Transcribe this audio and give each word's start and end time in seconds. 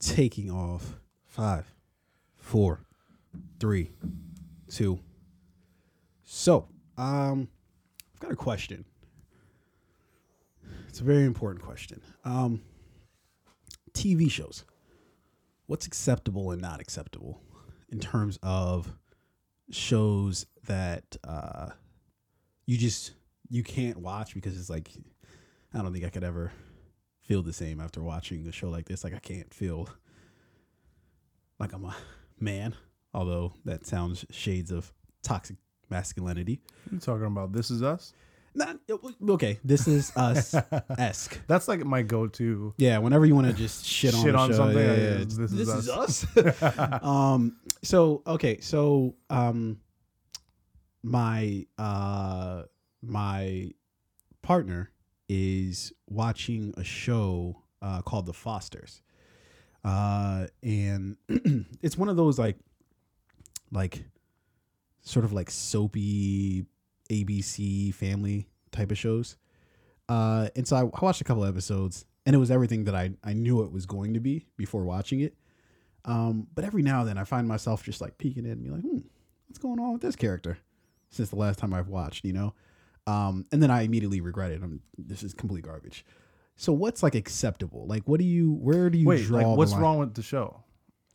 taking 0.00 0.50
off. 0.50 0.96
Five, 1.26 1.72
four, 2.36 2.80
three, 3.60 3.92
two. 4.68 4.98
So, 6.24 6.66
um, 6.98 7.48
I've 8.14 8.20
got 8.20 8.32
a 8.32 8.36
question. 8.36 8.84
It's 10.88 11.00
a 11.00 11.04
very 11.04 11.24
important 11.24 11.64
question. 11.64 12.02
Um, 12.24 12.62
TV 13.92 14.28
shows. 14.28 14.64
What's 15.66 15.86
acceptable 15.86 16.50
and 16.50 16.60
not 16.60 16.80
acceptable 16.80 17.40
in 17.90 18.00
terms 18.00 18.40
of 18.42 18.92
shows 19.70 20.46
that 20.66 21.16
uh, 21.22 21.70
you 22.66 22.76
just 22.76 23.12
you 23.48 23.62
can't 23.62 23.98
watch 23.98 24.34
because 24.34 24.58
it's 24.58 24.70
like 24.70 24.90
I 25.72 25.78
don't 25.78 25.92
think 25.92 26.04
I 26.04 26.10
could 26.10 26.24
ever 26.24 26.52
feel 27.30 27.42
the 27.44 27.52
same 27.52 27.80
after 27.80 28.02
watching 28.02 28.44
a 28.48 28.50
show 28.50 28.68
like 28.68 28.86
this. 28.86 29.04
Like 29.04 29.14
I 29.14 29.20
can't 29.20 29.54
feel 29.54 29.88
like 31.60 31.72
I'm 31.72 31.84
a 31.84 31.96
man, 32.40 32.74
although 33.14 33.52
that 33.64 33.86
sounds 33.86 34.24
shades 34.30 34.72
of 34.72 34.92
toxic 35.22 35.56
masculinity. 35.88 36.60
You 36.90 36.98
talking 36.98 37.26
about 37.26 37.52
This 37.52 37.70
Is 37.70 37.84
Us? 37.84 38.14
Not 38.52 38.78
okay. 39.28 39.60
This 39.62 39.86
is 39.86 40.10
us 40.16 40.56
esque. 40.98 41.38
That's 41.46 41.68
like 41.68 41.84
my 41.84 42.02
go-to. 42.02 42.74
Yeah, 42.78 42.98
whenever 42.98 43.24
you 43.24 43.36
want 43.36 43.46
to 43.46 43.52
just 43.52 43.86
shit, 43.86 44.12
Shit 44.12 44.34
on, 44.34 44.40
on 44.40 44.50
show, 44.50 44.56
something, 44.56 44.76
yeah, 44.76 44.94
yeah, 44.94 45.20
it's- 45.20 45.36
this 45.36 45.52
is 45.52 45.68
is 45.68 45.88
us. 45.88 46.26
um. 47.04 47.58
So 47.84 48.24
okay. 48.26 48.58
So 48.58 49.14
um, 49.30 49.78
my 51.04 51.64
uh 51.78 52.64
my 53.02 53.70
partner 54.42 54.90
is 55.32 55.92
watching 56.08 56.74
a 56.76 56.82
show 56.82 57.62
uh, 57.80 58.02
called 58.02 58.26
The 58.26 58.32
Fosters, 58.32 59.00
uh, 59.84 60.48
and 60.60 61.16
it's 61.82 61.96
one 61.96 62.08
of 62.08 62.16
those 62.16 62.36
like 62.36 62.56
like 63.70 64.02
sort 65.02 65.24
of 65.24 65.32
like 65.32 65.48
soapy 65.48 66.66
ABC 67.10 67.94
family 67.94 68.48
type 68.72 68.90
of 68.90 68.98
shows. 68.98 69.36
Uh, 70.08 70.48
and 70.56 70.66
so 70.66 70.74
I, 70.74 70.80
I 70.80 71.00
watched 71.00 71.20
a 71.20 71.24
couple 71.24 71.44
episodes, 71.44 72.06
and 72.26 72.34
it 72.34 72.40
was 72.40 72.50
everything 72.50 72.82
that 72.84 72.96
I, 72.96 73.12
I 73.22 73.32
knew 73.32 73.62
it 73.62 73.70
was 73.70 73.86
going 73.86 74.14
to 74.14 74.20
be 74.20 74.46
before 74.56 74.82
watching 74.82 75.20
it. 75.20 75.36
Um, 76.04 76.48
but 76.56 76.64
every 76.64 76.82
now 76.82 77.00
and 77.00 77.08
then 77.08 77.18
I 77.18 77.24
find 77.24 77.46
myself 77.46 77.84
just 77.84 78.00
like 78.00 78.18
peeking 78.18 78.44
in 78.46 78.52
and 78.52 78.64
be 78.64 78.70
like, 78.70 78.82
hmm, 78.82 78.98
what's 79.46 79.58
going 79.58 79.78
on 79.78 79.92
with 79.92 80.02
this 80.02 80.16
character 80.16 80.58
since 81.10 81.28
the 81.28 81.36
last 81.36 81.60
time 81.60 81.72
I've 81.72 81.88
watched, 81.88 82.24
you 82.24 82.32
know? 82.32 82.52
Um, 83.06 83.46
and 83.50 83.62
then 83.62 83.70
I 83.70 83.82
immediately 83.82 84.20
regret 84.20 84.50
it. 84.50 84.62
I'm, 84.62 84.80
this 84.98 85.22
is 85.22 85.34
complete 85.34 85.64
garbage. 85.64 86.04
So 86.56 86.72
what's 86.72 87.02
like 87.02 87.14
acceptable? 87.14 87.86
Like, 87.86 88.06
what 88.06 88.18
do 88.20 88.24
you, 88.26 88.52
where 88.52 88.90
do 88.90 88.98
you 88.98 89.06
Wait, 89.06 89.24
draw 89.24 89.38
like 89.38 89.56
what's 89.56 89.74
wrong 89.74 89.98
with 89.98 90.14
the 90.14 90.22
show? 90.22 90.62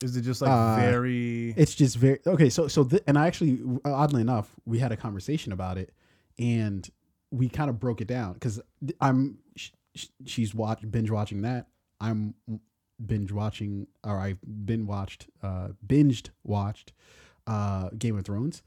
Is 0.03 0.17
it 0.17 0.23
just 0.23 0.41
like 0.41 0.51
Uh, 0.51 0.75
very? 0.75 1.53
It's 1.55 1.73
just 1.73 1.95
very 1.97 2.19
okay. 2.27 2.49
So 2.49 2.67
so 2.67 2.83
th- 2.83 3.03
and 3.07 3.17
I 3.17 3.27
actually 3.27 3.61
oddly 3.85 4.21
enough 4.21 4.51
we 4.65 4.79
had 4.79 4.91
a 4.91 4.97
conversation 4.97 5.53
about 5.53 5.77
it 5.77 5.93
and 6.37 6.87
we 7.31 7.47
kind 7.47 7.69
of 7.69 7.79
broke 7.79 8.01
it 8.01 8.07
down 8.07 8.33
because 8.33 8.59
I'm 8.99 9.37
sh- 9.55 9.69
she's 10.25 10.53
watch 10.53 10.79
binge 10.91 11.09
watching 11.09 11.43
that 11.43 11.67
I'm 12.01 12.33
binge 13.03 13.31
watching 13.31 13.87
or 14.03 14.19
I've 14.19 14.39
been 14.43 14.85
watched 14.85 15.27
uh 15.41 15.69
binged 15.85 16.29
watched 16.43 16.91
uh 17.47 17.89
Game 17.97 18.17
of 18.17 18.25
Thrones. 18.25 18.63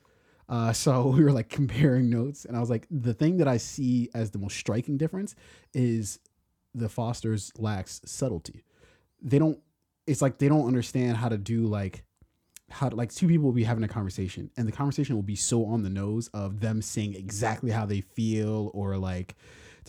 Uh, 0.48 0.72
so 0.72 1.08
we 1.16 1.22
were 1.22 1.32
like 1.32 1.48
comparing 1.48 2.10
notes, 2.10 2.44
and 2.44 2.56
I 2.56 2.60
was 2.60 2.70
like, 2.70 2.86
the 2.90 3.14
thing 3.14 3.38
that 3.38 3.48
I 3.48 3.56
see 3.56 4.10
as 4.14 4.30
the 4.30 4.38
most 4.38 4.56
striking 4.56 4.96
difference 4.96 5.34
is 5.74 6.18
the 6.74 6.88
Fosters 6.88 7.52
lacks 7.58 8.00
subtlety. 8.04 8.64
They 9.22 9.38
don't. 9.38 9.58
It's 10.06 10.22
like 10.22 10.38
they 10.38 10.48
don't 10.48 10.66
understand 10.66 11.18
how 11.18 11.28
to 11.28 11.36
do 11.36 11.66
like 11.66 12.04
how 12.70 12.88
to, 12.88 12.96
like 12.96 13.12
two 13.12 13.28
people 13.28 13.46
will 13.46 13.52
be 13.52 13.64
having 13.64 13.84
a 13.84 13.88
conversation, 13.88 14.50
and 14.56 14.66
the 14.66 14.72
conversation 14.72 15.16
will 15.16 15.22
be 15.22 15.36
so 15.36 15.64
on 15.66 15.82
the 15.82 15.90
nose 15.90 16.28
of 16.28 16.60
them 16.60 16.82
saying 16.82 17.14
exactly 17.14 17.70
how 17.70 17.84
they 17.86 18.00
feel, 18.00 18.70
or 18.74 18.96
like 18.96 19.36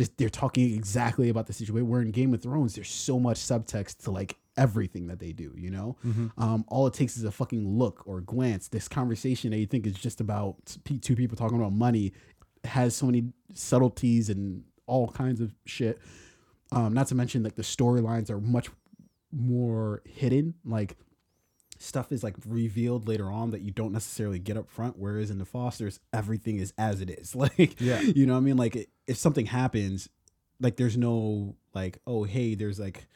they're 0.08 0.30
talking 0.30 0.74
exactly 0.74 1.30
about 1.30 1.48
the 1.48 1.54
situation. 1.54 1.88
Where 1.88 2.02
in 2.02 2.12
Game 2.12 2.34
of 2.34 2.42
Thrones, 2.42 2.76
there's 2.76 2.90
so 2.90 3.20
much 3.20 3.38
subtext 3.38 4.04
to 4.04 4.12
like 4.12 4.38
everything 4.58 5.08
that 5.08 5.20
they 5.20 5.32
do. 5.32 5.54
You 5.56 5.72
know, 5.72 5.98
um, 6.38 6.66
all 6.68 6.88
it 6.88 6.94
takes 6.94 7.18
is 7.18 7.24
a 7.24 7.32
fucking 7.32 7.68
look 7.78 8.04
or 8.06 8.22
glance. 8.22 8.68
This 8.68 8.88
conversation 8.88 9.52
that 9.52 9.58
you 9.58 9.66
think 9.66 9.86
is 9.86 9.94
just 9.94 10.22
about 10.22 10.78
two 11.02 11.16
people 11.16 11.38
talking 11.38 11.58
about 11.58 11.74
money 11.74 12.14
has 12.64 12.96
so 12.96 13.06
many 13.06 13.32
subtleties 13.54 14.30
and 14.30 14.64
all 14.86 15.08
kinds 15.10 15.42
of 15.42 15.54
shit. 15.66 16.00
Um, 16.72 16.94
not 16.94 17.08
to 17.08 17.16
mention 17.16 17.44
like 17.44 17.56
the 17.56 17.62
storylines 17.64 18.30
are 18.30 18.40
much 18.40 18.70
more 19.31 20.02
hidden. 20.06 20.56
Like 20.66 20.98
stuff 21.82 22.12
is 22.12 22.24
like 22.24 22.36
revealed 22.46 23.08
later 23.08 23.32
on 23.32 23.52
that 23.52 23.62
you 23.62 23.72
don't 23.72 23.94
necessarily 23.94 24.38
get 24.38 24.58
up 24.58 24.70
front. 24.70 24.98
Whereas 24.98 25.32
in 25.32 25.38
the 25.40 25.46
Fosters, 25.46 26.00
everything 26.14 26.58
is 26.60 26.74
as 26.78 27.02
it 27.02 27.10
is. 27.10 27.34
Like, 27.36 27.80
Yeah. 27.80 28.02
you 28.02 28.26
know 28.26 28.34
what 28.34 28.40
I 28.40 28.44
mean? 28.44 28.58
Like 28.58 28.76
it- 28.76 28.90
if 29.08 29.18
something 29.18 29.46
happens, 29.48 30.10
like 30.60 30.76
there's 30.76 30.98
no 30.98 31.56
like, 31.74 32.00
oh 32.06 32.24
hey, 32.26 32.54
there's 32.56 32.80
like 32.80 33.08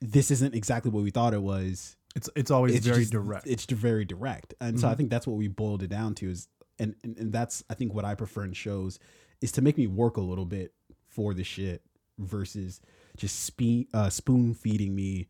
this 0.00 0.30
isn't 0.30 0.54
exactly 0.54 0.90
what 0.90 1.02
we 1.02 1.10
thought 1.10 1.34
it 1.34 1.42
was 1.42 1.96
It's 2.16 2.28
it's 2.34 2.50
always 2.50 2.74
it's 2.74 2.86
very 2.86 3.00
just- 3.00 3.12
direct. 3.12 3.46
It's 3.46 3.64
very 3.66 4.04
direct, 4.04 4.54
and 4.60 4.80
so 4.80 4.88
I 4.88 4.92
Mhm. 4.92 4.96
think 4.96 5.10
that's 5.10 5.26
what 5.26 5.36
we 5.36 5.46
boiled 5.48 5.82
it 5.82 5.88
down 5.90 6.14
to 6.16 6.30
is, 6.30 6.48
and, 6.78 6.94
and 7.04 7.16
and 7.18 7.32
that's 7.32 7.62
I 7.70 7.74
think 7.74 7.94
what 7.94 8.04
I 8.04 8.14
prefer 8.14 8.44
in 8.44 8.52
shows 8.52 8.98
is 9.40 9.52
to 9.52 9.62
make 9.62 9.78
me 9.78 9.86
work 9.86 10.16
a 10.16 10.20
little 10.22 10.44
bit 10.46 10.74
for 11.08 11.34
the 11.34 11.44
shit 11.44 11.82
versus 12.18 12.80
just 13.16 13.40
spe- 13.40 13.88
uh, 13.94 14.10
spoon 14.10 14.54
feeding 14.54 14.94
me 14.94 15.28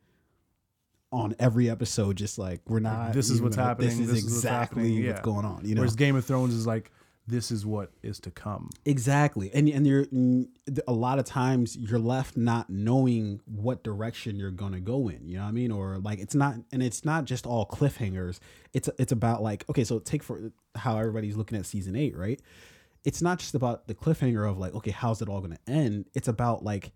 on 1.12 1.34
every 1.38 1.68
episode. 1.70 2.16
Just 2.16 2.38
like 2.38 2.60
we're 2.68 2.80
not. 2.80 3.12
this 3.12 3.30
is 3.30 3.40
what's 3.42 3.56
gonna- 3.56 3.68
happening, 3.68 3.90
This 3.90 3.98
is 4.00 4.06
this 4.08 4.18
is 4.18 4.24
what's 4.24 4.34
exactly 4.36 5.06
what's 5.06 5.18
yeah. 5.18 5.22
going 5.22 5.44
on. 5.44 5.64
You 5.64 5.74
know, 5.74 5.80
Whereas 5.80 5.96
Game 5.96 6.16
of 6.16 6.24
Thrones 6.24 6.54
is 6.54 6.66
like 6.66 6.90
this 7.26 7.52
is 7.52 7.64
what 7.64 7.92
is 8.02 8.18
to 8.20 8.30
come. 8.30 8.70
Exactly, 8.84 9.50
and 9.54 9.68
and 9.68 9.86
you're 9.86 10.06
a 10.88 10.92
lot 10.92 11.18
of 11.18 11.24
times 11.24 11.76
you're 11.76 11.98
left 12.00 12.36
not 12.36 12.68
knowing 12.70 13.40
what 13.44 13.84
direction 13.84 14.36
you're 14.36 14.50
gonna 14.50 14.80
go 14.80 15.08
in. 15.08 15.28
You 15.28 15.36
know 15.36 15.42
what 15.44 15.48
I 15.48 15.52
mean? 15.52 15.70
Or 15.70 15.98
like 15.98 16.18
it's 16.18 16.34
not, 16.34 16.56
and 16.72 16.82
it's 16.82 17.04
not 17.04 17.24
just 17.26 17.46
all 17.46 17.66
cliffhangers. 17.66 18.40
It's 18.72 18.88
it's 18.98 19.12
about 19.12 19.42
like 19.42 19.64
okay, 19.70 19.84
so 19.84 19.98
take 20.00 20.22
for 20.22 20.50
how 20.74 20.98
everybody's 20.98 21.36
looking 21.36 21.56
at 21.58 21.66
season 21.66 21.94
eight, 21.94 22.16
right? 22.16 22.40
It's 23.04 23.22
not 23.22 23.38
just 23.38 23.54
about 23.54 23.86
the 23.86 23.94
cliffhanger 23.94 24.48
of 24.48 24.58
like 24.58 24.74
okay, 24.74 24.90
how's 24.90 25.22
it 25.22 25.28
all 25.28 25.40
gonna 25.40 25.58
end? 25.68 26.06
It's 26.14 26.28
about 26.28 26.64
like 26.64 26.90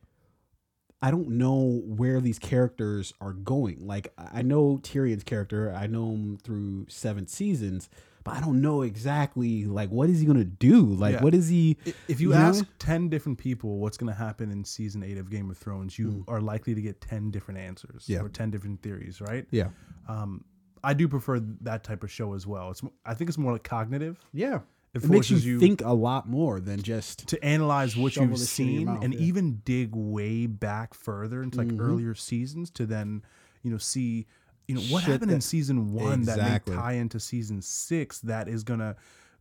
I 1.07 1.11
don't 1.11 1.31
know 1.31 1.83
where 1.85 2.21
these 2.21 2.39
characters 2.39 3.13
are 3.21 3.33
going. 3.35 3.87
Like 3.87 4.13
I 4.33 4.43
know 4.43 4.79
Tyrion's 4.83 5.25
character, 5.25 5.73
I 5.75 5.87
know 5.87 6.13
him 6.13 6.39
through 6.43 6.87
seven 6.89 7.27
seasons, 7.27 7.91
but 8.25 8.35
I 8.37 8.41
don't 8.41 8.63
know 8.63 8.81
exactly 8.83 9.67
like 9.67 9.91
what 9.91 10.09
is 10.09 10.21
he 10.21 10.27
gonna 10.27 10.45
do? 10.45 10.81
Like 10.87 11.15
Yeah. 11.17 11.23
what 11.23 11.35
is 11.35 11.49
he? 11.49 11.77
If 12.09 12.21
you 12.23 12.29
You 12.31 12.35
know? 12.37 12.41
ask 12.41 12.65
10 12.79 13.11
different 13.11 13.37
people 13.39 13.79
what's 13.81 13.99
going 13.99 14.11
to 14.13 14.19
happen 14.19 14.51
in 14.51 14.65
season 14.65 15.03
8 15.03 15.19
of 15.19 15.29
Game 15.31 15.51
of 15.51 15.59
Thrones, 15.59 15.99
you 15.99 16.25
are 16.27 16.41
likely 16.41 16.75
to 16.75 16.81
get 16.81 17.01
10 17.03 17.31
different 17.31 17.61
answers 17.61 18.07
Mm. 18.07 18.09
Yeah. 18.15 18.23
or 18.23 18.29
10 18.31 18.51
different 18.51 18.81
theories, 18.81 19.21
right? 19.21 19.47
Yeah, 19.51 19.69
Um, 20.09 20.45
I 20.83 20.95
do 20.95 21.07
prefer 21.09 21.39
that 21.63 21.85
type 21.85 22.03
of 22.03 22.11
show 22.11 22.33
as 22.35 22.47
well. 22.47 22.71
It's 22.71 22.83
I 23.05 23.13
think 23.15 23.29
it's 23.29 23.39
more 23.39 23.53
like 23.53 23.65
cognitive. 23.65 24.19
yeah. 24.33 24.61
It, 24.95 25.03
It 25.05 25.11
makes 25.11 25.29
you, 25.31 25.39
you, 25.39 25.59
think 25.61 25.81
a 25.83 25.93
lot 25.93 26.29
more 26.29 26.61
than 26.61 26.81
just 26.83 27.27
to 27.29 27.45
analyze 27.45 27.97
what 27.97 28.15
you've 28.17 28.31
the 28.31 28.37
shit 28.47 28.61
in 28.61 28.67
your 28.73 28.79
seen 28.79 28.87
mouth, 28.87 29.03
and 29.05 29.13
yeah. 29.15 29.21
even 29.21 29.61
dig 29.65 29.91
way 29.95 30.47
back 30.47 30.95
further 30.95 31.43
into 31.43 31.59
like 31.59 31.69
Mhm. 31.69 31.81
earlier 31.81 32.15
seasons 32.15 32.71
to 32.71 32.87
then, 32.87 33.23
you 33.63 33.71
know, 33.71 33.79
see 33.79 34.27
you 34.69 34.75
know 34.77 34.81
what 34.83 35.03
Shit 35.03 35.13
happened 35.13 35.31
in 35.33 35.41
season 35.43 35.93
1 35.93 36.21
Exactly. 36.21 36.71
that 36.75 36.79
may 36.79 36.83
tie 36.83 36.93
into 36.93 37.21
season 37.21 37.61
6 37.61 38.21
that 38.21 38.49
is 38.49 38.63
going 38.65 38.81
to 38.81 38.97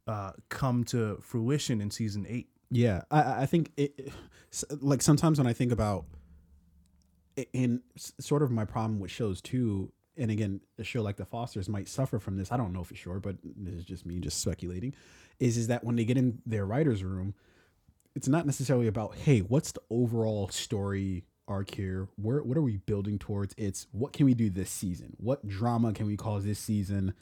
uh, 0.05 0.31
come 0.49 0.83
to 0.85 1.17
fruition 1.21 1.79
in 1.79 1.89
season 1.91 2.25
8. 2.27 2.49
Yeah, 2.71 3.03
I- 3.09 3.43
I, 3.43 3.45
think 3.45 3.71
it, 3.77 3.93
it- 3.97 4.13
like 4.83 5.01
sometimes 5.01 5.37
when 5.37 5.47
I 5.47 5.53
think 5.53 5.71
about, 5.71 6.05
in 7.53 7.81
sort 8.19 8.43
of 8.43 8.51
my 8.51 8.65
problem 8.65 8.99
with 8.99 9.11
shows 9.11 9.39
too, 9.41 9.91
and 10.17 10.31
again, 10.31 10.61
a 10.77 10.83
show 10.83 11.01
like 11.01 11.17
The 11.17 11.25
Fosters 11.25 11.69
might 11.69 11.87
suffer 11.87 12.19
from 12.19 12.37
this. 12.37 12.51
I 12.51 12.57
don't 12.57 12.73
know 12.73 12.83
for 12.83 12.95
sure, 12.95 13.19
but 13.19 13.37
this 13.43 13.73
is 13.73 13.85
just 13.85 14.05
me 14.05 14.19
just 14.19 14.39
speculating. 14.39 14.93
Is 15.39 15.57
is 15.57 15.67
that 15.67 15.83
when 15.83 15.95
they 15.95 16.05
get 16.05 16.17
in 16.17 16.39
their 16.45 16.65
writers' 16.65 17.03
room, 17.03 17.33
it's 18.15 18.27
not 18.27 18.45
necessarily 18.45 18.87
about 18.87 19.15
hey, 19.15 19.39
what's 19.39 19.71
the 19.71 19.81
overall 19.89 20.49
story 20.49 21.25
arc 21.47 21.73
here? 21.73 22.07
Where 22.15 22.43
what 22.43 22.57
are 22.57 22.61
we 22.61 22.77
building 22.77 23.17
towards? 23.19 23.55
It's 23.57 23.87
what 23.91 24.13
can 24.13 24.25
we 24.25 24.33
do 24.33 24.49
this 24.49 24.69
season? 24.69 25.15
What 25.17 25.47
drama 25.47 25.93
can 25.93 26.05
we 26.05 26.17
cause 26.17 26.45
this 26.45 26.59
season 26.59 27.13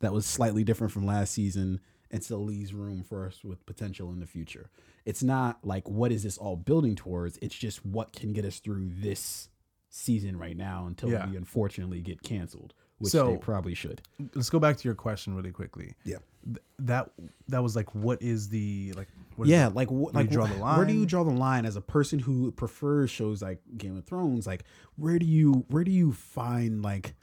that 0.00 0.12
was 0.12 0.26
slightly 0.26 0.64
different 0.64 0.92
from 0.92 1.06
last 1.06 1.32
season 1.32 1.80
and 2.10 2.24
still 2.24 2.42
leaves 2.42 2.72
room 2.72 3.02
for 3.02 3.26
us 3.26 3.44
with 3.44 3.66
potential 3.66 4.10
in 4.10 4.20
the 4.20 4.26
future? 4.26 4.70
It's 5.04 5.22
not 5.22 5.58
like 5.62 5.88
what 5.88 6.12
is 6.12 6.22
this 6.22 6.38
all 6.38 6.56
building 6.56 6.96
towards? 6.96 7.38
It's 7.42 7.54
just 7.54 7.84
what 7.84 8.12
can 8.12 8.32
get 8.32 8.44
us 8.44 8.58
through 8.58 8.90
this 8.90 9.48
season 9.90 10.36
right 10.38 10.56
now 10.56 10.86
until 10.86 11.10
Yeah. 11.10 11.28
we 11.28 11.36
unfortunately 11.36 12.00
get 12.00 12.22
canceled. 12.22 12.74
which 12.98 13.12
So- 13.12 13.30
they 13.30 13.36
probably 13.36 13.74
should. 13.74 14.02
Let's 14.34 14.50
go 14.50 14.58
back 14.58 14.76
to 14.76 14.84
your 14.88 14.96
question 14.96 15.32
really 15.36 15.52
quickly. 15.52 15.94
Yeah. 16.02 16.16
Th- 16.44 16.58
that 16.80 17.12
that 17.46 17.62
was 17.62 17.76
like, 17.76 17.94
what 17.94 18.20
is 18.20 18.48
the 18.48 18.92
like? 18.96 19.06
What 19.36 19.44
is 19.44 19.50
yeah, 19.52 19.68
like 19.68 19.86
wh- 19.88 20.12
like 20.12 20.30
draw 20.30 20.46
the 20.46 20.56
line? 20.56 20.76
Where 20.78 20.84
do 20.86 20.92
you 20.94 21.06
draw 21.06 21.22
the 21.22 21.30
line 21.30 21.64
as 21.64 21.76
a 21.76 21.80
person 21.80 22.18
who 22.18 22.50
prefers 22.50 23.08
shows 23.08 23.40
like 23.40 23.60
Game 23.76 23.96
of 23.96 24.04
Thrones? 24.04 24.48
Like, 24.48 24.64
where 24.96 25.16
do 25.20 25.26
you 25.26 25.64
where 25.68 25.84
do 25.84 25.92
you 25.92 26.12
find 26.12 26.82
like 26.82 27.14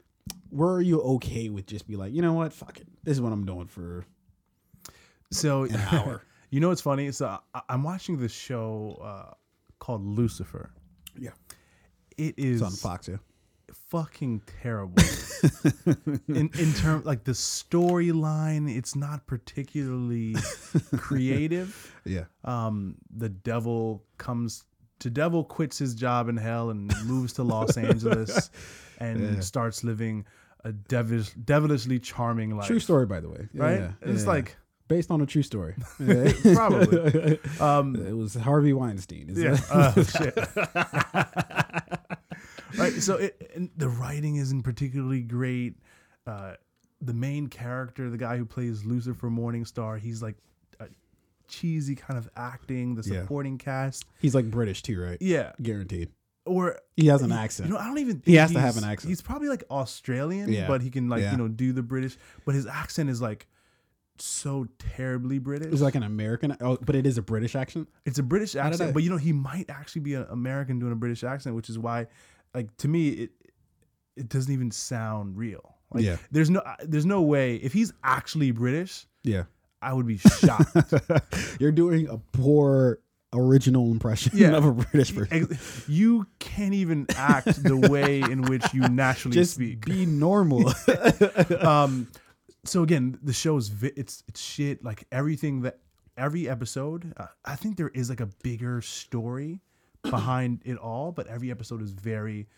where 0.48 0.70
are 0.70 0.80
you 0.80 1.02
okay 1.02 1.50
with 1.50 1.66
just 1.66 1.86
be 1.86 1.94
like, 1.96 2.14
you 2.14 2.22
know 2.22 2.32
what, 2.32 2.54
fuck 2.54 2.78
it, 2.78 2.88
this 3.04 3.12
is 3.12 3.20
what 3.20 3.32
I'm 3.34 3.44
doing 3.44 3.66
for 3.66 4.06
so 5.30 5.64
an 5.64 5.76
hour. 5.92 6.22
you 6.50 6.60
know 6.60 6.68
what's 6.68 6.80
funny? 6.80 7.12
So 7.12 7.38
I, 7.54 7.62
I'm 7.68 7.82
watching 7.82 8.16
this 8.18 8.32
show 8.32 8.98
uh, 9.02 9.34
called 9.78 10.04
Lucifer. 10.06 10.70
yeah, 11.18 11.30
It 12.18 12.34
is 12.38 12.60
it's 12.60 12.62
on 12.62 12.72
Fox. 12.72 13.08
Yeah, 13.08 13.16
fucking 13.90 14.42
terrible. 14.62 15.02
in 16.28 16.50
in 16.58 16.72
terms 16.74 17.04
like 17.04 17.24
the 17.24 17.32
storyline, 17.32 18.74
it's 18.74 18.96
not 18.96 19.26
particularly 19.26 20.34
creative. 20.96 21.94
yeah, 22.04 22.24
Um, 22.44 22.96
the 23.14 23.28
devil 23.28 24.04
comes 24.18 24.64
to 25.00 25.10
devil 25.10 25.44
quits 25.44 25.78
his 25.78 25.94
job 25.94 26.28
in 26.28 26.36
hell 26.38 26.70
and 26.70 26.90
moves 27.04 27.34
to 27.34 27.42
Los 27.42 27.76
Angeles 27.90 28.50
and 28.98 29.20
Yeah. 29.20 29.40
starts 29.40 29.84
living 29.84 30.24
a 30.64 30.72
devilish, 30.72 31.30
devilishly 31.44 31.98
charming 32.00 32.56
life. 32.56 32.66
true 32.66 32.80
story 32.80 33.04
by 33.06 33.20
the 33.20 33.28
way. 33.28 33.48
Yeah, 33.52 33.62
right? 33.62 33.78
yeah, 33.80 33.92
it's 34.02 34.26
like 34.26 34.56
based 34.88 35.10
on 35.10 35.20
a 35.20 35.26
true 35.26 35.42
story. 35.42 35.74
Probably. 36.54 37.38
um, 37.60 37.94
it 37.96 38.16
was 38.16 38.34
Harvey 38.34 38.72
Weinstein. 38.72 39.28
Is 39.28 39.38
yeah. 39.38 39.50
that- 39.50 39.92
Oh 39.96 40.02
shit. 40.02 41.65
Right. 42.78 42.92
So 42.94 43.16
it, 43.16 43.50
and 43.54 43.70
the 43.76 43.88
writing 43.88 44.36
isn't 44.36 44.62
particularly 44.62 45.22
great. 45.22 45.74
Uh, 46.26 46.54
the 47.00 47.14
main 47.14 47.46
character, 47.48 48.08
the 48.10 48.16
guy 48.18 48.36
who 48.36 48.44
plays 48.46 48.84
Lucifer 48.84 49.28
Morningstar, 49.28 49.98
he's 49.98 50.22
like 50.22 50.36
a 50.80 50.86
cheesy 51.48 51.94
kind 51.94 52.18
of 52.18 52.28
acting. 52.36 52.94
The 52.94 53.08
Yeah. 53.08 53.20
supporting 53.22 53.58
cast, 53.58 54.04
He's 54.20 54.34
like 54.34 54.50
British 54.50 54.82
too, 54.82 55.00
right? 55.00 55.18
yeah. 55.20 55.52
Guaranteed. 55.62 56.10
Or 56.46 56.78
He 56.96 57.06
has 57.08 57.22
an 57.22 57.30
you- 57.30 57.36
accent. 57.36 57.68
You 57.68 57.74
know, 57.74 57.80
I 57.80 57.86
don't 57.86 57.98
even. 57.98 58.22
He 58.24 58.36
has 58.36 58.52
to 58.52 58.60
have 58.60 58.76
an 58.76 58.84
accent. 58.84 59.08
He's 59.08 59.20
probably 59.20 59.48
like 59.48 59.64
Australian, 59.70 60.50
Yeah. 60.52 60.68
but 60.68 60.80
he 60.80 60.90
can 60.90 61.08
like 61.08 61.22
Yeah. 61.22 61.32
you 61.32 61.36
know 61.38 61.48
do 61.48 61.72
the 61.72 61.82
British. 61.82 62.16
But 62.44 62.54
his 62.54 62.66
accent 62.66 63.10
is 63.10 63.20
like 63.20 63.46
so 64.18 64.66
terribly 64.78 65.38
British. 65.38 65.72
It's 65.72 65.82
like 65.82 65.94
an 65.94 66.02
American, 66.02 66.56
oh, 66.60 66.78
but 66.80 66.94
it 66.94 67.06
is 67.06 67.18
a 67.18 67.22
British 67.22 67.54
accent. 67.54 67.88
It's 68.06 68.18
a 68.18 68.22
British 68.22 68.56
accent, 68.56 68.94
but 68.94 69.02
you 69.02 69.10
know 69.10 69.16
he 69.18 69.32
might 69.32 69.68
actually 69.68 70.00
be 70.02 70.14
an 70.14 70.26
American 70.30 70.78
doing 70.78 70.92
a 70.92 70.96
British 70.96 71.22
accent, 71.22 71.54
which 71.54 71.68
is 71.68 71.78
why, 71.78 72.06
like 72.56 72.76
to 72.78 72.88
me, 72.88 73.08
it 73.10 73.30
it 74.16 74.28
doesn't 74.28 74.52
even 74.52 74.70
sound 74.70 75.36
real. 75.36 75.74
Like, 75.92 76.02
Yeah. 76.04 76.16
there's 76.32 76.50
no 76.50 76.62
there's 76.82 77.06
no 77.06 77.22
way 77.22 77.56
if 77.56 77.72
he's 77.72 77.92
actually 78.02 78.50
British, 78.50 79.06
Yeah. 79.22 79.44
I 79.82 79.92
would 79.92 80.06
be 80.06 80.16
shocked. 80.18 80.74
You're 81.60 81.70
doing 81.72 82.08
a 82.08 82.16
poor 82.18 82.98
original 83.32 83.90
impression 83.92 84.32
Yeah. 84.34 84.56
of 84.56 84.64
a 84.64 84.72
British 84.72 85.14
person. 85.14 85.56
You 85.86 86.26
can't 86.38 86.72
even 86.74 87.06
act 87.14 87.62
the 87.62 87.76
way 87.76 88.20
in 88.22 88.42
which 88.42 88.64
you 88.72 88.80
naturally 88.88 89.34
Just 89.34 89.54
speak. 89.54 89.84
be 89.84 90.06
normal. 90.06 90.72
um, 91.60 92.08
so 92.64 92.82
again, 92.82 93.18
the 93.22 93.32
show 93.34 93.56
is 93.58 93.68
vi- 93.68 93.92
it's 93.96 94.24
it's 94.28 94.40
shit. 94.40 94.82
Like 94.82 95.04
everything 95.12 95.60
that 95.62 95.78
every 96.16 96.48
episode, 96.48 97.12
uh, 97.18 97.26
I 97.44 97.54
think 97.56 97.76
there 97.76 97.90
is 97.90 98.08
like 98.08 98.20
a 98.20 98.30
bigger 98.42 98.80
story 98.80 99.60
behind 100.10 100.62
it 100.64 100.76
all, 100.78 101.12
but 101.12 101.26
every 101.26 101.50
episode 101.50 101.82
is 101.82 101.90
very. 101.90 102.48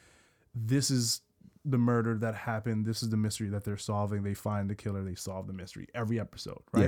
This 0.54 0.90
is 0.90 1.20
the 1.64 1.78
murder 1.78 2.16
that 2.18 2.34
happened. 2.34 2.86
This 2.86 3.02
is 3.02 3.10
the 3.10 3.16
mystery 3.16 3.48
that 3.50 3.64
they're 3.64 3.76
solving. 3.76 4.22
They 4.22 4.34
find 4.34 4.68
the 4.70 4.74
killer. 4.74 5.02
They 5.04 5.14
solve 5.14 5.46
the 5.46 5.52
mystery. 5.52 5.86
Every 5.94 6.18
episode, 6.18 6.62
right? 6.72 6.82
Yeah. 6.82 6.86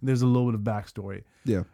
And 0.00 0.08
there's 0.08 0.22
a 0.22 0.26
little 0.26 0.50
bit 0.50 0.54
of 0.54 0.62
backstory, 0.62 1.24
yeah. 1.44 1.64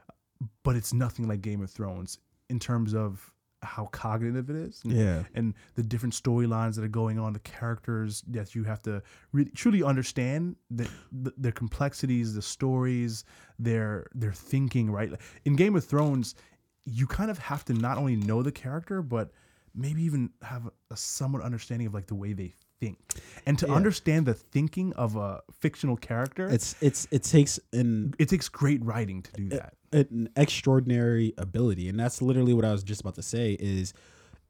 but 0.65 0.75
it's 0.77 0.93
nothing 0.93 1.29
like 1.29 1.41
Game 1.41 1.63
of 1.63 1.71
Thrones 1.71 2.19
in 2.51 2.59
terms 2.59 2.95
of 2.95 3.33
how 3.63 3.87
cognitive 3.87 4.51
it 4.51 4.57
is. 4.57 4.81
and 4.85 4.93
Yeah. 4.93 5.23
and 5.35 5.55
the 5.75 5.83
different 5.83 6.15
storylines 6.15 6.77
that 6.77 6.85
are 6.85 6.89
going 6.89 7.19
on, 7.19 7.33
the 7.33 7.41
characters 7.41 8.23
that 8.29 8.55
you 8.55 8.65
have 8.65 8.83
to 8.83 9.03
really 9.33 9.51
truly 9.51 9.83
understand 9.83 10.57
the, 10.71 10.89
the 11.13 11.33
their 11.37 11.53
complexities, 11.53 12.35
the 12.35 12.43
stories, 12.43 13.25
their 13.59 14.07
their 14.15 14.33
thinking. 14.33 14.91
Right 14.91 15.13
in 15.45 15.57
Game 15.57 15.75
of 15.77 15.85
Thrones, 15.85 16.35
you 16.89 17.07
kind 17.07 17.31
of 17.31 17.39
have 17.39 17.65
to 17.67 17.75
not 17.75 17.99
only 17.99 18.17
know 18.17 18.43
the 18.43 18.53
character, 18.53 19.03
but 19.03 19.31
maybe 19.75 20.03
even 20.03 20.31
have 20.43 20.69
a 20.91 20.97
somewhat 20.97 21.43
understanding 21.43 21.87
of 21.87 21.95
like 21.95 22.07
the 22.07 22.15
way 22.15 22.33
they 22.33 22.53
think, 22.81 22.99
and 23.47 23.59
to 23.59 23.67
Yeah. 23.67 23.75
understand 23.75 24.27
the 24.27 24.35
thinking 24.35 24.93
of 24.95 25.17
a 25.17 25.43
fictional 25.53 25.97
character. 25.97 26.49
It's 26.49 26.75
it's 26.81 27.07
it 27.11 27.23
takes 27.25 27.59
an 27.73 28.15
it 28.19 28.29
takes 28.29 28.49
great 28.49 28.83
writing 28.85 29.23
to 29.23 29.33
do 29.33 29.49
that. 29.51 29.75
an 29.93 30.29
extraordinary 30.37 31.35
ability, 31.39 31.89
and 31.89 31.99
that's 31.99 32.21
literally 32.23 32.55
what 32.55 32.65
I 32.65 32.73
was 32.73 32.83
just 32.83 33.01
about 33.03 33.15
to 33.17 33.23
say. 33.23 33.57
Is 33.61 33.93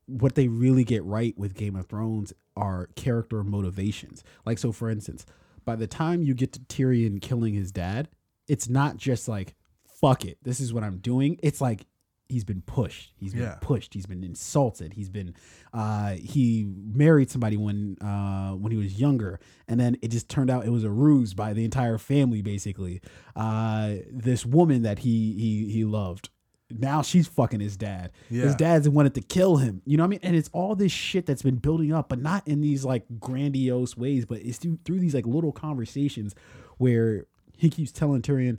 what 0.06 0.34
they 0.34 0.48
really 0.48 0.84
get 0.84 1.04
right 1.04 1.36
with 1.38 1.54
Game 1.54 1.76
of 1.76 1.86
Thrones 1.86 2.32
are 2.56 2.88
character 2.96 3.44
motivations. 3.44 4.24
Like 4.46 4.58
so, 4.58 4.72
for 4.72 4.88
instance, 4.90 5.26
by 5.64 5.76
the 5.76 5.86
time 5.86 6.22
you 6.22 6.34
get 6.34 6.52
to 6.54 6.60
Tyrion 6.60 7.20
killing 7.20 7.54
his 7.54 7.70
dad, 7.72 8.08
it's 8.46 8.68
not 8.68 8.96
just 8.96 9.28
like 9.28 9.54
fuck 10.00 10.24
it, 10.24 10.38
this 10.42 10.60
is 10.60 10.72
what 10.72 10.84
I'm 10.84 10.98
doing. 10.98 11.38
It's 11.42 11.60
like 11.60 11.84
he's 12.28 12.44
been 12.44 12.62
pushed. 12.62 13.12
He's 13.16 13.32
been 13.32 13.42
Yeah. 13.42 13.56
pushed. 13.60 13.94
He's 13.94 14.06
been 14.06 14.22
insulted. 14.22 14.92
He's 14.94 15.08
been 15.08 15.34
uh 15.72 16.12
he 16.12 16.68
married 16.92 17.30
somebody 17.30 17.56
when 17.56 17.96
uh 18.00 18.52
when 18.52 18.70
he 18.72 18.78
was 18.78 19.00
younger 19.00 19.40
and 19.66 19.78
then 19.80 19.96
it 20.02 20.08
just 20.08 20.28
turned 20.28 20.50
out 20.50 20.64
it 20.66 20.70
was 20.70 20.84
a 20.84 20.90
ruse 20.90 21.34
by 21.34 21.52
the 21.52 21.64
entire 21.64 21.98
family 21.98 22.42
basically. 22.42 23.00
Uh 23.36 23.94
this 24.10 24.44
woman 24.46 24.82
that 24.82 25.00
he 25.00 25.32
he 25.34 25.72
he 25.72 25.84
loved 25.84 26.28
now 26.70 27.00
she's 27.00 27.26
fucking 27.26 27.60
his 27.60 27.78
dad. 27.78 28.10
Yeah. 28.28 28.42
His 28.44 28.54
dad's 28.54 28.88
wanted 28.90 29.14
to 29.14 29.22
kill 29.22 29.56
him. 29.56 29.80
You 29.86 29.96
know 29.96 30.02
what 30.02 30.08
I 30.08 30.10
mean? 30.10 30.20
And 30.22 30.36
it's 30.36 30.50
all 30.52 30.74
this 30.76 30.92
shit 30.92 31.24
that's 31.24 31.40
been 31.40 31.56
building 31.56 31.94
up, 31.94 32.10
but 32.10 32.20
not 32.20 32.46
in 32.46 32.60
these 32.60 32.84
like 32.84 33.04
grandiose 33.18 33.96
ways, 33.96 34.26
but 34.26 34.42
it's 34.42 34.58
through, 34.58 34.78
through 34.84 35.00
these 35.00 35.14
like 35.14 35.24
little 35.26 35.50
conversations 35.52 36.34
where 36.76 37.24
he 37.56 37.70
keeps 37.70 37.90
telling 37.90 38.20
Tyrion, 38.20 38.58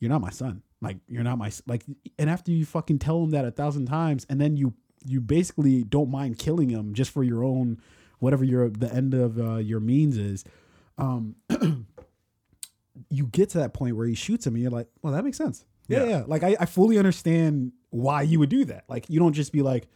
you're 0.00 0.08
not 0.08 0.22
my 0.22 0.30
son. 0.30 0.62
Like 0.80 0.98
you're 1.08 1.24
not 1.24 1.38
my 1.38 1.50
like. 1.66 1.82
And 2.18 2.30
after 2.30 2.50
you 2.50 2.64
fucking 2.64 2.98
tell 3.00 3.22
him 3.22 3.30
that 3.30 3.44
a 3.44 3.50
thousand 3.50 3.86
times, 3.86 4.26
and 4.28 4.40
then 4.40 4.56
you 4.56 4.74
you 5.04 5.20
basically 5.20 5.82
don't 5.84 6.10
mind 6.10 6.38
killing 6.38 6.70
him 6.70 6.94
just 6.94 7.10
for 7.10 7.22
your 7.24 7.42
own 7.44 7.80
whatever 8.20 8.44
your 8.44 8.68
the 8.70 8.92
end 8.92 9.14
of 9.14 9.38
uh, 9.40 9.56
your 9.56 9.80
means 9.80 10.16
is. 10.16 10.44
Um, 10.98 11.36
you 13.10 13.26
get 13.26 13.50
to 13.50 13.58
that 13.58 13.74
point 13.74 13.96
where 13.96 14.06
he 14.06 14.14
shoots 14.14 14.46
him, 14.46 14.54
and 14.54 14.62
you're 14.62 14.70
like, 14.72 14.88
well, 15.02 15.12
that 15.12 15.24
makes 15.24 15.36
sense. 15.36 15.64
Yeah, 15.88 16.04
Yeah. 16.04 16.08
yeah. 16.10 16.24
Like 16.26 16.42
I, 16.42 16.56
I 16.60 16.66
fully 16.66 16.98
understand 16.98 17.72
why 17.90 18.22
you 18.22 18.38
would 18.38 18.48
do 18.50 18.64
that. 18.66 18.84
Like 18.88 19.08
you 19.08 19.18
don't 19.20 19.32
just 19.34 19.52
be 19.52 19.62
like. 19.62 19.88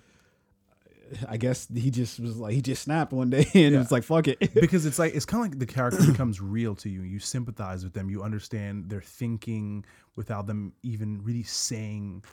I 1.29 1.37
guess 1.37 1.69
he 1.75 1.91
just 1.91 2.19
was 2.21 2.37
like 2.37 2.55
he 2.55 2.63
just 2.63 2.83
snapped 2.83 3.13
one 3.13 3.31
day 3.31 3.47
and 3.55 3.73
Yeah. 3.75 3.81
it's 3.81 3.91
like 3.93 4.05
fuck 4.05 4.29
it. 4.29 4.39
because 4.55 4.87
it's 4.87 4.99
like 4.99 5.15
it's 5.15 5.25
kind 5.25 5.45
of 5.45 5.51
like 5.53 5.59
the 5.59 5.67
character 5.67 6.05
becomes 6.07 6.41
real 6.41 6.75
to 6.77 6.89
you. 6.89 7.03
You 7.03 7.19
sympathize 7.19 7.85
with 7.85 7.93
them. 7.93 8.11
You 8.11 8.23
understand 8.23 8.89
their 8.89 9.03
thinking 9.03 9.85
without 10.17 10.47
them 10.47 10.73
even 10.83 11.23
really 11.23 11.43
saying 11.43 12.25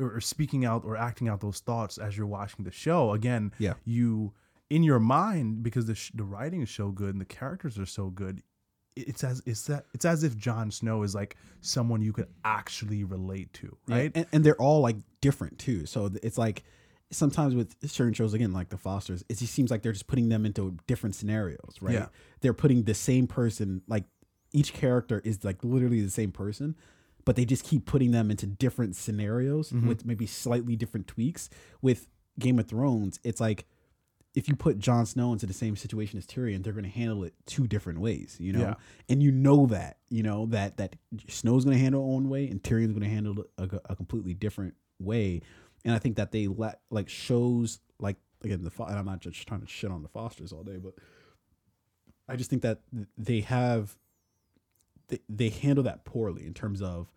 or, 0.00 0.16
or 0.16 0.20
speaking 0.20 0.64
out 0.64 0.84
or 0.84 0.96
acting 0.96 1.28
out 1.28 1.40
those 1.40 1.60
thoughts 1.60 1.98
as 1.98 2.16
you're 2.16 2.26
watching 2.26 2.64
the 2.64 2.70
show. 2.72 3.12
Again, 3.12 3.52
Yeah. 3.58 3.74
you 3.84 4.32
in 4.70 4.82
your 4.82 4.98
mind 5.00 5.62
because 5.62 5.86
the 5.86 5.94
sh- 5.94 6.12
the 6.14 6.24
writing 6.24 6.62
is 6.62 6.70
so 6.70 6.90
good 6.90 7.10
and 7.14 7.20
the 7.20 7.24
characters 7.26 7.78
are 7.78 7.86
so 7.86 8.08
good. 8.10 8.42
It's 8.94 9.24
as 9.24 9.42
it's 9.46 9.66
that 9.66 9.86
it's 9.94 10.04
as 10.04 10.22
if 10.22 10.36
Jon 10.36 10.70
Snow 10.70 11.02
is 11.02 11.14
like 11.14 11.36
someone 11.62 12.02
you 12.02 12.12
could 12.12 12.28
actually 12.44 13.04
relate 13.04 13.50
to, 13.54 13.76
Yeah, 13.86 13.96
right? 13.96 14.12
And, 14.14 14.26
and 14.32 14.44
they're 14.44 14.60
all 14.60 14.80
like 14.80 14.96
different 15.22 15.58
too. 15.58 15.86
So 15.86 16.10
it's 16.22 16.36
like 16.36 16.62
sometimes 17.12 17.54
with 17.54 17.76
certain 17.88 18.14
shows, 18.14 18.34
again, 18.34 18.52
like 18.52 18.70
The 18.70 18.78
Fosters, 18.78 19.24
it 19.28 19.38
just 19.38 19.54
seems 19.54 19.70
like 19.70 19.82
they're 19.82 19.92
just 19.92 20.06
putting 20.08 20.28
them 20.28 20.44
into 20.44 20.76
different 20.86 21.14
scenarios, 21.14 21.76
right? 21.80 21.94
Yeah. 21.94 22.06
They're 22.40 22.54
putting 22.54 22.82
the 22.84 22.94
same 22.94 23.26
person, 23.26 23.82
like 23.86 24.04
each 24.52 24.72
character 24.72 25.20
is 25.24 25.44
like 25.44 25.62
literally 25.62 26.00
the 26.00 26.10
same 26.10 26.32
person, 26.32 26.74
but 27.24 27.36
they 27.36 27.44
just 27.44 27.64
keep 27.64 27.86
putting 27.86 28.10
them 28.10 28.30
into 28.30 28.46
different 28.46 28.96
scenarios 28.96 29.70
Mm-hmm. 29.70 29.88
with 29.88 30.04
maybe 30.04 30.26
slightly 30.26 30.74
different 30.74 31.06
tweaks. 31.06 31.48
With 31.80 32.08
Game 32.38 32.58
of 32.58 32.66
Thrones, 32.66 33.20
it's 33.22 33.40
like 33.40 33.66
if 34.34 34.48
you 34.48 34.56
put 34.56 34.78
Jon 34.78 35.04
Snow 35.04 35.32
into 35.32 35.44
the 35.44 35.52
same 35.52 35.76
situation 35.76 36.18
as 36.18 36.26
Tyrion, 36.26 36.64
they're 36.64 36.72
going 36.72 36.84
to 36.84 36.90
handle 36.90 37.22
it 37.24 37.34
two 37.44 37.66
different 37.66 38.00
ways, 38.00 38.38
you 38.40 38.52
know. 38.54 38.60
Yeah. 38.60 38.74
And 39.10 39.22
you 39.22 39.30
know 39.30 39.66
that, 39.66 39.98
you 40.08 40.22
know 40.22 40.46
that 40.46 40.78
that 40.78 40.96
Snow's 41.28 41.64
going 41.66 41.76
to 41.76 41.82
handle 41.82 42.02
it 42.02 42.12
one 42.14 42.28
way, 42.30 42.48
and 42.48 42.62
Tyrion's 42.62 42.92
going 42.92 43.02
to 43.02 43.08
handle 43.10 43.40
it 43.40 43.50
a, 43.58 43.92
a 43.92 43.96
completely 43.96 44.32
different 44.32 44.74
way. 44.98 45.42
And 45.84 45.94
I 45.94 45.98
think 45.98 46.16
that 46.16 46.32
they 46.32 46.46
let 46.46 46.80
like 46.90 47.08
shows 47.08 47.80
like 47.98 48.16
again 48.44 48.62
the 48.64 48.70
Fo- 48.70 48.84
and 48.86 48.98
I'm 48.98 49.04
not 49.06 49.20
just 49.20 49.46
trying 49.46 49.60
to 49.60 49.66
shit 49.66 49.90
on 49.90 50.02
the 50.02 50.08
Fosters 50.08 50.52
all 50.52 50.62
day, 50.62 50.76
but 50.76 50.94
I 52.28 52.36
just 52.36 52.50
think 52.50 52.62
that 52.62 52.80
they 53.18 53.40
have 53.40 53.96
they, 55.08 55.18
they 55.28 55.48
handle 55.48 55.84
that 55.84 56.04
poorly 56.04 56.46
in 56.46 56.54
terms 56.54 56.80
of 56.80 57.08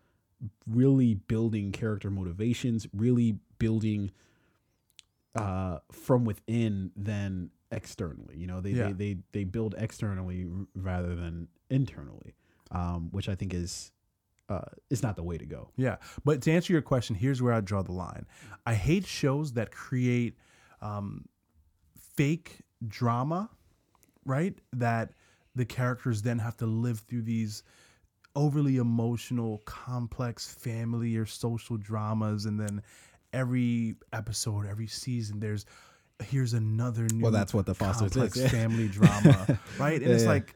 really 0.66 1.14
building 1.14 1.72
character 1.72 2.10
motivations, 2.10 2.86
really 2.92 3.38
building 3.58 4.10
uh, 5.34 5.78
from 5.92 6.24
within 6.24 6.90
than 6.96 7.50
externally. 7.70 8.36
You 8.36 8.46
know, 8.46 8.60
they 8.60 8.70
Yeah. 8.70 8.86
they, 8.88 8.92
they 8.92 9.16
they 9.32 9.44
build 9.44 9.74
externally 9.78 10.46
rather 10.74 11.14
than 11.14 11.48
internally, 11.70 12.34
um, 12.70 13.10
which 13.12 13.28
I 13.28 13.34
think 13.34 13.54
is 13.54 13.92
uh, 14.48 14.60
is 14.90 15.02
not 15.02 15.16
the 15.16 15.22
way 15.22 15.38
to 15.38 15.46
go. 15.46 15.70
Yeah, 15.76 15.96
but 16.24 16.42
to 16.42 16.52
answer 16.52 16.72
your 16.72 16.82
question, 16.82 17.16
here's 17.16 17.42
where 17.42 17.52
I 17.52 17.60
draw 17.60 17.82
the 17.82 17.92
line. 17.92 18.26
I 18.64 18.74
hate 18.74 19.06
shows 19.06 19.52
that 19.54 19.70
create 19.70 20.36
um, 20.80 21.24
fake 21.98 22.60
drama, 22.86 23.50
right? 24.24 24.54
That 24.72 25.12
the 25.54 25.64
characters 25.64 26.22
then 26.22 26.38
have 26.38 26.56
to 26.58 26.66
live 26.66 27.00
through 27.00 27.22
these 27.22 27.62
overly 28.34 28.76
emotional, 28.76 29.58
complex 29.64 30.46
family 30.46 31.16
or 31.16 31.26
social 31.26 31.76
dramas, 31.76 32.44
and 32.44 32.60
then 32.60 32.82
every 33.32 33.96
episode, 34.12 34.66
every 34.66 34.86
season, 34.86 35.40
there's 35.40 35.66
here's 36.22 36.54
another 36.54 37.06
new 37.12 37.22
Well, 37.22 37.32
that's 37.32 37.52
what 37.52 37.66
The 37.66 37.74
Fosters 37.74 38.12
complex 38.12 38.36
yeah. 38.38 38.48
family 38.48 38.88
drama, 38.88 39.58
right? 39.78 40.00
And 40.00 40.06
Yeah, 40.08 40.14
it's 40.14 40.22
yeah. 40.22 40.28
like, 40.30 40.54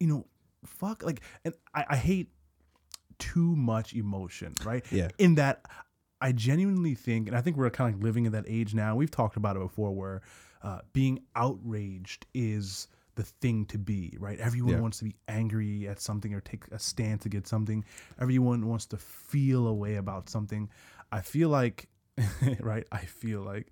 you 0.00 0.06
know, 0.06 0.26
fuck, 0.64 1.02
like, 1.02 1.20
and 1.44 1.54
I, 1.74 1.84
I 1.90 1.96
hate 1.96 2.30
too 3.18 3.54
much 3.56 3.94
emotion, 3.94 4.54
right? 4.64 4.84
Yeah. 4.90 5.08
In 5.18 5.34
that, 5.36 5.66
I 6.20 6.32
genuinely 6.32 6.94
think, 6.94 7.28
and 7.28 7.36
I 7.36 7.40
think 7.40 7.56
we're 7.56 7.70
kind 7.70 7.94
of 7.94 8.02
living 8.02 8.26
in 8.26 8.32
that 8.32 8.44
age 8.46 8.74
now. 8.74 8.94
We've 8.96 9.10
talked 9.10 9.36
about 9.36 9.56
it 9.56 9.60
before, 9.60 9.92
where 9.92 10.22
uh, 10.62 10.80
being 10.92 11.20
outraged 11.34 12.26
is 12.34 12.88
the 13.14 13.24
thing 13.24 13.66
to 13.66 13.78
be, 13.78 14.16
right? 14.18 14.38
Everyone 14.38 14.72
Yeah. 14.74 14.80
wants 14.80 14.98
to 14.98 15.04
be 15.04 15.16
angry 15.28 15.86
at 15.88 16.00
something 16.00 16.32
or 16.32 16.40
take 16.40 16.64
a 16.70 16.78
stance 16.78 17.26
against 17.26 17.50
something. 17.50 17.84
Everyone 18.20 18.66
wants 18.66 18.86
to 18.86 18.96
feel 18.96 19.66
a 19.66 19.74
way 19.74 19.96
about 19.96 20.30
something. 20.30 20.70
I 21.10 21.20
feel 21.20 21.48
like, 21.50 21.88
right? 22.60 22.86
I 22.90 23.00
feel 23.04 23.42
like, 23.42 23.70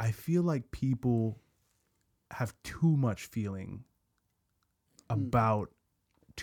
I 0.00 0.10
feel 0.10 0.42
like 0.42 0.70
people 0.72 1.38
have 2.32 2.54
too 2.64 2.96
much 2.96 3.26
feeling 3.26 3.84
about 5.08 5.70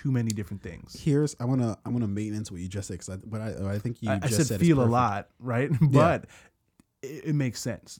too 0.01 0.11
many 0.11 0.29
different 0.31 0.61
things. 0.61 0.99
Here's 1.01 1.35
I 1.39 1.45
want 1.45 1.61
to 1.61 1.77
I 1.85 1.89
want 1.89 2.01
to 2.01 2.07
maintenance 2.07 2.51
what 2.51 2.61
you 2.61 2.67
just 2.67 2.87
said, 2.87 2.99
'cause 2.99 3.09
I, 3.09 3.17
but 3.25 3.41
I 3.41 3.75
I 3.75 3.79
think 3.79 4.01
you 4.01 4.09
I, 4.11 4.19
I 4.21 4.27
said 4.29 4.45
said 4.47 4.59
feel 4.59 4.81
a 4.81 4.85
lot, 4.85 5.29
right? 5.39 5.69
but 5.81 6.25
it, 7.01 7.25
it 7.29 7.35
makes 7.35 7.59
sense. 7.61 7.99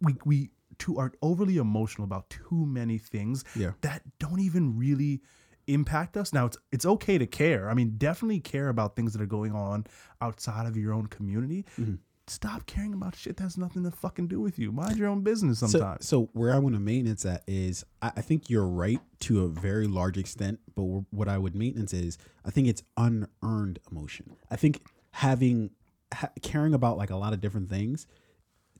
We 0.00 0.14
we 0.24 0.50
too 0.78 0.98
are 0.98 1.12
overly 1.22 1.56
emotional 1.58 2.04
about 2.04 2.28
too 2.30 2.64
many 2.66 2.98
things 2.98 3.44
Yeah. 3.56 3.72
that 3.82 4.02
don't 4.18 4.40
even 4.40 4.76
really 4.76 5.20
impact 5.66 6.16
us. 6.16 6.32
Now 6.32 6.46
it's 6.46 6.58
it's 6.72 6.86
okay 6.86 7.18
to 7.18 7.26
care. 7.26 7.68
I 7.70 7.74
mean, 7.74 7.94
definitely 7.98 8.40
care 8.40 8.68
about 8.68 8.96
things 8.96 9.12
that 9.12 9.22
are 9.22 9.26
going 9.38 9.52
on 9.52 9.84
outside 10.20 10.66
of 10.66 10.76
your 10.76 10.92
own 10.92 11.06
community. 11.06 11.64
Mm-hmm. 11.78 11.94
Stop 12.30 12.66
caring 12.66 12.92
about 12.92 13.16
shit 13.16 13.36
that 13.36 13.44
has 13.44 13.56
nothing 13.56 13.84
to 13.84 13.90
fucking 13.90 14.28
do 14.28 14.40
with 14.40 14.58
you. 14.58 14.70
Mind 14.72 14.98
your 14.98 15.08
own 15.08 15.22
business 15.22 15.60
sometimes. 15.60 16.06
so 16.06 16.28
where 16.32 16.52
I 16.52 16.58
want 16.58 16.74
to 16.74 16.80
maintenance 16.80 17.24
at 17.24 17.42
is 17.46 17.84
I, 18.02 18.12
I 18.16 18.20
think 18.20 18.50
you're 18.50 18.66
right 18.66 19.00
to 19.20 19.44
a 19.44 19.48
very 19.48 19.86
large 19.86 20.18
extent, 20.18 20.60
but 20.74 20.82
what 20.82 21.28
I 21.28 21.38
would 21.38 21.54
maintenance 21.54 21.92
is 21.92 22.18
I 22.44 22.50
think 22.50 22.68
it's 22.68 22.82
unearned 22.96 23.78
emotion. 23.90 24.36
I 24.50 24.56
think 24.56 24.82
having 25.12 25.70
ha- 26.12 26.30
caring 26.42 26.74
about 26.74 26.98
like 26.98 27.10
a 27.10 27.16
lot 27.16 27.32
of 27.32 27.40
different 27.40 27.70
things 27.70 28.06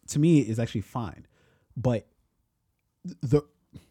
to 0.08 0.18
me 0.18 0.40
is 0.40 0.58
actually 0.58 0.82
fine, 0.82 1.26
but 1.76 2.06
the 3.22 3.42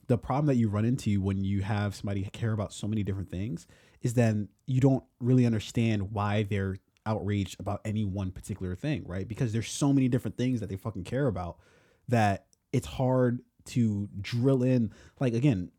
the 0.07 0.17
problem 0.17 0.47
that 0.47 0.55
you 0.55 0.69
run 0.69 0.85
into 0.85 1.21
when 1.21 1.43
you 1.43 1.61
have 1.61 1.95
somebody 1.95 2.23
care 2.33 2.51
about 2.53 2.73
so 2.73 2.87
many 2.87 3.03
different 3.03 3.29
things 3.29 3.67
is 4.01 4.13
then 4.13 4.49
you 4.65 4.79
don't 4.79 5.03
really 5.19 5.45
understand 5.45 6.11
why 6.11 6.43
they're 6.43 6.77
outraged 7.07 7.59
about 7.59 7.81
any 7.85 8.05
one 8.05 8.31
particular 8.31 8.75
thing, 8.75 9.03
right? 9.07 9.27
Because 9.27 9.53
there's 9.53 9.71
so 9.71 9.93
many 9.93 10.07
different 10.09 10.37
things 10.37 10.59
that 10.59 10.69
they 10.69 10.75
fucking 10.75 11.05
care 11.05 11.27
about 11.27 11.57
that 12.09 12.45
it's 12.71 12.85
hard 12.85 13.39
to 13.65 14.09
drill 14.21 14.61
in. 14.61 14.91
Like 15.19 15.33
again, 15.33 15.71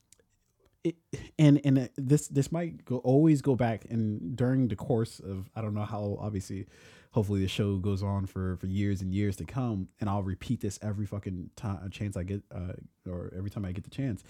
it, 0.84 0.96
and 1.38 1.60
and 1.64 1.90
this 1.96 2.28
this 2.28 2.50
might 2.50 2.84
go 2.84 2.96
always 2.98 3.42
go 3.42 3.54
back 3.54 3.84
and 3.90 4.36
during 4.36 4.68
the 4.68 4.76
course 4.76 5.20
of 5.20 5.50
I 5.54 5.60
don't 5.60 5.74
know 5.74 5.84
how 5.84 6.16
obviously 6.20 6.66
hopefully 7.10 7.40
the 7.40 7.48
show 7.48 7.78
goes 7.78 8.02
on 8.02 8.26
for 8.26 8.56
for 8.56 8.66
years 8.66 9.02
and 9.02 9.12
years 9.12 9.36
to 9.36 9.44
come 9.44 9.88
and 10.00 10.08
I'll 10.08 10.22
repeat 10.22 10.60
this 10.60 10.78
every 10.82 11.06
fucking 11.06 11.50
time 11.56 11.80
a 11.84 11.90
chance 11.90 12.16
I 12.16 12.22
get 12.22 12.42
uh, 12.54 12.74
or 13.10 13.32
every 13.36 13.50
time 13.50 13.64
I 13.64 13.72
get 13.72 13.84
the 13.84 13.90
chance 13.90 14.22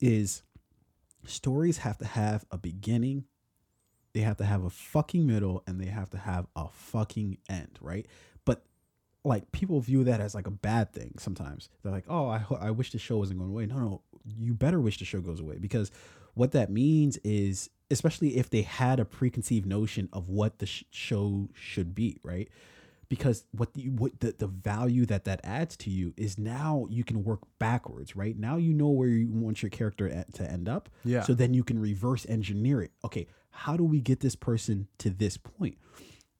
is 0.00 0.42
stories 1.26 1.78
have 1.78 1.98
to 1.98 2.06
have 2.06 2.44
a 2.50 2.58
beginning 2.58 3.24
they 4.18 4.24
have 4.24 4.36
to 4.38 4.44
have 4.44 4.64
a 4.64 4.70
fucking 4.70 5.24
middle 5.28 5.62
and 5.68 5.80
they 5.80 5.86
have 5.86 6.10
to 6.10 6.18
have 6.18 6.48
a 6.56 6.66
fucking 6.72 7.38
end 7.48 7.78
right? 7.80 8.04
But 8.44 8.64
like 9.22 9.52
people 9.52 9.80
view 9.80 10.02
that 10.04 10.20
as 10.20 10.34
like 10.34 10.48
a 10.48 10.50
bad 10.50 10.92
thing 10.92 11.14
sometimes. 11.18 11.68
They're 11.82 11.92
like 11.92 12.06
oh 12.08 12.26
i, 12.26 12.42
I 12.60 12.70
wish 12.72 12.90
the 12.90 12.98
show 12.98 13.18
wasn't 13.18 13.38
going 13.38 13.52
away. 13.52 13.66
No 13.66 13.78
no 13.78 14.02
you 14.36 14.54
better 14.54 14.80
wish 14.80 14.98
the 14.98 15.04
show 15.04 15.20
goes 15.20 15.38
away 15.38 15.58
because 15.58 15.92
what 16.34 16.50
that 16.50 16.68
means 16.68 17.16
is 17.18 17.70
especially 17.92 18.36
if 18.38 18.50
they 18.50 18.62
had 18.62 18.98
a 18.98 19.04
preconceived 19.04 19.66
notion 19.66 20.08
of 20.12 20.28
what 20.28 20.58
the 20.58 20.66
sh- 20.66 20.82
show 20.90 21.48
should 21.54 21.94
be 21.94 22.18
right? 22.24 22.48
Because 23.08 23.44
what 23.52 23.72
the 23.74 23.88
what 23.90 24.18
the, 24.18 24.34
the 24.36 24.48
value 24.48 25.06
that 25.06 25.26
that 25.26 25.40
adds 25.44 25.76
to 25.76 25.90
you 25.90 26.12
is 26.16 26.38
now 26.38 26.88
you 26.90 27.04
can 27.04 27.22
work 27.22 27.42
backwards 27.60 28.16
right? 28.16 28.36
Now 28.36 28.56
you 28.56 28.74
know 28.74 28.88
where 28.88 29.08
you 29.08 29.28
want 29.30 29.62
your 29.62 29.70
character 29.70 30.08
at, 30.08 30.34
to 30.34 30.50
end 30.50 30.68
up. 30.68 30.88
Yeah. 31.04 31.22
so 31.22 31.34
then 31.34 31.54
you 31.54 31.62
can 31.62 31.78
reverse 31.78 32.26
engineer 32.28 32.82
it. 32.82 32.90
Okay 33.04 33.28
how 33.50 33.76
do 33.76 33.84
we 33.84 34.00
get 34.00 34.20
this 34.20 34.36
person 34.36 34.88
to 34.98 35.10
this 35.10 35.36
point? 35.36 35.76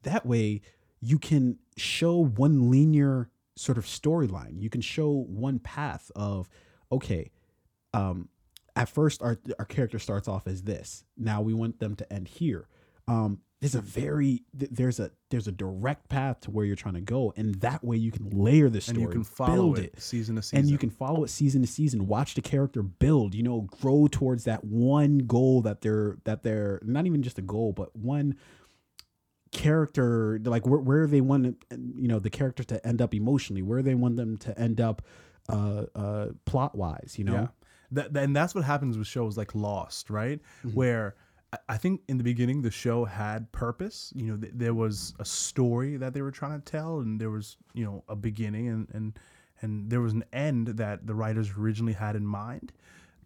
That 0.02 0.24
way 0.24 0.60
you 1.00 1.18
can 1.18 1.58
show 1.76 2.24
one 2.24 2.70
linear 2.70 3.30
sort 3.56 3.78
of 3.78 3.84
storyline. 3.84 4.60
You 4.60 4.70
can 4.70 4.80
show 4.80 5.10
one 5.10 5.58
path 5.58 6.10
of 6.14 6.48
okay 6.90 7.30
um 7.92 8.28
at 8.76 8.88
first 8.88 9.22
our 9.22 9.38
our 9.58 9.64
character 9.64 9.98
starts 9.98 10.28
off 10.28 10.46
as 10.46 10.62
this. 10.62 11.04
Now 11.16 11.40
we 11.40 11.54
want 11.54 11.80
them 11.80 11.96
to 11.96 12.12
end 12.12 12.28
here. 12.28 12.68
Um 13.06 13.40
there's 13.60 13.74
a 13.74 13.80
very 13.80 14.44
there's 14.54 15.00
a 15.00 15.10
there's 15.30 15.48
a 15.48 15.52
direct 15.52 16.08
path 16.08 16.40
to 16.40 16.50
where 16.50 16.64
you're 16.64 16.76
trying 16.76 16.94
to 16.94 17.00
go 17.00 17.32
and 17.36 17.56
that 17.56 17.82
way 17.82 17.96
you 17.96 18.12
can 18.12 18.30
layer 18.30 18.68
the 18.68 18.80
story 18.80 18.96
and 18.96 19.02
you 19.02 19.08
can 19.08 19.24
follow 19.24 19.74
build 19.74 19.78
it, 19.80 20.00
season 20.00 20.36
to 20.36 20.42
season. 20.42 20.58
and 20.60 20.70
you 20.70 20.78
can 20.78 20.90
follow 20.90 21.24
it 21.24 21.28
season 21.28 21.62
to 21.62 21.66
season 21.66 22.06
watch 22.06 22.34
the 22.34 22.40
character 22.40 22.82
build 22.82 23.34
you 23.34 23.42
know 23.42 23.62
grow 23.80 24.06
towards 24.10 24.44
that 24.44 24.62
one 24.64 25.18
goal 25.18 25.60
that 25.62 25.80
they're 25.80 26.18
that 26.24 26.44
they're 26.44 26.80
not 26.84 27.06
even 27.06 27.22
just 27.22 27.38
a 27.38 27.42
goal 27.42 27.72
but 27.72 27.94
one 27.96 28.36
character 29.50 30.38
like 30.44 30.66
where, 30.66 30.80
where 30.80 31.06
they 31.06 31.20
want 31.20 31.56
you 31.96 32.06
know 32.06 32.18
the 32.18 32.30
character 32.30 32.62
to 32.62 32.86
end 32.86 33.00
up 33.00 33.14
emotionally 33.14 33.62
where 33.62 33.82
they 33.82 33.94
want 33.94 34.16
them 34.16 34.36
to 34.36 34.56
end 34.58 34.80
up 34.80 35.02
uh 35.48 35.84
uh 35.94 36.26
plot 36.44 36.76
wise 36.76 37.14
you 37.18 37.24
know 37.24 37.32
Yeah. 37.32 37.46
That, 37.90 38.14
and 38.18 38.36
that's 38.36 38.54
what 38.54 38.64
happens 38.64 38.98
with 38.98 39.06
shows 39.06 39.38
like 39.38 39.54
Lost, 39.54 40.10
right? 40.10 40.40
Where 40.74 41.14
I- 41.68 41.76
think 41.78 42.02
in 42.08 42.18
the 42.18 42.24
beginning 42.24 42.62
the 42.62 42.70
show 42.70 43.04
had 43.04 43.50
purpose. 43.52 44.12
You 44.14 44.26
know, 44.32 44.36
th- 44.36 44.52
there 44.54 44.74
was 44.74 45.14
a 45.18 45.24
story 45.24 45.96
that 45.96 46.12
they 46.14 46.20
were 46.22 46.30
trying 46.30 46.60
to 46.60 46.64
tell, 46.70 47.00
and 47.00 47.20
there 47.20 47.30
was 47.30 47.56
you 47.74 47.84
know 47.84 48.04
a 48.08 48.16
beginning, 48.16 48.68
and 48.68 48.88
and 48.92 49.18
and 49.62 49.90
there 49.90 50.00
was 50.00 50.12
an 50.12 50.24
end 50.32 50.68
that 50.68 51.06
the 51.06 51.14
writers 51.14 51.50
originally 51.58 51.94
had 51.94 52.16
in 52.16 52.26
mind. 52.26 52.72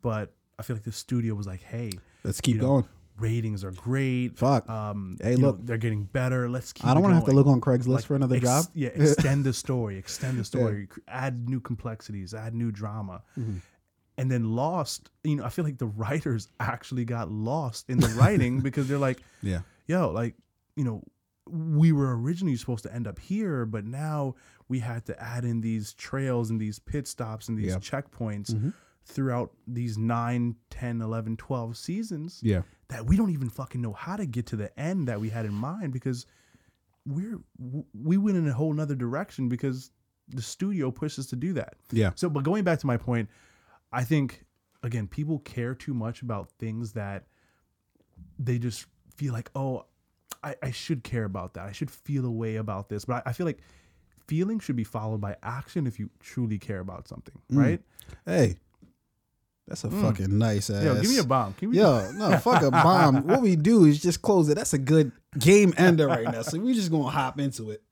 But 0.03 0.33
I 0.59 0.63
feel 0.63 0.77
like 0.77 0.85
the 0.85 0.93
studio 0.93 1.35
was 1.35 1.47
like, 1.47 1.63
hey, 1.63 1.91
let's 2.25 2.41
keep 2.41 2.57
you 2.57 2.61
know, 2.63 2.67
going 2.69 2.85
ratings 3.19 3.63
are 3.63 3.71
great. 3.73 4.37
fuck 4.39 4.69
Um, 4.69 5.17
Hey, 5.23 5.33
you 5.33 5.37
know, 5.39 5.49
look. 5.49 5.59
they're 5.67 5.77
getting 5.77 6.05
better. 6.05 6.49
Let's 6.49 6.73
keep. 6.73 6.87
i 6.87 6.95
don't 6.95 7.03
want 7.03 7.13
to 7.13 7.17
have 7.17 7.25
to 7.27 7.33
look 7.33 7.47
on 7.47 7.61
craigslist 7.61 7.87
like, 7.89 8.05
for 8.05 8.17
another 8.17 8.37
ex- 8.37 8.45
job 8.45 8.65
Yeah, 8.75 8.89
extend 8.95 9.45
the 9.45 9.53
story, 9.53 9.97
extend 9.99 10.39
the 10.39 10.45
story, 10.45 10.87
cr- 10.87 11.01
add 11.09 11.49
new 11.49 11.61
complexities, 11.61 12.35
add 12.35 12.55
new 12.55 12.73
drama. 12.73 13.23
Mm-hmm. 13.39 13.59
And 14.19 14.31
then 14.31 14.55
Lost, 14.55 15.11
you 15.25 15.37
know, 15.37 15.45
I 15.45 15.49
feel 15.49 15.65
like 15.65 15.79
the 15.79 15.87
writers 15.87 16.49
actually 16.61 17.05
got 17.05 17.31
lost 17.31 17.89
in 17.89 17.99
the 17.99 18.09
writing 18.09 18.61
because 18.67 18.89
they're 18.89 18.99
like, 18.99 19.23
yeah 19.43 19.61
yo, 19.87 20.11
like, 20.11 20.35
you 20.77 20.85
know, 20.85 21.03
we 21.51 21.91
were 21.93 22.17
originally 22.17 22.55
supposed 22.57 22.85
to 22.85 22.95
end 22.95 23.07
up 23.07 23.19
here, 23.19 23.67
but 23.67 23.85
now 23.85 24.35
we 24.69 24.79
had 24.79 25.05
to 25.07 25.21
add 25.23 25.45
in 25.45 25.61
these 25.61 25.93
trails 25.95 26.51
and 26.51 26.61
these 26.61 26.79
pit 26.79 27.07
stops 27.09 27.49
and 27.49 27.59
these 27.59 27.73
Yeah. 27.73 27.79
checkpoints 27.79 28.53
Mm-hmm. 28.55 28.71
throughout 29.05 29.51
these 29.67 29.99
9, 29.99 30.55
10, 30.71 31.01
11, 31.03 31.37
12 31.37 31.77
seasons 31.77 32.39
yeah 32.43 32.63
that 32.89 33.05
we 33.07 33.17
don't 33.17 33.31
even 33.31 33.49
fucking 33.51 33.81
know 33.83 33.93
how 33.93 34.15
to 34.17 34.25
get 34.27 34.47
to 34.47 34.57
the 34.57 34.79
end 34.79 35.09
that 35.09 35.19
we 35.21 35.29
had 35.31 35.45
in 35.45 35.53
mind 35.55 35.93
because 35.93 36.25
we're 37.05 37.41
we 37.93 38.17
went 38.17 38.37
in 38.37 38.47
a 38.47 38.53
whole 38.53 38.73
nother 38.73 38.95
direction 38.95 39.49
because 39.49 39.91
the 40.29 40.41
studio 40.43 40.91
pushed 40.93 41.19
us 41.19 41.27
to 41.27 41.37
do 41.37 41.53
that. 41.55 41.75
yeah 41.91 42.13
So, 42.15 42.31
but 42.31 42.45
going 42.45 42.63
back 42.65 42.79
to 42.79 42.87
my 42.87 42.97
point, 42.97 43.29
I 43.93 44.05
think 44.05 44.45
again, 44.83 45.07
people 45.07 45.39
care 45.41 45.75
too 45.75 45.95
much 45.95 46.23
about 46.23 46.51
things 46.59 46.93
that 46.93 47.25
they 48.39 48.59
just 48.59 48.87
feel 49.17 49.33
like, 49.33 49.51
oh, 49.55 49.85
I, 50.43 50.57
I 50.63 50.71
should 50.71 51.05
care 51.05 51.25
about 51.25 51.55
that. 51.55 51.67
I 51.67 51.73
should 51.73 51.91
feel 51.91 52.25
a 52.25 52.31
way 52.31 52.57
about 52.57 52.89
this. 52.89 53.05
But 53.05 53.23
I, 53.27 53.31
I 53.31 53.33
feel 53.33 53.47
like 53.47 53.59
feeling 54.27 54.59
should 54.59 54.77
be 54.77 54.85
followed 54.85 55.21
by 55.21 55.37
action 55.43 55.87
if 55.87 55.99
you 55.99 56.11
truly 56.21 56.59
care 56.59 56.81
about 56.81 57.09
something, 57.09 57.35
right? 57.51 57.81
hey 58.27 58.57
that's 59.69 59.85
a 59.85 59.91
fucking 59.91 60.37
nice 60.39 60.71
ass 60.71 60.83
Mm. 60.83 60.85
Yo, 60.85 61.01
give 61.01 61.11
me 61.11 61.19
a 61.19 61.25
bomb. 61.25 61.55
Give 61.59 61.71
me 61.71 61.79
Yo, 61.79 62.11
no, 62.13 62.37
fuck 62.39 62.63
a 62.63 62.71
bomb. 62.71 63.27
what 63.27 63.41
we 63.41 63.57
do 63.57 63.85
is 63.85 64.03
just 64.03 64.21
close 64.21 64.49
it. 64.49 64.57
That's 64.57 64.75
a 64.75 64.79
good 64.79 65.13
game 65.39 65.73
ender 65.77 66.09
right 66.09 66.31
now. 66.31 66.43
So 66.43 66.59
we 66.59 66.75
just 66.75 66.91
gonna 66.91 67.11
hop 67.11 67.39
into 67.39 67.71
it. 67.71 67.83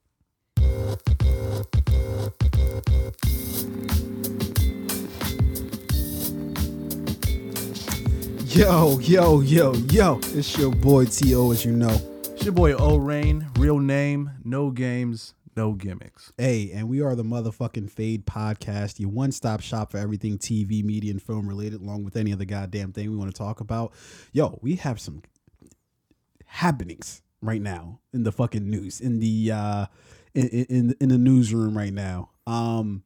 Yo, 8.51 8.99
yo, 8.99 9.43
yo, 9.43 9.73
yo. 9.93 10.19
It's 10.35 10.59
your 10.59 10.73
boy 10.73 11.05
T.O. 11.05 11.53
as 11.53 11.65
you 11.65 11.71
know. 11.71 11.97
It's 12.25 12.43
your 12.43 12.53
boy 12.53 12.73
O 12.73 12.97
Rain, 12.97 13.47
real 13.57 13.79
name, 13.79 14.29
no 14.43 14.73
games, 14.73 15.35
no 15.57 15.75
gimmicks. 15.75 16.33
Hey, 16.37 16.73
and 16.75 16.89
we 16.89 17.01
are 17.01 17.15
the 17.15 17.23
motherfucking 17.23 17.93
Fade 17.93 18.27
Podcast, 18.27 18.99
your 18.99 19.11
one 19.11 19.31
stop 19.31 19.61
shop 19.61 19.93
for 19.93 19.99
everything 19.99 20.37
TV, 20.37 20.83
media, 20.83 21.13
and 21.13 21.23
film 21.23 21.49
related, 21.49 21.81
along 21.81 22.03
with 22.03 22.17
any 22.17 22.33
other 22.33 22.45
goddamn 22.45 22.93
thing 22.93 23.09
we 23.09 23.17
want 23.17 23.33
to 23.33 23.39
talk 23.39 23.61
about. 23.61 23.93
Yo, 24.33 24.59
we 24.61 24.75
have 24.75 25.01
some 25.01 25.23
happenings 26.47 27.23
right 27.41 27.63
now 27.63 28.01
in 28.13 28.25
the 28.25 28.33
fucking 28.33 28.69
news, 28.69 29.01
in 29.01 29.21
the 29.21 29.53
uh 29.53 29.87
in 30.35 30.49
in, 30.49 30.97
in 31.01 31.09
the 31.09 31.19
newsroom 31.19 31.79
right 31.79 31.93
now. 31.93 32.31
Um 32.49 33.05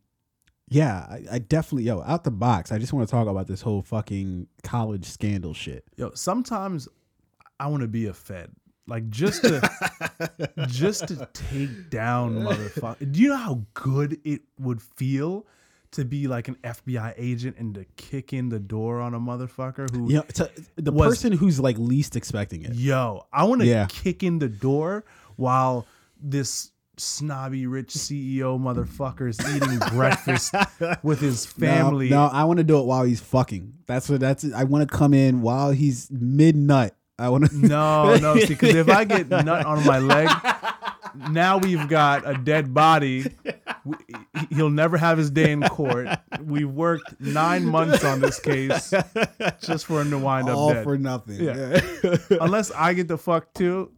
yeah, 0.69 1.07
I, 1.09 1.23
I 1.33 1.39
definitely 1.39 1.85
yo, 1.85 2.03
out 2.03 2.25
the 2.25 2.31
box, 2.31 2.73
I 2.73 2.79
just 2.79 2.93
want 2.93 3.07
to 3.07 3.11
talk 3.11 3.27
about 3.29 3.47
this 3.47 3.61
whole 3.61 3.83
fucking 3.83 4.47
college 4.63 5.05
scandal 5.07 5.55
shit. 5.55 5.85
Yo, 5.97 6.11
sometimes 6.15 6.89
I 7.61 7.67
want 7.69 7.83
to 7.83 7.89
be 7.89 8.07
a 8.07 8.15
Fed. 8.15 8.51
Like 8.87 9.09
just 9.09 9.43
to 9.45 10.51
just 10.67 11.09
to 11.09 11.27
take 11.33 11.89
down 11.91 12.35
motherfucker. 12.37 13.11
Do 13.11 13.21
you 13.21 13.29
know 13.29 13.37
how 13.37 13.63
good 13.73 14.19
it 14.25 14.43
would 14.59 14.83
feel 14.83 15.47
to 15.93 16.05
be 16.05 16.27
like 16.29 16.49
an 16.49 16.57
FBI 16.65 17.15
agent 17.17 17.57
and 17.57 17.75
to 17.77 17.85
kick 17.97 18.33
in 18.33 18.49
the 18.51 18.59
door 18.59 19.01
on 19.01 19.15
a 19.15 19.21
motherfucker 19.21 19.89
who 19.91 20.09
You 20.11 20.17
know, 20.17 20.49
the 20.77 20.93
Was- 20.93 21.09
person 21.17 21.33
who's 21.33 21.61
like 21.61 21.79
least 21.79 22.15
expecting 22.17 22.63
it. 22.63 22.75
Yo, 22.75 23.25
I 23.33 23.45
want 23.45 23.61
to 23.63 23.67
Yeah. 23.67 23.87
kick 23.89 24.23
in 24.23 24.39
the 24.39 24.49
door 24.49 25.05
while 25.37 25.87
this 26.21 26.71
snobby 26.97 27.67
rich 27.67 27.89
CEO 27.95 28.59
motherfuckers 28.61 29.39
eating 29.57 29.79
breakfast 29.97 30.55
with 31.03 31.21
his 31.21 31.45
family. 31.47 32.09
No, 32.11 32.27
no, 32.27 32.33
I 32.33 32.45
want 32.45 32.59
to 32.59 32.65
do 32.65 32.79
it 32.79 32.85
while 32.87 33.05
he's 33.05 33.21
fucking. 33.21 33.73
That's 33.87 34.09
what 34.09 34.21
that's. 34.21 34.45
I 34.53 34.65
want 34.65 34.89
to 34.89 34.97
come 34.97 35.15
in 35.15 35.43
while 35.43 35.71
he's 35.73 36.09
mid 36.11 36.57
nut. 36.57 36.95
I 37.19 37.29
want 37.29 37.51
to. 37.51 37.57
No, 37.69 38.17
no, 38.17 38.37
see, 38.39 38.47
because 38.49 38.75
if 38.75 38.89
I 38.89 39.05
get 39.05 39.29
nut 39.29 39.65
on 39.67 39.85
my 39.87 39.99
leg, 39.99 40.29
now 41.31 41.59
we've 41.59 41.89
got 41.89 42.29
a 42.29 42.35
dead 42.35 42.75
body. 42.75 43.27
We- 43.85 43.97
He'll 44.51 44.71
never 44.71 44.97
have 44.97 45.17
his 45.17 45.31
day 45.31 45.53
in 45.53 45.63
court. 45.63 46.07
We 46.43 46.65
worked 46.65 47.21
nine 47.21 47.65
months 47.65 48.05
on 48.05 48.21
this 48.21 48.39
case 48.41 48.93
just 49.63 49.87
for 49.87 50.01
him 50.01 50.11
to 50.11 50.19
wind 50.19 50.49
up 50.49 50.57
all 50.57 50.73
dead. 50.73 50.85
for 50.85 50.99
nothing. 50.99 51.41
Yeah. 51.43 51.81
Unless 52.41 52.71
I 52.73 52.95
get 52.95 53.09
the 53.09 53.17
fuck 53.17 53.53
too. 53.55 53.91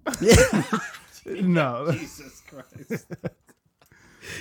No. 1.26 1.88
Jesus 1.92 2.42
Christ. 2.48 3.06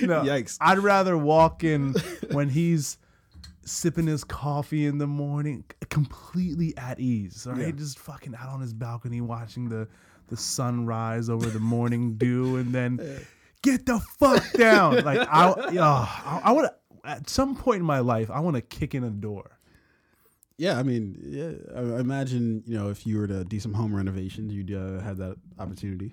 No. 0.02 0.22
Yikes. 0.22 0.58
I'd 0.60 0.80
rather 0.80 1.16
walk 1.16 1.62
in 1.62 1.94
when 2.32 2.48
he's 2.48 2.98
sipping 3.64 4.08
his 4.08 4.24
coffee 4.24 4.84
in 4.84 4.98
the 4.98 5.06
morning, 5.06 5.62
completely 5.90 6.76
at 6.76 6.98
ease. 6.98 7.46
Right, 7.48 7.60
Yeah. 7.66 7.70
just 7.70 8.00
fucking 8.00 8.34
out 8.34 8.48
on 8.48 8.60
his 8.60 8.72
balcony 8.74 9.20
watching 9.20 9.68
the 9.68 9.86
the 10.26 10.36
sunrise 10.36 11.30
over 11.30 11.46
the 11.48 11.60
morning 11.60 12.14
dew, 12.18 12.56
and 12.56 12.72
then 12.74 12.98
get 13.62 13.86
the 13.86 14.00
fuck 14.18 14.52
down. 14.54 15.04
Like 15.04 15.20
I, 15.30 15.54
oh, 15.56 15.72
I, 15.78 16.40
I 16.46 16.52
want 16.52 16.66
to. 16.66 16.74
At 17.08 17.30
some 17.30 17.54
point 17.54 17.78
in 17.78 17.86
my 17.86 18.00
life, 18.00 18.28
I 18.28 18.40
want 18.40 18.56
to 18.56 18.62
kick 18.62 18.92
in 18.92 19.04
a 19.04 19.10
door. 19.10 19.56
Yeah, 20.58 20.80
I 20.80 20.82
mean, 20.82 21.16
yeah. 21.22 21.52
I 21.76 21.96
I 21.96 22.00
imagine 22.00 22.64
you 22.66 22.76
know 22.76 22.88
if 22.88 23.06
you 23.06 23.18
were 23.18 23.28
to 23.28 23.44
do 23.44 23.60
some 23.60 23.74
home 23.74 23.94
renovations, 23.94 24.52
you'd 24.52 24.72
uh, 24.74 24.98
have 24.98 25.18
that 25.18 25.36
opportunity. 25.60 26.12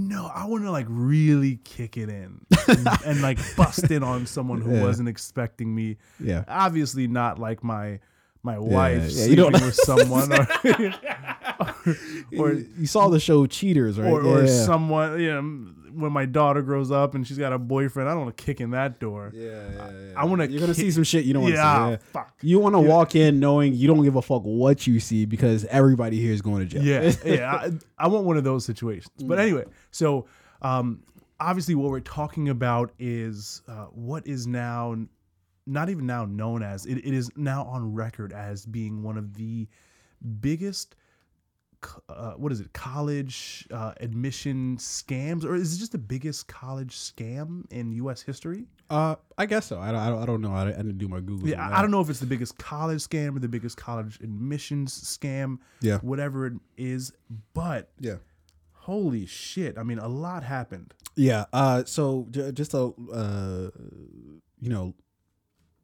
No, 0.00 0.30
I 0.34 0.46
want 0.46 0.64
to 0.64 0.70
like 0.70 0.86
really 0.88 1.56
kick 1.64 1.98
it 1.98 2.08
in 2.08 2.40
and, 2.68 2.88
and, 3.04 3.20
like 3.20 3.38
bust 3.54 3.90
in 3.90 4.02
on 4.02 4.24
someone 4.24 4.62
who 4.62 4.74
Yeah. 4.76 4.82
wasn't 4.82 5.10
expecting 5.10 5.74
me. 5.74 5.98
Yeah. 6.18 6.44
Obviously, 6.48 7.06
not 7.06 7.38
like 7.38 7.62
my 7.62 8.00
my 8.42 8.58
wife 8.58 8.96
yeah, 8.96 9.02
you 9.04 9.10
sleeping 9.10 9.36
don't- 9.36 9.52
with 9.52 9.74
someone, 9.74 10.32
or, 12.38 12.38
or 12.38 12.52
you 12.54 12.86
saw 12.86 13.08
the 13.08 13.20
show 13.20 13.46
Cheaters, 13.46 13.98
right? 13.98 14.10
or, 14.10 14.22
or 14.22 14.44
yeah. 14.44 14.64
someone. 14.64 15.20
You 15.20 15.32
know, 15.34 15.72
when 16.00 16.12
my 16.12 16.26
daughter 16.26 16.62
grows 16.62 16.90
up 16.90 17.14
and 17.14 17.26
she's 17.26 17.38
got 17.38 17.52
a 17.52 17.58
boyfriend, 17.58 18.08
I 18.08 18.12
don't 18.14 18.24
want 18.24 18.36
to 18.36 18.42
kick 18.44 18.60
in 18.60 18.70
that 18.70 18.98
door. 19.00 19.30
Yeah, 19.34 19.44
yeah, 19.50 19.90
yeah. 19.90 20.12
I 20.16 20.24
wanna 20.24 20.46
You're 20.46 20.60
gonna 20.60 20.72
kick- 20.74 20.82
see 20.84 20.90
some 20.90 21.04
shit 21.04 21.24
you 21.24 21.32
don't 21.34 21.42
want 21.42 21.54
to 21.54 21.58
Yeah, 21.60 21.86
see. 21.86 21.90
Yeah. 21.92 21.96
fuck. 22.12 22.34
You 22.42 22.58
want 22.58 22.74
to 22.74 22.80
walk 22.80 23.14
in 23.14 23.38
knowing 23.40 23.74
you 23.74 23.86
don't 23.86 24.02
give 24.02 24.16
a 24.16 24.22
fuck 24.22 24.42
what 24.42 24.86
you 24.86 24.98
see 25.00 25.24
because 25.26 25.64
everybody 25.66 26.20
here 26.20 26.32
is 26.32 26.42
going 26.42 26.60
to 26.60 26.66
jail. 26.66 26.82
Yeah, 26.82 27.12
yeah. 27.24 27.52
I, 27.52 27.70
I 27.98 28.08
want 28.08 28.24
one 28.24 28.36
of 28.36 28.44
those 28.44 28.64
situations. 28.64 29.12
But 29.22 29.38
Mm. 29.38 29.42
anyway, 29.42 29.64
so 29.90 30.26
um, 30.62 31.02
obviously, 31.38 31.74
what 31.74 31.90
we're 31.90 32.00
talking 32.00 32.48
about 32.48 32.92
is 32.98 33.62
uh, 33.68 33.84
what 33.92 34.26
is 34.26 34.46
now 34.46 34.96
not 35.66 35.88
even 35.90 36.06
now 36.06 36.24
known 36.24 36.62
as 36.62 36.86
it, 36.86 36.96
it 36.98 37.14
is 37.14 37.30
now 37.36 37.64
on 37.64 37.94
record 37.94 38.32
as 38.32 38.66
being 38.66 39.02
one 39.02 39.16
of 39.16 39.34
the 39.34 39.68
biggest. 40.40 40.96
Uh, 42.08 42.32
what 42.32 42.52
is 42.52 42.60
it? 42.60 42.72
College 42.72 43.66
uh, 43.70 43.92
admission 44.00 44.76
scams, 44.76 45.44
or 45.44 45.54
is 45.54 45.74
it 45.74 45.78
just 45.78 45.92
the 45.92 45.98
biggest 45.98 46.46
college 46.48 46.94
scam 46.96 47.64
in 47.70 47.92
U.S. 47.92 48.20
history? 48.22 48.66
Uh, 48.90 49.14
I 49.38 49.46
guess 49.46 49.66
so. 49.66 49.78
I 49.80 49.92
don't. 49.92 50.00
I 50.00 50.08
don't, 50.10 50.22
I 50.22 50.26
don't 50.26 50.40
know. 50.42 50.52
I 50.52 50.64
didn't, 50.66 50.80
I 50.80 50.82
didn't 50.82 50.98
do 50.98 51.08
my 51.08 51.20
Google. 51.20 51.48
Yeah, 51.48 51.66
I, 51.66 51.78
I 51.78 51.82
don't 51.82 51.90
know 51.90 52.00
if 52.00 52.10
it's 52.10 52.20
the 52.20 52.26
biggest 52.26 52.58
college 52.58 52.98
scam 53.00 53.36
or 53.36 53.38
the 53.38 53.48
biggest 53.48 53.76
college 53.76 54.18
admissions 54.20 54.92
scam. 54.92 55.58
Yeah. 55.80 55.98
whatever 55.98 56.46
it 56.46 56.54
is, 56.76 57.12
but 57.54 57.90
Yeah. 58.00 58.16
Holy 58.72 59.26
shit! 59.26 59.76
I 59.78 59.82
mean, 59.82 59.98
a 59.98 60.08
lot 60.08 60.42
happened. 60.42 60.94
Yeah. 61.14 61.44
Uh, 61.52 61.84
so 61.84 62.26
j- 62.30 62.50
just 62.52 62.72
a 62.74 62.92
uh, 63.12 63.70
you 64.60 64.68
know, 64.70 64.94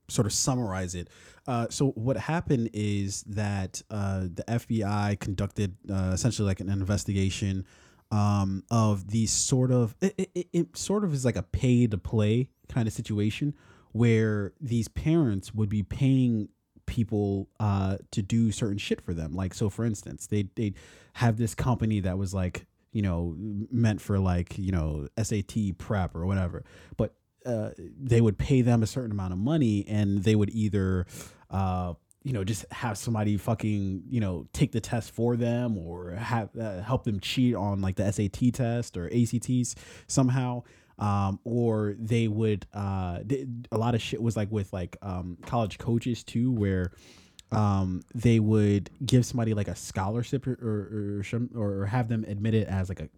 sort 0.08 0.26
of 0.26 0.32
summarize 0.32 0.94
it. 0.94 1.08
Uh, 1.46 1.66
so 1.70 1.90
what 1.90 2.16
happened 2.16 2.70
is 2.72 3.22
that 3.24 3.82
uh, 3.90 4.20
the 4.22 4.44
FBI 4.48 5.18
conducted 5.20 5.76
uh, 5.90 6.10
essentially 6.12 6.46
like 6.46 6.60
an 6.60 6.68
investigation 6.68 7.64
um, 8.10 8.62
of 8.70 9.08
these 9.08 9.32
sort 9.32 9.70
of 9.72 9.96
it, 10.00 10.30
it, 10.34 10.48
it- 10.52 10.76
sort 10.76 11.04
of 11.04 11.12
is 11.12 11.24
like 11.24 11.36
a 11.36 11.42
pay 11.42 11.86
to 11.86 11.98
play 11.98 12.50
kind 12.68 12.86
of 12.86 12.94
situation 12.94 13.54
where 13.92 14.52
these 14.60 14.88
parents 14.88 15.54
would 15.54 15.68
be 15.68 15.82
paying 15.82 16.48
people 16.86 17.48
uh, 17.58 17.96
to 18.12 18.22
do 18.22 18.52
certain 18.52 18.78
shit 18.78 19.00
for 19.00 19.12
them. 19.14 19.34
Like 19.34 19.54
so, 19.54 19.68
for 19.68 19.84
instance, 19.84 20.26
they 20.28 20.48
they 20.54 20.74
have 21.14 21.36
this 21.36 21.54
company 21.54 22.00
that 22.00 22.16
was 22.18 22.32
like 22.34 22.66
you 22.92 23.02
know 23.02 23.34
meant 23.70 24.00
for 24.00 24.18
like 24.18 24.56
you 24.58 24.70
know 24.72 25.08
SAT 25.20 25.78
prep 25.78 26.14
or 26.14 26.26
whatever, 26.26 26.64
but 26.96 27.14
uh, 27.46 27.70
they 27.78 28.20
would 28.20 28.36
pay 28.38 28.60
them 28.62 28.82
a 28.82 28.86
certain 28.86 29.12
amount 29.12 29.32
of 29.32 29.38
money 29.38 29.84
and 29.88 30.22
they 30.24 30.34
would 30.34 30.50
either 30.50 31.06
uh, 31.50 31.94
you 32.24 32.32
know 32.32 32.42
just 32.44 32.64
have 32.72 32.98
somebody 32.98 33.36
fucking 33.36 34.02
you 34.10 34.20
know 34.20 34.46
take 34.52 34.72
the 34.72 34.80
test 34.80 35.12
for 35.12 35.36
them 35.36 35.78
or 35.78 36.10
have 36.10 36.48
uh, 36.58 36.82
help 36.82 37.04
them 37.04 37.20
cheat 37.20 37.54
on 37.54 37.80
like 37.80 37.94
the 37.96 38.10
SAT 38.12 38.52
test 38.52 38.96
or 38.96 39.06
ACTs 39.14 39.76
somehow 40.08 40.62
um, 40.98 41.38
or 41.44 41.94
they 41.98 42.26
would 42.26 42.66
uh, 42.74 43.20
th- 43.28 43.46
a 43.70 43.78
lot 43.78 43.94
of 43.94 44.02
shit 44.02 44.20
was 44.20 44.36
like 44.36 44.50
with 44.50 44.72
like 44.72 44.96
um, 45.02 45.36
college 45.46 45.78
coaches 45.78 46.24
too 46.24 46.50
where 46.50 46.90
um, 47.52 48.02
they 48.14 48.40
would 48.40 48.90
give 49.04 49.24
somebody 49.24 49.54
like 49.54 49.68
a 49.68 49.76
scholarship 49.76 50.46
or 50.48 50.52
or, 50.60 51.22
or, 51.54 51.80
or 51.82 51.86
have 51.86 52.08
them 52.08 52.24
admitted 52.26 52.66
as 52.66 52.88
like 52.88 52.98
a 53.00 53.08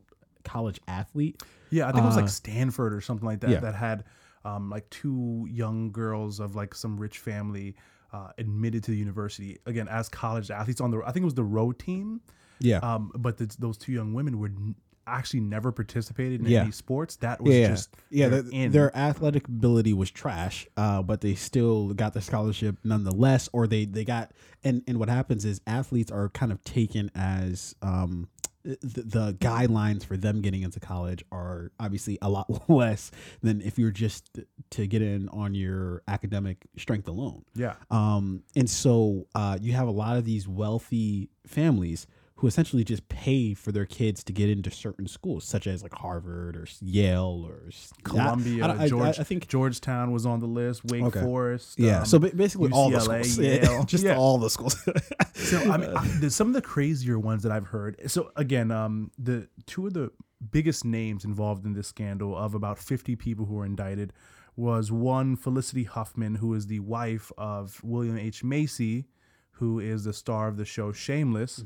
college 0.44 0.80
athlete 0.86 1.42
Yeah, 1.70 1.88
I 1.88 1.92
think 1.92 2.04
it 2.04 2.06
was 2.06 2.16
Uh, 2.16 2.20
like 2.22 2.28
Stanford 2.30 2.92
or 2.94 3.00
something 3.00 3.26
like 3.26 3.40
that 3.40 3.50
yeah. 3.50 3.60
that 3.60 3.74
had 3.74 4.04
um, 4.44 4.70
like 4.70 4.88
two 4.90 5.46
young 5.50 5.90
girls 5.92 6.40
of 6.40 6.54
like 6.56 6.74
some 6.74 6.98
rich 6.98 7.18
family 7.18 7.74
uh, 8.12 8.28
admitted 8.38 8.82
to 8.84 8.90
the 8.90 8.96
university 8.96 9.58
again 9.66 9.88
as 9.88 10.08
college 10.08 10.50
athletes 10.50 10.80
on 10.80 10.90
the. 10.90 10.98
I 11.04 11.12
think 11.12 11.22
it 11.22 11.24
was 11.26 11.34
the 11.34 11.44
road 11.44 11.78
team. 11.78 12.20
yeah 12.60 12.78
Um, 12.78 13.12
but 13.16 13.36
the, 13.38 13.54
those 13.58 13.76
two 13.78 13.92
young 13.92 14.14
women 14.14 14.38
were 14.38 14.46
n- 14.48 14.74
actually 15.06 15.40
never 15.40 15.72
participated 15.72 16.40
in 16.40 16.46
Yeah. 16.46 16.62
any 16.62 16.70
sports. 16.70 17.16
That 17.16 17.40
was 17.42 17.54
yeah, 17.54 17.68
just 17.68 17.94
yeah. 18.10 18.28
their 18.28 18.42
Their, 18.42 18.52
in. 18.52 18.72
their 18.72 18.96
athletic 18.96 19.48
ability 19.48 19.92
was 19.94 20.10
trash, 20.10 20.66
uh, 20.76 21.02
but 21.02 21.20
they 21.22 21.34
still 21.34 21.94
got 21.94 22.12
the 22.14 22.20
scholarship 22.20 22.76
nonetheless. 22.84 23.48
Or 23.52 23.66
they 23.66 23.84
they 23.86 24.04
got 24.04 24.32
and 24.64 24.82
and 24.86 24.98
what 24.98 25.08
happens 25.08 25.44
is 25.44 25.60
athletes 25.66 26.10
are 26.10 26.28
kind 26.30 26.52
of 26.52 26.62
taken 26.64 27.10
as 27.14 27.74
um, 27.82 28.28
the, 28.68 29.02
the 29.02 29.36
guidelines 29.40 30.04
for 30.04 30.16
them 30.16 30.42
getting 30.42 30.62
into 30.62 30.78
college 30.78 31.24
are 31.32 31.72
obviously 31.80 32.18
a 32.20 32.28
lot 32.28 32.46
less 32.68 33.10
than 33.42 33.62
if 33.62 33.78
you're 33.78 33.90
just 33.90 34.40
to 34.70 34.86
get 34.86 35.00
in 35.00 35.28
on 35.30 35.54
your 35.54 36.02
academic 36.06 36.58
strength 36.76 37.08
alone. 37.08 37.44
yeah. 37.54 37.74
Um, 37.90 38.42
and 38.54 38.68
so 38.68 39.26
uh, 39.34 39.58
you 39.60 39.72
have 39.72 39.88
a 39.88 39.92
lot 39.92 40.16
of 40.16 40.24
these 40.24 40.46
wealthy 40.46 41.30
families 41.46 42.06
who 42.38 42.46
essentially 42.46 42.84
just 42.84 43.08
pay 43.08 43.52
for 43.52 43.72
their 43.72 43.84
kids 43.84 44.22
to 44.24 44.32
get 44.32 44.48
into 44.48 44.70
certain 44.70 45.06
schools, 45.08 45.44
such 45.44 45.66
as 45.66 45.82
like 45.82 45.92
Harvard 45.92 46.56
or 46.56 46.66
Yale 46.80 47.44
or 47.48 47.68
Columbia, 48.04 48.64
I, 48.64 48.68
I, 48.68 48.82
I- 48.84 48.88
George, 48.88 49.18
I 49.18 49.24
think 49.24 49.48
Georgetown 49.48 50.12
was 50.12 50.24
on 50.24 50.38
the 50.40 50.46
list. 50.46 50.84
Wake 50.84 51.02
Okay. 51.02 51.20
Forest. 51.20 51.78
yeah. 51.78 51.98
um, 52.00 52.04
so 52.06 52.18
ba- 52.20 52.30
basically, 52.34 52.70
all 52.70 52.90
the 52.90 53.00
schools, 53.00 53.38
Yale. 53.40 53.82
just 53.86 54.04
Yeah. 54.04 54.16
all 54.16 54.38
the 54.38 54.50
schools. 54.50 54.76
So 55.34 55.58
I 55.70 55.76
mean, 55.76 55.90
I, 55.96 56.04
there's 56.20 56.34
some 56.34 56.48
of 56.48 56.54
the 56.54 56.60
crazier 56.62 57.16
ones 57.18 57.44
that 57.44 57.52
I've 57.52 57.68
heard. 57.68 57.96
So 58.10 58.32
again, 58.34 58.70
um, 58.72 59.12
the 59.18 59.48
two 59.66 59.86
of 59.86 59.94
the 59.94 60.10
biggest 60.50 60.84
names 60.84 61.24
involved 61.24 61.64
in 61.64 61.74
this 61.74 61.86
scandal 61.86 62.36
of 62.36 62.54
about 62.54 62.76
50 62.78 63.14
people 63.16 63.46
who 63.46 63.54
were 63.54 63.64
indicted 63.64 64.12
was 64.56 64.90
one 64.90 65.36
Felicity 65.36 65.84
Huffman, 65.84 66.34
who 66.36 66.52
is 66.54 66.66
the 66.66 66.80
wife 66.80 67.30
of 67.38 67.80
William 67.84 68.18
H 68.18 68.42
Macy, 68.42 69.06
who 69.52 69.78
is 69.78 70.02
the 70.04 70.12
star 70.12 70.48
of 70.48 70.56
the 70.56 70.64
show 70.64 70.90
Shameless, 70.92 71.64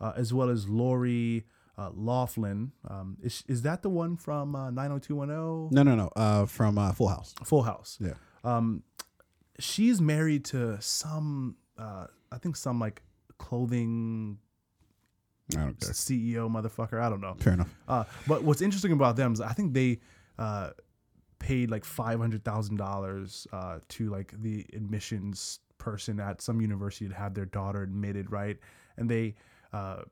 uh, 0.00 0.12
as 0.16 0.32
well 0.32 0.48
as 0.48 0.68
Lori 0.68 1.44
uh, 1.76 1.90
Loughlin. 1.94 2.72
Um, 2.88 3.16
is 3.22 3.44
is 3.48 3.62
that 3.62 3.82
the 3.82 3.90
one 3.90 4.16
from 4.16 4.54
uh, 4.54 4.70
90210? 4.70 5.74
No, 5.74 5.82
no, 5.82 5.94
no. 5.96 6.10
Uh, 6.16 6.46
from 6.46 6.78
uh, 6.78 6.92
Full 6.92 7.08
House. 7.08 7.34
Full 7.44 7.62
House. 7.62 7.98
Yeah. 8.00 8.14
Um, 8.44 8.82
she's 9.58 10.00
married 10.00 10.44
to 10.46 10.80
some, 10.80 11.56
uh, 11.78 12.06
I 12.32 12.38
think 12.38 12.56
some 12.56 12.78
like 12.80 13.02
clothing 13.38 14.38
I 15.56 15.60
don't 15.60 15.80
care. 15.80 15.90
CEO 15.90 16.50
motherfucker. 16.50 17.00
I 17.00 17.08
don't 17.08 17.20
know. 17.20 17.34
Fair 17.38 17.54
enough. 17.54 17.74
Uh, 17.88 18.04
but 18.26 18.44
what's 18.44 18.62
interesting 18.62 18.92
about 18.92 19.16
them 19.16 19.32
is 19.32 19.40
I 19.40 19.52
think 19.52 19.74
they 19.74 20.00
uh, 20.38 20.70
paid 21.38 21.70
like 21.70 21.84
five 21.84 22.18
hundred 22.20 22.44
thousand 22.44 22.76
dollars 22.76 23.46
uh, 23.52 23.78
to 23.88 24.10
like 24.10 24.32
the 24.40 24.66
admissions 24.74 25.60
person 25.78 26.20
at 26.20 26.42
some 26.42 26.60
university 26.60 27.08
to 27.08 27.14
have 27.14 27.34
their 27.34 27.46
daughter 27.46 27.82
admitted, 27.82 28.30
right? 28.30 28.58
And 28.96 29.10
they 29.10 29.34
uh, 29.72 30.02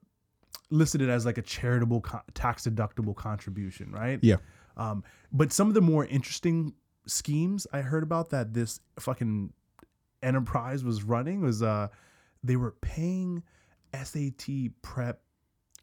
listed 0.71 1.01
it 1.03 1.09
as 1.09 1.25
like 1.27 1.39
a 1.39 1.43
charitable 1.43 2.01
co- 2.03 2.21
tax 2.35 2.67
deductible 2.67 3.15
contribution, 3.17 3.91
right? 3.93 4.19
Yeah. 4.23 4.37
Um, 4.77 5.03
but 5.33 5.53
some 5.53 5.69
of 5.69 5.75
the 5.75 5.81
more 5.81 6.05
interesting 6.07 6.75
schemes 7.07 7.67
I 7.73 7.81
heard 7.81 8.03
about 8.03 8.31
that 8.31 8.53
this 8.55 8.81
fucking 9.01 9.53
enterprise 10.23 10.85
was 10.85 11.03
running 11.05 11.41
was 11.41 11.63
uh 11.63 11.89
they 12.45 12.57
were 12.57 12.73
paying 12.83 13.43
SAT 13.95 14.47
prep 14.83 15.23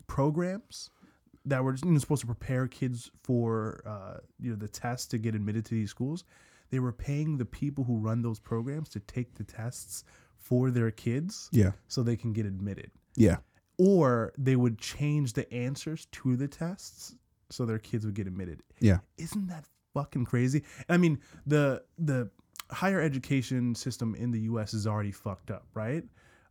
programs 0.08 0.90
that 1.46 1.64
were 1.64 1.76
you 1.84 1.92
know, 1.92 2.00
supposed 2.00 2.22
to 2.22 2.28
prepare 2.28 2.68
kids 2.68 3.12
for 3.24 3.82
uh, 3.86 4.20
you 4.40 4.50
know 4.52 4.56
the 4.56 4.68
tests 4.68 5.08
to 5.08 5.18
get 5.18 5.36
admitted 5.36 5.66
to 5.66 5.76
these 5.76 5.90
schools. 5.90 6.24
They 6.72 6.80
were 6.80 6.92
paying 6.92 7.38
the 7.38 7.46
people 7.46 7.84
who 7.84 7.98
run 7.98 8.22
those 8.22 8.40
programs 8.40 8.90
to 8.90 9.00
take 9.02 9.36
the 9.36 9.44
tests 9.44 10.04
for 10.38 10.72
their 10.72 10.92
kids 10.92 11.50
Yeah. 11.52 11.72
so 11.88 12.04
they 12.04 12.16
can 12.16 12.34
get 12.34 12.46
admitted 12.46 12.92
Yeah. 13.16 13.38
Or 13.78 14.34
they 14.38 14.56
would 14.56 14.78
change 14.78 15.34
the 15.34 15.52
answers 15.54 16.08
to 16.12 16.36
the 16.36 16.48
tests 16.48 17.16
so 17.50 17.66
their 17.66 17.80
kids 17.80 18.06
would 18.06 18.16
get 18.16 18.28
admitted. 18.28 18.64
Yeah. 18.80 19.00
Isn't 19.18 19.48
that 19.48 19.66
fucking 19.94 20.26
crazy? 20.26 20.64
I 20.90 20.98
mean, 20.98 21.20
the 21.46 21.84
the 21.98 22.30
higher 22.72 23.02
education 23.02 23.76
system 23.76 24.16
in 24.16 24.32
the 24.32 24.42
U.S. 24.42 24.74
is 24.74 24.88
already 24.88 25.12
fucked 25.12 25.52
up, 25.52 25.68
right? 25.74 26.04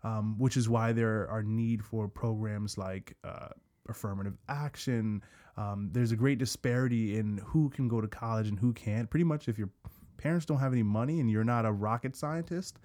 Um, 0.02 0.36
which 0.38 0.56
is 0.56 0.68
why 0.68 0.92
there 0.92 1.28
are 1.30 1.42
need 1.42 1.82
for 1.82 2.08
programs 2.08 2.76
like 2.76 3.16
uh, 3.24 3.48
affirmative 3.88 4.36
action. 4.48 5.22
Um, 5.56 5.88
there's 5.92 6.12
a 6.12 6.16
great 6.16 6.38
disparity 6.38 7.16
in 7.16 7.38
who 7.38 7.70
can 7.70 7.88
go 7.88 8.00
to 8.00 8.08
college 8.08 8.48
and 8.48 8.58
who 8.58 8.72
can't. 8.72 9.08
Pretty 9.08 9.24
much, 9.24 9.48
if 9.48 9.58
your 9.58 9.70
parents 10.18 10.46
don't 10.46 10.58
have 10.58 10.72
any 10.72 10.82
money 10.82 11.20
and 11.20 11.30
you're 11.30 11.44
not 11.44 11.64
a 11.64 11.72
rocket 11.72 12.16
scientist, 12.16 12.78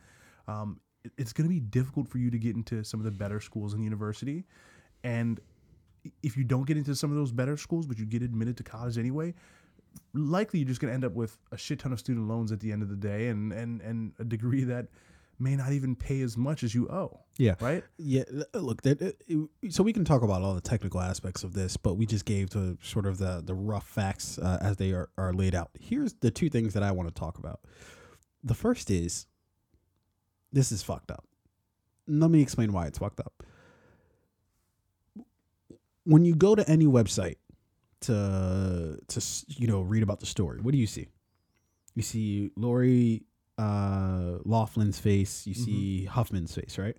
um, 0.48 0.80
it's 1.18 1.34
going 1.34 1.48
to 1.48 1.54
be 1.54 1.60
difficult 1.60 2.08
for 2.08 2.18
you 2.18 2.30
to 2.30 2.38
get 2.38 2.56
into 2.56 2.84
some 2.84 3.00
of 3.00 3.04
the 3.04 3.12
better 3.12 3.40
schools 3.40 3.74
and 3.74 3.84
university. 3.84 4.46
And 5.04 5.40
if 6.24 6.36
you 6.38 6.44
don't 6.44 6.66
get 6.66 6.78
into 6.78 6.96
some 6.96 7.10
of 7.12 7.18
those 7.18 7.32
better 7.32 7.58
schools, 7.58 7.86
but 7.88 7.98
you 7.98 8.06
get 8.06 8.22
admitted 8.22 8.58
to 8.58 8.64
college 8.64 8.98
anyway, 8.98 9.34
likely 10.14 10.60
you're 10.60 10.68
just 10.68 10.82
going 10.82 10.90
to 10.90 10.94
end 10.94 11.06
up 11.06 11.14
with 11.14 11.38
a 11.52 11.58
shit 11.58 11.80
ton 11.80 11.92
of 11.94 12.00
student 12.00 12.28
loans 12.28 12.52
at 12.52 12.60
the 12.60 12.72
end 12.72 12.82
of 12.82 12.90
the 12.90 12.96
day, 12.96 13.28
and 13.28 13.52
and 13.54 13.82
and 13.82 14.14
a 14.20 14.24
degree 14.24 14.64
that 14.66 14.88
may 15.42 15.56
not 15.56 15.72
even 15.72 15.96
pay 15.96 16.22
as 16.22 16.36
much 16.36 16.64
as 16.64 16.76
you 16.76 16.90
owe. 16.90 17.18
Yeah. 17.38 17.56
Right? 17.62 17.82
Yeah, 17.98 18.24
look, 18.54 18.82
that, 18.82 19.02
it- 19.02 19.72
so 19.72 19.84
we 19.84 19.94
can 19.94 20.04
talk 20.04 20.22
about 20.22 20.42
all 20.42 20.54
the 20.54 20.60
technical 20.60 21.00
aspects 21.00 21.46
of 21.46 21.54
this, 21.54 21.78
but 21.78 21.94
we 21.94 22.06
just 22.06 22.26
gave 22.26 22.50
the 22.50 22.78
sort 22.82 23.06
of 23.06 23.18
the 23.20 23.42
the 23.46 23.56
rough 23.56 23.88
facts 23.88 24.38
uh, 24.38 24.58
as 24.62 24.76
they 24.78 24.92
are, 24.92 25.10
are 25.18 25.34
laid 25.34 25.56
out. 25.56 25.70
Here's 25.80 26.14
the 26.16 26.30
two 26.32 26.50
things 26.50 26.74
that 26.74 26.84
I 26.84 26.92
want 26.92 27.08
to 27.08 27.14
talk 27.18 27.38
about. 27.38 27.62
The 28.44 28.54
first 28.54 28.92
is 28.92 29.28
this 30.52 30.72
is 30.72 30.84
fucked 30.84 31.12
up. 31.12 31.26
Let 32.08 32.32
me 32.32 32.42
explain 32.42 32.74
why 32.74 32.88
it's 32.88 32.98
fucked 32.98 33.20
up. 33.20 33.44
When 36.06 36.26
you 36.26 36.36
go 36.36 36.56
to 36.56 36.68
any 36.68 36.86
website 36.86 37.36
to 38.02 38.98
to 39.08 39.22
you 39.48 39.68
know 39.68 39.82
read 39.82 40.04
about 40.04 40.20
the 40.20 40.26
story, 40.26 40.60
what 40.62 40.72
do 40.72 40.78
you 40.78 40.88
see? 40.88 41.10
You 41.96 42.02
see 42.02 42.52
Lori 42.56 43.24
uh, 43.60 44.38
Loughlin's 44.46 45.00
face. 45.00 45.46
You 45.46 45.54
see 45.54 46.06
Huffman's 46.06 46.56
face, 46.56 46.78
right? 46.78 46.96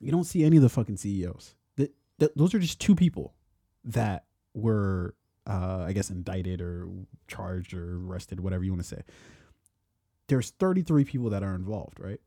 You 0.00 0.12
don't 0.12 0.24
see 0.24 0.44
any 0.44 0.56
of 0.56 0.62
the 0.62 0.68
fucking 0.68 0.98
CEOs. 0.98 1.54
That, 1.76 1.92
that 2.18 2.36
those 2.36 2.54
are 2.54 2.58
just 2.58 2.78
two 2.78 2.94
people 2.94 3.34
that 3.84 4.24
were, 4.52 5.14
uh, 5.46 5.84
I 5.86 5.92
guess, 5.94 6.10
indicted 6.10 6.60
or 6.60 6.88
charged 7.26 7.72
or 7.72 7.96
arrested, 7.96 8.40
whatever 8.40 8.64
you 8.64 8.72
want 8.72 8.82
to 8.82 8.88
say. 8.88 9.02
There's 10.28 10.50
33 10.50 11.04
people 11.04 11.30
that 11.30 11.42
are 11.42 11.54
involved, 11.54 11.98
right? 11.98 12.20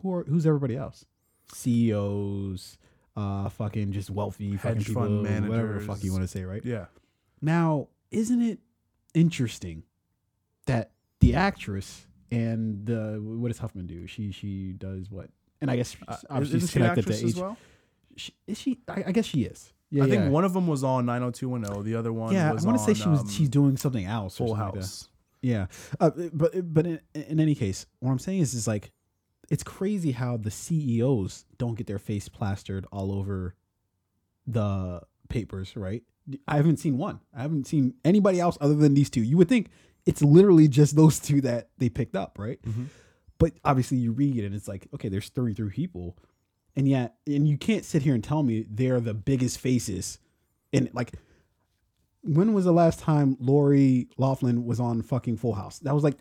Who 0.00 0.12
are 0.12 0.24
who's 0.24 0.46
everybody 0.46 0.76
else? 0.76 1.04
CEOs, 1.52 2.78
uh, 3.16 3.48
fucking 3.48 3.92
just 3.92 4.10
wealthy 4.10 4.56
fucking 4.56 4.84
people, 4.84 5.02
fund 5.24 5.48
whatever 5.48 5.74
the 5.74 5.80
fuck 5.80 6.02
you 6.02 6.12
want 6.12 6.22
to 6.24 6.28
say, 6.28 6.44
right? 6.44 6.64
Yeah. 6.64 6.86
Now, 7.40 7.88
isn't 8.10 8.42
it 8.42 8.58
interesting 9.14 9.84
that 10.66 10.90
the 11.20 11.34
actress 11.34 12.06
and 12.30 12.84
the 12.86 13.20
what 13.22 13.48
does 13.48 13.58
Huffman 13.58 13.86
do? 13.86 14.06
She 14.06 14.32
she 14.32 14.72
does 14.72 15.10
what? 15.10 15.28
And 15.60 15.70
I 15.70 15.76
guess 15.76 15.96
Uh, 16.06 16.16
obviously 16.30 16.60
she's 16.60 16.70
connected 16.72 17.00
actress 17.00 17.20
to 17.20 17.26
as 17.26 17.36
well? 17.36 17.56
She, 18.16 18.32
is 18.46 18.58
she? 18.58 18.78
I, 18.88 19.04
I 19.08 19.12
guess 19.12 19.24
she 19.24 19.42
is. 19.42 19.72
Yeah, 19.90 20.04
I 20.04 20.06
yeah. 20.06 20.14
think 20.20 20.32
one 20.32 20.44
of 20.44 20.52
them 20.52 20.66
was 20.66 20.84
on 20.84 21.06
90210. 21.06 21.84
The 21.84 21.98
other 21.98 22.12
one 22.12 22.34
yeah, 22.34 22.50
I 22.50 22.54
want 22.64 22.78
to 22.78 22.84
say 22.84 22.94
she 22.94 23.08
was. 23.08 23.20
um, 23.20 23.28
she's 23.28 23.48
doing 23.48 23.76
something 23.76 24.04
else. 24.04 24.34
or 24.40 24.46
Full 24.48 24.56
something 24.56 24.64
like 24.64 24.74
that. 24.74 24.80
House. 24.80 25.08
Yeah, 25.40 25.66
uh, 26.00 26.10
but 26.32 26.74
but 26.74 26.86
in, 26.86 27.00
in 27.14 27.40
any 27.40 27.54
case, 27.54 27.86
what 28.00 28.10
I'm 28.10 28.18
saying 28.18 28.40
is 28.40 28.54
is 28.54 28.66
like, 28.66 28.90
it's 29.50 29.62
crazy 29.62 30.12
how 30.12 30.36
the 30.36 30.50
CEOs 30.50 31.44
don't 31.56 31.74
get 31.76 31.86
their 31.86 31.98
face 31.98 32.28
plastered 32.28 32.86
all 32.92 33.12
over 33.12 33.54
the 34.46 35.00
papers, 35.28 35.76
right? 35.76 36.02
I 36.46 36.56
haven't 36.56 36.78
seen 36.78 36.98
one. 36.98 37.20
I 37.34 37.42
haven't 37.42 37.66
seen 37.66 37.94
anybody 38.04 38.40
else 38.40 38.58
other 38.60 38.74
than 38.74 38.94
these 38.94 39.08
two. 39.10 39.22
You 39.22 39.36
would 39.38 39.48
think 39.48 39.70
it's 40.06 40.22
literally 40.22 40.68
just 40.68 40.96
those 40.96 41.18
two 41.18 41.40
that 41.42 41.70
they 41.78 41.88
picked 41.88 42.16
up, 42.16 42.38
right? 42.38 42.60
Mhm. 42.62 42.86
But 43.38 43.54
obviously, 43.64 43.98
you 43.98 44.12
read 44.12 44.36
it 44.36 44.44
and 44.44 44.54
it's 44.54 44.68
like, 44.68 44.88
okay, 44.94 45.08
there's 45.08 45.28
33 45.28 45.70
people, 45.70 46.16
and 46.76 46.88
yet, 46.88 47.16
and 47.26 47.48
you 47.48 47.56
can't 47.56 47.84
sit 47.84 48.02
here 48.02 48.14
and 48.14 48.22
tell 48.22 48.42
me 48.42 48.66
they're 48.68 49.00
the 49.00 49.14
biggest 49.14 49.58
faces. 49.58 50.18
And 50.72 50.90
like, 50.92 51.12
when 52.22 52.52
was 52.52 52.64
the 52.64 52.72
last 52.72 52.98
time 52.98 53.36
Lori 53.40 54.08
Loughlin 54.18 54.64
was 54.64 54.80
on 54.80 55.02
fucking 55.02 55.36
Full 55.36 55.54
House? 55.54 55.78
That 55.80 55.94
was 55.94 56.04
like 56.04 56.18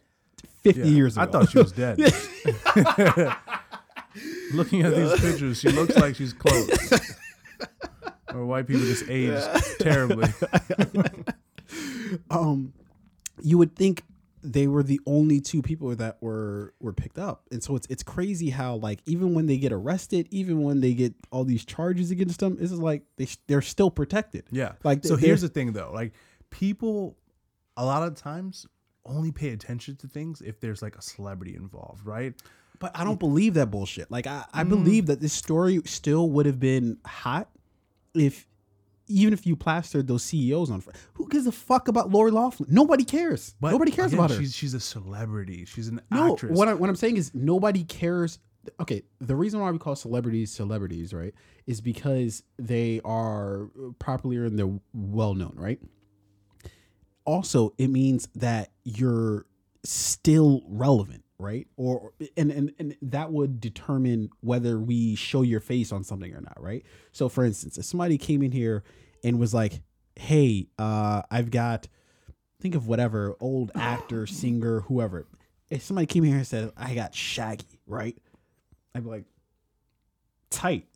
50 0.63 0.81
Yeah. 0.81 0.85
years 0.87 1.15
ago. 1.17 1.23
I 1.23 1.25
thought 1.27 1.49
she 1.49 1.57
was 1.59 1.71
dead. 1.71 1.97
Looking 4.53 4.81
at 4.83 4.95
these 4.95 5.19
pictures, 5.19 5.59
she 5.59 5.69
looks 5.69 5.95
like 5.97 6.15
she's 6.15 6.33
close. 6.33 6.69
or 8.33 8.45
white 8.45 8.67
people 8.67 8.83
just 8.85 9.07
age 9.09 9.41
terribly. 9.79 10.29
um, 12.29 12.73
you 13.41 13.57
would 13.57 13.75
think 13.75 14.03
they 14.43 14.67
were 14.67 14.83
the 14.83 14.99
only 15.05 15.41
two 15.41 15.61
people 15.61 15.93
that 15.95 16.17
were 16.21 16.73
were 16.79 16.93
picked 16.93 17.19
up, 17.19 17.43
and 17.51 17.61
so 17.63 17.75
it's 17.75 17.87
it's 17.87 18.03
crazy 18.03 18.49
how 18.49 18.75
like 18.75 18.99
even 19.05 19.33
when 19.33 19.47
they 19.47 19.57
get 19.57 19.73
arrested, 19.73 20.27
even 20.31 20.63
when 20.63 20.79
they 20.79 20.93
get 20.93 21.13
all 21.31 21.43
these 21.43 21.65
charges 21.65 22.11
against 22.11 22.39
them, 22.39 22.57
it's 22.59 22.71
like 22.71 23.03
they 23.17 23.25
sh- 23.25 23.37
they're 23.47 23.61
still 23.61 23.91
protected. 23.91 24.45
Yeah. 24.51 24.73
Like, 24.83 25.03
so 25.03 25.15
here's 25.15 25.41
the 25.41 25.49
thing 25.49 25.73
though, 25.73 25.91
like 25.93 26.13
people 26.49 27.17
a 27.75 27.85
lot 27.85 28.03
of 28.03 28.15
times 28.15 28.65
only 29.07 29.31
pay 29.31 29.49
attention 29.49 29.95
to 29.97 30.07
things 30.07 30.41
if 30.41 30.59
there's 30.59 30.81
like 30.81 30.95
a 30.95 31.01
celebrity 31.01 31.55
involved, 31.55 32.05
right? 32.05 32.33
But 32.79 32.91
I 32.95 33.03
don't 33.03 33.19
believe 33.19 33.55
that 33.55 33.71
bullshit. 33.71 34.11
Like 34.11 34.27
I, 34.27 34.39
Mm. 34.41 34.45
I 34.53 34.63
believe 34.63 35.05
that 35.07 35.19
this 35.21 35.33
story 35.33 35.81
still 35.85 36.29
would 36.31 36.45
have 36.45 36.59
been 36.59 36.97
hot 37.05 37.49
if 38.13 38.45
even 39.09 39.31
if 39.33 39.47
you 39.47 39.55
plastered 39.55 40.05
those 40.07 40.21
CEOs 40.23 40.69
on. 40.69 40.83
Who 41.13 41.27
gives 41.29 41.47
a 41.47 41.51
fuck 41.51 41.87
about 41.87 42.11
Lori 42.11 42.29
Loughlin? 42.29 42.67
Nobody 42.69 43.05
cares. 43.05 43.55
But 43.61 43.71
Nobody 43.71 43.89
cares 43.91 44.07
again, 44.11 44.19
about 44.25 44.31
her. 44.35 44.37
She's 44.41 44.53
she's 44.53 44.73
a 44.73 44.79
celebrity. 44.81 45.63
She's 45.65 45.87
an 45.87 46.01
No, 46.11 46.33
actress. 46.33 46.57
what, 46.57 46.67
I, 46.67 46.73
what 46.73 46.89
I'm 46.89 46.95
saying 46.97 47.15
is 47.17 47.33
nobody 47.33 47.83
cares. 47.85 48.39
Okay, 48.81 49.03
the 49.21 49.35
reason 49.35 49.61
why 49.61 49.71
we 49.71 49.77
call 49.79 49.95
celebrities 49.95 50.51
celebrities, 50.51 51.13
right, 51.13 51.33
is 51.65 51.79
because 51.79 52.43
they 52.59 52.99
are 53.05 53.69
popular 53.97 54.43
and 54.43 54.59
they're 54.59 54.77
well 54.93 55.33
known, 55.35 55.53
right? 55.55 55.79
Also, 57.27 57.73
it 57.77 57.89
means 57.89 58.27
that 58.35 58.71
you're 58.85 59.45
still 59.83 60.63
relevant, 60.65 61.23
right? 61.37 61.67
Or 61.75 62.13
and 62.37 62.49
and 62.51 62.73
and 62.79 62.95
that 63.01 63.31
would 63.33 63.59
determine 63.59 64.29
whether 64.39 64.79
we 64.79 65.13
show 65.15 65.41
your 65.41 65.59
face 65.59 65.91
on 65.91 66.03
something 66.05 66.33
or 66.33 66.41
not, 66.41 66.59
right? 66.59 66.83
So, 67.11 67.27
for 67.29 67.43
instance, 67.45 67.77
if 67.77 67.85
somebody 67.85 68.17
came 68.17 68.41
in 68.41 68.51
here 68.53 68.83
and 69.25 69.37
was 69.39 69.53
like, 69.53 69.81
"Hey, 70.15 70.69
uh, 70.79 71.21
I've 71.29 71.51
got," 71.51 71.87
think 72.61 72.75
of 72.75 72.87
whatever 72.87 73.35
old 73.41 73.71
actor, 73.75 74.25
singer, 74.25 74.79
whoever. 74.81 75.27
If 75.69 75.83
somebody 75.83 76.05
came 76.07 76.23
in 76.23 76.29
here 76.29 76.37
and 76.37 76.47
said, 76.47 76.71
"I 76.77 76.95
got 76.95 77.13
Shaggy," 77.13 77.81
right? 77.85 78.17
I'd 78.95 79.03
be 79.03 79.09
like, 79.09 79.25
"Tight." 80.49 80.87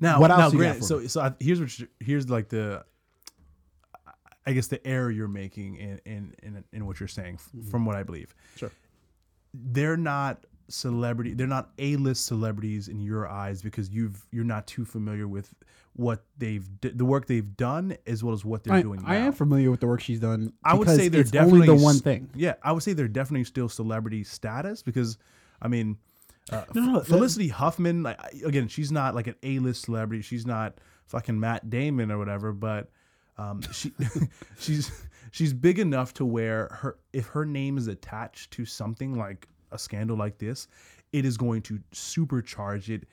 Now, 0.00 0.20
what 0.20 0.28
now, 0.28 0.40
else 0.42 0.54
granted, 0.54 0.80
for 0.82 0.86
so 0.86 1.06
so 1.08 1.20
I, 1.22 1.32
here's 1.40 1.58
what 1.58 1.76
you- 1.78 1.88
here's 1.98 2.30
like 2.30 2.48
the 2.48 2.84
I 4.46 4.52
guess 4.52 4.66
the 4.66 4.84
error 4.86 5.10
you're 5.10 5.28
making 5.28 5.76
in 5.76 6.00
in 6.04 6.34
in, 6.42 6.64
in 6.72 6.86
what 6.86 6.98
you're 7.00 7.08
saying 7.08 7.34
f- 7.36 7.70
from 7.70 7.84
what 7.86 7.96
I 7.96 8.02
believe. 8.02 8.34
Sure. 8.56 8.70
They're 9.54 9.96
not 9.96 10.44
celebrity. 10.68 11.34
They're 11.34 11.46
not 11.46 11.70
A-list 11.78 12.24
celebrities 12.26 12.88
in 12.88 12.98
your 13.00 13.28
eyes 13.28 13.62
because 13.62 13.90
you've 13.90 14.26
you're 14.30 14.44
not 14.44 14.66
too 14.66 14.84
familiar 14.84 15.28
with 15.28 15.52
what 15.94 16.24
they've 16.38 16.66
the 16.80 17.04
work 17.04 17.26
they've 17.26 17.54
done 17.56 17.94
as 18.06 18.24
well 18.24 18.32
as 18.34 18.44
what 18.44 18.64
they're 18.64 18.74
I, 18.74 18.82
doing. 18.82 19.02
I 19.04 19.18
now. 19.18 19.26
am 19.26 19.32
familiar 19.32 19.70
with 19.70 19.80
the 19.80 19.86
work 19.86 20.00
she's 20.00 20.20
done. 20.20 20.52
I 20.64 20.74
would 20.74 20.88
say 20.88 21.08
they're 21.08 21.22
definitely 21.24 21.66
the 21.66 21.74
one 21.74 21.98
thing. 21.98 22.30
Yeah, 22.34 22.54
I 22.62 22.72
would 22.72 22.82
say 22.82 22.94
they're 22.94 23.08
definitely 23.08 23.44
still 23.44 23.68
celebrity 23.68 24.24
status 24.24 24.82
because, 24.82 25.18
I 25.60 25.68
mean, 25.68 25.98
uh, 26.50 26.64
No, 26.74 26.80
no, 26.86 26.98
that- 27.00 27.06
Felicity 27.06 27.48
Huffman. 27.48 28.02
Like, 28.02 28.18
again, 28.44 28.68
she's 28.68 28.90
not 28.90 29.14
like 29.14 29.26
an 29.26 29.34
A-list 29.42 29.82
celebrity. 29.82 30.22
She's 30.22 30.46
not 30.46 30.78
fucking 31.04 31.38
Matt 31.38 31.68
Damon 31.68 32.10
or 32.10 32.16
whatever. 32.16 32.52
But 32.54 32.88
um, 33.38 33.60
she 33.72 33.92
she's 34.58 34.90
she's 35.30 35.52
big 35.52 35.78
enough 35.78 36.12
to 36.14 36.24
where 36.24 36.68
her 36.80 36.98
if 37.12 37.26
her 37.26 37.44
name 37.44 37.78
is 37.78 37.86
attached 37.88 38.50
to 38.52 38.64
something 38.64 39.16
like 39.16 39.48
a 39.70 39.78
scandal 39.78 40.16
like 40.16 40.38
this, 40.38 40.68
it 41.12 41.24
is 41.24 41.36
going 41.36 41.62
to 41.62 41.78
supercharge 41.92 42.88
it 42.88 43.06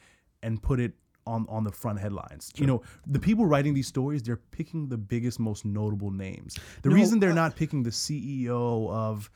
and 0.44 0.62
put 0.62 0.80
it 0.80 0.94
on 1.28 1.46
on 1.50 1.64
the 1.64 1.72
front 1.72 2.00
headlines. 2.00 2.52
You 2.58 2.66
know, 2.68 2.82
the 3.08 3.20
people 3.20 3.46
writing 3.46 3.74
these 3.74 3.88
stories, 3.88 4.24
they're 4.24 4.38
picking 4.52 4.90
the 4.90 4.98
biggest, 4.98 5.40
most 5.40 5.64
notable 5.66 6.12
names. 6.12 6.58
The 6.82 6.90
No, 6.90 6.96
reason 6.96 7.20
they're 7.20 7.32
uh, 7.32 7.36
not 7.36 7.56
picking 7.56 7.84
the 7.84 7.90
CEO 7.92 8.90
of, 8.90 9.30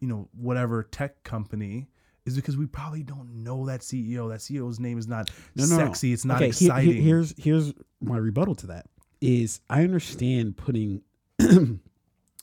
you 0.00 0.06
know, 0.08 0.28
whatever 0.32 0.82
tech 0.84 1.22
company 1.24 1.88
is 2.26 2.36
because 2.36 2.56
we 2.56 2.66
probably 2.66 3.02
don't 3.02 3.42
know 3.42 3.66
that 3.66 3.80
CEO. 3.80 4.28
That 4.30 4.40
CEO's 4.40 4.78
name 4.78 4.98
is 4.98 5.08
not 5.08 5.30
No, 5.56 5.64
no, 5.66 5.76
sexy. 5.76 6.12
It's 6.12 6.24
not 6.24 6.36
Okay, 6.36 6.50
he- 6.50 6.52
he- 6.58 6.66
exciting. 6.66 7.02
here's 7.02 7.34
here's 7.36 7.72
my 8.00 8.16
rebuttal 8.18 8.54
to 8.56 8.66
that. 8.68 8.86
Is 9.20 9.60
I 9.68 9.82
understand 9.82 10.56
putting 10.56 11.02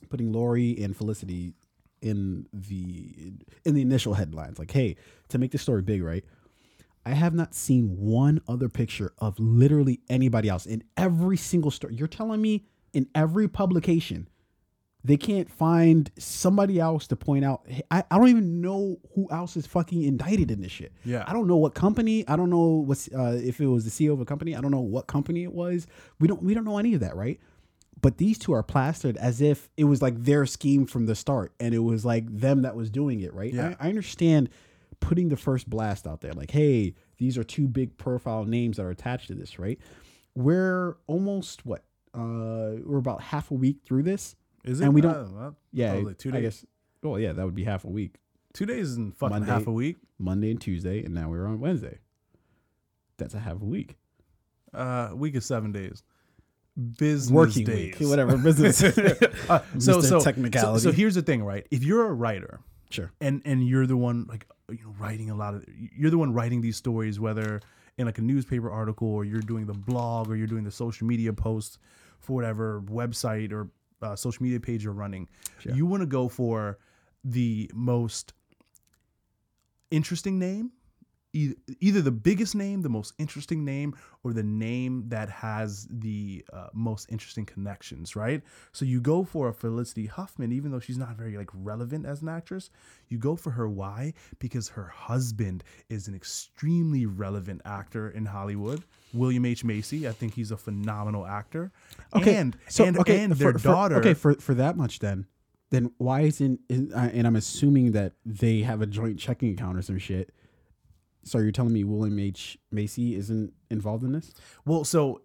putting 0.09 0.31
Lori 0.31 0.81
and 0.83 0.95
Felicity 0.95 1.53
in 2.01 2.47
the 2.53 3.33
in 3.65 3.73
the 3.73 3.81
initial 3.81 4.13
headlines. 4.13 4.59
Like, 4.59 4.71
hey, 4.71 4.95
to 5.29 5.37
make 5.37 5.51
this 5.51 5.61
story 5.61 5.81
big, 5.81 6.03
right? 6.03 6.23
I 7.05 7.11
have 7.11 7.33
not 7.33 7.55
seen 7.55 7.97
one 7.97 8.41
other 8.47 8.67
picture 8.67 9.13
of 9.19 9.39
literally 9.39 10.01
anybody 10.09 10.49
else 10.49 10.65
in 10.65 10.83
every 10.97 11.37
single 11.37 11.71
story. 11.71 11.95
You're 11.95 12.07
telling 12.07 12.41
me 12.41 12.65
in 12.93 13.07
every 13.15 13.47
publication 13.47 14.27
they 15.07 15.15
can't 15.15 15.49
find 15.49 16.11
somebody 16.17 16.81
else 16.81 17.07
to 17.07 17.15
point 17.15 17.45
out. 17.45 17.61
Hey, 17.65 17.81
I, 17.89 18.03
I 18.11 18.17
don't 18.17 18.27
even 18.27 18.59
know 18.59 18.99
who 19.15 19.29
else 19.31 19.55
is 19.55 19.65
fucking 19.65 20.03
indicted 20.03 20.51
in 20.51 20.59
this 20.59 20.71
shit. 20.73 20.91
Yeah. 21.05 21.23
I 21.25 21.31
don't 21.31 21.47
know 21.47 21.55
what 21.55 21.73
company. 21.73 22.27
I 22.27 22.35
don't 22.35 22.49
know 22.49 22.83
what's 22.85 23.07
uh, 23.13 23.39
if 23.41 23.61
it 23.61 23.67
was 23.67 23.85
the 23.85 23.89
CEO 23.89 24.11
of 24.11 24.19
a 24.19 24.25
company. 24.25 24.53
I 24.53 24.59
don't 24.59 24.69
know 24.69 24.81
what 24.81 25.07
company 25.07 25.43
it 25.43 25.53
was. 25.53 25.87
We 26.19 26.27
don't 26.27 26.43
we 26.43 26.53
don't 26.53 26.65
know 26.65 26.77
any 26.77 26.93
of 26.93 26.99
that, 26.99 27.15
right? 27.15 27.39
But 28.01 28.17
these 28.17 28.37
two 28.37 28.51
are 28.51 28.63
plastered 28.63 29.15
as 29.15 29.39
if 29.39 29.69
it 29.77 29.85
was 29.85 30.01
like 30.01 30.21
their 30.21 30.45
scheme 30.45 30.85
from 30.85 31.05
the 31.05 31.15
start, 31.15 31.53
and 31.57 31.73
it 31.73 31.79
was 31.79 32.03
like 32.03 32.25
them 32.27 32.63
that 32.63 32.75
was 32.75 32.89
doing 32.89 33.21
it, 33.21 33.33
right? 33.33 33.53
Yeah. 33.53 33.75
I, 33.79 33.87
I 33.87 33.89
understand 33.89 34.49
putting 34.99 35.29
the 35.29 35.37
first 35.37 35.69
blast 35.69 36.05
out 36.05 36.19
there, 36.19 36.33
like, 36.33 36.51
hey, 36.51 36.95
these 37.17 37.37
are 37.37 37.45
two 37.45 37.69
big 37.69 37.97
profile 37.97 38.43
names 38.43 38.75
that 38.75 38.83
are 38.83 38.89
attached 38.89 39.27
to 39.27 39.35
this, 39.35 39.57
right? 39.57 39.79
We're 40.35 40.97
almost 41.07 41.65
what? 41.65 41.85
Uh, 42.13 42.83
we're 42.83 42.97
about 42.97 43.21
half 43.21 43.51
a 43.51 43.53
week 43.53 43.77
through 43.85 44.03
this. 44.03 44.35
Is 44.67 44.81
it? 44.81 44.85
and 44.85 44.93
we 44.93 45.01
don't- 45.01 45.15
Uh, 45.15 45.29
well, 45.33 45.55
Yeah, 45.71 46.01
two 46.17 46.29
I 46.29 46.33
days. 46.33 46.41
guess. 46.41 46.65
Well, 47.03 47.19
yeah, 47.19 47.33
that 47.33 47.45
would 47.45 47.55
be 47.55 47.63
half 47.63 47.83
a 47.85 47.89
week. 47.89 48.15
Two 48.53 48.65
days 48.65 48.95
and 48.97 49.15
fucking 49.15 49.31
Monday. 49.39 49.51
half 49.51 49.67
a 49.67 49.71
week. 49.71 49.97
Monday 50.19 50.49
and 50.51 50.59
Tuesday, 50.59 51.03
and 51.03 51.13
now 51.13 51.29
we're 51.29 51.45
on 51.45 51.59
Wednesday. 51.59 51.99
That's 53.17 53.33
a 53.33 53.39
half 53.39 53.61
a 53.61 53.65
week. 53.65 53.97
Uh, 54.73 55.11
week 55.15 55.35
is 55.35 55.45
seven 55.45 55.71
days. 55.71 56.03
Business 56.99 57.31
Working 57.31 57.65
days. 57.65 57.99
week, 57.99 58.09
whatever 58.09 58.37
business. 58.37 58.83
Uh, 59.49 59.59
so 59.79 60.01
so 60.01 60.19
Technicality. 60.19 60.79
So, 60.81 60.89
so 60.89 60.91
here's 60.91 61.15
the 61.15 61.21
thing, 61.21 61.43
right? 61.43 61.65
If 61.71 61.83
you're 61.83 62.05
a 62.05 62.13
writer 62.13 62.59
sure. 62.89 63.11
and 63.21 63.41
and 63.45 63.65
you're 63.67 63.87
the 63.87 63.95
one 63.97 64.25
like 64.27 64.45
you 64.69 64.79
know 64.83 64.93
writing 64.99 65.29
a 65.29 65.35
lot 65.35 65.53
of 65.55 65.63
you're 65.97 66.11
the 66.11 66.17
one 66.17 66.33
writing 66.33 66.61
these 66.61 66.75
stories, 66.77 67.19
whether 67.19 67.61
in 67.97 68.05
like 68.05 68.17
a 68.17 68.21
newspaper 68.21 68.69
article 68.69 69.07
or 69.07 69.23
you're 69.25 69.41
doing 69.41 69.65
the 69.65 69.73
blog 69.73 70.29
or 70.29 70.35
you're 70.35 70.45
doing 70.47 70.63
the 70.65 70.71
social 70.71 71.07
media 71.07 71.31
post 71.33 71.79
for 72.19 72.33
whatever 72.33 72.81
website 72.81 73.51
or 73.53 73.69
uh, 74.01 74.15
social 74.15 74.43
media 74.43 74.59
page 74.59 74.83
you're 74.83 74.93
running, 74.93 75.27
Sure. 75.59 75.73
you 75.73 75.85
want 75.85 76.01
to 76.01 76.07
go 76.07 76.27
for 76.29 76.77
the 77.23 77.69
most 77.73 78.33
interesting 79.91 80.37
name 80.39 80.71
either, 81.37 81.55
either 81.87 82.01
the 82.01 82.11
biggest 82.29 82.53
name 82.55 82.81
the 82.81 82.89
most 82.99 83.13
interesting 83.17 83.61
name 83.73 83.89
or 84.23 84.33
the 84.33 84.43
name 84.43 84.93
that 85.15 85.29
has 85.29 85.87
the 85.89 86.43
uh, 86.53 86.67
most 86.73 87.03
interesting 87.11 87.45
connections 87.45 88.15
right 88.15 88.41
so 88.71 88.83
you 88.85 88.99
go 88.99 89.23
for 89.23 89.47
a 89.49 89.53
felicity 89.53 90.05
huffman 90.07 90.51
even 90.51 90.71
though 90.71 90.79
she's 90.87 90.97
not 91.05 91.15
very 91.21 91.35
like 91.37 91.49
relevant 91.53 92.05
as 92.05 92.21
an 92.21 92.29
actress 92.29 92.69
you 93.09 93.17
go 93.17 93.35
for 93.35 93.51
her 93.51 93.67
why 93.69 94.13
because 94.39 94.69
her 94.69 94.87
husband 94.87 95.63
is 95.89 96.07
an 96.07 96.15
extremely 96.15 97.05
relevant 97.05 97.61
actor 97.65 98.09
in 98.09 98.25
hollywood 98.25 98.83
william 99.13 99.45
h 99.45 99.63
macy 99.63 100.07
i 100.07 100.11
think 100.11 100.33
he's 100.33 100.51
a 100.51 100.57
phenomenal 100.57 101.25
actor 101.25 101.71
Okay. 102.15 102.35
and 102.35 102.57
so 102.69 102.85
and, 102.85 102.97
okay, 102.99 103.23
and 103.23 103.33
their 103.33 103.53
for- 103.53 103.59
daughter 103.59 103.95
okay, 103.97 104.13
for 104.13 104.33
for 104.35 104.53
that 104.55 104.77
much, 104.77 104.99
then, 104.99 105.25
then 105.71 105.91
why 105.97 106.21
isn't? 106.21 106.59
uh, 106.71 107.09
And 107.13 107.27
I'm 107.27 107.35
assuming 107.35 107.91
that 107.91 108.13
they 108.25 108.61
have 108.61 108.81
a 108.81 108.85
joint 108.87 109.19
checking 109.19 109.51
account 109.51 109.77
or 109.77 109.81
some 109.81 109.97
shit. 109.99 110.31
So 111.27 111.39
you're 111.39 111.51
telling 111.51 111.73
me 111.73 111.83
William 111.83 112.17
H 112.19 112.57
Macy 112.71 113.15
isn't 113.15 113.53
involved 113.69 114.03
in 114.03 114.11
this? 114.13 114.33
Well, 114.65 114.83
so 114.83 115.21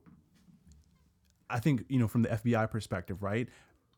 I 1.48 1.60
think 1.60 1.84
you 1.88 1.98
know 1.98 2.08
from 2.08 2.22
the 2.22 2.28
FBI 2.30 2.70
perspective, 2.70 3.22
right? 3.22 3.48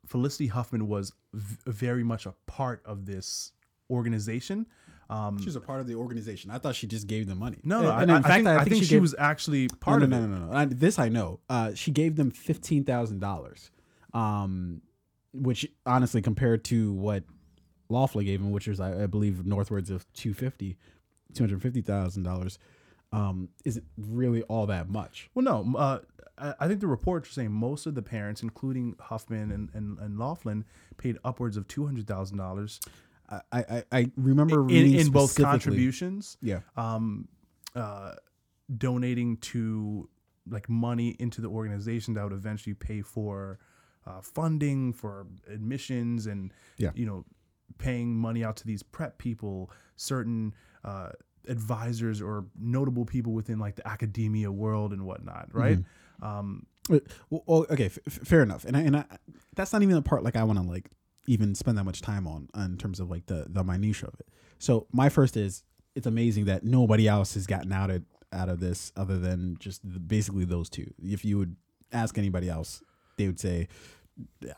Felicity 0.06 0.48
Huffman 0.48 0.86
was 0.88 1.12
v- 1.32 1.56
very 1.66 2.04
much 2.04 2.26
a 2.26 2.34
part 2.46 2.82
of 2.84 3.06
this 3.06 3.52
organization. 3.90 4.66
Um, 5.08 5.40
She's 5.42 5.56
a 5.56 5.60
part 5.60 5.80
of 5.80 5.86
the 5.86 5.94
organization. 5.94 6.50
I 6.50 6.58
thought 6.58 6.74
she 6.74 6.86
just 6.86 7.06
gave 7.06 7.26
them 7.26 7.38
money. 7.38 7.58
no, 7.62 7.82
no, 7.82 7.90
and 7.90 8.10
I, 8.10 8.18
in 8.18 8.24
I 8.24 8.28
fact, 8.28 8.34
think, 8.44 8.48
I 8.48 8.64
think, 8.64 8.84
she, 8.84 8.90
gave- 8.90 9.02
was 9.02 9.14
actually 9.18 9.68
part 9.68 10.00
no, 10.00 10.04
of 10.04 10.10
no, 10.10 10.16
it. 10.18 10.20
no, 10.22 10.26
no, 10.38 10.46
no. 10.46 10.52
I, 10.52 10.64
this 10.66 10.98
I 10.98 11.08
know. 11.08 11.40
Uh, 11.48 11.74
she 11.74 11.90
gave 11.90 12.16
them 12.16 12.30
fifteen 12.30 12.84
thousand 12.84 13.20
dollars, 13.20 13.70
um, 14.12 14.82
which 15.32 15.66
honestly, 15.86 16.20
compared 16.22 16.64
to 16.64 16.92
what 16.92 17.24
Loughlin 17.88 18.24
gave 18.26 18.40
him, 18.40 18.50
which 18.50 18.66
was 18.66 18.80
I, 18.80 19.04
I 19.04 19.06
believe 19.06 19.46
northwards 19.46 19.90
of 19.90 20.10
two 20.14 20.32
fifty, 20.34 20.76
two 21.34 21.44
hundred 21.44 21.62
fifty 21.62 21.82
thousand 21.82 22.22
dollars, 22.22 22.58
um, 23.12 23.48
isn't 23.64 23.84
really 23.96 24.42
all 24.42 24.66
that 24.66 24.88
much. 24.88 25.30
Well, 25.34 25.44
no, 25.44 25.78
uh, 25.78 25.98
I, 26.38 26.54
I 26.60 26.68
think 26.68 26.80
the 26.80 26.86
reports 26.86 27.28
are 27.28 27.32
saying 27.32 27.52
most 27.52 27.86
of 27.86 27.94
the 27.94 28.02
parents, 28.02 28.42
including 28.42 28.96
Huffman 28.98 29.50
and, 29.52 29.70
and, 29.74 29.98
and 29.98 30.18
Loughlin, 30.18 30.64
paid 30.96 31.18
upwards 31.24 31.56
of 31.56 31.68
two 31.68 31.84
hundred 31.86 32.06
thousand 32.06 32.38
dollars 32.38 32.80
I 33.30 33.42
I, 33.52 33.84
I 33.92 34.10
remember 34.16 34.60
in, 34.60 34.66
reading 34.66 35.00
in 35.00 35.10
both 35.10 35.36
contributions. 35.36 36.36
Yeah, 36.40 36.60
um, 36.76 37.28
uh, 37.74 38.14
donating 38.76 39.36
to 39.38 40.08
like 40.48 40.68
money 40.68 41.16
into 41.18 41.40
the 41.40 41.48
organization 41.48 42.14
that 42.14 42.24
would 42.24 42.32
eventually 42.32 42.74
pay 42.74 43.00
for 43.00 43.58
uh, 44.06 44.20
funding 44.20 44.92
for 44.92 45.26
admissions 45.50 46.26
and 46.26 46.52
Yeah. 46.76 46.90
you 46.94 47.06
know 47.06 47.24
paying 47.78 48.14
money 48.14 48.44
out 48.44 48.56
to 48.56 48.66
these 48.66 48.82
prep 48.82 49.16
people 49.18 49.70
certain 49.96 50.54
uh, 50.84 51.08
advisors 51.48 52.20
or 52.22 52.46
notable 52.58 53.04
people 53.04 53.32
within 53.32 53.58
like 53.58 53.76
the 53.76 53.86
academia 53.86 54.50
world 54.50 54.92
and 54.92 55.04
whatnot 55.04 55.48
right 55.52 55.78
um, 56.22 56.66
Uh, 56.90 56.98
Well, 57.30 57.66
okay, 57.70 57.86
f- 57.86 57.98
fair 58.02 58.42
enough. 58.42 58.64
And 58.64 58.76
I, 58.76 58.80
and 58.82 58.96
I, 58.96 59.04
that's 59.56 59.72
not 59.72 59.82
even 59.82 59.94
the 59.94 60.02
part 60.02 60.22
like 60.22 60.36
I 60.36 60.44
want 60.44 60.58
to 60.58 60.64
like 60.64 60.90
even 61.26 61.54
spend 61.54 61.76
that 61.78 61.84
much 61.84 62.00
time 62.02 62.26
on 62.26 62.48
in 62.54 62.76
terms 62.78 63.00
of 63.00 63.10
like 63.10 63.26
the 63.26 63.46
the 63.48 63.64
minutia 63.64 64.08
of 64.08 64.14
it. 64.20 64.28
So 64.58 64.86
my 64.92 65.08
first 65.08 65.36
is 65.36 65.64
it's 65.94 66.06
amazing 66.06 66.44
that 66.46 66.64
nobody 66.64 67.08
else 67.08 67.34
has 67.34 67.46
gotten 67.46 67.72
out 67.72 67.90
of 67.90 68.04
out 68.32 68.48
of 68.48 68.60
this 68.60 68.92
other 68.96 69.18
than 69.18 69.56
just 69.58 69.82
the, 69.82 69.98
basically 69.98 70.44
those 70.44 70.68
two. 70.68 70.92
If 71.02 71.24
you 71.24 71.38
would 71.38 71.56
ask 71.92 72.16
anybody 72.18 72.48
else, 72.48 72.82
they 73.16 73.26
would 73.26 73.40
say, 73.40 73.68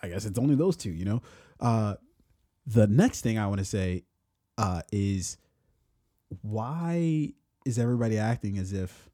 I 0.03 0.09
guess 0.09 0.25
it's 0.25 0.39
only 0.39 0.55
those 0.57 0.77
two. 0.77 0.91
You 0.91 1.05
know. 1.05 1.23
Uh, 1.61 1.95
the 2.67 2.87
next 2.87 3.21
thing 3.23 3.39
I 3.39 3.47
want 3.47 3.59
to 3.61 3.65
say 3.65 4.05
uh, 4.59 4.83
is 4.93 5.37
why 6.43 7.33
is 7.65 7.79
everybody 7.79 8.19
acting 8.19 8.59
as 8.59 8.73
if 8.73 9.11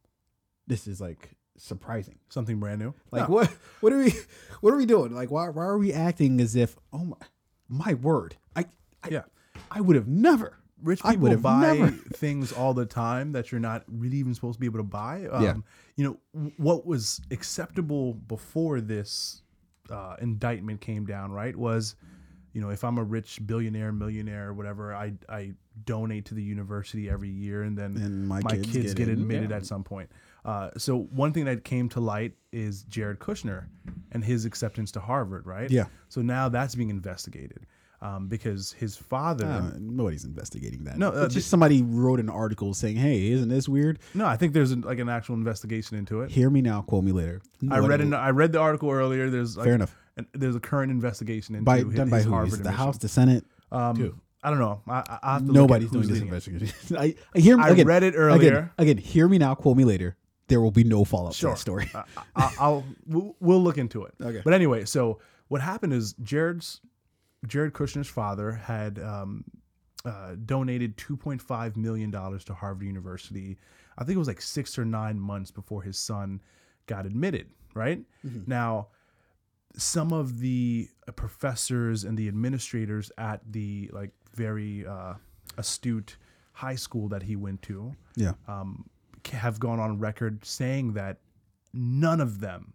this 0.66 0.86
is 0.86 1.00
like 1.00 1.30
surprising? 1.56 2.18
something 2.28 2.58
brand 2.58 2.80
new 2.80 2.94
Like 3.10 3.28
No. 3.28 3.34
what? 3.34 3.48
What 3.80 3.92
are 3.92 3.98
we? 3.98 4.12
What 4.60 4.72
are 4.72 4.76
we 4.76 4.86
doing? 4.86 5.14
Like 5.14 5.30
why? 5.30 5.48
Why 5.48 5.64
are 5.64 5.78
we 5.78 5.92
acting 5.92 6.40
as 6.40 6.56
if? 6.56 6.76
Oh 6.92 7.04
my, 7.04 7.16
my 7.68 7.94
word! 7.94 8.36
I, 8.56 8.66
I 9.02 9.08
Yeah. 9.10 9.22
I 9.70 9.80
would 9.80 9.96
have 9.96 10.08
never. 10.08 10.58
rich 10.82 11.00
I 11.04 11.10
people 11.10 11.22
would 11.24 11.32
have 11.32 11.42
buy 11.42 11.76
never- 11.78 11.90
things 12.14 12.52
all 12.52 12.74
the 12.74 12.86
time 12.86 13.32
that 13.32 13.50
you're 13.52 13.60
not 13.60 13.84
really 13.88 14.16
even 14.18 14.34
supposed 14.34 14.54
to 14.56 14.60
be 14.60 14.66
able 14.66 14.78
to 14.80 14.84
buy. 14.84 15.26
Um, 15.30 15.42
Yeah. 15.42 15.54
You 15.96 16.04
know, 16.04 16.16
w- 16.34 16.52
what 16.56 16.86
was 16.86 17.20
acceptable 17.30 18.14
before 18.14 18.80
this 18.80 19.42
uh, 19.90 20.16
indictment 20.20 20.80
came 20.80 21.04
down, 21.06 21.32
right, 21.32 21.54
was, 21.56 21.96
you 22.52 22.60
know, 22.60 22.70
if 22.70 22.84
I'm 22.84 22.98
a 22.98 23.02
rich 23.04 23.40
billionaire, 23.46 23.92
millionaire, 23.92 24.52
whatever, 24.52 24.94
I, 24.94 25.14
I 25.28 25.52
donate 25.84 26.26
to 26.26 26.34
the 26.34 26.42
university 26.42 27.08
every 27.08 27.30
year 27.30 27.62
and 27.62 27.76
then 27.78 27.96
And 27.96 28.28
my, 28.28 28.40
my 28.42 28.50
kids, 28.52 28.72
kids, 28.72 28.94
get, 28.94 29.08
in. 29.08 29.14
admitted 29.14 29.50
Yeah. 29.50 29.56
at 29.56 29.66
some 29.66 29.82
point. 29.84 30.10
Uh, 30.44 30.70
so 30.76 30.98
one 31.14 31.32
thing 31.32 31.44
that 31.46 31.64
came 31.64 31.88
to 31.90 32.00
light 32.00 32.32
is 32.52 32.82
Jared 32.84 33.20
Kushner 33.20 33.66
and 34.10 34.22
his 34.24 34.44
acceptance 34.44 34.90
to 34.92 35.00
Harvard, 35.00 35.46
right? 35.46 35.70
Yeah. 35.70 35.84
So 36.08 36.20
now 36.20 36.48
that's 36.48 36.74
being 36.74 36.90
investigated. 36.90 37.66
um, 38.02 38.26
because 38.26 38.72
his 38.72 38.96
father. 38.96 39.46
Uh, 39.46 39.70
nobody's 39.78 40.24
investigating 40.24 40.82
that. 40.84 40.98
No, 40.98 41.10
uh, 41.10 41.28
just 41.28 41.48
somebody 41.48 41.82
wrote 41.82 42.18
an 42.18 42.28
article 42.28 42.74
saying, 42.74 42.96
"Hey, 42.96 43.30
isn't 43.30 43.48
this 43.48 43.68
weird?" 43.68 44.00
no, 44.12 44.26
I 44.26 44.36
think 44.36 44.54
there's 44.54 44.72
an, 44.72 44.80
like 44.80 44.98
an 44.98 45.08
actual 45.08 45.36
investigation 45.36 45.96
into 45.96 46.20
it. 46.22 46.30
Hear 46.32 46.50
me 46.50 46.62
now, 46.62 46.82
quote 46.82 47.04
me 47.04 47.12
later. 47.12 47.40
I 47.70 47.78
read 47.78 48.00
an, 48.00 48.12
I 48.12 48.30
read 48.30 48.50
the 48.50 48.58
article 48.58 48.90
earlier. 48.90 49.30
There's 49.30 49.56
like, 49.56 49.66
Fair 49.66 49.76
enough. 49.76 49.96
An- 50.16 50.26
there's 50.32 50.56
a 50.56 50.60
current 50.60 50.90
investigation 50.90 51.54
into 51.54 51.64
By 51.64 51.78
his, 51.78 51.94
done 51.94 52.10
by 52.10 52.16
his 52.18 52.26
who? 52.26 52.30
Harvard 52.32 52.48
Is 52.48 52.54
it 52.54 52.62
the 52.62 52.68
admission. 52.70 52.84
House, 52.86 52.98
the 52.98 53.08
Senate? 53.08 53.44
Um? 53.70 54.20
I 54.44 54.50
don't 54.50 54.58
know. 54.58 54.82
I, 54.88 55.18
I 55.22 55.32
have 55.34 55.42
to 55.42 55.46
look 55.46 55.54
at 55.56 55.60
Nobody's 55.60 55.90
doing 55.92 56.08
this 56.08 56.20
investigation. 56.20 56.96
I, 56.98 57.14
I 57.34 57.38
hear 57.38 57.56
me 57.56 57.62
I 57.62 57.68
again. 57.70 57.86
read 57.86 58.02
it 58.02 58.08
Again, 58.08 58.20
earlier. 58.20 58.72
again, 58.76 58.96
hear 58.96 59.28
me 59.28 59.38
now, 59.38 59.54
quote 59.54 59.76
me 59.76 59.84
later. 59.84 60.16
There 60.48 60.60
will 60.60 60.72
be 60.72 60.82
no 60.82 61.04
follow 61.04 61.28
up 61.28 61.34
to 61.36 61.46
that 61.46 61.58
story. 61.58 61.88
I, 61.94 62.02
I, 62.34 62.54
I'll 62.58 62.84
we'll, 63.06 63.36
we'll 63.38 63.62
look 63.62 63.78
into 63.78 64.02
it. 64.04 64.14
Okay. 64.20 64.42
But 64.44 64.52
anyway, 64.52 64.84
so 64.84 65.20
what 65.46 65.60
happened 65.60 65.92
is 65.92 66.14
Jared's 66.24 66.80
Jared 67.46 67.72
Kushner's 67.72 68.08
father 68.08 68.50
had 68.52 68.98
um, 68.98 69.44
uh, 70.04 70.34
donated 70.44 70.96
2.5 70.96 71.76
million 71.76 72.10
dollars 72.10 72.44
to 72.46 72.54
Harvard 72.54 72.84
University. 72.86 73.58
I 73.96 74.02
think 74.04 74.16
it 74.16 74.18
was 74.18 74.28
like 74.28 74.42
six 74.42 74.76
or 74.76 74.84
nine 74.84 75.20
months 75.20 75.52
before 75.52 75.82
his 75.82 75.96
son 75.96 76.40
got 76.86 77.06
admitted. 77.06 77.46
Right 77.74 78.00
now, 78.46 78.88
some 79.76 80.12
of 80.12 80.38
the 80.40 80.88
uh, 81.08 81.12
professors 81.12 82.04
and 82.04 82.16
the 82.18 82.28
administrators 82.28 83.10
at 83.18 83.40
the 83.50 83.90
like 83.92 84.10
very 84.34 84.86
uh, 84.86 85.14
astute 85.58 86.16
high 86.52 86.74
school 86.74 87.08
that 87.08 87.22
he 87.22 87.36
went 87.36 87.62
to 87.62 87.94
yeah. 88.16 88.32
um, 88.48 88.84
have 89.32 89.58
gone 89.58 89.80
on 89.80 89.98
record 89.98 90.44
saying 90.44 90.92
that 90.92 91.18
none 91.72 92.20
of 92.20 92.40
them 92.40 92.74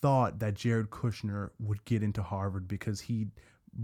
thought 0.00 0.38
that 0.40 0.54
Jared 0.54 0.90
Kushner 0.90 1.50
would 1.60 1.84
get 1.84 2.02
into 2.02 2.22
Harvard 2.22 2.66
because 2.68 3.00
he, 3.02 3.26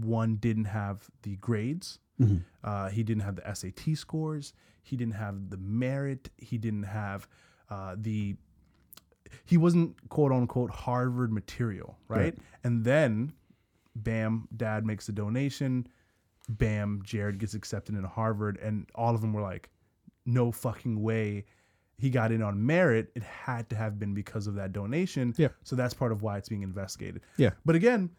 one, 0.01 0.35
didn't 0.35 0.65
have 0.65 1.09
the 1.23 1.35
grades, 1.37 1.99
Mhm. 2.19 2.43
uh, 2.63 2.89
he 2.89 3.03
didn't 3.03 3.23
have 3.23 3.35
the 3.37 3.47
SAT 3.55 3.95
scores, 3.95 4.53
he 4.83 4.97
didn't 4.97 5.15
have 5.15 5.49
the 5.49 5.57
merit, 5.57 6.29
he 6.37 6.57
didn't 6.57 6.83
have 6.83 7.27
uh, 7.69 7.95
the, 7.97 8.35
he 9.45 9.57
wasn't 9.57 10.09
quote 10.09 10.31
unquote 10.31 10.71
Harvard 10.71 11.31
material, 11.31 11.97
right? 12.07 12.19
Right. 12.19 12.37
And 12.63 12.83
then, 12.83 13.33
bam, 13.95 14.47
dad 14.55 14.85
makes 14.85 15.09
a 15.09 15.11
donation, 15.11 15.87
bam, 16.49 17.01
Jared 17.03 17.39
gets 17.39 17.53
accepted 17.53 17.95
into 17.95 18.07
Harvard, 18.07 18.57
and 18.57 18.87
all 18.95 19.15
of 19.15 19.21
them 19.21 19.33
were 19.33 19.41
like, 19.41 19.69
no 20.25 20.51
fucking 20.51 21.01
way 21.01 21.45
he 21.97 22.09
got 22.09 22.31
in 22.31 22.41
on 22.41 22.65
merit. 22.65 23.11
It 23.15 23.23
had 23.23 23.69
to 23.69 23.75
have 23.75 23.99
been 23.99 24.13
because 24.13 24.47
of 24.47 24.55
that 24.55 24.71
donation. 24.71 25.33
Yeah. 25.37 25.49
So 25.63 25.75
that's 25.75 25.93
part 25.93 26.11
of 26.11 26.21
why 26.21 26.37
it's 26.37 26.49
being 26.49 26.61
investigated. 26.61 27.21
Yeah. 27.37 27.51
But 27.65 27.75
again, 27.75 28.11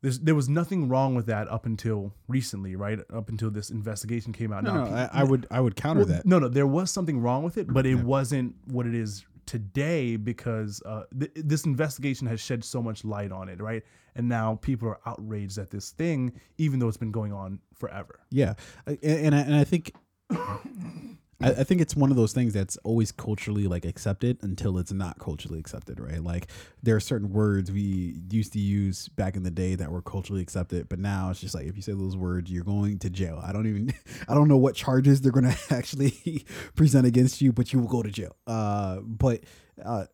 there's, 0.00 0.20
there 0.20 0.34
was 0.34 0.48
nothing 0.48 0.88
wrong 0.88 1.16
with 1.16 1.26
that 1.26 1.48
up 1.48 1.66
until 1.66 2.14
recently, 2.28 2.76
right? 2.76 3.00
Up 3.12 3.28
until 3.28 3.50
this 3.50 3.70
investigation 3.70 4.32
came 4.32 4.52
out. 4.52 4.62
No, 4.62 4.72
Now, 4.72 4.84
no, 4.84 4.90
I, 4.90 5.10
I 5.12 5.24
would 5.24 5.46
I 5.50 5.60
would 5.60 5.74
counter 5.74 6.00
well, 6.00 6.08
that. 6.08 6.26
No, 6.26 6.38
no, 6.38 6.48
there 6.48 6.66
was 6.66 6.90
something 6.90 7.20
wrong 7.20 7.42
with 7.42 7.58
it, 7.58 7.72
but 7.72 7.84
it 7.84 7.96
wasn't 7.96 8.54
what 8.66 8.86
it 8.86 8.94
is 8.94 9.24
today 9.48 10.16
because 10.16 10.80
uh, 10.86 11.02
th- 11.18 11.32
this 11.34 11.64
investigation 11.64 12.26
has 12.28 12.40
shed 12.40 12.62
so 12.62 12.80
much 12.82 13.04
light 13.04 13.32
on 13.32 13.48
it, 13.48 13.60
right? 13.60 13.82
And 14.14 14.28
now 14.28 14.56
people 14.62 14.88
are 14.88 15.00
outraged 15.06 15.58
at 15.58 15.70
this 15.70 15.90
thing, 15.90 16.32
even 16.58 16.78
though 16.78 16.88
it's 16.88 16.96
been 16.96 17.10
going 17.12 17.32
on 17.32 17.58
forever. 17.74 18.20
Yeah, 18.30 18.54
I- 18.86 18.98
and 19.02 19.34
I, 19.34 19.40
and 19.40 19.54
I 19.56 19.64
think 19.64 19.94
I, 21.40 21.50
I 21.50 21.64
think 21.64 21.80
it's 21.80 21.94
one 21.94 22.10
of 22.10 22.16
those 22.16 22.32
things 22.32 22.52
that's 22.52 22.76
always 22.78 23.12
culturally 23.12 23.66
like 23.66 23.84
accepted 23.84 24.38
until 24.42 24.78
it's 24.78 24.92
not 24.92 25.18
culturally 25.18 25.58
accepted, 25.58 26.00
right? 26.00 26.22
Like 26.22 26.48
there 26.82 26.96
are 26.96 27.00
certain 27.00 27.32
words 27.32 27.70
we 27.70 28.20
used 28.30 28.52
to 28.54 28.58
use 28.58 29.08
back 29.08 29.36
in 29.36 29.42
the 29.44 29.50
day 29.50 29.74
that 29.76 29.90
were 29.90 30.02
culturally 30.02 30.42
accepted, 30.42 30.88
but 30.88 30.98
now 30.98 31.30
it's 31.30 31.40
just 31.40 31.54
like 31.54 31.66
if 31.66 31.76
you 31.76 31.82
say 31.82 31.92
those 31.92 32.16
words, 32.16 32.50
you're 32.50 32.64
going 32.64 32.98
to 33.00 33.10
jail. 33.10 33.40
I 33.44 33.52
don't 33.52 33.66
even 33.66 33.92
I 34.28 34.34
don't 34.34 34.48
know 34.48 34.56
what 34.56 34.74
charges 34.74 35.20
they're 35.20 35.32
going 35.32 35.50
to 35.50 35.74
actually 35.74 36.44
present 36.74 37.06
against 37.06 37.40
you, 37.40 37.52
but 37.52 37.72
you 37.72 37.78
will 37.78 37.88
go 37.88 38.02
to 38.02 38.10
jail. 38.10 38.36
Uh, 38.46 39.00
but 39.00 39.40
uh, 39.84 40.06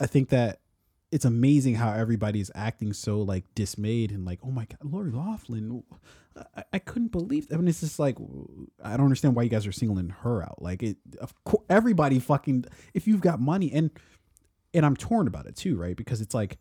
I 0.00 0.06
think 0.06 0.30
that 0.30 0.60
it's 1.12 1.24
amazing 1.24 1.74
how 1.74 1.92
everybody's 1.92 2.50
acting 2.54 2.92
so 2.92 3.18
like 3.22 3.44
dismayed 3.54 4.12
and 4.12 4.24
like, 4.24 4.40
oh 4.44 4.50
my 4.50 4.64
god, 4.64 4.78
Lori 4.82 5.10
Laughlin. 5.10 5.82
I, 6.56 6.64
I 6.74 6.78
couldn't 6.78 7.12
believe. 7.12 7.48
that. 7.48 7.54
I 7.54 7.58
mean, 7.58 7.68
it's 7.68 7.80
just 7.80 7.98
like 7.98 8.16
I 8.82 8.96
don't 8.96 9.06
understand 9.06 9.34
why 9.34 9.42
you 9.42 9.48
guys 9.48 9.66
are 9.66 9.72
singling 9.72 10.10
her 10.20 10.42
out. 10.42 10.62
Like 10.62 10.82
it, 10.82 10.96
of 11.20 11.34
course, 11.44 11.64
everybody 11.68 12.18
fucking. 12.18 12.64
If 12.94 13.06
you've 13.06 13.20
got 13.20 13.40
money, 13.40 13.70
and 13.72 13.90
and 14.74 14.86
I'm 14.86 14.96
torn 14.96 15.26
about 15.26 15.46
it 15.46 15.56
too, 15.56 15.76
right? 15.76 15.96
Because 15.96 16.20
it's 16.20 16.34
like 16.34 16.58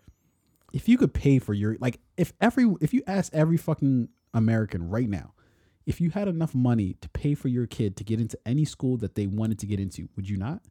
if 0.74 0.88
you 0.88 0.98
could 0.98 1.14
pay 1.14 1.40
for 1.40 1.54
your 1.54 1.78
like 1.80 2.00
if 2.18 2.34
every 2.42 2.74
if 2.82 2.94
you 2.94 3.04
ask 3.08 3.34
every 3.34 3.58
fucking 3.58 4.10
American 4.34 4.90
right 4.90 5.10
now, 5.10 5.34
if 5.86 6.02
you 6.02 6.10
had 6.12 6.28
enough 6.28 6.54
money 6.54 6.96
to 7.02 7.10
pay 7.10 7.36
for 7.36 7.48
your 7.48 7.68
kid 7.68 7.96
to 7.98 8.04
get 8.04 8.20
into 8.20 8.38
any 8.46 8.66
school 8.66 8.98
that 8.98 9.16
they 9.16 9.28
wanted 9.28 9.60
to 9.60 9.66
get 9.66 9.80
into, 9.80 10.10
would 10.16 10.30
you 10.30 10.38
not? 10.38 10.62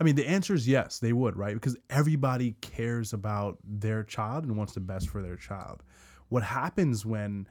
I 0.00 0.04
mean, 0.04 0.14
the 0.14 0.26
answer 0.26 0.54
is 0.54 0.66
yes, 0.66 0.98
they 0.98 1.12
would, 1.12 1.36
right? 1.36 1.52
Because 1.52 1.76
everybody 1.90 2.52
cares 2.62 3.12
about 3.12 3.58
their 3.62 4.02
child 4.02 4.44
and 4.44 4.56
wants 4.56 4.72
the 4.72 4.80
best 4.80 5.10
for 5.10 5.20
their 5.20 5.36
child. 5.36 5.82
What 6.30 6.42
happens 6.42 7.04
when 7.04 7.46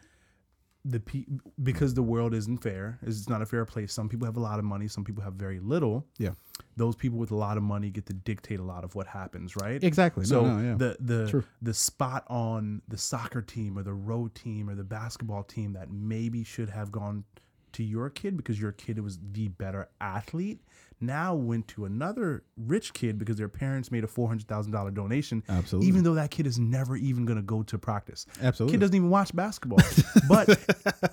the 0.85 0.99
pe- 0.99 1.25
because 1.61 1.93
the 1.93 2.03
world 2.03 2.33
isn't 2.33 2.59
fair, 2.59 2.99
is 3.03 3.19
it's 3.19 3.29
not 3.29 3.41
a 3.41 3.45
fair 3.45 3.65
place. 3.65 3.93
Some 3.93 4.07
people 4.07 4.25
have 4.25 4.37
a 4.37 4.41
lot 4.41 4.59
of 4.59 4.65
money, 4.65 4.87
some 4.87 5.03
people 5.03 5.23
have 5.23 5.33
very 5.33 5.59
little. 5.59 6.05
Yeah. 6.17 6.31
Those 6.77 6.95
people 6.95 7.17
with 7.17 7.31
a 7.31 7.35
lot 7.35 7.57
of 7.57 7.63
money 7.63 7.89
get 7.89 8.05
to 8.07 8.13
dictate 8.13 8.59
a 8.59 8.63
lot 8.63 8.83
of 8.83 8.95
what 8.95 9.07
happens, 9.07 9.55
right? 9.55 9.83
Exactly. 9.83 10.25
So 10.25 10.41
no, 10.45 10.57
no, 10.57 10.69
yeah. 10.69 10.75
the 10.75 10.97
the 10.99 11.29
True. 11.29 11.43
the 11.61 11.73
spot 11.73 12.23
on 12.27 12.81
the 12.87 12.97
soccer 12.97 13.41
team 13.41 13.77
or 13.77 13.83
the 13.83 13.93
row 13.93 14.29
team 14.33 14.69
or 14.69 14.75
the 14.75 14.83
basketball 14.83 15.43
team 15.43 15.73
that 15.73 15.91
maybe 15.91 16.43
should 16.43 16.69
have 16.69 16.91
gone 16.91 17.25
to 17.73 17.83
your 17.83 18.09
kid 18.09 18.37
because 18.37 18.59
your 18.59 18.71
kid 18.71 18.99
was 18.99 19.19
the 19.31 19.49
better 19.49 19.89
athlete 20.01 20.61
now 21.01 21.33
went 21.33 21.67
to 21.69 21.85
another 21.85 22.43
rich 22.57 22.93
kid 22.93 23.17
because 23.17 23.37
their 23.37 23.47
parents 23.47 23.91
made 23.91 24.03
a 24.03 24.07
four 24.07 24.27
hundred 24.27 24.47
thousand 24.47 24.71
dollar 24.71 24.91
donation. 24.91 25.43
Absolutely. 25.47 25.87
Even 25.87 26.03
though 26.03 26.15
that 26.15 26.31
kid 26.31 26.45
is 26.45 26.59
never 26.59 26.95
even 26.95 27.25
going 27.25 27.37
to 27.37 27.43
go 27.43 27.63
to 27.63 27.77
practice. 27.77 28.25
Absolutely. 28.41 28.73
Kid 28.73 28.81
doesn't 28.81 28.95
even 28.95 29.09
watch 29.09 29.35
basketball, 29.35 29.79
but 30.29 30.49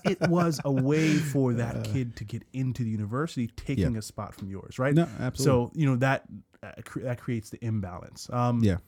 it 0.05 0.21
was 0.29 0.61
a 0.65 0.73
way 0.73 1.15
for 1.15 1.53
that 1.55 1.85
kid 1.85 2.17
to 2.17 2.25
get 2.25 2.43
into 2.53 2.83
the 2.85 2.91
university, 2.91 3.47
taking 3.49 3.97
a 3.97 4.03
spot 4.03 4.35
from 4.35 4.51
yours, 4.51 4.79
right? 4.79 4.95
No, 4.95 5.09
absolutely. 5.21 5.45
So 5.45 5.73
you 5.75 5.87
know 5.87 5.97
that 5.97 6.25
uh, 6.63 6.73
cre- 6.85 7.01
that 7.01 7.21
creates 7.21 7.51
the 7.51 7.65
imbalance. 7.65 8.29
Um, 8.33 8.63
yeah. 8.63 8.79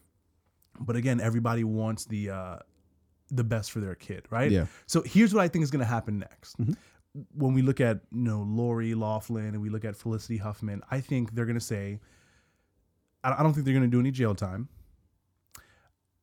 but 0.81 0.97
again, 0.97 1.21
everybody 1.21 1.65
wants 1.65 2.07
the 2.07 2.31
uh, 2.31 2.57
the 3.31 3.45
best 3.45 3.71
for 3.73 3.81
their 3.81 3.95
kid, 3.95 4.27
right? 4.31 4.51
Yeah. 4.51 4.67
So 4.87 5.03
here's 5.03 5.35
what 5.35 5.43
I 5.45 5.49
think 5.49 5.63
is 5.63 5.71
going 5.71 5.81
to 5.81 5.87
happen 5.87 6.19
next. 6.19 6.59
Mhm. 6.59 6.77
When 7.35 7.55
we 7.55 7.62
look 7.62 7.81
at 7.81 8.01
you 8.12 8.23
know 8.23 8.42
Lori 8.42 8.94
Laughlin 8.94 9.49
and 9.49 9.62
we 9.62 9.71
look 9.71 9.85
at 9.85 9.97
Felicity 9.97 10.37
Huffman, 10.37 10.83
I 10.90 11.01
think 11.01 11.35
they're 11.35 11.47
going 11.47 11.59
to 11.59 11.64
say, 11.64 12.01
I 13.25 13.42
don't 13.42 13.53
think 13.53 13.64
they're 13.64 13.75
going 13.75 13.90
to 13.90 13.94
do 13.94 14.01
any 14.01 14.11
jail 14.11 14.35
time. 14.35 14.68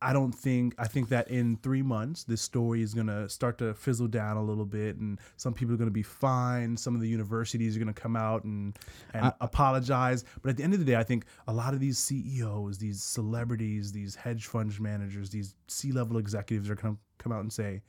I 0.01 0.13
don't 0.13 0.33
think 0.33 0.75
I 0.77 0.87
think 0.87 1.09
that 1.09 1.29
in 1.29 1.57
three 1.57 1.81
months 1.81 2.25
this 2.25 2.39
story 2.41 2.83
is 2.83 2.93
gonna 2.93 3.27
start 3.27 3.57
to 3.57 3.73
fizzle 3.73 4.07
down 4.07 4.37
a 4.37 4.43
little 4.43 4.65
bit, 4.65 4.97
and 4.97 5.19
some 5.35 5.53
people 5.53 5.73
are 5.73 5.77
gonna 5.77 5.89
be 5.89 6.03
fine. 6.03 6.77
Some 6.77 6.93
of 6.93 7.01
the 7.01 7.07
universities 7.07 7.75
are 7.75 7.79
gonna 7.79 7.91
come 7.91 8.15
out 8.15 8.43
and 8.43 8.77
and 9.13 9.25
I- 9.25 9.33
apologize. 9.41 10.23
But 10.43 10.49
at 10.49 10.57
the 10.57 10.63
end 10.63 10.73
of 10.73 10.79
the 10.79 10.85
day, 10.85 10.95
I 10.95 11.03
think 11.03 11.25
a 11.47 11.53
lot 11.53 11.73
of 11.73 11.79
these 11.79 11.97
CEOs, 11.97 12.77
these 12.77 13.01
celebrities, 13.01 13.93
these 13.93 14.13
hedge 14.15 14.45
fund 14.45 14.79
managers, 14.79 15.31
these 15.31 15.55
C 15.67 15.91
level 15.91 16.17
executives 16.17 16.69
are 16.69 16.75
gonna 16.75 16.97
come 17.17 17.31
out 17.31 17.41
and 17.41 17.51
say, 17.51 17.81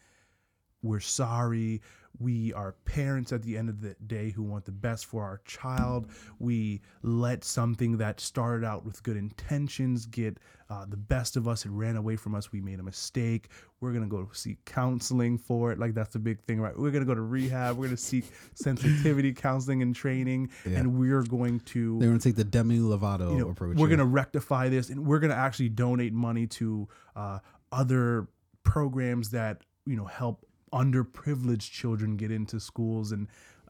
"We're 0.81 1.01
sorry. 1.01 1.83
We 2.19 2.53
are 2.53 2.73
parents 2.85 3.33
at 3.33 3.43
the 3.43 3.57
end 3.57 3.69
of 3.69 3.81
the 3.81 3.95
day 4.07 4.31
who 4.31 4.43
want 4.43 4.65
the 4.65 4.73
best 4.73 5.07
for 5.07 5.23
our 5.23 5.41
child. 5.45 6.11
We 6.39 6.81
let 7.03 7.45
something 7.45 7.99
that 7.99 8.21
started 8.21 8.67
out 8.67 8.85
with 8.85 9.03
good 9.03 9.17
intentions 9.17 10.07
get 10.07 10.39
uh, 10.69 10.85
the 10.89 10.97
best 10.97 11.37
of 11.37 11.47
us. 11.47 11.65
It 11.65 11.71
ran 11.71 11.97
away 11.97 12.17
from 12.17 12.35
us. 12.35 12.51
We 12.53 12.61
made 12.61 12.81
a 12.81 12.83
mistake. 12.83 13.51
We're 13.81 13.93
going 13.93 14.03
to 14.03 14.09
go 14.09 14.29
seek 14.33 14.65
counseling 14.65 15.39
for 15.39 15.71
it. 15.73 15.79
Like, 15.79 15.95
that's 15.95 16.15
the 16.15 16.19
big 16.19 16.41
thing, 16.43 16.61
right? 16.61 16.77
We're 16.77 16.91
going 16.91 17.05
to 17.05 17.07
go 17.07 17.15
to 17.15 17.21
rehab. 17.21 17.77
We're 17.77 17.87
going 17.87 17.97
to 17.97 18.03
seek 18.03 18.25
sensitivity 18.55 19.33
counseling 19.33 19.83
and 19.83 19.95
training. 19.95 20.51
Yeah. 20.65 20.79
And 20.79 20.99
we're 20.99 21.23
going 21.23 21.61
to 21.61 21.99
They're 21.99 22.09
going 22.09 22.19
to 22.19 22.29
take 22.29 22.37
the 22.37 22.45
Demi 22.45 22.79
Lovato 22.79 23.33
you 23.33 23.39
know, 23.39 23.51
approach. 23.51 23.77
we're 23.77 23.89
going 23.89 23.99
to 23.99 24.05
rectify 24.05 24.69
this 24.69 24.91
and 24.91 25.07
we're 25.07 25.19
going 25.19 25.31
to 25.31 25.37
actually 25.37 25.69
donate 25.69 26.13
money 26.13 26.47
to 26.47 26.89
uh, 27.15 27.39
other 27.71 28.29
programs 28.63 29.31
that 29.31 29.63
you 29.87 29.97
know 29.97 30.05
help 30.05 30.46
underprivileged 30.73 31.71
children 31.71 32.17
get 32.17 32.31
into 32.31 32.59
schools 32.59 33.13
and 33.13 33.29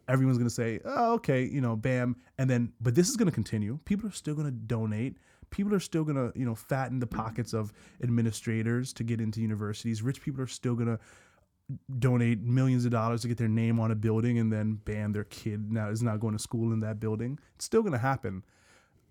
everyone's 0.09 0.39
going 0.39 0.49
to 0.49 0.55
say 0.55 0.81
oh 0.85 1.15
okay 1.15 1.45
you 1.45 1.61
know 1.61 1.77
bam 1.77 2.17
and 2.39 2.49
then 2.49 2.73
but 2.81 2.95
this 2.95 3.09
is 3.09 3.17
going 3.17 3.27
to 3.27 3.33
continue. 3.33 3.79
People 3.85 4.09
are 4.09 4.13
still 4.13 4.35
going 4.35 4.47
to 4.47 4.53
donate. 4.53 5.17
People 5.51 5.75
are 5.75 5.81
still 5.81 6.05
going 6.05 6.17
to 6.17 6.39
you 6.39 6.45
know 6.45 6.55
fatten 6.55 6.99
the 6.99 7.07
pockets 7.07 7.53
of 7.53 7.73
administrators 8.03 8.93
to 8.95 9.05
get 9.05 9.21
into 9.21 9.41
universities. 9.41 10.03
Rich 10.03 10.23
people 10.23 10.43
are 10.43 10.49
still 10.49 10.75
going 10.75 10.89
to 10.89 10.99
donate 11.99 12.41
millions 12.41 12.85
of 12.85 12.93
dollars 12.93 13.23
to 13.23 13.29
get 13.29 13.39
their 13.39 13.49
name 13.49 13.81
on 13.81 13.91
a 13.91 13.95
building 13.95 14.39
and 14.39 14.53
then 14.53 14.75
bam 14.85 15.13
their 15.13 15.25
kid 15.25 15.73
now 15.73 15.89
is 15.89 16.03
not 16.03 16.21
going 16.21 16.37
to 16.37 16.43
school 16.43 16.73
in 16.73 16.81
that 16.81 17.01
building. 17.01 17.39
It's 17.57 17.65
still 17.65 17.83
going 17.83 17.93
to 17.93 17.99
happen. 17.99 18.45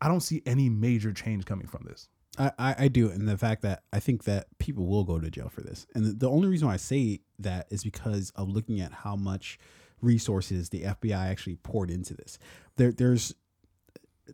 I 0.01 0.07
don't 0.07 0.21
see 0.21 0.41
any 0.45 0.69
major 0.69 1.11
change 1.11 1.45
coming 1.45 1.67
from 1.67 1.85
this. 1.85 2.09
I, 2.37 2.75
I, 2.79 2.87
do, 2.87 3.09
and 3.09 3.27
the 3.27 3.37
fact 3.37 3.61
that 3.61 3.83
I 3.93 3.99
think 3.99 4.23
that 4.25 4.47
people 4.57 4.85
will 4.85 5.03
go 5.03 5.19
to 5.19 5.29
jail 5.29 5.49
for 5.49 5.61
this, 5.61 5.85
and 5.95 6.05
the, 6.05 6.13
the 6.13 6.29
only 6.29 6.47
reason 6.47 6.67
why 6.67 6.73
I 6.73 6.77
say 6.77 7.21
that 7.39 7.67
is 7.69 7.83
because 7.83 8.31
of 8.31 8.49
looking 8.49 8.81
at 8.81 8.91
how 8.91 9.15
much 9.15 9.59
resources 10.01 10.69
the 10.69 10.83
FBI 10.83 11.17
actually 11.17 11.55
poured 11.55 11.89
into 11.89 12.13
this. 12.13 12.37
There, 12.77 12.91
there's, 12.91 13.33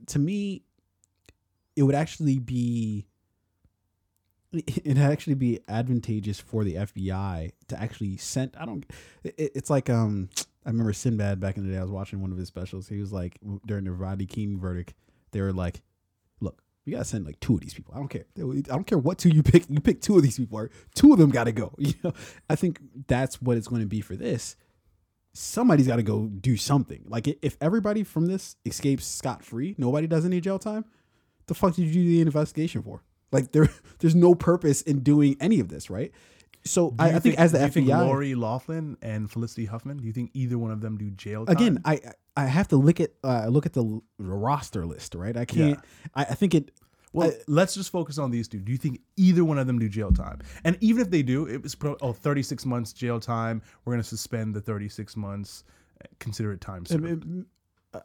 to 0.07 0.19
me, 0.19 0.63
it 1.75 1.83
would 1.83 1.95
actually 1.95 2.39
be, 2.39 3.07
it'd 4.53 4.97
actually 4.97 5.35
be 5.35 5.59
advantageous 5.67 6.39
for 6.39 6.63
the 6.63 6.75
FBI 6.75 7.51
to 7.67 7.81
actually 7.81 8.17
send. 8.17 8.55
I 8.59 8.65
don't. 8.65 8.85
It, 9.23 9.51
it's 9.55 9.69
like 9.69 9.89
um, 9.89 10.29
I 10.65 10.69
remember 10.69 10.93
Sinbad 10.93 11.39
back 11.39 11.57
in 11.57 11.65
the 11.65 11.73
day. 11.73 11.79
I 11.79 11.83
was 11.83 11.91
watching 11.91 12.21
one 12.21 12.31
of 12.31 12.37
his 12.37 12.47
specials. 12.47 12.87
He 12.87 12.99
was 12.99 13.11
like 13.11 13.39
during 13.65 13.85
the 13.85 13.91
Rodney 13.91 14.25
King 14.25 14.59
verdict, 14.59 14.93
they 15.31 15.41
were 15.41 15.53
like, 15.53 15.81
"Look, 16.81 16.87
we 16.87 16.91
gotta 16.93 17.05
send 17.05 17.25
like 17.25 17.39
two 17.39 17.55
of 17.55 17.61
these 17.61 17.73
people. 17.73 17.93
I 17.93 17.97
don't 17.97 18.07
care. 18.07 18.25
I 18.37 18.75
don't 18.75 18.87
care 18.87 18.97
what 18.97 19.17
two 19.17 19.29
you 19.29 19.43
pick. 19.43 19.65
You 19.69 19.79
pick 19.79 20.01
two 20.01 20.17
of 20.17 20.23
these 20.23 20.37
people. 20.37 20.57
Or 20.59 20.69
two 20.95 21.13
of 21.13 21.19
them 21.19 21.29
gotta 21.29 21.51
go. 21.51 21.73
You 21.79 21.93
know, 22.03 22.13
I 22.49 22.55
think 22.55 22.79
that's 23.07 23.41
what 23.41 23.57
it's 23.57 23.67
going 23.67 23.81
to 23.81 23.87
be 23.87 24.01
for 24.01 24.15
this. 24.15 24.55
Somebody's 25.33 25.87
got 25.87 25.95
to 25.95 26.03
go 26.03 26.27
do 26.27 26.57
something. 26.57 27.03
Like 27.07 27.27
if 27.41 27.57
everybody 27.61 28.03
from 28.03 28.25
this 28.25 28.55
escapes 28.65 29.05
scot 29.05 29.43
free, 29.43 29.75
nobody 29.77 30.07
does 30.07 30.25
any 30.25 30.41
jail 30.41 30.59
time. 30.59 30.85
The 31.47 31.53
fuck 31.53 31.75
did 31.75 31.87
you 31.87 31.93
do 31.93 32.03
the 32.03 32.21
investigation 32.21 32.81
for? 32.81 33.03
Like 33.31 33.51
there, 33.51 33.69
there's 33.99 34.15
no 34.15 34.35
purpose 34.35 34.81
in 34.81 34.99
doing 34.99 35.37
any 35.39 35.59
of 35.59 35.69
this, 35.69 35.89
right? 35.89 36.11
So 36.63 36.93
I, 36.99 37.13
I 37.13 37.19
think, 37.19 37.37
as 37.39 37.51
the 37.53 37.57
do 37.57 37.63
you 37.63 37.69
FBI, 37.69 37.73
think 37.73 37.87
Lori 37.87 38.35
Laughlin 38.35 38.97
and 39.01 39.29
Felicity 39.31 39.65
Huffman, 39.65 39.97
do 39.97 40.05
you 40.05 40.13
think 40.13 40.31
either 40.33 40.57
one 40.57 40.71
of 40.71 40.81
them 40.81 40.97
do 40.97 41.09
jail 41.11 41.45
time? 41.45 41.55
again, 41.55 41.81
I 41.85 41.99
I 42.37 42.45
have 42.45 42.67
to 42.69 42.77
look 42.77 42.99
at 42.99 43.11
uh, 43.23 43.47
look 43.47 43.65
at 43.65 43.73
the, 43.73 43.99
roster 44.19 44.85
list, 44.85 45.15
right? 45.15 45.35
I 45.35 45.45
can't. 45.45 45.79
I, 46.15 46.21
I 46.21 46.33
think 46.35 46.53
it. 46.55 46.71
Well, 47.13 47.29
I- 47.29 47.35
let's 47.47 47.73
just 47.73 47.89
focus 47.91 48.17
on 48.17 48.31
these 48.31 48.47
two. 48.47 48.59
Do 48.59 48.71
you 48.71 48.77
think 48.77 49.01
either 49.17 49.43
one 49.43 49.57
of 49.57 49.67
them 49.67 49.79
do 49.79 49.89
jail 49.89 50.11
time? 50.11 50.39
And 50.63 50.77
even 50.81 51.01
if 51.01 51.09
they 51.09 51.23
do, 51.23 51.45
it 51.47 51.61
was 51.63 51.75
pro- 51.75 51.97
oh 52.01 52.13
36 52.13 52.65
months 52.65 52.93
jail 52.93 53.19
time. 53.19 53.61
We're 53.83 53.93
going 53.93 54.03
to 54.03 54.07
suspend 54.07 54.53
the 54.53 54.61
36 54.61 55.17
months, 55.17 55.63
uh, 56.01 56.07
consider 56.19 56.53
it 56.53 56.61
time 56.61 56.85
served, 56.85 57.25
uh, 57.93 57.99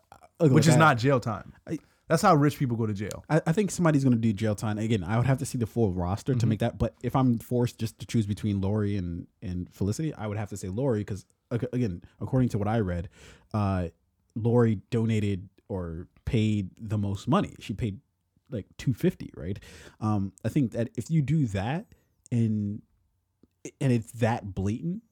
which 0.48 0.66
is 0.66 0.74
I- 0.74 0.78
not 0.78 0.98
jail 0.98 1.20
time. 1.20 1.52
I- 1.68 1.78
That's 2.08 2.22
how 2.22 2.34
rich 2.36 2.58
people 2.58 2.76
go 2.76 2.86
to 2.86 2.94
jail. 2.94 3.24
I, 3.28 3.42
I 3.46 3.52
think 3.52 3.70
somebody's 3.70 4.04
going 4.04 4.14
to 4.14 4.20
do 4.20 4.32
jail 4.32 4.54
time. 4.54 4.78
Again, 4.78 5.02
I 5.02 5.16
would 5.16 5.26
have 5.26 5.38
to 5.38 5.46
see 5.46 5.58
the 5.58 5.66
full 5.66 5.92
roster 5.92 6.32
Mm-hmm. 6.32 6.38
to 6.40 6.46
make 6.46 6.58
that. 6.60 6.78
But 6.78 6.94
if 7.02 7.16
I'm 7.16 7.38
forced 7.38 7.78
just 7.78 7.98
to 7.98 8.06
choose 8.06 8.26
between 8.26 8.60
Lori 8.60 8.96
and, 8.96 9.26
and 9.42 9.68
Felicity, 9.72 10.14
I 10.14 10.26
would 10.28 10.36
have 10.38 10.48
to 10.50 10.56
say 10.56 10.68
Lori 10.68 11.00
because, 11.00 11.24
again, 11.50 12.02
according 12.20 12.50
to 12.50 12.58
what 12.58 12.68
I 12.68 12.78
read, 12.80 13.08
uh, 13.52 13.88
Lori 14.36 14.80
donated 14.90 15.48
or 15.68 16.06
paid 16.24 16.70
the 16.78 16.98
most 16.98 17.26
money. 17.26 17.54
She 17.58 17.72
paid 17.74 17.98
like 18.50 18.66
250 18.78 19.32
right? 19.36 19.58
Um, 20.00 20.32
I 20.44 20.48
think 20.48 20.70
that 20.72 20.90
if 20.96 21.10
you 21.10 21.22
do 21.22 21.46
that 21.46 21.86
and 22.30 22.82
and 23.80 23.92
it's 23.92 24.12
that 24.12 24.54
blatant, 24.54 25.02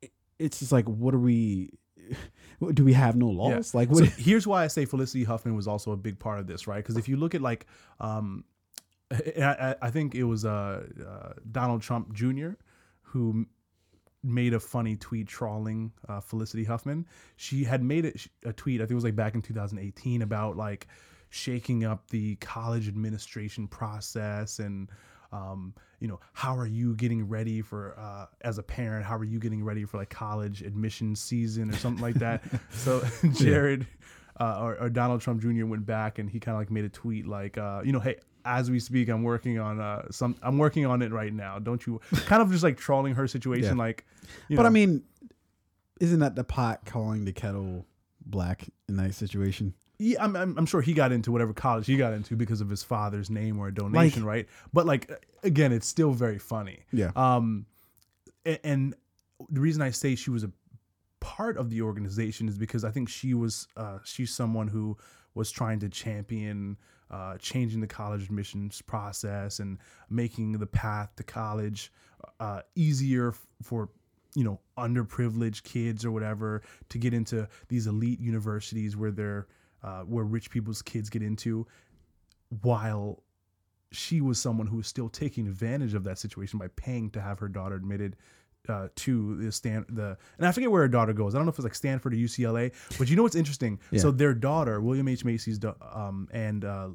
it- 0.00 0.12
it's 0.38 0.60
just 0.60 0.72
like, 0.72 0.86
what 0.86 1.14
are 1.14 1.18
we? 1.18 1.70
Do 2.74 2.84
we 2.84 2.92
have 2.92 3.16
no 3.16 3.28
laws? 3.28 3.74
Like, 3.74 3.90
what? 3.90 4.04
So 4.04 4.04
here's 4.18 4.46
why 4.46 4.64
I 4.64 4.66
say 4.66 4.84
Felicity 4.84 5.24
Huffman 5.24 5.56
was 5.56 5.66
also 5.66 5.92
a 5.92 5.96
big 5.96 6.18
part 6.18 6.40
of 6.40 6.46
this, 6.46 6.66
right? 6.66 6.76
Because 6.78 6.96
if 6.96 7.08
you 7.08 7.16
look 7.16 7.34
at 7.34 7.40
like, 7.40 7.66
um, 8.00 8.44
I, 9.10 9.74
I- 9.80 9.90
think 9.90 10.14
it 10.14 10.24
was 10.24 10.44
uh, 10.44 10.86
uh, 11.06 11.32
Donald 11.50 11.82
Trump 11.82 12.12
Jr. 12.12 12.50
who 13.02 13.46
made 14.22 14.52
a 14.54 14.60
funny 14.60 14.96
tweet 14.96 15.26
trolling 15.26 15.92
uh, 16.08 16.20
Felicity 16.20 16.64
Huffman. 16.64 17.06
She 17.36 17.64
had 17.64 17.82
made 17.82 18.04
it 18.04 18.26
a 18.44 18.52
tweet, 18.52 18.80
I 18.80 18.84
think 18.84 18.92
it 18.92 18.94
was 18.94 19.04
like 19.04 19.16
back 19.16 19.34
in 19.34 19.42
2018, 19.42 20.22
about 20.22 20.56
like 20.56 20.86
shaking 21.30 21.84
up 21.84 22.08
the 22.10 22.36
college 22.36 22.88
administration 22.88 23.66
process 23.66 24.58
and 24.58 24.90
um, 25.32 25.74
you 26.00 26.08
know 26.08 26.18
how 26.32 26.56
are 26.56 26.66
you 26.66 26.94
getting 26.96 27.28
ready 27.28 27.60
for 27.62 27.98
uh, 27.98 28.26
as 28.42 28.58
a 28.58 28.62
parent 28.62 29.04
how 29.04 29.16
are 29.16 29.24
you 29.24 29.38
getting 29.38 29.62
ready 29.62 29.84
for 29.84 29.96
like 29.98 30.10
college 30.10 30.62
admission 30.62 31.14
season 31.14 31.70
or 31.70 31.76
something 31.76 32.02
like 32.02 32.16
that 32.16 32.42
so 32.70 33.02
jared 33.34 33.86
uh, 34.40 34.58
or, 34.60 34.76
or 34.80 34.88
donald 34.90 35.20
trump 35.20 35.40
jr 35.40 35.64
went 35.66 35.84
back 35.86 36.18
and 36.18 36.28
he 36.30 36.40
kind 36.40 36.54
of 36.54 36.60
like 36.60 36.70
made 36.70 36.84
a 36.84 36.88
tweet 36.88 37.26
like 37.26 37.58
uh, 37.58 37.80
you 37.84 37.92
know 37.92 38.00
hey 38.00 38.16
as 38.44 38.70
we 38.70 38.80
speak 38.80 39.08
i'm 39.08 39.22
working 39.22 39.58
on 39.58 39.78
uh, 39.80 40.02
some 40.10 40.34
i'm 40.42 40.56
working 40.58 40.86
on 40.86 41.02
it 41.02 41.12
right 41.12 41.32
now 41.34 41.58
don't 41.58 41.86
you 41.86 42.00
kind 42.26 42.40
of 42.42 42.50
just 42.50 42.64
like 42.64 42.76
trolling 42.78 43.14
her 43.14 43.28
situation 43.28 43.76
Yeah. 43.76 43.84
like 43.84 44.06
you 44.48 44.56
but 44.56 44.62
know, 44.62 44.68
I 44.68 44.70
mean, 44.72 45.02
isn't 46.00 46.20
that 46.20 46.34
the 46.34 46.44
pot 46.44 46.84
calling 46.86 47.24
the 47.26 47.32
kettle 47.32 47.84
black 48.24 48.66
in 48.88 48.96
that 48.96 49.14
situation? 49.14 49.74
Yeah, 50.02 50.24
I'm, 50.24 50.34
I'm, 50.34 50.56
I'm 50.58 50.66
sure 50.66 50.80
he 50.80 50.94
got 50.94 51.12
into 51.12 51.30
whatever 51.30 51.52
college 51.52 51.86
he 51.86 51.96
got 51.96 52.14
into 52.14 52.34
because 52.34 52.60
of 52.62 52.70
his 52.70 52.82
father's 52.82 53.28
name 53.28 53.58
or 53.58 53.68
a 53.68 53.74
donation, 53.74 54.24
right? 54.24 54.48
But 54.72 54.86
like 54.86 55.10
again, 55.42 55.72
it's 55.72 55.86
still 55.86 56.12
very 56.12 56.38
funny. 56.38 56.80
Yeah. 56.90 57.10
Um, 57.14 57.66
a- 58.46 58.64
and 58.66 58.94
the 59.50 59.60
reason 59.60 59.82
I 59.82 59.90
say 59.90 60.14
she 60.14 60.30
was 60.30 60.42
a 60.44 60.50
part 61.20 61.58
of 61.58 61.68
the 61.68 61.82
organization 61.82 62.48
is 62.48 62.56
because 62.56 62.82
I 62.82 62.90
think 62.90 63.08
she 63.10 63.34
was 63.34 63.68
uh, 63.76 63.98
she's 64.04 64.32
someone 64.34 64.68
who 64.68 64.96
was 65.34 65.50
trying 65.50 65.80
to 65.80 65.88
champion 65.90 66.78
uh, 67.10 67.36
changing 67.38 67.80
the 67.80 67.86
college 67.86 68.22
admissions 68.24 68.80
process 68.82 69.58
and 69.58 69.78
making 70.08 70.52
the 70.52 70.66
path 70.66 71.10
to 71.16 71.22
college 71.24 71.92
uh, 72.38 72.62
easier 72.74 73.28
f- 73.30 73.46
for 73.62 73.90
you 74.34 74.44
know 74.44 74.60
underprivileged 74.78 75.62
kids 75.64 76.04
or 76.04 76.10
whatever 76.10 76.62
to 76.88 76.98
get 76.98 77.12
into 77.12 77.46
these 77.68 77.86
elite 77.86 78.20
universities 78.20 78.96
where 78.96 79.10
they're 79.10 79.46
uh, 79.82 80.02
where 80.02 80.24
rich 80.24 80.50
people's 80.50 80.82
kids 80.82 81.10
get 81.10 81.22
into 81.22 81.66
while 82.62 83.22
she 83.92 84.20
was 84.20 84.38
someone 84.38 84.66
who 84.66 84.76
was 84.76 84.86
still 84.86 85.08
taking 85.08 85.46
advantage 85.46 85.94
of 85.94 86.04
that 86.04 86.18
situation 86.18 86.58
by 86.58 86.68
paying 86.76 87.10
to 87.10 87.20
have 87.20 87.38
her 87.38 87.48
daughter 87.48 87.74
admitted 87.74 88.16
uh, 88.68 88.88
to 88.94 89.36
the 89.42 89.50
stand 89.50 89.86
the 89.88 90.16
and 90.38 90.46
I 90.46 90.52
forget 90.52 90.70
where 90.70 90.82
her 90.82 90.88
daughter 90.88 91.12
goes. 91.12 91.34
I 91.34 91.38
don't 91.38 91.46
know 91.46 91.50
if 91.50 91.58
it's 91.58 91.64
like 91.64 91.74
Stanford 91.74 92.12
or 92.12 92.16
UCLA, 92.16 92.72
but 92.98 93.08
you 93.08 93.16
know 93.16 93.22
what's 93.22 93.34
interesting? 93.34 93.80
Yeah. 93.90 94.00
So 94.00 94.10
their 94.10 94.34
daughter, 94.34 94.80
William 94.80 95.08
H 95.08 95.24
Macy's, 95.24 95.58
da- 95.58 95.74
um, 95.92 96.28
and 96.32 96.64
uh, 96.64 96.88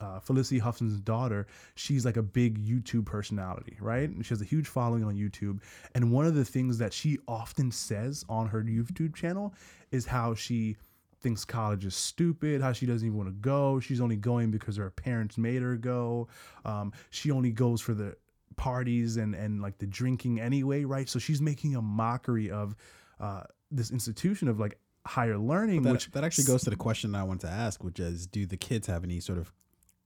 uh, 0.00 0.20
Felicity 0.20 0.58
Huffman's 0.58 1.00
daughter, 1.00 1.46
she's 1.74 2.04
like 2.04 2.16
a 2.16 2.22
big 2.22 2.64
YouTube 2.64 3.04
personality, 3.04 3.76
right? 3.80 4.08
And 4.08 4.24
she 4.24 4.30
has 4.30 4.40
a 4.40 4.44
huge 4.44 4.68
following 4.68 5.04
on 5.04 5.16
YouTube. 5.16 5.60
And 5.94 6.12
one 6.12 6.24
of 6.24 6.34
the 6.34 6.44
things 6.44 6.78
that 6.78 6.92
she 6.92 7.18
often 7.26 7.72
says 7.72 8.24
on 8.28 8.46
her 8.46 8.62
YouTube 8.62 9.14
channel 9.14 9.54
is 9.90 10.06
how 10.06 10.34
she 10.34 10.76
thinks 11.20 11.44
college 11.44 11.84
is 11.84 11.94
stupid, 11.94 12.60
how 12.60 12.72
she 12.72 12.86
doesn't 12.86 13.06
even 13.06 13.16
want 13.18 13.28
to 13.28 13.34
go. 13.34 13.80
She's 13.80 14.00
only 14.00 14.16
going 14.16 14.50
because 14.50 14.76
her 14.76 14.90
parents 14.90 15.36
made 15.38 15.62
her 15.62 15.76
go. 15.76 16.28
Um, 16.64 16.92
she 17.10 17.30
only 17.30 17.50
goes 17.50 17.80
for 17.80 17.94
the 17.94 18.16
parties 18.56 19.16
and 19.16 19.34
and 19.34 19.60
like 19.62 19.78
the 19.78 19.86
drinking 19.86 20.40
anyway, 20.40 20.84
right? 20.84 21.08
So 21.08 21.18
she's 21.18 21.40
making 21.40 21.76
a 21.76 21.82
mockery 21.82 22.50
of 22.50 22.74
uh, 23.20 23.42
this 23.70 23.90
institution 23.90 24.48
of 24.48 24.58
like 24.60 24.78
higher 25.06 25.38
learning, 25.38 25.82
That, 25.82 25.92
which 25.92 26.10
that 26.12 26.24
actually 26.24 26.44
goes 26.44 26.62
to 26.64 26.70
the 26.70 26.76
question 26.76 27.14
I 27.14 27.22
wanted 27.22 27.46
to 27.46 27.52
ask, 27.52 27.82
which 27.82 27.98
is, 27.98 28.26
do 28.26 28.46
the 28.46 28.56
kids 28.56 28.86
have 28.88 29.04
any 29.04 29.20
sort 29.20 29.38
of 29.38 29.52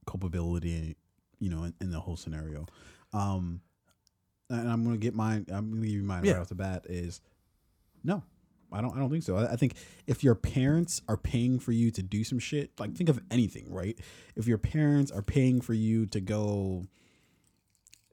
culpability, 0.07 0.97
you 1.41 1.51
know, 1.51 1.65
in, 1.65 1.75
in 1.81 1.91
the 1.91 2.01
whole 2.01 2.17
scenario? 2.17 2.67
Um, 3.13 3.61
and 4.49 4.69
I'm 4.71 4.85
gonna 4.85 4.99
get 4.99 5.15
mine. 5.15 5.47
I'm 5.51 5.71
gonna 5.71 5.83
give 5.83 5.91
you 5.91 6.03
mine 6.03 6.25
Yeah. 6.25 6.33
right 6.35 6.41
off 6.41 6.49
the 6.49 6.55
bat. 6.55 6.87
Is 6.89 7.21
no, 8.05 8.23
I 8.73 8.81
don't. 8.81 8.95
I 8.95 8.99
don't 8.99 9.11
think 9.11 9.23
so. 9.23 9.37
I, 9.37 9.53
I 9.53 9.57
think 9.57 9.75
if 10.07 10.25
your 10.25 10.35
parents 10.35 11.03
are 11.09 11.17
paying 11.17 11.59
for 11.59 11.73
you 11.73 11.91
to 11.93 12.03
do 12.03 12.25
some 12.25 12.39
shit, 12.39 12.71
like 12.79 12.95
think 12.95 13.09
of 13.09 13.21
anything, 13.31 13.73
right? 13.73 13.99
If 14.37 14.47
your 14.47 14.59
parents 14.59 15.11
are 15.11 15.23
paying 15.23 15.61
for 15.61 15.75
you 15.75 16.07
to 16.07 16.21
go, 16.21 16.87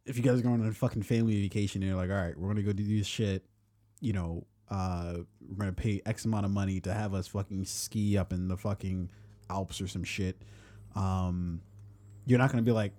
if 0.05 0.17
you 0.17 0.23
guys 0.23 0.39
are 0.39 0.43
going 0.43 0.61
on 0.61 0.67
a 0.67 0.73
fucking 0.73 1.03
family 1.03 1.41
vacation, 1.41 1.81
and 1.81 1.89
you're 1.89 1.97
like, 1.99 2.09
all 2.09 2.15
right, 2.15 2.37
we're 2.37 2.47
gonna 2.47 2.63
go 2.63 2.73
do 2.73 2.97
this 2.97 3.07
shit, 3.07 3.45
you 4.01 4.13
know, 4.13 4.45
uh, 4.69 5.15
we're 5.47 5.57
gonna 5.57 5.73
pay 5.73 6.01
X 6.05 6.25
amount 6.25 6.45
of 6.45 6.51
money 6.51 6.79
to 6.81 6.93
have 6.93 7.13
us 7.13 7.27
fucking 7.27 7.65
ski 7.65 8.17
up 8.17 8.33
in 8.33 8.47
the 8.47 8.57
fucking 8.57 9.09
Alps 9.49 9.81
or 9.81 9.87
some 9.87 10.03
shit. 10.03 10.41
Um, 10.95 11.61
you're 12.25 12.39
not 12.39 12.51
gonna 12.51 12.63
be 12.63 12.71
like, 12.71 12.93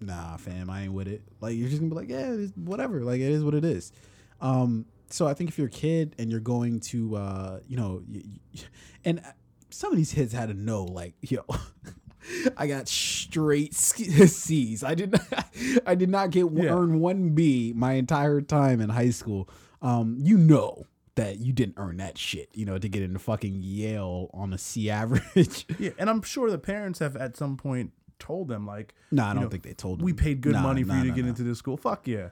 nah, 0.00 0.36
fam, 0.36 0.70
I 0.70 0.82
ain't 0.82 0.92
with 0.92 1.08
it. 1.08 1.22
Like 1.40 1.56
you're 1.56 1.68
just 1.68 1.80
gonna 1.80 1.90
be 1.90 1.96
like, 1.96 2.08
yeah, 2.08 2.46
whatever. 2.56 3.00
Like 3.00 3.20
it 3.20 3.30
is 3.30 3.42
what 3.44 3.54
it 3.54 3.64
is. 3.64 3.92
Um, 4.40 4.86
so 5.10 5.26
I 5.26 5.34
think 5.34 5.50
if 5.50 5.58
you're 5.58 5.66
a 5.66 5.70
kid 5.70 6.14
and 6.18 6.30
you're 6.30 6.40
going 6.40 6.80
to, 6.80 7.16
uh, 7.16 7.60
you 7.66 7.76
know, 7.76 8.02
and 9.04 9.20
some 9.70 9.90
of 9.92 9.96
these 9.98 10.12
kids 10.12 10.32
had 10.32 10.48
to 10.48 10.54
know, 10.54 10.84
like, 10.84 11.14
yo. 11.20 11.44
I 12.56 12.66
got 12.66 12.86
straight 12.86 13.74
C's. 13.74 14.84
I 14.84 14.94
did 14.94 15.12
not. 15.12 15.46
I 15.86 15.94
did 15.94 16.10
not 16.10 16.30
get 16.30 16.52
Yeah. 16.52 16.64
earn 16.76 17.00
one 17.00 17.30
B 17.30 17.72
my 17.74 17.94
entire 17.94 18.42
time 18.42 18.82
in 18.82 18.90
high 18.90 19.08
school. 19.10 19.48
Um, 19.80 20.18
you 20.20 20.36
know 20.36 20.84
that 21.14 21.38
you 21.38 21.54
didn't 21.54 21.76
earn 21.78 21.96
that 21.96 22.18
shit. 22.18 22.50
You 22.52 22.66
know 22.66 22.76
to 22.78 22.88
get 22.90 23.02
into 23.02 23.18
fucking 23.18 23.62
Yale 23.62 24.28
on 24.34 24.52
a 24.52 24.58
C 24.58 24.90
average. 24.90 25.64
yeah, 25.78 25.90
and 25.98 26.10
I'm 26.10 26.20
sure 26.20 26.50
the 26.50 26.58
parents 26.58 26.98
have 26.98 27.16
at 27.16 27.38
some 27.38 27.56
point 27.56 27.92
told 28.18 28.48
them 28.48 28.66
like, 28.66 28.94
no, 29.10 29.24
I 29.24 29.32
don't 29.32 29.44
know, 29.44 29.48
think 29.48 29.62
they 29.62 29.72
told. 29.72 29.98
Them. 30.00 30.04
We 30.04 30.12
paid 30.12 30.42
good 30.42 30.52
Nah, 30.52 30.62
money 30.62 30.82
for 30.82 30.88
nah, 30.92 30.96
you 30.98 31.02
to 31.04 31.08
nah, 31.08 31.14
get 31.16 31.22
nah. 31.22 31.28
into 31.30 31.42
this 31.42 31.56
school. 31.58 31.78
Fuck 31.78 32.06
yeah. 32.06 32.28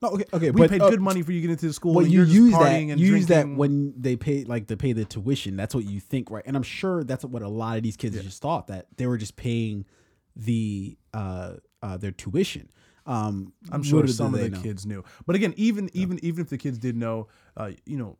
No, 0.00 0.10
okay, 0.10 0.24
okay. 0.32 0.50
We 0.50 0.60
but, 0.60 0.70
paid 0.70 0.80
uh, 0.80 0.90
good 0.90 1.00
money 1.00 1.22
for 1.22 1.32
you 1.32 1.40
to 1.40 1.48
get 1.48 1.50
into 1.52 1.66
the 1.66 1.72
school. 1.72 1.94
Well, 1.94 2.04
and 2.04 2.12
you 2.12 2.22
use 2.22 2.52
that. 2.52 2.72
and 2.72 3.00
Use 3.00 3.26
that 3.26 3.48
when 3.48 3.94
they 3.96 4.16
pay 4.16 4.44
like 4.44 4.68
they 4.68 4.76
pay 4.76 4.92
the 4.92 5.04
tuition. 5.04 5.56
That's 5.56 5.74
what 5.74 5.84
you 5.84 5.98
think, 5.98 6.30
right? 6.30 6.44
And 6.46 6.56
I'm 6.56 6.62
sure 6.62 7.02
that's 7.02 7.24
what 7.24 7.42
a 7.42 7.48
lot 7.48 7.76
of 7.76 7.82
these 7.82 7.96
kids 7.96 8.20
just 8.22 8.40
thought 8.40 8.68
that 8.68 8.86
they 8.96 9.06
were 9.06 9.18
just 9.18 9.36
paying 9.36 9.86
the 10.36 10.96
uh 11.12 11.54
uh, 11.82 11.96
their 11.96 12.12
tuition. 12.12 12.70
Um, 13.06 13.54
I'm 13.72 13.82
sure 13.82 14.06
some 14.06 14.34
of 14.34 14.40
the 14.40 14.50
know. 14.50 14.60
kids 14.60 14.84
knew, 14.84 15.02
but 15.26 15.34
again, 15.34 15.54
even 15.56 15.90
even 15.94 16.22
even 16.22 16.42
if 16.42 16.50
the 16.50 16.58
kids 16.58 16.78
did 16.78 16.96
know, 16.96 17.28
uh, 17.56 17.70
you 17.86 17.96
know, 17.96 18.18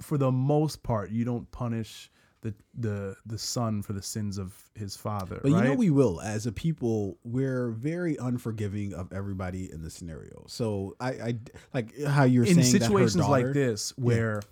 for 0.00 0.16
the 0.16 0.30
most 0.30 0.82
part, 0.82 1.10
you 1.10 1.24
don't 1.24 1.50
punish 1.50 2.10
the 2.42 2.54
the 2.74 3.16
the 3.24 3.38
son 3.38 3.82
for 3.82 3.92
the 3.92 4.02
sins 4.02 4.36
of 4.36 4.52
his 4.74 4.96
father, 4.96 5.40
But 5.42 5.52
right? 5.52 5.62
you 5.64 5.70
know 5.70 5.74
we 5.74 5.90
will 5.90 6.20
as 6.20 6.46
a 6.46 6.52
people. 6.52 7.16
We're 7.24 7.70
very 7.70 8.16
unforgiving 8.16 8.92
of 8.94 9.12
everybody 9.12 9.72
in 9.72 9.82
the 9.82 9.90
scenario. 9.90 10.44
So 10.48 10.96
I, 11.00 11.10
I 11.10 11.38
like 11.72 11.98
how 12.04 12.24
you're 12.24 12.44
in 12.44 12.54
saying 12.56 12.66
situations 12.66 13.24
her 13.24 13.30
like 13.30 13.52
this 13.52 13.96
where 13.96 14.42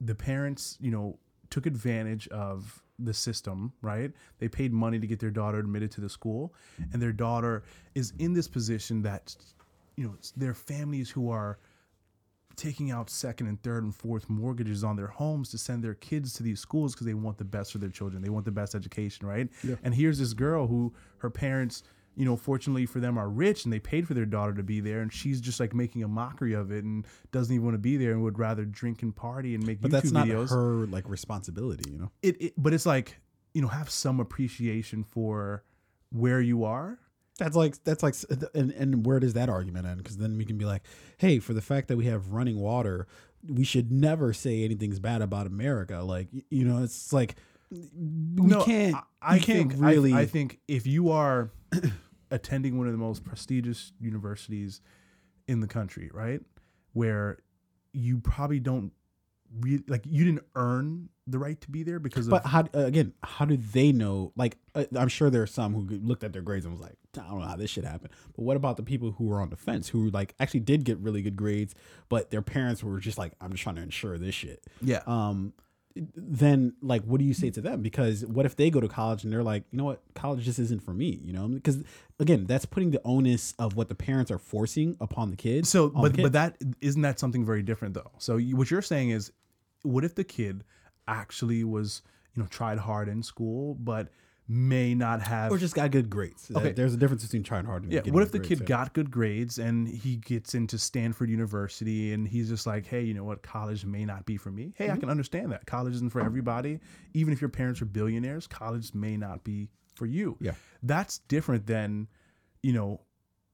the 0.00 0.14
parents 0.14 0.76
you 0.80 0.90
know 0.90 1.18
took 1.50 1.66
advantage 1.66 2.28
of 2.28 2.82
the 3.00 3.14
system 3.14 3.72
right 3.80 4.10
they 4.40 4.48
paid 4.48 4.72
money 4.72 4.98
to 4.98 5.06
get 5.06 5.20
their 5.20 5.30
daughter 5.30 5.60
admitted 5.60 5.90
to 5.90 6.00
the 6.00 6.08
school 6.08 6.52
and 6.92 7.00
their 7.00 7.12
daughter 7.12 7.62
is 7.94 8.12
in 8.18 8.32
this 8.32 8.48
position 8.48 9.02
that 9.02 9.36
you 9.96 10.04
know 10.04 10.14
their 10.36 10.52
families 10.52 11.08
who 11.08 11.30
are 11.30 11.58
taking 12.58 12.90
out 12.90 13.08
second 13.08 13.46
and 13.46 13.62
third 13.62 13.84
and 13.84 13.94
fourth 13.94 14.28
mortgages 14.28 14.84
on 14.84 14.96
their 14.96 15.06
homes 15.06 15.50
to 15.50 15.56
send 15.56 15.82
their 15.82 15.94
kids 15.94 16.32
to 16.34 16.42
these 16.42 16.60
schools 16.60 16.92
because 16.92 17.06
they 17.06 17.14
want 17.14 17.38
the 17.38 17.44
best 17.44 17.72
for 17.72 17.78
their 17.78 17.88
children 17.88 18.20
they 18.20 18.28
want 18.28 18.44
the 18.44 18.50
best 18.50 18.74
education 18.74 19.26
right 19.26 19.48
and 19.82 19.94
here's 19.94 20.18
this 20.18 20.32
girl 20.32 20.66
who 20.66 20.92
her 21.18 21.30
parents 21.30 21.82
you 22.18 22.24
know 22.24 22.36
fortunately 22.36 22.84
for 22.84 22.98
them 23.00 23.16
are 23.16 23.28
rich 23.28 23.64
and 23.64 23.72
they 23.72 23.78
paid 23.78 24.06
for 24.06 24.12
their 24.12 24.26
daughter 24.26 24.52
to 24.52 24.62
be 24.62 24.80
there 24.80 25.00
and 25.00 25.12
she's 25.12 25.40
just 25.40 25.60
like 25.60 25.72
making 25.72 26.02
a 26.02 26.08
mockery 26.08 26.52
of 26.52 26.72
it 26.72 26.84
and 26.84 27.06
doesn't 27.30 27.54
even 27.54 27.64
want 27.64 27.74
to 27.74 27.78
be 27.78 27.96
there 27.96 28.10
and 28.10 28.22
would 28.22 28.38
rather 28.38 28.64
drink 28.64 29.02
and 29.02 29.14
party 29.14 29.54
and 29.54 29.64
make 29.64 29.80
but 29.80 29.90
YouTube 29.90 29.92
that's 29.92 30.10
not 30.10 30.26
videos 30.26 30.50
her 30.50 30.86
like 30.86 31.08
responsibility. 31.08 31.90
You 31.90 31.98
know. 31.98 32.10
it, 32.22 32.42
it 32.42 32.54
but 32.58 32.74
it's 32.74 32.84
like 32.84 33.18
you 33.54 33.62
know 33.62 33.68
have 33.68 33.88
some 33.88 34.18
appreciation 34.18 35.04
for 35.04 35.62
where 36.10 36.40
you 36.40 36.64
are 36.64 36.98
That's 37.38 37.56
like 37.56 37.82
that's 37.84 38.02
like, 38.02 38.14
and 38.54 38.72
and 38.72 39.06
where 39.06 39.20
does 39.20 39.32
that 39.34 39.48
argument 39.48 39.86
end? 39.86 39.98
Because 39.98 40.18
then 40.18 40.36
we 40.36 40.44
can 40.44 40.58
be 40.58 40.64
like, 40.64 40.82
hey, 41.18 41.38
for 41.38 41.54
the 41.54 41.62
fact 41.62 41.88
that 41.88 41.96
we 41.96 42.06
have 42.06 42.32
running 42.32 42.58
water, 42.58 43.06
we 43.46 43.64
should 43.64 43.92
never 43.92 44.32
say 44.32 44.64
anything's 44.64 44.98
bad 44.98 45.22
about 45.22 45.46
America. 45.46 46.02
Like 46.02 46.28
you 46.50 46.64
know, 46.64 46.82
it's 46.82 47.12
like 47.12 47.36
we 47.70 48.50
can't. 48.64 48.96
I, 49.22 49.36
I 49.36 49.38
can't 49.38 49.70
think 49.70 49.74
really. 49.76 50.12
I, 50.12 50.20
I 50.20 50.26
think 50.26 50.58
if 50.66 50.86
you 50.86 51.10
are 51.10 51.50
attending 52.30 52.76
one 52.76 52.86
of 52.86 52.92
the 52.92 52.98
most 52.98 53.24
prestigious 53.24 53.92
universities 54.00 54.80
in 55.46 55.60
the 55.60 55.68
country, 55.68 56.10
right, 56.12 56.40
where 56.92 57.38
you 57.92 58.18
probably 58.18 58.60
don't 58.60 58.92
really 59.60 59.84
like 59.88 60.02
you 60.06 60.24
didn't 60.24 60.44
earn 60.54 61.08
the 61.26 61.38
right 61.38 61.60
to 61.60 61.70
be 61.70 61.82
there 61.82 61.98
because 61.98 62.26
of 62.26 62.30
but 62.30 62.46
how 62.46 62.60
uh, 62.74 62.80
again? 62.80 63.12
How 63.22 63.44
do 63.44 63.56
they 63.56 63.92
know? 63.92 64.32
Like, 64.36 64.56
uh, 64.74 64.84
I'm 64.96 65.08
sure 65.08 65.30
there 65.30 65.42
are 65.42 65.46
some 65.46 65.74
who 65.74 65.82
looked 65.98 66.24
at 66.24 66.32
their 66.32 66.42
grades 66.42 66.64
and 66.64 66.72
was 66.72 66.80
like, 66.80 66.96
I 67.18 67.28
don't 67.28 67.40
know 67.40 67.46
how 67.46 67.56
this 67.56 67.70
shit 67.70 67.84
happened. 67.84 68.12
But 68.34 68.42
what 68.42 68.56
about 68.56 68.76
the 68.76 68.82
people 68.82 69.12
who 69.12 69.24
were 69.24 69.40
on 69.40 69.50
the 69.50 69.56
fence, 69.56 69.88
who 69.88 70.10
like 70.10 70.34
actually 70.40 70.60
did 70.60 70.84
get 70.84 70.98
really 70.98 71.22
good 71.22 71.36
grades, 71.36 71.74
but 72.08 72.30
their 72.30 72.42
parents 72.42 72.82
were 72.82 72.98
just 72.98 73.18
like, 73.18 73.32
I'm 73.40 73.50
just 73.52 73.62
trying 73.62 73.76
to 73.76 73.82
ensure 73.82 74.18
this 74.18 74.34
shit. 74.34 74.64
yeah 74.80 75.02
um 75.06 75.52
then 76.14 76.72
like 76.82 77.02
what 77.02 77.18
do 77.18 77.24
you 77.24 77.34
say 77.34 77.50
to 77.50 77.60
them 77.60 77.82
because 77.82 78.24
what 78.26 78.46
if 78.46 78.54
they 78.56 78.70
go 78.70 78.80
to 78.80 78.88
college 78.88 79.24
and 79.24 79.32
they're 79.32 79.42
like 79.42 79.64
you 79.70 79.78
know 79.78 79.84
what 79.84 80.00
college 80.14 80.44
just 80.44 80.58
isn't 80.58 80.82
for 80.82 80.92
me 80.94 81.20
you 81.24 81.32
know 81.32 81.48
because 81.48 81.82
again 82.20 82.46
that's 82.46 82.64
putting 82.64 82.90
the 82.90 83.00
onus 83.04 83.54
of 83.58 83.76
what 83.76 83.88
the 83.88 83.94
parents 83.94 84.30
are 84.30 84.38
forcing 84.38 84.96
upon 85.00 85.30
the 85.30 85.36
kids 85.36 85.68
So, 85.68 85.88
but 85.88 86.14
kid. 86.14 86.22
but 86.22 86.32
that 86.32 86.56
isn't 86.80 87.02
that 87.02 87.18
something 87.18 87.44
very 87.44 87.62
different 87.62 87.94
though. 87.94 88.12
So 88.18 88.36
you, 88.36 88.56
what 88.56 88.70
you're 88.70 88.82
saying 88.82 89.10
is, 89.10 89.32
what 89.82 90.04
if 90.04 90.14
the 90.14 90.24
kid 90.24 90.64
actually 91.06 91.64
was 91.64 92.02
you 92.34 92.42
know 92.42 92.48
tried 92.48 92.78
hard 92.78 93.08
in 93.08 93.22
school, 93.22 93.74
but 93.74 94.08
may 94.50 94.94
not 94.94 95.20
have 95.20 95.52
or 95.52 95.58
just 95.58 95.74
got 95.74 95.90
good 95.90 96.08
grades 96.08 96.50
Okay. 96.56 96.72
there's 96.72 96.94
a 96.94 96.96
difference 96.96 97.22
between 97.22 97.42
trying 97.42 97.66
hard 97.66 97.82
and 97.84 97.92
yeah. 97.92 98.00
What 98.06 98.22
if 98.22 98.32
the 98.32 98.40
kid 98.40 98.64
got 98.64 98.94
good 98.94 99.10
grades 99.10 99.58
and 99.58 99.86
he 99.86 100.16
gets 100.16 100.54
into 100.54 100.78
Stanford 100.78 101.28
University 101.28 102.14
and 102.14 102.26
he's 102.26 102.48
just 102.48 102.66
like, 102.66 102.86
hey, 102.86 103.02
you 103.02 103.12
know 103.12 103.24
what, 103.24 103.42
college 103.42 103.84
may 103.84 104.06
not 104.06 104.24
be 104.24 104.38
for 104.38 104.50
me. 104.50 104.72
Hey, 104.76 104.86
I 104.86 104.92
Mm-hmm. 104.92 105.00
can 105.00 105.10
understand 105.10 105.52
that 105.52 105.66
college 105.66 105.94
isn't 105.96 106.10
for 106.10 106.22
everybody. 106.22 106.80
Even 107.12 107.32
if 107.34 107.40
your 107.42 107.50
parents 107.50 107.82
are 107.82 107.86
billionaires, 107.86 108.46
college 108.46 108.94
may 108.94 109.16
not 109.18 109.44
be 109.44 109.68
for 109.94 110.06
you. 110.06 110.36
Yeah. 110.40 110.52
that's 110.82 111.18
different 111.18 111.66
than 111.66 112.08
you 112.62 112.72
know 112.72 113.00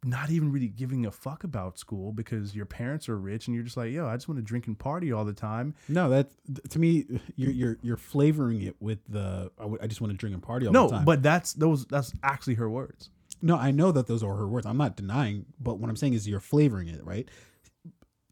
not 0.05 0.31
even 0.31 0.53
really 0.53 0.69
giving 0.69 1.07
a 1.07 1.11
fuck 1.11 1.45
about 1.45 1.79
school 1.79 2.13
because 2.13 2.55
your 2.55 2.67
parents 2.67 3.09
are 3.09 3.19
rich 3.19 3.47
and 3.47 3.55
you're 3.55 3.65
just 3.65 3.77
like, 3.77 3.91
yo, 3.93 4.07
I 4.07 4.15
just 4.15 4.29
want 4.29 4.39
to 4.39 4.43
drink 4.43 4.67
and 4.67 4.79
party 4.79 5.13
all 5.13 5.25
the 5.25 5.33
time. 5.33 5.75
no 5.89 6.11
that 6.11 6.31
to 6.71 6.79
me 6.79 7.07
you're 7.37 7.53
you're 7.53 7.79
you're 7.83 7.97
flavoring 7.97 8.63
it 8.63 8.77
with 8.81 8.99
the 9.09 9.51
I, 9.81 9.87
just 9.87 10.01
want 10.01 10.13
to 10.13 10.17
drink 10.17 10.35
and 10.35 10.43
party 10.43 10.67
all 10.67 10.73
no, 10.73 10.87
the 10.87 10.93
time 10.93 11.01
No, 11.01 11.07
but 11.07 11.23
that's 11.23 11.55
those 11.55 11.87
that's 11.87 12.13
actually 12.23 12.55
her 12.55 12.69
words. 12.69 13.11
No, 13.43 13.57
I 13.57 13.71
know 13.71 13.93
that 13.93 14.07
those 14.07 14.23
are 14.23 14.35
her 14.35 14.49
words. 14.49 14.67
I'm 14.67 14.79
not 14.79 14.97
denying, 14.97 15.47
but 15.61 15.79
what 15.79 15.91
I'm 15.91 15.97
saying 15.97 16.15
is 16.15 16.27
you're 16.27 16.41
flavoring 16.41 16.89
it, 16.89 17.05
right? 17.05 17.29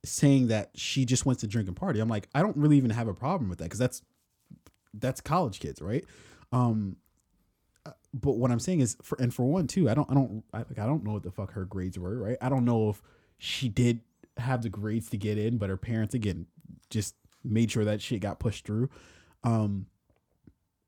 Saying 0.04 0.48
that 0.48 0.70
she 0.74 1.04
just 1.04 1.26
wants 1.26 1.40
to 1.42 1.46
drink 1.46 1.68
and 1.68 1.76
party. 1.76 2.00
I'm 2.00 2.08
like, 2.08 2.28
I 2.34 2.40
don't 2.40 2.56
really 2.56 2.76
even 2.76 2.90
have 2.90 3.08
a 3.08 3.14
problem 3.14 3.48
with 3.50 3.58
that 3.58 3.64
because 3.64 3.78
that's 3.78 4.02
that's 4.94 5.20
college 5.20 5.60
kids, 5.60 5.80
right? 5.82 6.04
Um, 6.52 6.96
but 8.14 8.32
what 8.32 8.50
I'm 8.50 8.60
saying 8.60 8.80
is, 8.80 8.96
for 9.02 9.16
and 9.20 9.32
for 9.32 9.44
one 9.44 9.66
too, 9.66 9.88
I 9.88 9.94
don't, 9.94 10.10
I 10.10 10.14
don't, 10.14 10.44
I, 10.52 10.58
like, 10.58 10.78
I 10.78 10.86
don't 10.86 11.04
know 11.04 11.12
what 11.12 11.22
the 11.22 11.30
fuck 11.30 11.52
her 11.52 11.64
grades 11.64 11.98
were, 11.98 12.18
right? 12.18 12.36
I 12.40 12.48
don't 12.48 12.64
know 12.64 12.90
if 12.90 13.02
she 13.38 13.68
did 13.68 14.00
have 14.36 14.62
the 14.62 14.68
grades 14.68 15.10
to 15.10 15.16
get 15.16 15.38
in, 15.38 15.58
but 15.58 15.70
her 15.70 15.76
parents 15.76 16.14
again 16.14 16.46
just 16.90 17.14
made 17.44 17.70
sure 17.70 17.84
that 17.84 18.00
shit 18.00 18.20
got 18.20 18.38
pushed 18.38 18.66
through. 18.66 18.90
Um, 19.44 19.86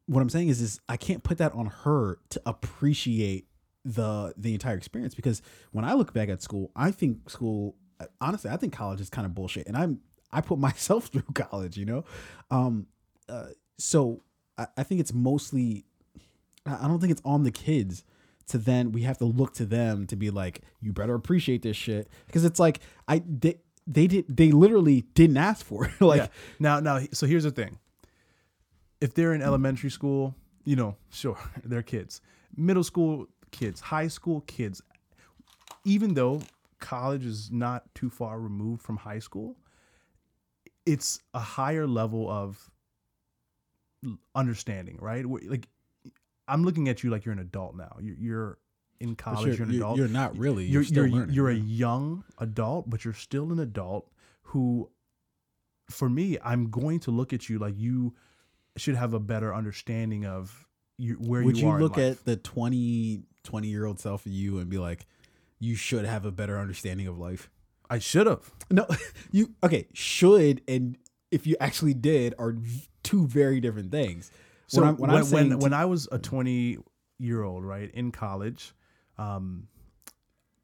what 0.06 0.20
I'm 0.20 0.28
saying 0.28 0.48
is, 0.48 0.60
is 0.60 0.80
I 0.88 0.96
can't 0.96 1.22
put 1.22 1.38
that 1.38 1.52
on 1.54 1.66
her 1.66 2.18
to 2.30 2.42
appreciate 2.46 3.46
the 3.86 4.32
the 4.36 4.54
entire 4.54 4.76
experience 4.76 5.14
because 5.14 5.42
when 5.72 5.84
I 5.84 5.94
look 5.94 6.12
back 6.12 6.28
at 6.28 6.42
school, 6.42 6.70
I 6.74 6.90
think 6.90 7.28
school 7.28 7.76
honestly, 8.20 8.50
I 8.50 8.56
think 8.56 8.72
college 8.72 9.00
is 9.00 9.10
kind 9.10 9.26
of 9.26 9.34
bullshit, 9.34 9.66
and 9.66 9.76
I'm 9.76 10.00
I 10.32 10.40
put 10.40 10.58
myself 10.68 11.06
through 11.06 11.22
college, 11.34 11.76
you 11.76 11.86
know, 11.86 12.04
um, 12.50 12.86
uh, 13.28 13.48
so 13.78 14.22
I, 14.58 14.66
I 14.76 14.82
think 14.82 15.00
it's 15.00 15.12
mostly 15.12 15.86
I 16.66 16.88
don't 16.88 17.00
think 17.00 17.12
it's 17.12 17.22
on 17.24 17.44
the 17.44 17.50
kids 17.50 18.04
to 18.48 18.58
then 18.58 18.92
we 18.92 19.02
have 19.02 19.18
to 19.18 19.24
look 19.24 19.54
to 19.54 19.64
them 19.64 20.06
to 20.06 20.16
be 20.16 20.30
like 20.30 20.60
you 20.80 20.92
better 20.92 21.14
appreciate 21.14 21.62
this 21.62 21.76
shit 21.76 22.08
because 22.26 22.44
it's 22.44 22.58
like 22.58 22.80
I 23.08 23.22
they 23.26 23.58
they 23.86 24.06
did 24.06 24.24
they 24.28 24.50
literally 24.50 25.02
didn't 25.14 25.36
ask 25.36 25.64
for 25.64 25.86
it 25.86 26.00
like 26.00 26.22
yeah. 26.22 26.26
Now, 26.58 26.80
now, 26.80 27.00
so 27.12 27.26
here's 27.26 27.44
the 27.44 27.50
thing. 27.50 27.78
If 29.00 29.14
they're 29.14 29.34
in 29.34 29.42
elementary 29.42 29.90
school, 29.90 30.34
you 30.64 30.76
know, 30.76 30.96
sure, 31.10 31.38
they're 31.64 31.82
kids. 31.82 32.20
Middle 32.56 32.84
school 32.84 33.26
kids, 33.50 33.80
high 33.80 34.08
school 34.08 34.40
kids. 34.42 34.82
Even 35.84 36.14
though 36.14 36.40
college 36.80 37.26
is 37.26 37.50
not 37.50 37.94
too 37.94 38.08
far 38.08 38.40
removed 38.40 38.82
from 38.82 38.96
high 38.96 39.18
school, 39.18 39.56
it's 40.86 41.20
a 41.34 41.40
higher 41.40 41.86
level 41.86 42.30
of 42.30 42.70
understanding, 44.34 44.98
right? 45.00 45.26
Like, 45.26 45.68
I'm 46.48 46.64
looking 46.64 46.88
at 46.88 47.02
you 47.02 47.10
like 47.10 47.24
you're 47.24 47.32
an 47.32 47.38
adult 47.38 47.76
now. 47.76 47.96
You're, 48.00 48.16
you're 48.16 48.58
in 49.00 49.16
college. 49.16 49.58
You're, 49.58 49.68
an 49.68 49.74
adult 49.74 49.98
you're 49.98 50.08
not 50.08 50.36
really 50.36 50.66
you're 50.66 50.82
you're 50.82 51.06
you're, 51.06 51.18
learning, 51.18 51.34
you're 51.34 51.50
a 51.50 51.54
young 51.54 52.24
adult, 52.38 52.88
but 52.88 53.04
you're 53.04 53.14
still 53.14 53.52
an 53.52 53.58
adult 53.58 54.10
who, 54.42 54.90
for 55.90 56.08
me, 56.08 56.38
I'm 56.44 56.70
going 56.70 57.00
to 57.00 57.10
look 57.10 57.32
at 57.32 57.48
you 57.48 57.58
like 57.58 57.74
you 57.76 58.14
should 58.76 58.96
have 58.96 59.14
a 59.14 59.20
better 59.20 59.54
understanding 59.54 60.26
of 60.26 60.66
where 60.96 61.08
you, 61.08 61.14
where 61.16 61.42
would 61.42 61.58
you, 61.58 61.68
you 61.68 61.78
look 61.78 61.98
at 61.98 62.24
the 62.24 62.36
20 62.36 63.22
20 63.42 63.68
year 63.68 63.84
old 63.84 64.00
self 64.00 64.26
of 64.26 64.32
you 64.32 64.58
and 64.58 64.68
be 64.68 64.78
like 64.78 65.06
you 65.58 65.74
should 65.74 66.04
have 66.04 66.24
a 66.24 66.30
better 66.30 66.58
understanding 66.58 67.06
of 67.06 67.18
life 67.18 67.50
I 67.90 67.98
should 67.98 68.26
have. 68.26 68.50
no 68.70 68.86
you 69.32 69.54
okay 69.62 69.88
should 69.92 70.62
and 70.68 70.96
if 71.30 71.46
you 71.46 71.56
actually 71.60 71.94
did 71.94 72.34
are 72.38 72.56
two 73.02 73.26
very 73.26 73.60
different 73.60 73.90
things 73.90 74.30
So 74.74 74.82
when, 74.82 74.90
I'm, 74.90 74.96
when, 74.96 75.10
I'm 75.10 75.30
when 75.30 75.58
when, 75.58 75.72
I 75.72 75.84
was 75.84 76.08
a 76.10 76.18
20 76.18 76.78
year 77.18 77.42
old, 77.42 77.64
right 77.64 77.90
in 77.92 78.10
college, 78.10 78.74
um, 79.18 79.68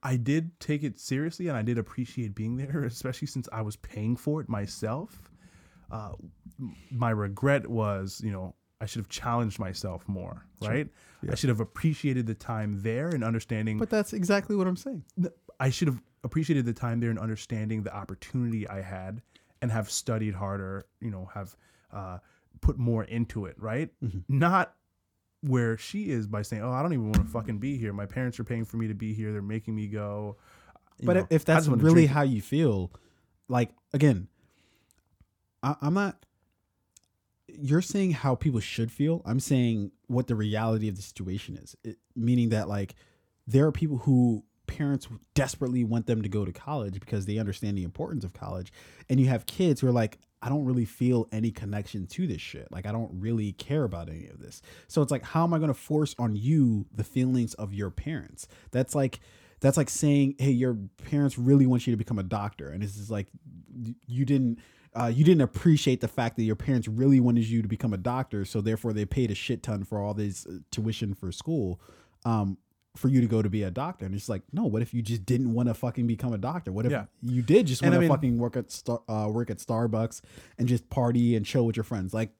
I 0.03 0.17
did 0.17 0.59
take 0.61 0.83
it 0.83 0.99
seriously 0.99 1.49
and 1.49 1.57
I 1.57 1.63
did 1.63 1.79
appreciate 1.79 2.35
being 2.35 2.57
there, 2.57 2.85
especially 2.87 3.27
since 3.27 3.49
I 3.53 3.63
was 3.63 3.77
paying 3.77 4.17
for 4.17 4.41
it 4.41 4.49
myself. 4.49 5.31
Uh, 5.91 6.13
my 6.91 7.11
regret 7.11 7.69
was, 7.69 8.21
you 8.25 8.31
know, 8.31 8.55
I 8.81 8.87
should 8.87 9.01
have 9.01 9.09
challenged 9.09 9.59
myself 9.59 10.09
more, 10.09 10.47
right? 10.63 10.89
I 11.29 11.35
should 11.35 11.51
have 11.51 11.61
appreciated 11.61 12.27
the 12.27 12.35
time 12.35 12.81
there 12.83 13.09
and 13.09 13.23
understanding. 13.23 13.77
but 13.79 13.91
that's 13.91 14.15
exactly 14.15 14.57
what 14.57 14.67
i'm 14.67 14.77
saying 14.77 15.05
I 15.61 15.69
should 15.69 15.89
have 15.89 16.03
appreciated 16.25 16.65
the 16.65 16.73
time 16.73 17.01
there 17.01 17.11
and 17.11 17.19
understanding 17.19 17.83
the 17.83 17.95
opportunity 17.95 18.67
I 18.67 18.81
had 18.81 19.21
and 19.61 19.71
have 19.71 19.91
studied 19.91 20.35
harder, 20.35 20.87
you 21.01 21.11
know, 21.11 21.29
have 21.35 21.55
uh, 21.93 22.19
put 22.61 22.78
more 22.78 23.05
into 23.05 23.46
it, 23.46 23.57
right? 23.59 23.90
Mhm. 24.03 24.24
Not 24.28 24.74
where 25.42 25.76
she 25.78 26.11
is 26.11 26.26
by 26.26 26.42
saying, 26.42 26.62
"Oh, 26.62 26.70
I 26.70 26.82
don't 26.82 26.92
even 26.92 27.07
want 27.07 27.26
to 27.26 27.32
fucking 27.32 27.59
be 27.59 27.78
here. 27.78 27.92
My 27.92 28.07
parents 28.07 28.38
are 28.38 28.44
paying 28.44 28.64
for 28.64 28.76
me 28.76 28.88
to 28.88 28.94
be 28.94 29.14
here. 29.14 29.32
They're 29.32 29.42
making 29.42 29.74
me 29.74 29.86
go." 29.86 30.36
You 30.98 31.07
but 31.07 31.16
know, 31.16 31.26
if 31.30 31.44
that's 31.44 31.66
really 31.66 32.07
how 32.07 32.22
you 32.22 32.42
feel 32.42 32.92
like 33.51 33.70
again 33.92 34.28
I, 35.62 35.74
i'm 35.82 35.94
not 35.94 36.24
you're 37.48 37.82
saying 37.82 38.12
how 38.12 38.34
people 38.34 38.61
should 38.61 38.90
feel 38.92 39.22
i'm 39.26 39.40
saying 39.40 39.90
what 40.07 40.28
the 40.28 40.34
reality 40.36 40.88
of 40.88 40.96
the 40.96 41.03
situation 41.03 41.57
is 41.57 41.76
it, 41.84 41.98
meaning 42.14 42.51
that 42.51 42.68
like 42.68 42.94
there 43.46 43.66
are 43.66 43.72
people 43.72 43.98
who 43.98 44.44
parents 44.66 45.09
desperately 45.34 45.82
want 45.82 46.07
them 46.07 46.22
to 46.22 46.28
go 46.28 46.44
to 46.44 46.53
college 46.53 47.01
because 47.01 47.26
they 47.26 47.38
understand 47.38 47.76
the 47.76 47.82
importance 47.82 48.24
of 48.24 48.32
college 48.32 48.72
and 49.09 49.18
you 49.18 49.26
have 49.26 49.46
kids 49.46 49.80
who 49.80 49.88
are 49.88 49.92
like 49.92 50.18
I 50.43 50.49
don't 50.49 50.64
really 50.64 50.84
feel 50.84 51.28
any 51.32 51.51
connection 51.51 52.07
to 52.09 52.26
this 52.26 52.41
shit. 52.41 52.68
Like 52.70 52.86
I 52.86 52.93
don't 52.93 53.11
really 53.12 53.53
care 53.53 53.84
about 53.84 54.09
any 54.09 54.26
of 54.28 54.41
this. 54.41 54.62
So 54.88 55.03
it's 55.03 55.11
like 55.11 55.24
how 55.24 55.45
am 55.45 55.53
I 55.53 55.59
going 55.59 55.68
to 55.68 55.74
force 55.74 56.14
on 56.18 56.36
you 56.36 56.86
the 56.95 57.05
feelings 57.05 57.55
of 57.55 57.74
your 57.74 57.91
parents? 57.91 58.49
That's 58.70 58.95
like 58.95 59.20
that's 59.61 59.76
like 59.76 59.91
saying, 59.91 60.36
"Hey, 60.38 60.51
your 60.51 60.76
parents 61.05 61.38
really 61.38 61.66
want 61.66 61.86
you 61.86 61.93
to 61.93 61.97
become 61.97 62.18
a 62.18 62.24
doctor." 62.24 62.70
And 62.70 62.82
this 62.82 62.97
is 62.97 63.11
like 63.11 63.26
you 64.07 64.24
didn't 64.24 64.59
uh, 64.95 65.12
you 65.14 65.24
didn't 65.24 65.43
appreciate 65.43 66.01
the 66.01 66.09
fact 66.09 66.36
that 66.36 66.43
your 66.43 66.57
parents 66.57 66.88
really 66.88 67.20
wanted 67.20 67.45
you 67.45 67.62
to 67.62 67.68
become 67.68 67.93
a 67.93 67.99
doctor, 67.99 68.45
so 68.45 68.61
therefore 68.61 68.93
they 68.93 69.05
paid 69.05 69.30
a 69.30 69.34
shit 69.34 69.62
ton 69.62 69.84
for 69.84 70.01
all 70.01 70.14
this 70.14 70.47
uh, 70.47 70.59
tuition 70.70 71.14
for 71.14 71.30
school. 71.30 71.80
Um, 72.24 72.59
for 72.97 73.09
you 73.09 73.20
to 73.20 73.26
go 73.26 73.41
to 73.41 73.49
be 73.49 73.62
a 73.62 73.70
doctor. 73.70 74.05
And 74.05 74.14
it's 74.14 74.28
like, 74.28 74.43
no, 74.53 74.64
what 74.64 74.82
if 74.82 74.93
you 74.93 75.01
just 75.03 75.24
didn't 75.24 75.53
want 75.55 75.68
to 75.68 75.74
fucking 75.74 76.07
become 76.07 76.32
a 76.32 76.38
doctor? 76.38 76.72
What 76.72 76.86
if 76.86 76.93
Yeah. 76.93 77.05
you 77.22 77.41
did 77.43 77.66
just 77.66 77.82
want 77.82 77.95
I 77.95 77.97
to 77.99 78.01
mean- 78.01 78.09
fucking 78.11 78.38
work 78.38 78.57
at 78.57 78.70
Star, 78.70 79.01
uh, 79.09 79.28
work 79.32 79.49
at 79.51 79.59
Starbucks 79.59 80.20
and 80.59 80.66
just 80.66 80.88
party 80.91 81.36
and 81.36 81.47
chill 81.47 81.64
with 81.66 81.76
your 81.76 81.84
friends? 81.84 82.12
Like, 82.12 82.32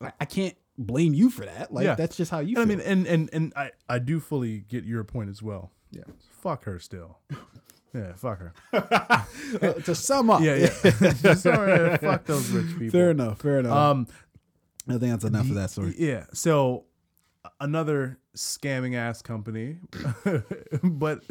I, 0.00 0.12
I 0.20 0.24
can't 0.24 0.56
blame 0.76 1.14
you 1.14 1.30
for 1.30 1.44
that. 1.44 1.72
Like, 1.72 1.84
Yeah. 1.84 1.94
that's 1.94 2.16
just 2.16 2.30
how 2.32 2.40
you 2.40 2.56
And 2.56 2.62
I 2.62 2.64
mean, 2.64 2.80
and 2.80 3.06
and 3.06 3.30
and 3.32 3.52
I 3.54 3.70
I 3.88 3.98
do 4.00 4.18
fully 4.18 4.60
get 4.68 4.84
your 4.84 5.04
point 5.04 5.30
as 5.30 5.40
well. 5.42 5.70
Yeah. 5.92 6.02
Fuck 6.40 6.64
her 6.64 6.78
still. 6.78 7.18
Yeah, 7.94 8.14
fuck 8.14 8.38
her. 8.38 8.54
Uh, 9.60 9.72
to 9.84 9.94
sum 9.94 10.30
up, 10.30 10.40
Yeah, 10.40 10.54
yeah. 10.54 11.34
Sorry, 11.34 11.98
fuck 11.98 12.24
those 12.24 12.48
rich 12.50 12.68
people. 12.78 12.88
fair 12.90 13.10
enough, 13.10 13.38
fair 13.42 13.58
enough. 13.58 13.76
Um, 13.76 14.06
I 14.88 14.92
think 14.92 15.12
that's 15.12 15.24
enough 15.26 15.50
of 15.50 15.56
that 15.56 15.68
story. 15.70 15.94
Yeah. 15.98 16.24
So 16.32 16.86
another 17.60 18.18
scamming 18.36 18.94
ass 18.96 19.22
company, 19.22 19.78
but 20.82 21.22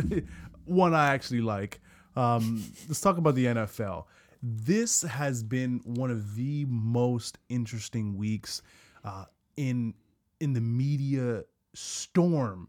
one 0.66 0.94
I 0.94 1.14
actually 1.14 1.42
like. 1.42 1.82
Um, 2.16 2.64
let's 2.88 3.02
talk 3.02 3.18
about 3.18 3.36
the 3.36 3.46
NFL. 3.46 4.06
This 4.44 5.04
has 5.04 5.44
been 5.44 5.82
one 5.84 6.12
of 6.12 6.36
the 6.36 6.66
most 6.68 7.38
interesting 7.50 8.18
weeks 8.18 8.62
uh, 9.04 9.26
in 9.56 9.94
in 10.40 10.54
the 10.54 10.62
media 10.62 11.44
storm 11.74 12.68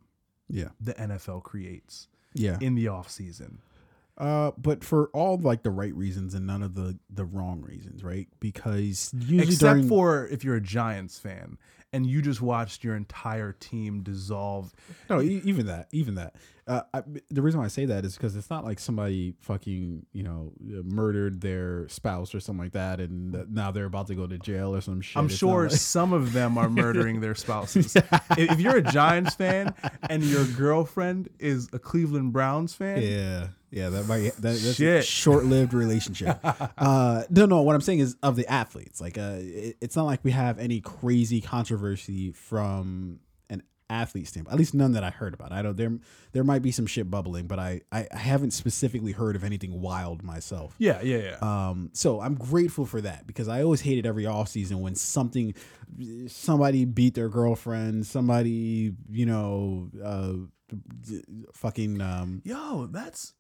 Yeah, 0.49 0.69
the 0.81 0.95
NFL 0.95 1.43
creates 1.43 2.09
yeah. 2.35 2.59
in 2.61 2.75
the 2.75 2.89
off 2.89 3.11
season. 3.11 3.61
Uh, 4.19 4.51
but 4.59 4.85
for 4.85 5.09
all 5.15 5.39
like 5.39 5.63
the 5.63 5.71
right 5.71 5.95
reasons 5.95 6.35
and 6.35 6.47
none 6.47 6.63
of 6.63 6.75
the 6.75 6.99
the 7.11 7.25
wrong 7.25 7.63
reasons, 7.63 8.05
right? 8.05 8.29
Because 8.41 9.11
usually 9.17 9.55
Except 9.55 9.61
during 9.77 9.89
for 9.89 10.27
if 10.29 10.45
you're 10.45 10.57
a 10.57 10.61
Giants 10.61 11.19
fan 11.19 11.57
and 11.95 12.07
you 12.07 12.21
just 12.23 12.41
watched 12.43 12.85
your 12.85 12.95
entire 12.97 13.53
team 13.53 14.03
dissolve. 14.03 14.75
No, 15.11 15.21
e- 15.21 15.41
even 15.45 15.67
that, 15.67 15.89
even 15.93 16.15
that. 16.17 16.37
Uh, 16.67 16.83
I, 16.95 17.03
the 17.31 17.43
reason 17.43 17.59
why 17.59 17.65
I 17.67 17.69
say 17.69 17.87
that 17.87 18.05
is 18.05 18.15
because 18.17 18.37
it's 18.37 18.49
not 18.49 18.65
like 18.65 18.79
somebody 18.79 19.35
fucking, 19.41 20.07
you 20.13 20.23
know, 20.23 20.53
murdered 20.61 21.41
their 21.41 21.89
spouse 21.89 22.35
or 22.35 22.41
something 22.41 22.63
like 22.65 22.73
that, 22.73 23.01
and 23.01 23.53
now 23.53 23.73
they're 23.73 23.85
about 23.87 24.07
to 24.09 24.15
go 24.15 24.27
to 24.27 24.39
jail 24.39 24.75
or 24.75 24.81
some 24.81 25.01
shit. 25.01 25.17
I'm 25.17 25.27
It's 25.27 25.37
sure 25.37 25.65
like- 25.69 25.73
some 25.73 26.13
of 26.13 26.33
them 26.33 26.57
are 26.59 26.71
murdering 26.71 27.21
their 27.21 27.35
spouses. 27.35 27.97
If 28.39 28.61
you're 28.61 28.77
a 28.77 28.83
Giants 28.83 29.35
fan 29.35 29.75
and 30.09 30.23
your 30.23 30.45
girlfriend 30.47 31.31
is 31.39 31.69
a 31.73 31.79
Cleveland 31.79 32.33
Browns 32.33 32.75
fan, 32.75 33.03
yeah, 33.03 33.49
yeah, 33.73 33.89
that 33.89 34.07
might 34.07 34.35
that, 34.37 34.43
that's 34.43 34.65
a 34.69 34.75
Shit. 34.75 35.05
short-lived 35.05 35.73
relationship. 35.75 36.39
uh, 36.79 37.25
no, 37.31 37.47
no. 37.47 37.63
What 37.63 37.75
I'm 37.75 37.81
saying 37.81 38.01
is 38.01 38.17
of 38.23 38.37
the 38.37 38.47
athletes. 38.47 39.01
Like, 39.01 39.17
uh, 39.19 39.37
it, 39.39 39.77
it's 39.81 39.97
not 39.97 40.05
like 40.05 40.21
we 40.23 40.31
have 40.33 40.59
any 40.59 40.81
crazy 40.81 41.41
controversy 41.41 42.33
from 42.33 43.21
an 43.49 43.63
athlete 43.89 44.29
standpoint. 44.29 44.53
At 44.53 44.59
least 44.59 44.75
none 44.75 44.93
that 44.93 45.03
I 45.05 45.11
heard 45.11 45.33
about. 45.33 45.53
I 45.53 45.63
don't. 45.63 45.77
There, 45.77 45.99
there 46.33 46.45
might 46.45 46.61
be 46.61 46.71
some 46.71 46.87
shit 46.87 47.11
bubbling, 47.11 47.47
but 47.47 47.59
I, 47.59 47.81
I, 47.91 48.07
I 48.13 48.19
haven't 48.19 48.51
specifically 48.53 49.13
heard 49.13 49.37
of 49.37 49.43
anything 49.45 49.81
wild 49.81 50.23
myself. 50.23 50.75
yeah, 50.79 51.01
yeah, 51.03 51.37
yeah. 51.41 51.69
Um, 51.71 51.91
so 51.95 52.21
I'm 52.21 52.35
grateful 52.35 52.85
for 52.85 53.01
that 53.01 53.27
because 53.27 53.49
I 53.49 53.63
always 53.63 53.81
hated 53.81 54.05
every 54.07 54.27
off 54.27 54.49
season 54.49 54.81
when 54.81 54.95
something, 54.95 55.55
somebody 56.27 56.85
beat 56.85 57.15
their 57.15 57.29
girlfriend, 57.31 58.07
somebody, 58.07 58.93
you 59.11 59.27
know, 59.27 59.91
uh, 60.05 60.33
d- 61.03 61.23
fucking 61.53 62.01
um, 62.01 62.41
Yo, 62.45 62.87
that's 62.87 63.35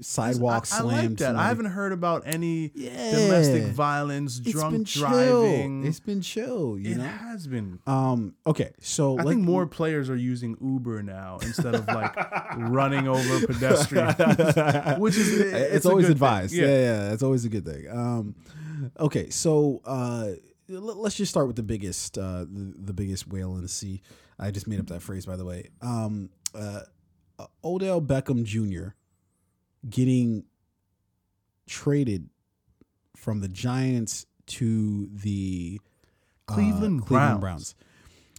sidewalk 0.00 0.66
I, 0.72 0.78
I 0.78 0.80
like 0.82 1.16
that. 1.16 1.36
I 1.36 1.48
haven't 1.48 1.66
heard 1.66 1.92
about 1.92 2.22
any 2.26 2.70
Yeah. 2.74 3.10
domestic 3.10 3.64
violence, 3.72 4.38
It's 4.38 4.52
drunk 4.52 4.72
been 4.72 4.84
chill. 4.84 5.00
driving. 5.08 5.86
It's 5.86 6.00
been 6.00 6.20
chill, 6.20 6.78
you 6.78 6.92
it 6.92 6.98
know. 6.98 7.04
has 7.04 7.46
been. 7.46 7.78
Um. 7.86 8.34
Okay. 8.46 8.72
So 8.80 9.18
I 9.18 9.24
think 9.24 9.42
more 9.42 9.66
players 9.66 10.08
are 10.10 10.16
using 10.16 10.56
Uber 10.60 11.02
now 11.02 11.38
instead 11.42 11.74
of 11.74 11.86
like 11.88 12.14
running 12.56 13.08
over 13.08 13.46
pedestrians, 13.46 14.16
which 14.98 15.16
is 15.16 15.40
it's, 15.40 15.74
it's, 15.76 15.86
always 15.86 16.08
advised. 16.08 16.54
Yeah. 16.54 16.66
Yeah. 16.66 16.78
yeah, 16.78 17.12
It's 17.12 17.22
always 17.22 17.44
a 17.44 17.48
good 17.48 17.64
thing. 17.64 17.86
Um, 17.90 18.34
okay, 19.00 19.30
so 19.30 19.80
uh, 19.84 20.30
l- 20.70 20.80
let's 21.00 21.16
just 21.16 21.30
start 21.30 21.46
with 21.46 21.56
the 21.56 21.62
biggest, 21.62 22.18
uh, 22.18 22.40
the, 22.44 22.74
the 22.78 22.92
biggest 22.92 23.26
whale 23.28 23.54
in 23.56 23.62
the 23.62 23.68
sea. 23.68 24.02
I 24.38 24.50
just 24.50 24.66
made 24.68 24.78
up 24.80 24.86
that 24.88 25.00
phrase, 25.02 25.24
by 25.26 25.36
the 25.36 25.44
way. 25.44 25.70
Um, 25.80 26.28
uh, 26.54 26.80
uh, 27.38 27.46
Odell 27.64 28.00
Beckham 28.02 28.44
Jr. 28.44 28.88
getting 29.88 30.44
traded 31.66 32.28
from 33.16 33.40
the 33.40 33.48
Giants 33.48 34.26
to 34.46 35.08
the 35.12 35.80
uh, 36.48 36.52
Cleveland 36.52 37.04
Browns. 37.40 37.74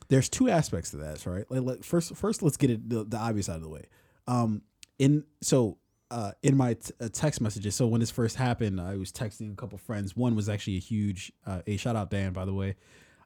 There's 0.09 0.29
two 0.29 0.49
aspects 0.49 0.91
to 0.91 0.97
that, 0.97 1.25
right? 1.25 1.45
Like, 1.49 1.61
like, 1.61 1.83
first, 1.83 2.15
first, 2.15 2.41
let's 2.41 2.55
get 2.57 2.69
it 2.69 2.89
the, 2.89 3.03
the 3.03 3.17
obvious 3.17 3.49
out 3.49 3.57
of 3.57 3.63
the 3.63 3.69
way. 3.69 3.85
Um, 4.25 4.61
in 4.99 5.25
so 5.41 5.77
uh, 6.09 6.31
in 6.41 6.55
my 6.55 6.75
t- 6.75 6.93
uh, 7.01 7.09
text 7.11 7.41
messages. 7.41 7.75
So 7.75 7.87
when 7.87 7.99
this 7.99 8.11
first 8.11 8.35
happened, 8.35 8.79
I 8.79 8.95
was 8.95 9.11
texting 9.11 9.51
a 9.51 9.55
couple 9.55 9.77
friends. 9.77 10.15
One 10.15 10.35
was 10.35 10.49
actually 10.49 10.77
a 10.77 10.81
huge, 10.81 11.31
uh, 11.45 11.61
a 11.67 11.77
shout 11.77 11.95
out 11.95 12.09
Dan, 12.09 12.33
by 12.33 12.45
the 12.45 12.53
way, 12.53 12.75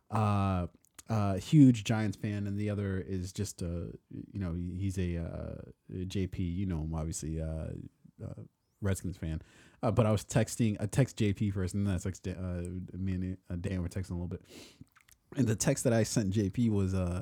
uh, 0.10 0.68
uh, 1.10 1.36
huge 1.36 1.84
Giants 1.84 2.18
fan, 2.18 2.48
and 2.48 2.58
the 2.58 2.70
other 2.70 3.04
is 3.06 3.34
just 3.34 3.62
a, 3.62 3.90
you 4.32 4.40
know, 4.40 4.56
he's 4.76 4.98
a 4.98 5.18
uh, 5.18 5.62
JP. 5.92 6.40
You 6.40 6.66
know 6.66 6.82
him, 6.82 6.96
obviously, 6.96 7.42
uh, 7.42 7.68
uh, 8.24 8.42
Redskins 8.82 9.18
fan. 9.18 9.42
Uh, 9.84 9.92
but 9.92 10.06
I 10.06 10.12
was 10.12 10.24
texting, 10.24 10.78
I 10.80 10.86
text 10.86 11.18
JP 11.18 11.54
first, 11.54 11.74
and 11.74 11.88
then 11.88 11.96
I 11.96 11.98
text 11.98 12.28
uh, 12.28 12.32
me 12.98 13.14
and 13.14 13.38
uh, 13.50 13.56
Dan 13.60 13.82
were 13.82 13.90
texting 13.90 14.12
a 14.12 14.14
little 14.14 14.28
bit. 14.28 14.42
And 15.36 15.48
the 15.48 15.56
text 15.56 15.84
that 15.86 15.94
I 15.94 16.04
sent 16.04 16.34
JP 16.34 16.70
was, 16.72 16.94
uh, 16.94 17.22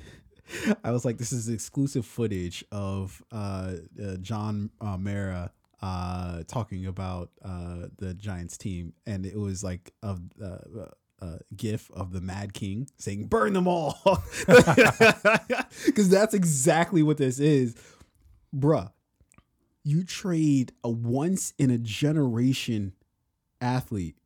I 0.84 0.90
was 0.90 1.04
like, 1.04 1.18
this 1.18 1.32
is 1.32 1.48
exclusive 1.48 2.04
footage 2.04 2.64
of 2.72 3.22
uh, 3.32 3.74
uh, 4.02 4.16
John 4.16 4.70
uh, 4.80 4.96
Mara 4.98 5.52
uh, 5.82 6.42
talking 6.46 6.86
about 6.86 7.30
uh, 7.42 7.86
the 7.98 8.14
Giants 8.14 8.58
team, 8.58 8.92
and 9.06 9.24
it 9.24 9.38
was 9.38 9.64
like 9.64 9.92
a, 10.02 10.18
uh, 10.42 10.86
uh, 11.22 11.36
gif 11.56 11.90
of 11.92 12.12
the 12.12 12.20
Mad 12.20 12.52
King 12.52 12.88
saying 12.98 13.26
"Burn 13.26 13.52
them 13.52 13.66
all," 13.66 13.98
because 15.86 16.08
that's 16.08 16.34
exactly 16.34 17.02
what 17.02 17.16
this 17.16 17.38
is, 17.38 17.76
bruh. 18.54 18.90
You 19.82 20.04
trade 20.04 20.72
a 20.84 20.90
once 20.90 21.54
in 21.58 21.70
a 21.70 21.78
generation 21.78 22.92
athlete. 23.60 24.16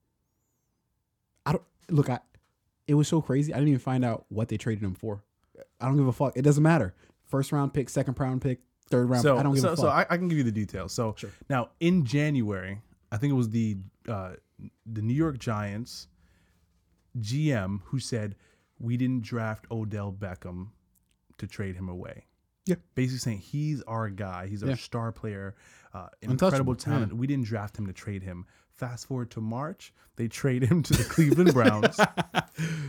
I 1.46 1.52
don't 1.52 1.62
look. 1.90 2.08
I 2.10 2.20
it 2.86 2.94
was 2.94 3.08
so 3.08 3.20
crazy. 3.22 3.52
I 3.52 3.56
didn't 3.56 3.68
even 3.68 3.80
find 3.80 4.04
out 4.04 4.26
what 4.28 4.48
they 4.48 4.56
traded 4.56 4.82
him 4.84 4.94
for. 4.94 5.22
I 5.80 5.86
don't 5.86 5.96
give 5.96 6.06
a 6.06 6.12
fuck. 6.12 6.36
It 6.36 6.42
doesn't 6.42 6.62
matter. 6.62 6.94
First 7.24 7.52
round 7.52 7.72
pick, 7.72 7.88
second 7.88 8.18
round 8.18 8.42
pick, 8.42 8.60
third 8.90 9.08
round. 9.08 9.22
So, 9.22 9.38
I 9.38 9.42
don't 9.42 9.54
give 9.54 9.62
so, 9.62 9.68
a 9.68 9.76
fuck. 9.76 9.78
so 9.84 9.88
I, 9.88 10.06
I 10.10 10.16
can 10.16 10.28
give 10.28 10.38
you 10.38 10.44
the 10.44 10.52
details. 10.52 10.92
So 10.92 11.14
Sure. 11.16 11.30
now 11.48 11.70
in 11.80 12.04
January, 12.04 12.80
I 13.10 13.16
think 13.16 13.30
it 13.32 13.36
was 13.36 13.50
the 13.50 13.78
uh, 14.08 14.32
the 14.86 15.02
New 15.02 15.14
York 15.14 15.38
Giants 15.38 16.08
GM 17.18 17.80
who 17.86 17.98
said 17.98 18.34
we 18.78 18.96
didn't 18.96 19.22
draft 19.22 19.66
Odell 19.70 20.12
Beckham 20.12 20.68
to 21.38 21.46
trade 21.46 21.76
him 21.76 21.88
away. 21.88 22.26
Yeah. 22.66 22.76
basically 22.94 23.18
saying 23.18 23.38
he's 23.38 23.82
our 23.82 24.08
guy. 24.08 24.46
He's 24.46 24.62
our 24.62 24.70
Yeah. 24.70 24.74
star 24.76 25.12
player, 25.12 25.54
uh, 25.92 26.08
incredible 26.22 26.74
talent. 26.74 27.12
We 27.12 27.26
didn't 27.26 27.44
draft 27.46 27.78
him 27.78 27.86
to 27.86 27.92
trade 27.92 28.22
him. 28.22 28.46
Fast 28.70 29.06
forward 29.06 29.30
to 29.32 29.40
March, 29.40 29.92
they 30.16 30.26
trade 30.28 30.62
him 30.64 30.82
to 30.82 30.92
the 30.94 31.04
Cleveland 31.04 31.52
Browns 31.54 31.96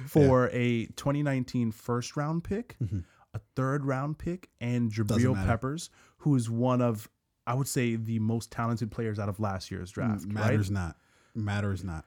for 0.08 0.50
a 0.52 0.86
2019 0.96 1.72
first 1.72 2.16
round 2.18 2.44
pick, 2.44 2.76
a 3.34 3.40
third 3.56 3.86
round 3.86 4.18
pick, 4.18 4.50
and 4.62 4.90
Mm-hmm. 4.92 5.02
Jabrill. 5.04 5.46
Peppers, 5.46 5.90
who 6.20 6.36
is 6.36 6.50
one 6.50 6.82
of, 6.82 7.08
I 7.46 7.54
would 7.54 7.68
say, 7.68 7.98
the 7.98 8.18
most 8.20 8.50
talented 8.52 8.90
players 8.92 9.20
out 9.20 9.30
of 9.30 9.40
last 9.40 9.70
year's 9.70 9.92
draft. 9.92 10.26
matters 10.26 10.70
Right? 10.70 10.74
not. 10.74 10.98
Matters 11.36 11.84
not. 11.84 12.06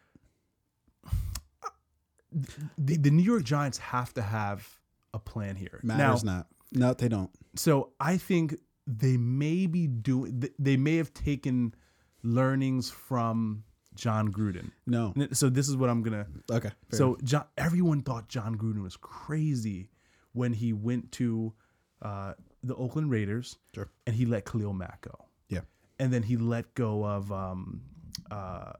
The, 2.76 2.96
the 2.96 3.10
New 3.10 3.22
York 3.22 3.42
Giants 3.42 3.78
have 3.78 4.12
to 4.14 4.22
have 4.22 4.68
a 5.14 5.18
plan 5.18 5.56
here. 5.56 5.80
Matters 5.82 6.24
now, 6.24 6.36
not. 6.38 6.46
No, 6.72 6.92
they 6.94 7.08
don't. 7.08 7.30
So 7.58 7.92
I 8.00 8.16
think 8.16 8.56
they 8.86 9.16
may 9.16 9.66
be 9.66 9.86
doing, 9.86 10.44
they 10.58 10.76
may 10.76 10.96
have 10.96 11.12
taken 11.12 11.74
learnings 12.22 12.90
from 12.90 13.64
Jon 13.94 14.30
Gruden. 14.30 14.70
No. 14.86 15.12
So 15.32 15.48
this 15.48 15.68
is 15.68 15.76
what 15.76 15.90
I'm 15.90 16.02
gonna 16.02 16.26
Okay. 16.50 16.70
So 16.92 17.18
Jon, 17.24 17.44
everyone 17.56 18.00
thought 18.02 18.28
Jon 18.28 18.56
Gruden 18.56 18.82
was 18.82 18.96
crazy 18.96 19.90
when 20.32 20.52
he 20.52 20.72
went 20.72 21.10
to 21.12 21.52
uh, 22.00 22.34
the 22.62 22.76
Oakland 22.76 23.10
Raiders, 23.10 23.56
Sure. 23.74 23.88
and 24.06 24.14
he 24.14 24.24
let 24.24 24.44
Khalil 24.44 24.72
Mack 24.72 25.00
go, 25.02 25.16
Yeah. 25.48 25.62
and 25.98 26.12
then 26.12 26.22
he 26.22 26.36
let 26.36 26.72
go 26.74 27.04
of 27.04 27.32
um, 27.32 27.82
uh, 28.30 28.72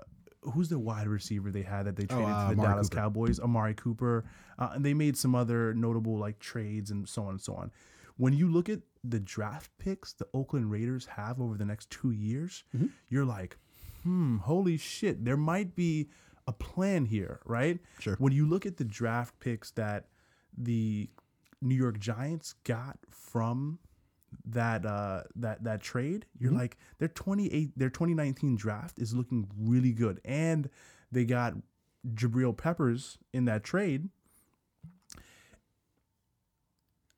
who's 0.42 0.68
the 0.68 0.78
wide 0.78 1.08
receiver 1.08 1.50
they 1.50 1.62
had 1.62 1.86
that 1.86 1.96
they 1.96 2.06
traded 2.06 2.26
uh, 2.26 2.48
to 2.50 2.54
the 2.54 2.60
Amari 2.60 2.74
Dallas 2.74 2.88
Cooper. 2.88 3.00
Cowboys, 3.02 3.40
Amari 3.40 3.74
Cooper, 3.74 4.24
uh, 4.58 4.70
and 4.74 4.84
they 4.84 4.94
made 4.94 5.16
some 5.16 5.34
other 5.34 5.74
notable 5.74 6.16
like 6.16 6.38
trades 6.38 6.92
and 6.92 7.08
so 7.08 7.22
on 7.24 7.30
and 7.30 7.40
so 7.40 7.54
on. 7.54 7.72
When 8.18 8.34
you 8.34 8.48
look 8.50 8.68
at 8.68 8.80
the 9.02 9.18
draft 9.20 9.70
picks 9.78 10.12
the 10.12 10.26
Oakland 10.34 10.70
Raiders 10.70 11.06
have 11.06 11.40
over 11.40 11.56
the 11.56 11.64
next 11.64 11.88
two 11.90 12.10
years, 12.10 12.64
Mm-hmm. 12.76 12.88
you're 13.08 13.24
like, 13.24 13.56
hmm, 14.02 14.36
holy 14.38 14.76
shit, 14.76 15.24
there 15.24 15.36
might 15.38 15.74
be 15.74 16.10
a 16.46 16.52
plan 16.52 17.06
here, 17.06 17.40
right? 17.46 17.78
Sure. 18.00 18.16
When 18.18 18.32
you 18.32 18.46
look 18.46 18.66
at 18.66 18.76
the 18.76 18.84
draft 18.84 19.38
picks 19.40 19.70
that 19.72 20.08
the 20.56 21.08
New 21.62 21.74
York 21.74 21.98
Giants 21.98 22.54
got 22.64 22.98
from 23.10 23.78
that 24.44 24.84
uh 24.84 25.22
that 25.36 25.64
that 25.64 25.80
trade, 25.80 26.26
you're 26.38 26.50
Mm-hmm. 26.50 26.58
like 26.60 26.76
their 26.98 27.08
28 27.08 27.78
their 27.78 27.88
2019 27.90 28.56
draft 28.56 28.98
is 28.98 29.14
looking 29.14 29.48
really 29.58 29.92
good 29.92 30.20
and 30.24 30.68
they 31.10 31.24
got 31.24 31.54
Jabrill 32.14 32.56
Peppers 32.56 33.18
in 33.32 33.44
that 33.46 33.64
trade. 33.64 34.08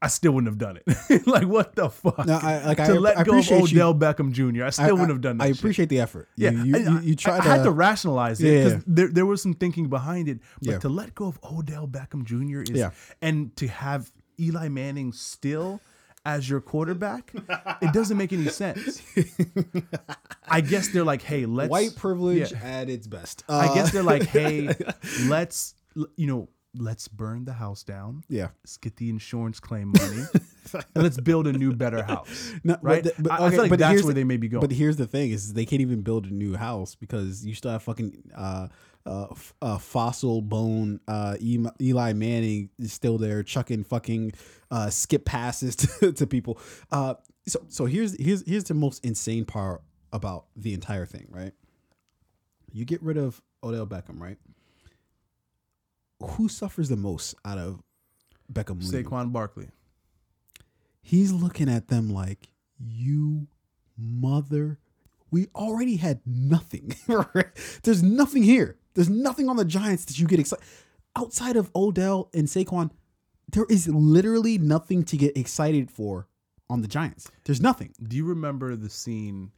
I 0.03 0.09
still 0.09 0.33
wouldn't 0.33 0.51
have 0.51 0.59
done 0.59 0.79
it. 0.87 1.27
like 1.27 1.47
what 1.47 1.75
the 1.77 1.91
fuck? 1.91 2.25
No, 2.27 2.39
I- 2.43 2.65
like, 2.69 2.79
to 2.79 2.83
I- 2.85 2.89
let 2.93 3.19
I 3.19 3.23
go 3.23 3.33
of 3.33 3.39
appreciate 3.45 3.71
you- 3.73 3.83
Odell 3.83 3.95
Beckham 3.95 4.33
Jr. 4.33 4.65
I 4.65 4.71
still 4.71 4.87
I- 4.87 4.93
wouldn't 4.93 5.11
have 5.11 5.21
done 5.21 5.39
that. 5.39 5.45
I 5.45 5.49
shit. 5.49 5.59
appreciate 5.59 5.89
the 5.91 6.01
effort. 6.01 6.29
Yeah, 6.37 6.51
you, 6.53 6.65
you, 6.65 6.79
you, 6.79 7.01
you 7.01 7.13
I- 7.13 7.15
tried 7.17 7.41
I, 7.41 7.45
had 7.45 7.57
to, 7.59 7.65
to 7.65 7.71
rationalize 7.71 8.41
it 8.41 8.45
because 8.45 8.73
yeah. 8.73 8.81
there, 8.87 9.09
there 9.09 9.27
was 9.27 9.43
some 9.43 9.53
thinking 9.55 9.89
behind 9.91 10.29
it. 10.29 10.39
But 10.63 10.71
Yeah. 10.73 10.79
to 10.79 10.89
let 10.89 11.15
go 11.15 11.27
of 11.27 11.39
Odell 11.45 11.87
Beckham 11.87 12.25
Jr. 12.25 12.63
is 12.73 12.79
Yeah. 12.79 12.91
and 13.21 13.55
to 13.57 13.69
have 13.69 14.11
Eli 14.41 14.69
Manning 14.69 15.13
still 15.13 15.81
as 16.25 16.49
your 16.49 16.61
quarterback, 16.63 17.33
it 17.83 17.93
doesn't 17.93 18.17
make 18.17 18.33
any 18.33 18.49
sense. 18.49 19.03
I 20.49 20.61
guess 20.61 20.89
they're 20.89 21.05
like, 21.05 21.23
hey, 21.23 21.47
let's 21.47 21.71
white 21.71 21.95
privilege 21.97 22.53
Yeah. 22.53 22.59
at 22.63 22.89
its 22.91 23.07
best. 23.07 23.45
I 23.49 23.67
Uh, 23.69 23.75
guess 23.75 23.93
they're 23.93 24.03
like, 24.03 24.25
hey, 24.25 24.75
let's 25.27 25.75
you 26.17 26.27
know, 26.27 26.49
let's 26.75 27.09
burn 27.09 27.45
the 27.45 27.53
house 27.55 27.83
down. 27.83 28.23
yeah. 28.29 28.49
Let's 28.63 28.77
get 28.77 28.97
the 28.97 29.11
insurance 29.11 29.59
claim 29.61 29.93
money. 29.99 30.23
and 30.95 31.03
let's 31.03 31.21
build 31.21 31.47
a 31.47 31.53
new, 31.53 31.73
better 31.75 32.03
house. 32.03 32.53
No, 32.65 32.75
but 32.75 32.85
right? 32.85 33.03
the- 33.05 33.15
but- 33.19 33.33
I, 33.33 33.37
I 33.37 33.41
okay, 33.47 33.51
feel 33.51 33.61
like 33.63 33.71
but 33.71 33.79
that's 33.81 34.03
where 34.03 34.15
the- 34.15 34.21
they 34.21 34.25
may 34.25 34.37
be 34.37 34.49
going. 34.49 34.61
But 34.61 34.73
here's 34.73 34.97
the 34.97 35.07
thing: 35.07 35.31
is 35.31 35.53
they 35.55 35.65
can't 35.67 35.83
even 35.83 36.03
build 36.03 36.27
a 36.27 36.31
new 36.35 36.55
house 36.57 36.95
because 36.95 37.45
you 37.45 37.55
still 37.55 37.71
have 37.73 37.83
fucking 37.83 38.31
uh, 38.37 38.69
uh, 39.07 39.27
f- 39.31 39.55
uh 39.63 39.79
fossil 39.79 40.43
bone 40.43 41.01
uh, 41.09 41.37
Eli 41.41 42.13
Manning 42.13 42.69
is 42.79 42.93
still 42.93 43.19
there 43.19 43.43
chucking 43.43 43.83
fucking 43.85 44.33
uh, 44.71 44.91
skip 44.91 45.25
passes 45.25 45.75
to, 46.01 46.13
to 46.13 46.27
people. 46.27 46.59
Uh, 46.93 47.15
so 47.49 47.65
so 47.69 47.87
here's 47.87 48.17
here's 48.23 48.47
here's 48.47 48.65
the 48.65 48.75
most 48.75 49.05
insane 49.05 49.45
part 49.45 49.83
about 50.13 50.47
the 50.55 50.75
entire 50.75 51.07
thing, 51.07 51.27
right? 51.31 51.53
You 52.73 52.85
get 52.85 53.03
rid 53.03 53.17
of 53.17 53.41
Odell 53.65 53.87
Beckham, 53.87 54.21
right? 54.21 54.37
Who 56.23 56.49
suffers 56.49 56.89
the 56.89 56.97
most 56.97 57.35
out 57.45 57.59
of 57.59 57.83
Beckham? 58.53 58.83
leaving? 58.83 59.05
Saquon 59.05 59.33
Barkley. 59.33 59.69
he's 61.03 61.33
looking 61.33 61.69
at 61.69 61.89
them 61.89 62.09
like 62.11 62.49
you 62.79 63.47
mother 63.97 64.79
we 65.31 65.47
already 65.55 65.97
had 65.97 66.21
nothing 66.27 66.95
there's 67.83 68.03
nothing 68.03 68.43
here 68.43 68.77
there's 68.95 69.11
nothing 69.11 69.49
on 69.49 69.57
the 69.57 69.65
giants 69.65 70.05
that 70.07 70.19
you 70.19 70.27
get 70.27 70.41
excited 70.41 70.65
outside 71.17 71.57
of 71.57 71.71
odell 71.75 72.31
and 72.35 72.49
saquon 72.49 72.91
there 73.53 73.67
is 73.69 73.89
literally 73.89 74.57
nothing 74.59 75.03
to 75.03 75.17
get 75.17 75.37
excited 75.37 75.91
for 75.91 76.27
on 76.71 76.81
the 76.83 76.89
giants 76.89 77.31
there's 77.45 77.61
nothing 77.61 77.93
Do 78.03 78.17
you 78.17 78.25
remember 78.25 78.75
the 78.77 78.89
scene 78.91 79.51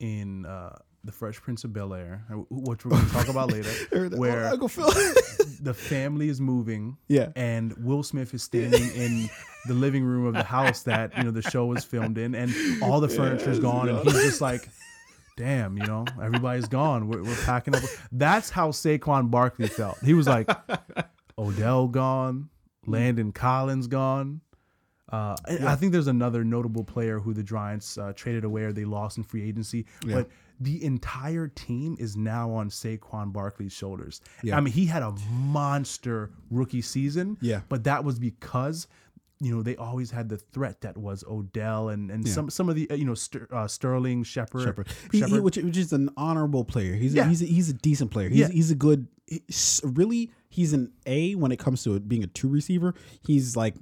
in 0.00 0.46
uh, 0.46 0.76
The 1.06 1.12
Fresh 1.12 1.40
Prince 1.40 1.62
of 1.64 1.72
Bel 1.72 1.94
Air, 1.94 2.24
which 2.50 2.84
we're 2.84 2.90
going 2.90 3.06
to 3.06 3.12
talk 3.12 3.28
about 3.28 3.52
later, 3.52 3.70
where 4.16 4.46
Uncle 4.48 4.68
Phil. 4.68 4.90
the 5.60 5.72
family 5.72 6.28
is 6.28 6.38
moving 6.40 6.96
yeah 7.08 7.28
and 7.34 7.72
Will 7.78 8.02
Smith 8.02 8.34
is 8.34 8.42
standing 8.42 8.82
in 8.94 9.28
the 9.66 9.72
living 9.74 10.04
room 10.04 10.26
of 10.26 10.34
the 10.34 10.42
house 10.42 10.82
that 10.82 11.16
you 11.16 11.22
know 11.24 11.30
the 11.30 11.42
show 11.42 11.64
was 11.66 11.84
filmed 11.84 12.18
in, 12.18 12.34
and 12.34 12.52
all 12.82 13.00
the 13.00 13.08
furniture 13.08 13.50
is 13.50 13.58
gone, 13.60 13.88
and 13.88 13.98
he's 14.00 14.12
just 14.14 14.40
like, 14.40 14.68
"Damn, 15.36 15.78
you 15.78 15.86
know, 15.86 16.04
everybody's 16.22 16.68
gone. 16.68 17.08
We're, 17.08 17.22
we're 17.22 17.44
packing 17.44 17.74
up." 17.76 17.82
That's 18.12 18.50
how 18.50 18.70
Saquon 18.70 19.30
Barkley 19.30 19.68
felt. 19.68 19.98
He 20.04 20.12
was 20.14 20.26
like, 20.26 20.50
"Odell 21.38 21.88
gone, 21.88 22.48
Landon 22.86 23.32
Collins 23.32 23.86
gone." 23.86 24.40
Uh, 25.10 25.36
I- 25.46 25.58
I 25.68 25.76
think 25.76 25.92
there's 25.92 26.08
another 26.08 26.42
notable 26.44 26.82
player 26.82 27.20
who 27.20 27.32
the 27.32 27.42
Giants 27.44 27.96
uh, 27.96 28.12
traded 28.14 28.42
away 28.44 28.62
or 28.64 28.72
they 28.72 28.84
lost 28.84 29.18
in 29.18 29.22
free 29.24 29.48
agency, 29.48 29.86
Yeah. 30.04 30.16
but 30.16 30.28
the 30.60 30.82
entire 30.84 31.48
team 31.48 31.96
is 31.98 32.16
now 32.16 32.50
on 32.50 32.70
Saquon 32.70 33.32
Barkley's 33.32 33.72
shoulders. 33.72 34.20
Yeah. 34.42 34.56
I 34.56 34.60
mean, 34.60 34.72
he 34.72 34.86
had 34.86 35.02
a 35.02 35.12
monster 35.30 36.30
rookie 36.50 36.82
season, 36.82 37.36
Yeah. 37.40 37.60
but 37.68 37.84
that 37.84 38.04
was 38.04 38.18
because 38.18 38.86
you 39.38 39.54
know 39.54 39.62
they 39.62 39.76
always 39.76 40.10
had 40.10 40.30
the 40.30 40.38
threat 40.38 40.80
that 40.80 40.96
was 40.96 41.22
Odell 41.28 41.90
and 41.90 42.10
and 42.10 42.26
Yeah. 42.26 42.32
some 42.32 42.48
some 42.48 42.70
of 42.70 42.74
the 42.74 42.88
uh, 42.90 42.94
you 42.94 43.04
know 43.04 43.14
Ster, 43.14 43.46
uh, 43.52 43.66
Sterling 43.68 44.22
Shepard, 44.24 44.62
Shepard. 44.62 44.88
He, 45.12 45.20
he- 45.22 45.40
which, 45.40 45.56
which 45.58 45.76
is 45.76 45.92
an 45.92 46.08
honorable 46.16 46.64
player. 46.64 46.94
He's 46.94 47.14
a, 47.14 47.24
he's 47.24 47.42
a, 47.42 47.44
he's 47.44 47.68
a 47.68 47.74
decent 47.74 48.10
player. 48.10 48.30
He's 48.30 48.38
Yeah. 48.38 48.48
he's 48.48 48.70
a 48.70 48.74
good. 48.74 49.08
he's- 49.26 49.82
really, 49.84 50.30
he's 50.48 50.72
an 50.72 50.90
A 51.04 51.34
when 51.34 51.52
it 51.52 51.58
comes 51.58 51.82
to 51.84 51.94
it 51.96 52.08
being 52.08 52.24
a 52.24 52.26
two 52.28 52.48
receiver. 52.48 52.94
He's 53.26 53.56
like 53.56 53.74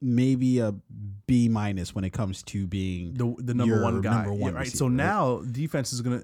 maybe 0.00 0.58
a 0.60 0.74
B 1.26 1.48
minus 1.48 1.94
when 1.94 2.04
it 2.04 2.10
comes 2.10 2.42
to 2.44 2.66
being 2.66 3.14
the 3.14 3.34
the 3.38 3.54
number 3.54 3.82
one 3.82 4.00
guy. 4.00 4.14
number 4.14 4.32
one 4.32 4.52
Yeah, 4.52 4.56
right. 4.56 4.60
receiver, 4.60 4.76
So 4.76 4.86
right? 4.86 4.94
now 4.94 5.42
defense 5.50 5.92
is 5.92 6.00
gonna 6.00 6.22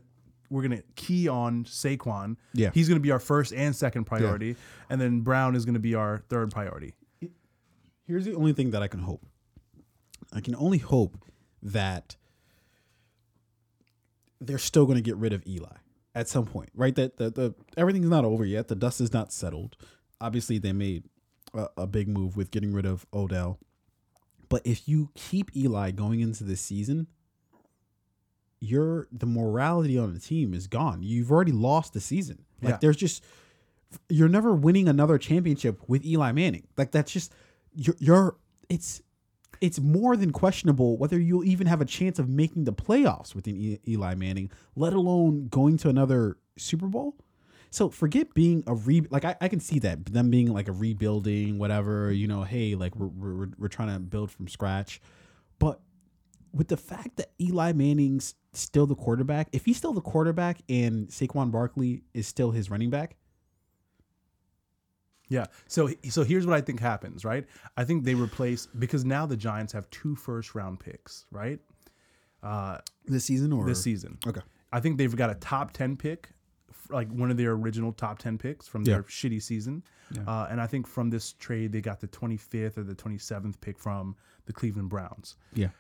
we're 0.51 0.63
gonna 0.63 0.83
key 0.95 1.29
on 1.29 1.65
Saquon. 1.65 2.37
Yeah. 2.55 2.71
he's 2.73 2.89
gonna 2.89 3.01
be 3.01 3.11
our 3.11 3.19
first 3.19 3.53
and 3.53 3.75
second 3.75 4.05
priority, 4.05 4.57
and 4.89 5.01
then 5.01 5.21
Brown 5.21 5.55
is 5.57 5.65
gonna 5.65 5.79
be 5.79 5.95
our 5.95 6.19
third 6.29 6.51
priority. 6.51 6.95
Here's 8.07 8.25
the 8.25 8.35
only 8.35 8.53
thing 8.53 8.71
that 8.71 8.83
I 8.83 8.89
can 8.89 9.01
hope. 9.01 9.27
I 10.33 10.41
can 10.41 10.55
only 10.55 10.79
hope 10.79 11.17
that 11.63 12.17
they're 14.41 14.59
still 14.59 14.85
going 14.87 14.97
to 14.97 15.03
get 15.03 15.17
rid 15.17 15.33
of 15.33 15.43
Eli 15.47 15.77
at 16.15 16.29
some 16.29 16.47
point, 16.47 16.69
right? 16.75 16.95
That 16.95 17.17
the, 17.17 17.31
the 17.31 17.55
everything's 17.77 18.09
not 18.09 18.25
over 18.25 18.45
yet. 18.45 18.69
The 18.69 18.75
dust 18.77 19.01
is 19.01 19.13
not 19.13 19.33
settled. 19.33 19.77
Obviously, 20.21 20.59
they 20.59 20.73
made 20.73 21.05
a, 21.57 21.69
a 21.77 21.87
big 21.87 22.09
move 22.09 22.37
with 22.37 22.51
getting 22.51 22.73
rid 22.73 22.87
of 22.87 23.07
Odell. 23.13 23.59
But 24.49 24.63
if 24.65 24.89
you 24.89 25.11
keep 25.15 25.55
Eli 25.57 25.91
going 25.91 26.21
into 26.21 26.45
this 26.45 26.61
season, 26.61 27.09
your 28.61 29.07
the 29.13 29.27
morality 29.27 29.99
on 29.99 30.15
the 30.15 30.21
team 30.21 30.55
is 30.55 30.67
gone. 30.67 31.03
You've 31.03 31.31
already 31.31 31.53
lost 31.53 31.93
the 31.93 32.01
season. 32.01 32.45
Like 32.63 32.73
Yeah. 32.75 32.79
there's 32.81 32.97
just 32.97 33.23
you're 34.09 34.29
never 34.29 34.55
winning 34.55 34.89
another 34.89 35.19
championship 35.19 35.81
with 35.89 36.05
Eli 36.05 36.33
Manning. 36.33 36.67
Like 36.77 36.91
that's 36.91 37.13
just 37.13 37.33
you're, 37.75 37.97
you're 37.99 38.37
it's 38.69 39.03
it's 39.61 39.79
more 39.81 40.17
than 40.17 40.33
questionable 40.33 40.97
whether 40.97 41.19
you'll 41.19 41.45
even 41.45 41.67
have 41.67 41.81
a 41.81 41.85
chance 41.85 42.19
of 42.19 42.29
making 42.29 42.65
the 42.65 42.73
playoffs 42.73 43.35
with 43.35 43.47
E- 43.49 43.79
Eli 43.89 44.15
Manning, 44.15 44.51
let 44.75 44.93
alone 44.93 45.49
going 45.49 45.77
to 45.79 45.89
another 45.89 46.37
Super 46.57 46.87
Bowl. 46.87 47.17
So 47.71 47.91
forget 47.91 48.33
being 48.35 48.65
a 48.67 48.75
re 48.75 49.07
like 49.11 49.25
I, 49.25 49.37
I 49.41 49.49
can 49.49 49.61
see 49.61 49.79
that 49.81 50.07
them 50.07 50.31
being 50.31 50.53
like 50.53 50.69
a 50.69 50.73
rebuilding 50.73 51.59
whatever 51.59 52.13
you 52.13 52.27
know 52.27 52.43
hey 52.43 52.75
like 52.75 52.97
we're, 52.97 53.09
we're, 53.09 53.49
we're 53.59 53.69
trying 53.69 53.93
to 53.93 53.99
build 54.01 54.31
from 54.31 54.49
scratch, 54.49 55.01
but 55.59 55.81
with 56.53 56.69
the 56.69 56.77
fact 56.77 57.17
that 57.17 57.33
Eli 57.41 57.73
Manning's 57.73 58.35
still 58.55 58.87
the 58.87 58.95
quarterback, 58.95 59.49
if 59.53 59.67
he's 59.67 59.77
still 59.77 59.93
the 59.93 60.01
quarterback 60.01 60.59
and 60.69 61.09
Saquon 61.09 61.51
Barkley 61.51 62.03
is 62.15 62.27
still 62.27 62.51
his 62.51 62.71
running 62.71 62.89
back, 62.89 63.17
Yeah. 65.29 65.47
So 65.67 65.91
so 66.09 66.25
here's 66.25 66.47
what 66.47 66.57
I 66.57 66.61
think 66.61 66.81
happens, 66.81 67.25
right? 67.25 67.45
I 67.77 67.85
think 67.85 68.05
they 68.05 68.15
replace 68.15 68.67
because 68.67 69.05
now 69.05 69.27
the 69.27 69.37
Giants 69.37 69.73
have 69.73 69.89
two 69.91 70.15
first 70.15 70.55
round 70.55 70.81
picks, 70.81 71.27
right? 71.31 71.59
Uh, 72.43 72.79
this 73.07 73.25
season 73.25 73.53
or 73.53 73.67
this 73.67 73.83
season. 73.83 74.19
Okay. 74.27 74.41
I 74.73 74.81
think 74.81 74.99
they've 74.99 75.15
got 75.15 75.31
a 75.31 75.35
top 75.35 75.73
10 75.73 75.97
pick, 75.97 76.31
like 76.91 77.09
one 77.11 77.31
of 77.31 77.37
their 77.37 77.53
original 77.53 77.93
top 77.93 78.19
10 78.19 78.39
picks 78.39 78.67
from 78.69 78.85
their 78.85 78.97
Yeah. 79.01 79.03
shitty 79.03 79.43
season. 79.43 79.83
Uh, 80.27 80.47
and 80.51 80.61
I 80.61 80.67
think 80.67 80.87
from 80.87 81.11
this 81.11 81.33
trade, 81.33 81.73
they 81.73 81.81
got 81.81 82.01
the 82.01 82.07
25th 82.09 82.79
or 82.79 82.85
the 82.85 82.95
27th 82.95 83.61
pick 83.61 83.79
from 83.79 84.15
the 84.47 84.53
Cleveland 84.53 84.89
Browns. 84.89 85.37
Yeah. 85.53 85.71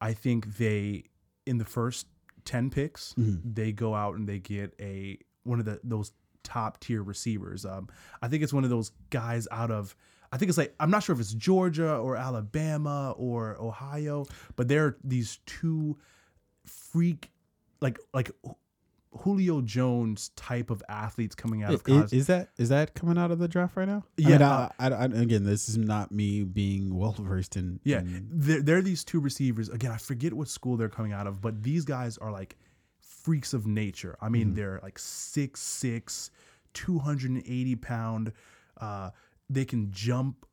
I 0.00 0.12
think 0.12 0.56
they, 0.58 1.04
in 1.46 1.58
the 1.58 1.64
first 1.64 2.06
10 2.44 2.70
picks, 2.70 3.14
Mm-hmm. 3.14 3.52
they 3.54 3.72
go 3.72 3.94
out 3.94 4.16
and 4.16 4.28
they 4.28 4.38
get 4.38 4.74
a 4.80 5.18
one 5.44 5.58
of 5.58 5.64
the 5.64 5.80
those 5.82 6.12
top 6.44 6.78
tier 6.80 7.02
receivers. 7.02 7.64
Um, 7.66 7.88
I 8.20 8.28
think 8.28 8.42
it's 8.44 8.52
one 8.52 8.64
of 8.64 8.70
those 8.70 8.90
guys 9.10 9.46
out 9.50 9.70
of. 9.72 9.96
I 10.32 10.38
think 10.38 10.48
it's 10.48 10.58
like 10.58 10.74
I'm 10.80 10.90
not 10.90 11.02
sure 11.02 11.12
if 11.14 11.20
it's 11.20 11.34
Georgia 11.34 11.96
or 11.96 12.16
Alabama 12.16 13.12
or 13.16 13.56
Ohio, 13.60 14.26
but 14.56 14.66
they're 14.68 14.96
these 15.04 15.38
two 15.46 15.98
freak 16.66 17.30
like 17.80 17.98
like 18.14 18.30
Julio 19.20 19.60
Jones 19.60 20.30
type 20.36 20.70
of 20.70 20.82
athletes 20.88 21.34
coming 21.34 21.62
out 21.62 21.74
of 21.74 21.84
college. 21.84 22.12
Is, 22.12 22.26
that 22.28 22.48
is 22.56 22.70
that 22.70 22.94
coming 22.94 23.18
out 23.18 23.30
of 23.30 23.38
the 23.38 23.46
draft 23.48 23.76
right 23.76 23.86
now? 23.86 24.04
I 24.18 24.22
Yeah, 24.22 24.28
mean, 24.30 24.42
uh, 24.42 24.68
I, 24.78 24.88
I, 24.88 24.94
I- 25.02 25.04
again, 25.04 25.44
this 25.44 25.68
is 25.68 25.76
not 25.76 26.10
me 26.12 26.44
being 26.44 26.94
well 26.96 27.12
versed 27.18 27.56
in. 27.56 27.78
Yeah, 27.84 28.00
in- 28.00 28.26
they're, 28.32 28.62
they're 28.62 28.82
these 28.82 29.04
two 29.04 29.20
receivers. 29.20 29.68
Again, 29.68 29.90
I 29.92 29.98
forget 29.98 30.32
what 30.32 30.48
school 30.48 30.76
they're 30.76 30.88
coming 30.88 31.12
out 31.12 31.26
of, 31.26 31.40
but 31.40 31.62
these 31.62 31.84
guys 31.84 32.16
are 32.18 32.32
like 32.32 32.56
freaks 33.00 33.52
of 33.52 33.66
nature. 33.66 34.16
I 34.20 34.28
mean, 34.30 34.54
they're 34.54 34.80
like 34.82 34.98
6'6, 34.98 36.30
280 36.74 37.76
pound. 37.76 38.32
Uh, 38.80 39.10
they 39.50 39.64
can 39.64 39.90
jump 39.92 40.46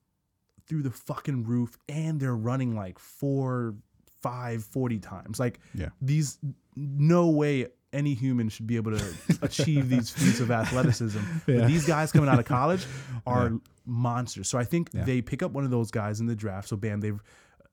through 0.68 0.84
the 0.84 0.92
fucking 0.92 1.46
roof 1.46 1.78
and 1.88 2.20
they're 2.20 2.36
running 2.36 2.76
like 2.76 3.00
four, 3.00 3.74
five, 4.22 4.64
40 4.66 5.00
times. 5.00 5.40
Like, 5.40 5.60
Yeah. 5.74 5.90
these, 6.02 6.38
no 6.76 7.30
way 7.30 7.68
any 7.94 8.14
human 8.14 8.50
should 8.50 8.68
be 8.68 8.76
able 8.76 8.96
to 8.98 9.14
achieve 9.42 9.90
these 9.90 10.10
feats 10.10 10.40
of 10.40 10.52
athleticism. 10.52 11.20
Yeah. 11.48 11.60
But 11.60 11.68
these 11.68 11.86
guys 11.86 12.12
coming 12.12 12.30
out 12.30 12.40
of 12.40 12.46
college 12.58 12.86
are 13.26 13.52
monsters. 13.86 14.48
So 14.50 14.58
I 14.60 14.64
think 14.64 14.90
Yeah. 14.94 15.04
they 15.04 15.22
pick 15.22 15.42
up 15.44 15.52
one 15.52 15.64
of 15.64 15.72
those 15.72 15.90
guys 15.92 16.20
in 16.20 16.28
the 16.28 16.36
draft. 16.36 16.68
So 16.70 16.78
bam, 16.78 17.00
they've 17.02 17.20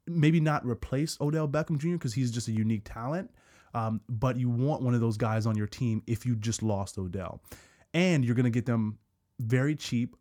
maybe 0.07 0.41
not 0.41 0.64
replaced 0.64 1.21
Odell 1.21 1.49
Beckham 1.49 1.79
Jr. 1.79 1.93
because 1.93 2.14
he's 2.14 2.31
just 2.31 2.49
a 2.49 2.53
unique 2.53 2.83
talent. 2.85 3.31
Um, 3.75 4.01
but 4.09 4.37
you 4.39 4.49
want 4.49 4.81
one 4.83 4.95
of 4.95 5.01
those 5.01 5.17
guys 5.19 5.45
on 5.47 5.55
your 5.57 5.67
team 5.67 6.03
if 6.07 6.25
you 6.25 6.35
just 6.37 6.62
lost 6.62 6.97
Odell, 6.97 7.43
and 7.93 8.25
you're 8.25 8.35
gonna 8.35 8.49
get 8.49 8.64
them 8.64 8.99
very 9.39 9.75
cheap 9.77 10.17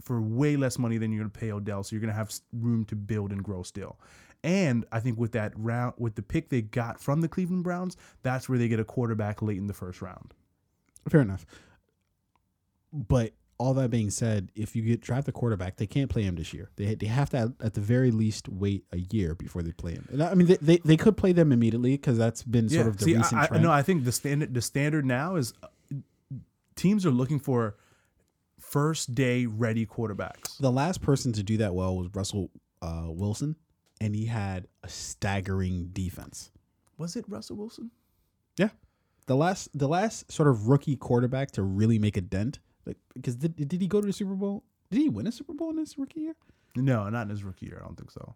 for 0.00 0.20
way 0.20 0.56
less 0.56 0.78
money 0.80 0.98
than 0.98 1.12
you're 1.12 1.20
gonna 1.22 1.30
pay 1.30 1.52
Odell. 1.52 1.84
So 1.84 1.94
you're 1.94 2.00
gonna 2.00 2.12
have 2.12 2.32
room 2.52 2.84
to 2.86 2.96
build 2.96 3.30
and 3.30 3.44
grow 3.44 3.62
still. 3.62 4.00
And 4.44 4.84
I 4.90 5.00
think 5.00 5.18
with 5.18 5.32
that 5.32 5.52
round, 5.56 5.94
with 5.98 6.16
the 6.16 6.22
pick 6.22 6.48
they 6.48 6.62
got 6.62 7.00
from 7.00 7.20
the 7.20 7.28
Cleveland 7.28 7.62
Browns, 7.64 7.96
that's 8.22 8.48
where 8.48 8.58
they 8.58 8.68
get 8.68 8.80
a 8.80 8.84
quarterback 8.84 9.40
late 9.40 9.58
in 9.58 9.68
the 9.68 9.74
first 9.74 10.02
round. 10.02 10.34
fair 11.08 11.20
enough. 11.20 11.46
But 12.92 13.32
all 13.58 13.74
that 13.74 13.90
being 13.90 14.10
said, 14.10 14.50
if 14.56 14.74
you 14.74 14.82
get 14.82 15.00
draft 15.00 15.28
a 15.28 15.32
quarterback, 15.32 15.76
they 15.76 15.86
can't 15.86 16.10
play 16.10 16.22
him 16.22 16.34
this 16.34 16.52
year. 16.52 16.70
They 16.74 16.96
they 16.96 17.06
have 17.06 17.30
to 17.30 17.54
at, 17.60 17.74
the 17.74 17.80
very 17.80 18.10
least 18.10 18.48
wait 18.48 18.84
a 18.92 18.98
year 18.98 19.36
before 19.36 19.62
they 19.62 19.70
play 19.70 19.92
him. 19.92 20.08
And 20.10 20.22
I 20.22 20.34
mean, 20.34 20.48
they 20.48 20.56
they, 20.60 20.78
they 20.78 20.96
could 20.96 21.16
play 21.16 21.32
them 21.32 21.52
immediately 21.52 21.92
because 21.92 22.18
that's 22.18 22.42
been 22.42 22.68
sort 22.68 22.88
of 22.88 22.96
the 22.96 23.04
See, 23.04 23.16
recent 23.16 23.40
I, 23.40 23.44
I, 23.44 23.46
trend. 23.46 23.62
no, 23.62 23.70
I 23.70 23.82
think 23.82 24.04
the 24.04 24.10
standard 24.12 24.52
the 24.52 24.60
standard 24.62 25.06
now 25.06 25.36
is 25.36 25.52
uh, 25.62 25.68
teams 26.74 27.06
are 27.06 27.12
looking 27.12 27.38
for 27.38 27.76
first 28.58 29.14
day 29.14 29.46
ready 29.46 29.86
quarterbacks. 29.86 30.58
the 30.58 30.72
last 30.72 31.00
person 31.00 31.32
to 31.34 31.42
do 31.42 31.58
that 31.58 31.74
well 31.74 31.96
was 31.96 32.08
Russell 32.14 32.50
uh, 32.80 33.04
Wilson, 33.06 33.54
and 34.02 34.14
he 34.16 34.26
had 34.26 34.66
a 34.82 34.88
staggering 34.88 35.90
defense. 35.92 36.50
Was 36.98 37.14
it 37.16 37.24
Russell 37.28 37.56
Wilson? 37.56 37.90
Yeah, 38.56 38.70
the 39.26 39.36
last 39.36 39.68
the 39.78 39.88
last 39.88 40.30
sort 40.30 40.48
of 40.48 40.68
rookie 40.68 40.96
quarterback 40.96 41.52
to 41.52 41.62
really 41.62 41.98
make 41.98 42.16
a 42.16 42.20
dent, 42.20 42.58
like 42.84 42.98
because 43.14 43.36
did, 43.36 43.56
did 43.56 43.80
he 43.80 43.86
go 43.86 44.00
to 44.00 44.06
the 44.06 44.12
Super 44.12 44.34
Bowl? 44.34 44.64
Did 44.90 45.00
he 45.00 45.08
win 45.08 45.26
a 45.26 45.32
Super 45.32 45.54
Bowl 45.54 45.70
in 45.70 45.78
his 45.78 45.96
rookie 45.96 46.20
year? 46.20 46.34
No, 46.76 47.08
not 47.08 47.22
in 47.22 47.28
his 47.30 47.44
rookie 47.44 47.66
year. 47.66 47.78
I 47.82 47.86
don't 47.86 47.96
think 47.96 48.10
so. 48.10 48.34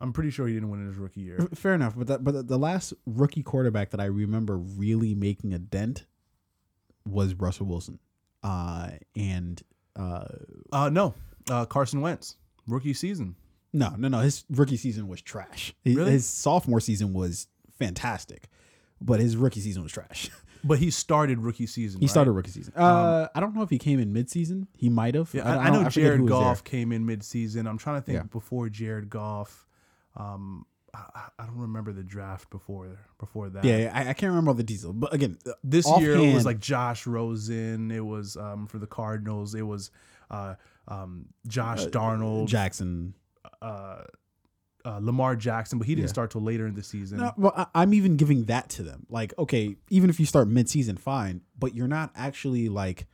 I'm 0.00 0.12
pretty 0.12 0.30
sure 0.30 0.46
he 0.48 0.54
didn't 0.54 0.70
win 0.70 0.80
in 0.80 0.86
his 0.88 0.96
rookie 0.96 1.20
year. 1.20 1.38
Fair 1.54 1.74
enough, 1.74 1.94
but 1.96 2.08
that, 2.08 2.24
but 2.24 2.32
the- 2.32 2.42
the 2.42 2.58
last 2.58 2.94
rookie 3.06 3.42
quarterback 3.44 3.90
that 3.90 4.00
I 4.00 4.06
remember 4.06 4.56
really 4.58 5.14
making 5.14 5.54
a 5.54 5.58
dent 5.58 6.04
was 7.06 7.34
Russell 7.34 7.66
Wilson, 7.66 7.98
uh, 8.42 8.90
and 9.14 9.62
uh, 9.94 10.24
Uh, 10.72 10.88
no, 10.90 11.14
uh, 11.48 11.64
Carson 11.66 12.00
Wentz, 12.00 12.36
rookie 12.66 12.94
season. 12.94 13.36
No, 13.74 13.90
no, 13.98 14.08
no, 14.08 14.20
his 14.20 14.44
rookie 14.48 14.78
season 14.78 15.06
was 15.08 15.20
trash. 15.20 15.74
His, 15.84 15.96
Really? 15.96 16.12
his 16.12 16.24
sophomore 16.26 16.80
season 16.80 17.12
was 17.12 17.48
fantastic, 17.78 18.48
but 19.00 19.20
his 19.20 19.36
rookie 19.36 19.60
season 19.60 19.82
was 19.82 19.92
trash. 19.92 20.30
But 20.66 20.78
he 20.78 20.90
started 20.90 21.40
rookie 21.40 21.66
season. 21.66 22.00
He 22.00 22.06
right? 22.06 22.10
started 22.10 22.32
rookie 22.32 22.50
season. 22.50 22.72
Uh, 22.74 23.28
I 23.34 23.40
don't 23.40 23.54
know 23.54 23.60
if 23.60 23.68
he 23.68 23.76
came 23.76 24.00
in 24.00 24.14
midseason. 24.14 24.66
He 24.78 24.88
might 24.88 25.14
have. 25.14 25.28
Yeah, 25.34 25.42
I, 25.46 25.64
I, 25.64 25.66
don't- 25.66 25.74
know 25.80 25.84
who 25.84 25.90
Jared. 25.90 26.26
Goff 26.26 26.64
came 26.64 26.90
in 26.90 27.04
mid-season. 27.04 27.66
I'm 27.66 27.76
trying 27.76 28.00
to 28.00 28.06
think 28.06 28.16
Yeah. 28.16 28.22
before 28.22 28.70
Jared 28.70 29.10
Goff. 29.10 29.66
Um, 30.16 30.64
I, 30.94 31.00
I- 31.14 31.28
I 31.40 31.46
don't 31.46 31.58
remember 31.58 31.92
the 31.92 32.02
draft 32.02 32.48
before 32.48 32.98
before 33.18 33.50
that. 33.50 33.62
Yeah, 33.62 33.90
I, 33.94 34.08
I 34.08 34.12
can't 34.14 34.30
remember 34.30 34.52
all 34.52 34.54
the 34.54 34.62
details, 34.62 34.94
but 34.94 35.12
again, 35.12 35.36
uh, 35.46 35.50
This 35.62 35.86
year 35.98 36.14
it 36.16 36.32
was 36.32 36.46
like 36.46 36.60
Josh 36.60 37.06
Rosen. 37.06 37.90
It 37.90 38.00
was 38.06 38.38
um, 38.38 38.66
for 38.66 38.78
the 38.78 38.86
Cardinals. 38.86 39.54
It 39.54 39.66
was 39.66 39.90
uh, 40.30 40.54
um, 40.88 41.26
Josh 41.46 41.84
Darnold, 41.84 42.46
Jackson. 42.48 43.12
Uh, 43.62 44.02
uh, 44.84 44.98
Lamar 45.00 45.34
Jackson, 45.36 45.78
but 45.78 45.86
he 45.86 45.94
didn't 45.94 46.08
Yeah. 46.08 46.12
start 46.12 46.30
till 46.30 46.42
later 46.42 46.66
in 46.66 46.74
the 46.74 46.82
season. 46.82 47.18
No, 47.18 47.32
well, 47.36 47.52
I, 47.56 47.66
I'm 47.74 47.94
even 47.94 48.16
giving 48.16 48.44
that 48.44 48.68
to 48.70 48.82
them. 48.82 49.06
Like, 49.08 49.32
okay, 49.38 49.76
even 49.90 50.10
if 50.10 50.20
you 50.20 50.26
start 50.26 50.48
mid-season, 50.48 50.96
fine, 50.98 51.40
but 51.58 51.74
you're 51.74 51.88
not 51.88 52.10
actually 52.14 52.68
like, 52.68 53.06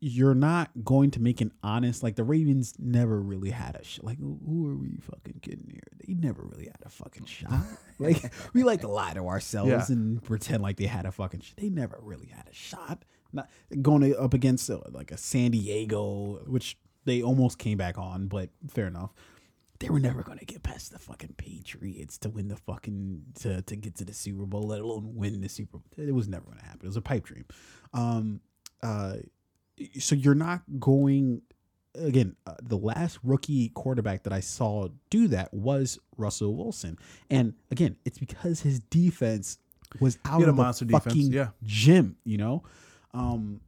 you're 0.00 0.34
not 0.34 0.70
going 0.84 1.10
to 1.12 1.20
make 1.20 1.40
an 1.40 1.52
honest. 1.62 2.02
Like 2.02 2.16
the 2.16 2.24
Ravens 2.24 2.74
never 2.78 3.20
really 3.20 3.50
had 3.50 3.76
a 3.76 3.84
sh- 3.84 4.00
like. 4.02 4.18
Who 4.18 4.68
are 4.68 4.74
we 4.76 4.98
fucking 5.00 5.38
kidding 5.40 5.68
here? 5.70 5.80
They 6.04 6.14
never 6.14 6.42
really 6.42 6.66
had 6.66 6.76
a 6.84 6.88
fucking 6.90 7.24
shot. 7.26 7.52
Like 8.00 8.32
we 8.54 8.62
like 8.62 8.82
to 8.82 8.88
lie 8.88 9.12
to 9.14 9.26
ourselves 9.26 9.70
Yeah. 9.70 9.84
and 9.96 10.22
pretend 10.22 10.62
like 10.62 10.76
they 10.76 10.86
had 10.86 11.04
a 11.04 11.10
fucking. 11.10 11.40
Sh- 11.40 11.54
they 11.56 11.68
never 11.68 11.98
really 12.00 12.28
had 12.28 12.46
a 12.48 12.54
shot. 12.54 13.04
Not 13.32 13.48
going 13.82 14.14
up 14.16 14.34
against 14.34 14.70
uh, 14.70 14.78
like 14.92 15.10
a 15.10 15.16
San 15.16 15.50
Diego, 15.50 16.40
which 16.46 16.78
they 17.04 17.22
almost 17.22 17.58
came 17.58 17.78
back 17.78 17.98
on, 17.98 18.26
but 18.26 18.50
fair 18.68 18.86
enough 18.86 19.12
they 19.80 19.90
were 19.90 20.00
never 20.00 20.22
going 20.22 20.38
to 20.38 20.44
get 20.44 20.62
past 20.62 20.92
the 20.92 20.98
fucking 20.98 21.34
Patriots 21.36 22.18
to 22.18 22.28
win 22.28 22.48
the 22.48 22.56
fucking 22.56 23.22
to 23.40 23.62
to 23.62 23.76
get 23.76 23.96
to 23.96 24.04
the 24.04 24.12
Super 24.12 24.44
Bowl, 24.44 24.68
let 24.68 24.80
alone 24.80 25.14
win 25.14 25.40
the 25.40 25.48
Super 25.48 25.78
Bowl. 25.78 25.84
It 25.96 26.14
was 26.14 26.28
never 26.28 26.44
going 26.44 26.58
to 26.58 26.64
happen. 26.64 26.80
It 26.82 26.88
was 26.88 26.96
a 26.96 27.02
pipe 27.02 27.24
dream. 27.24 27.44
Um, 27.92 28.40
uh, 28.82 29.16
so 29.98 30.14
you're 30.16 30.34
not 30.34 30.62
going 30.80 31.42
again. 31.94 32.34
Uh, 32.46 32.54
the 32.62 32.76
last 32.76 33.18
rookie 33.22 33.68
quarterback 33.70 34.24
that 34.24 34.32
I 34.32 34.40
saw 34.40 34.88
do 35.10 35.28
that 35.28 35.54
was 35.54 35.98
Russell 36.16 36.56
Wilson, 36.56 36.98
and 37.30 37.54
again, 37.70 37.96
it's 38.04 38.18
because 38.18 38.60
his 38.60 38.80
defense 38.80 39.58
was 40.00 40.18
out 40.24 40.38
He 40.38 40.40
had 40.40 40.48
a 40.48 40.50
of 40.50 40.56
the 40.56 40.62
monster 40.62 40.84
defense, 40.86 41.04
fucking 41.04 41.32
yeah. 41.32 41.48
gym. 41.62 42.16
You 42.24 42.38
know. 42.38 42.62
Um, 43.14 43.60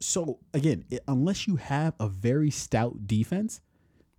so 0.00 0.38
again, 0.54 0.84
it, 0.90 1.02
unless 1.08 1.46
you 1.46 1.56
have 1.56 1.94
a 1.98 2.08
very 2.08 2.50
stout 2.50 3.06
defense, 3.06 3.60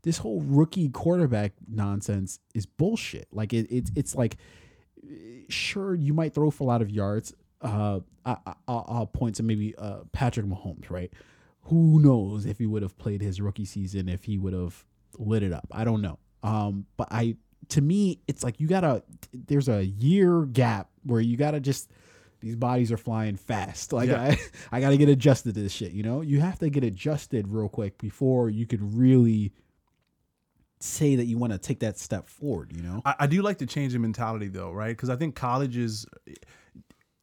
this 0.04 0.18
whole 0.20 0.42
rookie 0.42 0.90
quarterback 0.90 1.54
nonsense 1.68 2.40
is 2.54 2.66
bullshit. 2.66 3.28
Like 3.32 3.54
it, 3.54 3.68
it's 3.70 3.92
it's 3.96 4.16
like, 4.16 4.38
sure 5.48 5.96
you 5.96 6.14
might 6.14 6.34
throw 6.34 6.52
for 6.52 6.64
a 6.64 6.68
lot 6.68 6.82
of 6.82 6.90
yards. 6.90 7.34
Uh, 7.62 8.00
I, 8.26 8.38
I, 8.46 8.54
I'll 8.68 8.86
I'll 8.88 9.06
point 9.08 9.36
to 9.36 9.44
maybe 9.44 9.76
uh 9.78 10.02
Patrick 10.12 10.46
Mahomes, 10.46 10.90
right? 10.90 11.12
Who 11.64 12.00
knows 12.00 12.46
if 12.46 12.58
he 12.58 12.66
would 12.66 12.82
have 12.82 12.98
played 12.98 13.22
his 13.22 13.42
rookie 13.42 13.66
season 13.66 14.10
if 14.10 14.24
he 14.24 14.38
would 14.38 14.54
have 14.54 14.86
lit 15.18 15.44
it 15.44 15.54
up? 15.54 15.68
I 15.72 15.84
don't 15.84 16.02
know. 16.02 16.20
Um, 16.44 16.86
but 16.98 17.10
I 17.12 17.36
to 17.70 17.82
me 17.82 18.22
it's 18.28 18.44
like 18.44 18.60
you 18.60 18.68
gotta. 18.68 19.04
There's 19.34 19.70
a 19.70 19.86
year 19.86 20.46
gap 20.46 20.90
where 21.04 21.22
you 21.22 21.38
gotta 21.38 21.60
just. 21.60 21.92
These 22.42 22.56
bodies 22.56 22.92
are 22.92 22.98
flying 22.98 23.36
fast. 23.36 23.94
Like 24.00 24.10
Yeah. 24.10 24.36
I, 24.72 24.78
I 24.78 24.82
got 24.82 24.90
to 24.92 24.98
get 24.98 25.10
adjusted 25.10 25.56
to 25.56 25.62
this 25.62 25.74
shit. 25.74 25.92
You 25.92 26.04
know, 26.04 26.22
you 26.22 26.40
have 26.40 26.60
to 26.60 26.70
get 26.70 26.84
adjusted 26.84 27.48
real 27.50 27.70
quick 27.70 27.98
before 27.98 28.50
you 28.50 28.66
could 28.66 28.82
really 28.96 29.52
say 30.80 31.16
that 31.16 31.26
you 31.26 31.38
want 31.38 31.52
to 31.54 31.60
take 31.60 31.80
that 31.80 31.98
step 31.98 32.30
forward. 32.30 32.72
You 32.76 32.82
know, 32.82 33.02
I, 33.06 33.16
I 33.20 33.28
do 33.28 33.42
like 33.42 33.58
to 33.58 33.66
change 33.66 33.94
the 33.94 34.00
mentality 34.00 34.48
though, 34.48 34.72
right? 34.72 34.96
Because 34.96 35.10
I 35.10 35.16
think 35.16 35.36
college 35.36 35.78
is. 35.78 36.06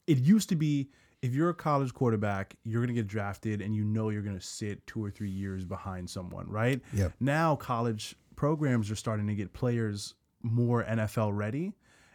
It 0.05 0.19
used 0.19 0.49
to 0.49 0.55
be 0.55 0.89
if 1.21 1.33
you're 1.33 1.49
a 1.49 1.53
college 1.53 1.93
quarterback, 1.93 2.55
you're 2.63 2.81
going 2.81 2.95
to 2.95 3.01
get 3.01 3.07
drafted, 3.07 3.61
and 3.61 3.75
you 3.75 3.83
know 3.83 4.09
you're 4.09 4.21
going 4.21 4.37
to 4.37 4.45
sit 4.45 4.85
two 4.87 5.03
or 5.03 5.09
three 5.09 5.29
years 5.29 5.65
behind 5.65 6.09
someone, 6.09 6.47
right? 6.49 6.81
Yep. 6.93 7.13
Now 7.19 7.55
college 7.55 8.15
programs 8.35 8.91
are 8.91 8.95
starting 8.95 9.27
to 9.27 9.35
get 9.35 9.53
players 9.53 10.13
more 10.43 10.83
NFL 10.83 11.35
ready, 11.35 11.73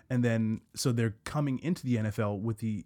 and 0.09 0.25
then 0.25 0.61
so 0.75 0.93
they're 0.93 1.17
coming 1.25 1.59
into 1.59 1.85
the 1.85 1.97
NFL 1.97 2.41
with 2.41 2.59
the 2.59 2.85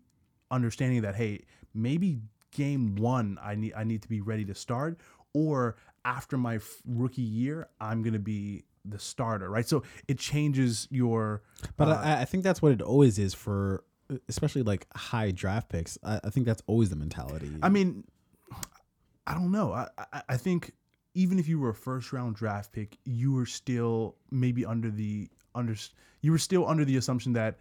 understanding 0.51 1.03
that 1.03 1.15
hey, 1.15 1.45
maybe 1.75 2.21
game 2.53 2.97
one 2.97 3.39
I 3.43 3.55
need 3.55 3.75
I 3.77 3.85
need 3.85 4.03
to 4.03 4.09
be 4.09 4.21
ready 4.21 4.45
to 4.47 4.55
start, 4.55 5.01
or 5.33 5.77
after 6.05 6.37
my 6.37 6.57
f- 6.57 6.83
rookie 6.87 7.23
year 7.23 7.69
I'm 7.81 8.03
going 8.03 8.13
to 8.15 8.19
be 8.19 8.65
the 8.85 8.99
starter, 8.99 9.51
right? 9.51 9.67
So 9.67 9.83
it 10.09 10.19
changes 10.19 10.87
your. 10.91 11.43
but 11.77 11.89
uh, 11.89 12.01
I, 12.03 12.21
I 12.23 12.25
think 12.25 12.45
that's 12.45 12.63
what 12.63 12.73
it 12.73 12.81
always 12.83 13.19
is 13.19 13.35
for, 13.35 13.85
especially 14.29 14.63
like 14.63 14.87
high 14.95 15.33
draft 15.33 15.69
picks. 15.69 15.99
I, 16.03 16.21
I 16.25 16.31
think 16.31 16.47
that's 16.47 16.63
always 16.67 16.91
the 16.91 16.97
mentality. 16.97 17.51
I 17.63 17.69
mean, 17.69 18.05
I 19.27 19.35
don't 19.35 19.51
know. 19.51 19.73
I, 19.73 19.89
I 20.13 20.23
I 20.31 20.37
think 20.37 20.73
even 21.15 21.39
if 21.39 21.49
you 21.49 21.59
were 21.59 21.71
a 21.71 21.75
first 21.75 22.13
round 22.13 22.37
draft 22.37 22.73
pick, 22.73 22.97
you 23.05 23.33
were 23.33 23.47
still 23.47 24.17
maybe 24.31 24.65
under 24.65 24.91
the 24.91 25.29
under 25.55 25.75
you 26.21 26.31
were 26.31 26.39
still 26.39 26.69
under 26.69 26.85
the 26.85 26.97
assumption 26.97 27.33
that 27.33 27.59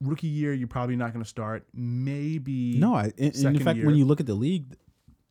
rookie 0.00 0.26
year 0.26 0.52
you're 0.52 0.68
probably 0.68 0.96
not 0.96 1.12
going 1.12 1.24
to 1.24 1.28
start. 1.28 1.66
Maybe 1.74 2.78
no, 2.78 2.94
I, 2.94 3.12
in, 3.16 3.32
in 3.34 3.58
fact, 3.60 3.78
year. 3.78 3.86
when 3.86 3.94
you 3.94 4.04
look 4.04 4.20
at 4.20 4.26
the 4.26 4.34
league, 4.34 4.76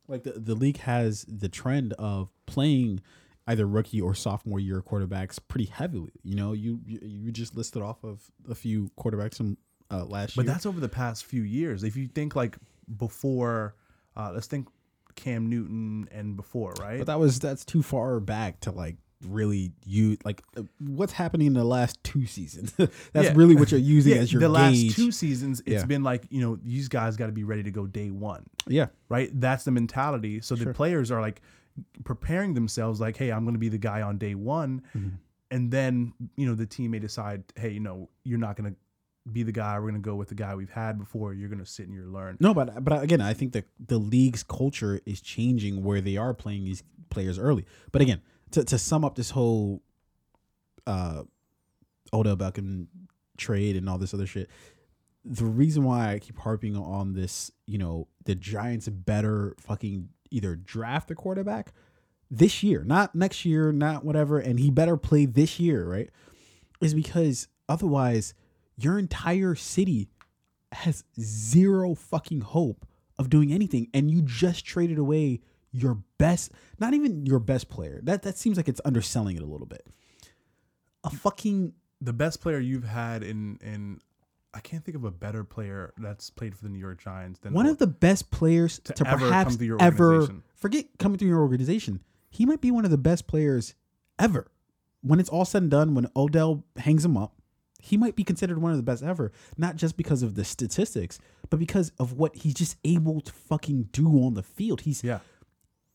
like 0.07 0.23
the, 0.23 0.31
the 0.31 0.55
league 0.55 0.77
has 0.77 1.25
the 1.27 1.49
trend 1.49 1.93
of 1.93 2.29
playing 2.45 3.01
either 3.47 3.65
rookie 3.65 3.99
or 3.99 4.13
sophomore 4.13 4.59
year 4.59 4.81
quarterbacks 4.81 5.39
pretty 5.47 5.65
heavily. 5.65 6.13
You 6.23 6.35
know, 6.35 6.53
you 6.53 6.79
you, 6.85 6.99
you 7.01 7.31
just 7.31 7.55
listed 7.55 7.81
off 7.81 8.03
of 8.03 8.21
a 8.49 8.55
few 8.55 8.91
quarterbacks 8.97 9.35
from 9.35 9.57
uh, 9.91 10.05
last 10.05 10.35
But 10.35 10.43
year. 10.43 10.45
But 10.45 10.45
that's 10.53 10.65
over 10.65 10.79
the 10.79 10.89
past 10.89 11.25
few 11.25 11.41
years. 11.41 11.83
If 11.83 11.95
you 11.95 12.07
think 12.07 12.35
like 12.35 12.57
before, 12.97 13.75
uh, 14.15 14.31
let's 14.33 14.47
think 14.47 14.67
Cam 15.15 15.49
Newton 15.49 16.07
and 16.11 16.35
before, 16.35 16.73
right? 16.79 16.99
But 16.99 17.07
that 17.07 17.19
was 17.19 17.39
that's 17.39 17.65
too 17.65 17.83
far 17.83 18.19
back 18.19 18.59
to 18.61 18.71
like 18.71 18.97
really 19.27 19.71
you 19.85 20.17
like 20.23 20.41
uh, 20.55 20.61
what's 20.79 21.11
happening 21.13 21.47
in 21.47 21.53
the 21.53 21.63
last 21.63 22.01
two 22.03 22.25
seasons. 22.25 22.71
that's 22.77 22.91
Yeah. 23.13 23.33
really 23.35 23.55
what 23.55 23.69
you're 23.71 23.79
using 23.79 24.13
yeah, 24.15 24.21
as 24.21 24.31
your 24.31 24.39
the 24.39 24.49
last 24.49 24.91
two 24.95 25.11
seasons, 25.11 25.61
it's 25.65 25.81
Yeah. 25.81 25.85
been 25.85 26.03
like 26.03 26.25
you 26.29 26.41
know 26.41 26.57
these 26.63 26.87
guys 26.87 27.17
got 27.17 27.25
to 27.27 27.31
be 27.33 27.43
ready 27.43 27.63
to 27.63 27.71
go 27.71 27.85
day 27.85 28.11
one, 28.11 28.45
yeah, 28.67 28.87
right? 29.09 29.29
That's 29.33 29.63
the 29.65 29.71
mentality. 29.71 30.39
So 30.41 30.55
the 30.55 30.73
players 30.73 31.11
are 31.11 31.21
like 31.21 31.41
preparing 32.03 32.53
themselves, 32.53 32.99
like, 32.99 33.17
hey, 33.17 33.31
I'm 33.31 33.43
going 33.43 33.55
to 33.55 33.59
be 33.59 33.69
the 33.69 33.77
guy 33.77 34.01
on 34.01 34.17
day 34.17 34.35
one, 34.35 34.81
Mm-hmm. 34.97 35.09
and 35.51 35.71
then 35.71 36.13
you 36.37 36.45
know 36.47 36.55
the 36.55 36.65
team 36.65 36.91
may 36.91 36.99
decide, 36.99 37.43
hey, 37.55 37.71
you 37.71 37.79
know, 37.79 38.09
you're 38.23 38.39
not 38.39 38.55
going 38.55 38.71
to 38.71 38.77
be 39.31 39.43
the 39.43 39.51
guy. 39.51 39.75
We're 39.75 39.81
going 39.91 39.93
to 39.95 39.99
go 39.99 40.15
with 40.15 40.29
the 40.29 40.35
guy 40.35 40.55
we've 40.55 40.69
had 40.71 40.97
before. 40.97 41.33
You're 41.33 41.49
going 41.49 41.59
to 41.59 41.65
sit 41.65 41.85
and 41.87 41.93
you're 41.93 42.07
learn. 42.07 42.37
no, 42.39 42.53
but 42.53 42.83
but 42.83 43.03
again, 43.03 43.21
I 43.21 43.33
think 43.33 43.51
that 43.53 43.65
the 43.85 43.97
league's 43.97 44.43
culture 44.43 45.01
is 45.05 45.19
changing 45.21 45.83
where 45.83 45.99
they 46.01 46.15
are 46.17 46.33
playing 46.33 46.63
these 46.63 46.83
players 47.09 47.37
early. 47.37 47.65
But 47.91 48.01
again, 48.01 48.21
to 48.51 48.63
to 48.63 48.77
sum 48.77 49.05
up 49.05 49.15
this 49.15 49.29
whole 49.31 49.81
uh 50.87 51.23
Odell 52.13 52.37
Beckham 52.37 52.87
trade 53.37 53.75
and 53.75 53.89
all 53.89 53.97
this 53.97 54.13
other 54.13 54.25
shit. 54.25 54.49
The 55.25 55.45
reason 55.45 55.83
why 55.83 56.13
I 56.13 56.19
keep 56.19 56.37
harping 56.37 56.75
on 56.75 57.13
this, 57.13 57.51
you 57.67 57.77
know, 57.77 58.07
the 58.25 58.35
Giants 58.35 58.87
better 58.89 59.55
fucking 59.59 60.09
either 60.31 60.55
draft 60.55 61.11
a 61.11 61.15
quarterback 61.15 61.73
this 62.31 62.63
year, 62.63 62.83
not 62.83 63.15
next 63.15 63.45
year, 63.45 63.71
not 63.71 64.05
whatever, 64.05 64.39
and 64.39 64.59
he 64.59 64.69
better 64.69 64.97
play 64.97 65.25
this 65.25 65.59
year, 65.59 65.85
right? 65.85 66.09
Is 66.81 66.93
because 66.93 67.47
otherwise 67.67 68.33
your 68.77 68.97
entire 68.97 69.55
city 69.55 70.09
has 70.71 71.03
zero 71.19 71.95
fucking 71.95 72.41
hope 72.41 72.85
of 73.17 73.29
doing 73.29 73.51
anything 73.51 73.89
and 73.93 74.09
you 74.09 74.21
just 74.21 74.65
traded 74.65 74.97
away 74.97 75.41
your 75.71 75.99
best 76.17 76.51
not 76.79 76.93
even 76.93 77.25
your 77.25 77.39
best 77.39 77.69
player. 77.69 77.99
That 78.03 78.23
that 78.23 78.37
seems 78.37 78.57
like 78.57 78.67
it's 78.67 78.81
underselling 78.85 79.35
it 79.35 79.41
a 79.41 79.45
little 79.45 79.67
bit. 79.67 79.85
A 81.03 81.09
fucking 81.09 81.73
The 82.01 82.13
best 82.13 82.41
player 82.41 82.59
you've 82.59 82.85
had 82.85 83.23
in 83.23 83.59
in 83.61 83.99
I 84.53 84.59
can't 84.61 84.83
think 84.83 84.95
of 84.95 85.03
a 85.03 85.11
better 85.11 85.43
player 85.43 85.93
that's 85.97 86.29
played 86.31 86.55
for 86.55 86.63
the 86.63 86.69
New 86.69 86.79
York 86.79 87.01
Giants 87.01 87.39
than 87.39 87.53
one 87.53 87.67
of 87.67 87.77
the 87.77 87.87
best 87.87 88.31
players 88.31 88.79
to, 88.79 89.07
ever 89.07 89.27
perhaps 89.27 89.51
come 89.51 89.57
through 89.57 89.67
your 89.67 89.77
ever 89.81 90.05
organization. 90.05 90.43
forget 90.55 90.85
coming 90.97 91.17
through 91.17 91.27
your 91.27 91.41
organization. 91.41 92.01
He 92.31 92.45
might 92.45 92.61
be 92.61 92.71
one 92.71 92.85
of 92.85 92.91
the 92.91 92.97
best 92.97 93.27
players 93.27 93.75
ever. 94.17 94.51
When 95.01 95.19
it's 95.19 95.29
all 95.29 95.45
said 95.45 95.61
and 95.63 95.71
done, 95.71 95.95
when 95.95 96.07
Odell 96.15 96.65
hangs 96.77 97.05
him 97.05 97.15
up, 97.15 97.35
he 97.81 97.95
might 97.95 98.15
be 98.15 98.23
considered 98.23 98.61
one 98.61 98.71
of 98.71 98.77
the 98.77 98.83
best 98.83 99.01
ever. 99.03 99.31
Not 99.57 99.77
just 99.77 99.95
because 99.95 100.21
of 100.23 100.35
the 100.35 100.43
statistics, 100.43 101.19
but 101.49 101.59
because 101.59 101.91
of 101.99 102.13
what 102.13 102.35
he's 102.35 102.53
just 102.53 102.75
able 102.83 103.21
to 103.21 103.31
fucking 103.31 103.89
do 103.91 104.07
on 104.23 104.33
the 104.33 104.43
field. 104.43 104.81
He's 104.81 105.03
yeah. 105.03 105.19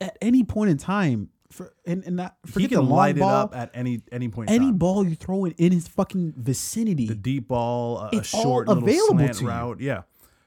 At 0.00 0.16
any 0.20 0.44
point 0.44 0.70
in 0.70 0.76
time 0.78 1.30
for 1.50 1.72
and, 1.86 2.02
and 2.04 2.16
not 2.16 2.36
He 2.56 2.66
can 2.66 2.76
the 2.76 2.82
long 2.82 2.90
light 2.98 3.16
ball, 3.18 3.30
it 3.30 3.44
up 3.44 3.56
at 3.56 3.70
any 3.74 4.02
any 4.10 4.28
point. 4.28 4.50
any 4.50 4.66
time. 4.66 4.78
ball 4.78 5.06
you 5.06 5.14
throw 5.14 5.44
it 5.44 5.54
in 5.58 5.72
his 5.72 5.86
fucking 5.88 6.34
vicinity. 6.36 7.06
the 7.06 7.14
deep 7.14 7.48
ball, 7.48 7.98
a, 7.98 8.04
a 8.06 8.18
It's 8.18 8.34
all 8.34 8.42
short 8.42 8.68
little 8.68 8.82
available 8.82 9.18
slant 9.18 9.34
to 9.34 9.42
you. 9.42 9.48
route. 9.48 9.80
Yeah. 9.80 10.02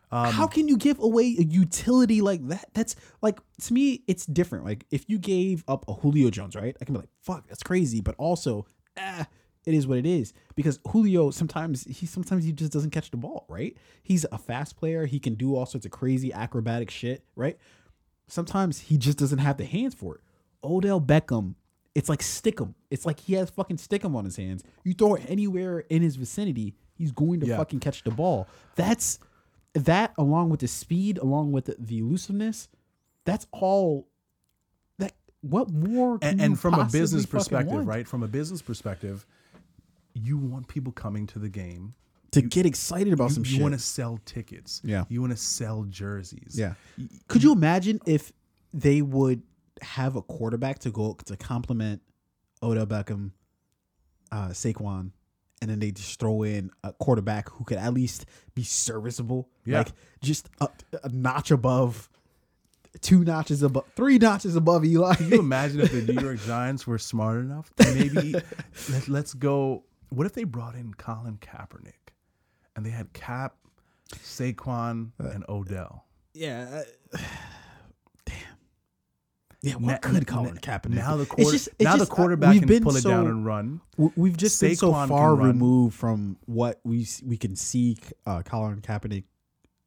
Um, 0.09 0.31
How 0.31 0.47
can 0.47 0.69
you 0.69 0.77
give 0.77 0.99
away 0.99 1.35
a 1.37 1.43
utility 1.43 2.21
like 2.21 2.45
that? 2.47 2.69
That's 2.73 2.95
like 3.21 3.39
to 3.61 3.73
me, 3.73 4.03
it's 4.07 4.25
different. 4.25 4.63
Like 4.65 4.85
if 4.91 5.05
you 5.09 5.17
gave 5.19 5.63
up 5.67 5.85
a 5.87 5.93
Julio 5.93 6.29
Jones, 6.29 6.55
right? 6.55 6.75
I 6.81 6.85
can 6.85 6.93
be 6.93 6.99
like, 7.01 7.09
fuck, 7.21 7.47
that's 7.47 7.63
crazy. 7.63 7.99
But 8.01 8.15
also, 8.17 8.65
ah, 8.97 9.27
it 9.65 9.73
is 9.73 9.85
what 9.85 9.97
it 9.97 10.05
is. 10.05 10.31
Because 10.55 10.79
Julio 10.89 11.29
sometimes 11.31 11.83
he 11.83 12.05
sometimes 12.05 12.45
he 12.45 12.53
just 12.53 12.71
doesn't 12.71 12.91
catch 12.91 13.11
the 13.11 13.17
ball, 13.17 13.45
right? 13.49 13.75
He's 14.01 14.25
a 14.31 14.37
fast 14.37 14.77
player. 14.77 15.05
He 15.05 15.19
can 15.19 15.35
do 15.35 15.55
all 15.55 15.65
sorts 15.65 15.85
of 15.85 15.91
crazy 15.91 16.31
acrobatic 16.33 16.89
shit, 16.89 17.23
right? 17.35 17.57
Sometimes 18.27 18.79
he 18.79 18.97
just 18.97 19.17
doesn't 19.17 19.39
have 19.39 19.57
the 19.57 19.65
hands 19.65 19.93
for 19.95 20.15
it. 20.15 20.21
Odell 20.63 20.99
Beckham, 20.99 21.55
it's 21.95 22.09
like 22.09 22.19
stickum. 22.19 22.73
It's 22.91 23.05
like 23.05 23.19
he 23.19 23.33
has 23.33 23.49
fucking 23.49 23.77
stickum 23.77 24.15
on 24.15 24.25
his 24.25 24.35
hands. 24.35 24.63
You 24.83 24.93
throw 24.93 25.15
it 25.15 25.23
anywhere 25.27 25.79
in 25.79 26.01
his 26.01 26.15
vicinity, 26.15 26.75
he's 26.95 27.11
going 27.11 27.39
to 27.41 27.47
Yeah. 27.47 27.57
fucking 27.57 27.79
catch 27.79 28.03
the 28.03 28.11
ball. 28.11 28.47
That's 28.75 29.19
that 29.73 30.13
along 30.17 30.49
with 30.49 30.59
the 30.61 30.67
speed, 30.67 31.17
along 31.19 31.51
with 31.51 31.65
the, 31.65 31.75
the 31.79 31.99
elusiveness, 31.99 32.67
that's 33.25 33.45
all 33.51 34.07
that 34.97 35.13
what 35.41 35.69
more 35.71 36.17
can 36.19 36.29
and, 36.31 36.41
and 36.41 36.59
from 36.59 36.73
a 36.73 36.85
business 36.85 37.25
perspective, 37.25 37.71
want? 37.73 37.87
right? 37.87 38.07
From 38.07 38.23
a 38.23 38.27
business 38.27 38.61
perspective, 38.61 39.25
you 40.13 40.37
want 40.37 40.67
people 40.67 40.91
coming 40.91 41.27
to 41.27 41.39
the 41.39 41.49
game. 41.49 41.93
To 42.31 42.41
get 42.41 42.65
excited 42.65 43.13
about 43.13 43.29
You, 43.29 43.35
some 43.35 43.45
you 43.45 43.51
shit. 43.51 43.61
want 43.61 43.73
to 43.73 43.79
sell 43.79 44.19
tickets. 44.25 44.81
Yeah. 44.83 45.05
You 45.09 45.21
want 45.21 45.31
to 45.31 45.37
sell 45.37 45.83
jerseys. 45.83 46.55
yeah. 46.57 46.73
Could 47.27 47.41
you 47.43 47.51
imagine 47.53 47.99
if 48.05 48.31
they 48.73 49.01
would 49.01 49.41
have 49.81 50.15
a 50.15 50.21
quarterback 50.21 50.79
to 50.79 50.91
go 50.91 51.15
to 51.25 51.37
complement 51.37 52.01
Odell 52.61 52.85
Beckham, 52.85 53.31
uh, 54.31 54.49
Saquon, 54.49 55.11
and 55.61 55.71
then 55.71 55.79
they 55.79 55.91
just 55.91 56.19
throw 56.19 56.43
in 56.43 56.69
a 56.83 56.91
quarterback 56.93 57.49
who 57.49 57.63
could 57.63 57.77
at 57.77 57.93
least 57.93 58.25
be 58.55 58.63
serviceable, 58.63 59.49
Yeah. 59.65 59.79
like 59.79 59.91
just 60.21 60.49
a, 60.59 60.67
a 61.03 61.09
notch 61.09 61.49
above, 61.51 62.09
two 63.01 63.23
notches 63.23 63.63
above, 63.63 63.85
three 63.95 64.17
notches 64.17 64.55
above 64.55 64.83
Eli. 64.83 65.15
Can 65.15 65.29
you 65.31 65.39
imagine 65.39 65.79
if 65.79 65.91
the 65.91 66.11
New 66.13 66.21
York 66.21 66.39
Giants 66.45 66.85
were 66.85 66.97
smart 66.97 67.39
enough 67.39 67.73
to 67.77 67.93
maybe 67.93 68.33
let, 68.91 69.07
let's 69.07 69.33
go? 69.33 69.83
What 70.09 70.25
if 70.27 70.33
they 70.33 70.43
brought 70.43 70.75
in 70.75 70.93
Colin 70.95 71.37
Kaepernick 71.37 72.06
and 72.77 72.85
they 72.85 72.91
had 72.91 73.11
Cap, 73.11 73.55
Saquon, 74.13 75.11
Uh, 75.21 75.29
and 75.31 75.43
Odell? 75.49 76.05
yeah. 76.33 76.83
uh, 77.13 77.17
damn. 78.25 78.35
Yeah, 79.63 79.73
what 79.73 79.81
Na- 79.81 79.97
could 79.97 80.27
Colin 80.27 80.55
Kaepernick? 80.57 80.93
Now 80.93 81.17
the 81.17 81.27
It's 81.39 81.51
just- 81.51 81.67
it's 81.79 81.83
now 81.83 81.97
just, 81.97 82.07
the 82.09 82.13
uh, 82.13 82.15
quarterback 82.15 82.53
we've 82.53 82.61
can 82.67 82.83
pull 82.83 82.95
it 82.95 83.03
down 83.03 83.25
and 83.27 83.43
run. 83.45 83.81
We- 83.97 84.11
We've 84.15 84.37
just 84.37 84.61
been 84.61 84.75
so 84.75 84.93
Saquon 84.93 85.07
far 85.09 85.35
removed 85.35 85.95
from 85.95 86.37
what 86.45 86.79
we 86.85 87.07
we 87.25 87.35
can 87.35 87.55
see 87.55 87.97
uh, 88.27 88.43
Colin 88.43 88.79
Kaepernick, 88.81 89.23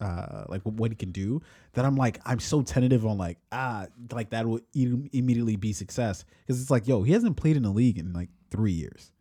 uh, 0.00 0.44
like 0.48 0.62
what 0.62 0.90
he 0.90 0.96
can 0.96 1.12
do, 1.12 1.40
that 1.74 1.84
I'm 1.84 1.94
like 1.94 2.20
I'm 2.26 2.40
so 2.40 2.62
tentative 2.62 3.06
on 3.06 3.16
like 3.16 3.38
ah 3.52 3.86
like 4.10 4.30
that 4.30 4.46
will 4.48 4.60
im- 4.74 5.08
immediately 5.12 5.54
be 5.56 5.72
success 5.72 6.24
because 6.44 6.60
it's 6.60 6.70
like 6.70 6.88
yo 6.88 7.04
he 7.04 7.12
hasn't 7.12 7.36
played 7.36 7.56
in 7.56 7.62
the 7.62 7.70
league 7.70 7.96
in 7.98 8.12
like 8.12 8.30
three 8.50 8.72
years. 8.72 9.12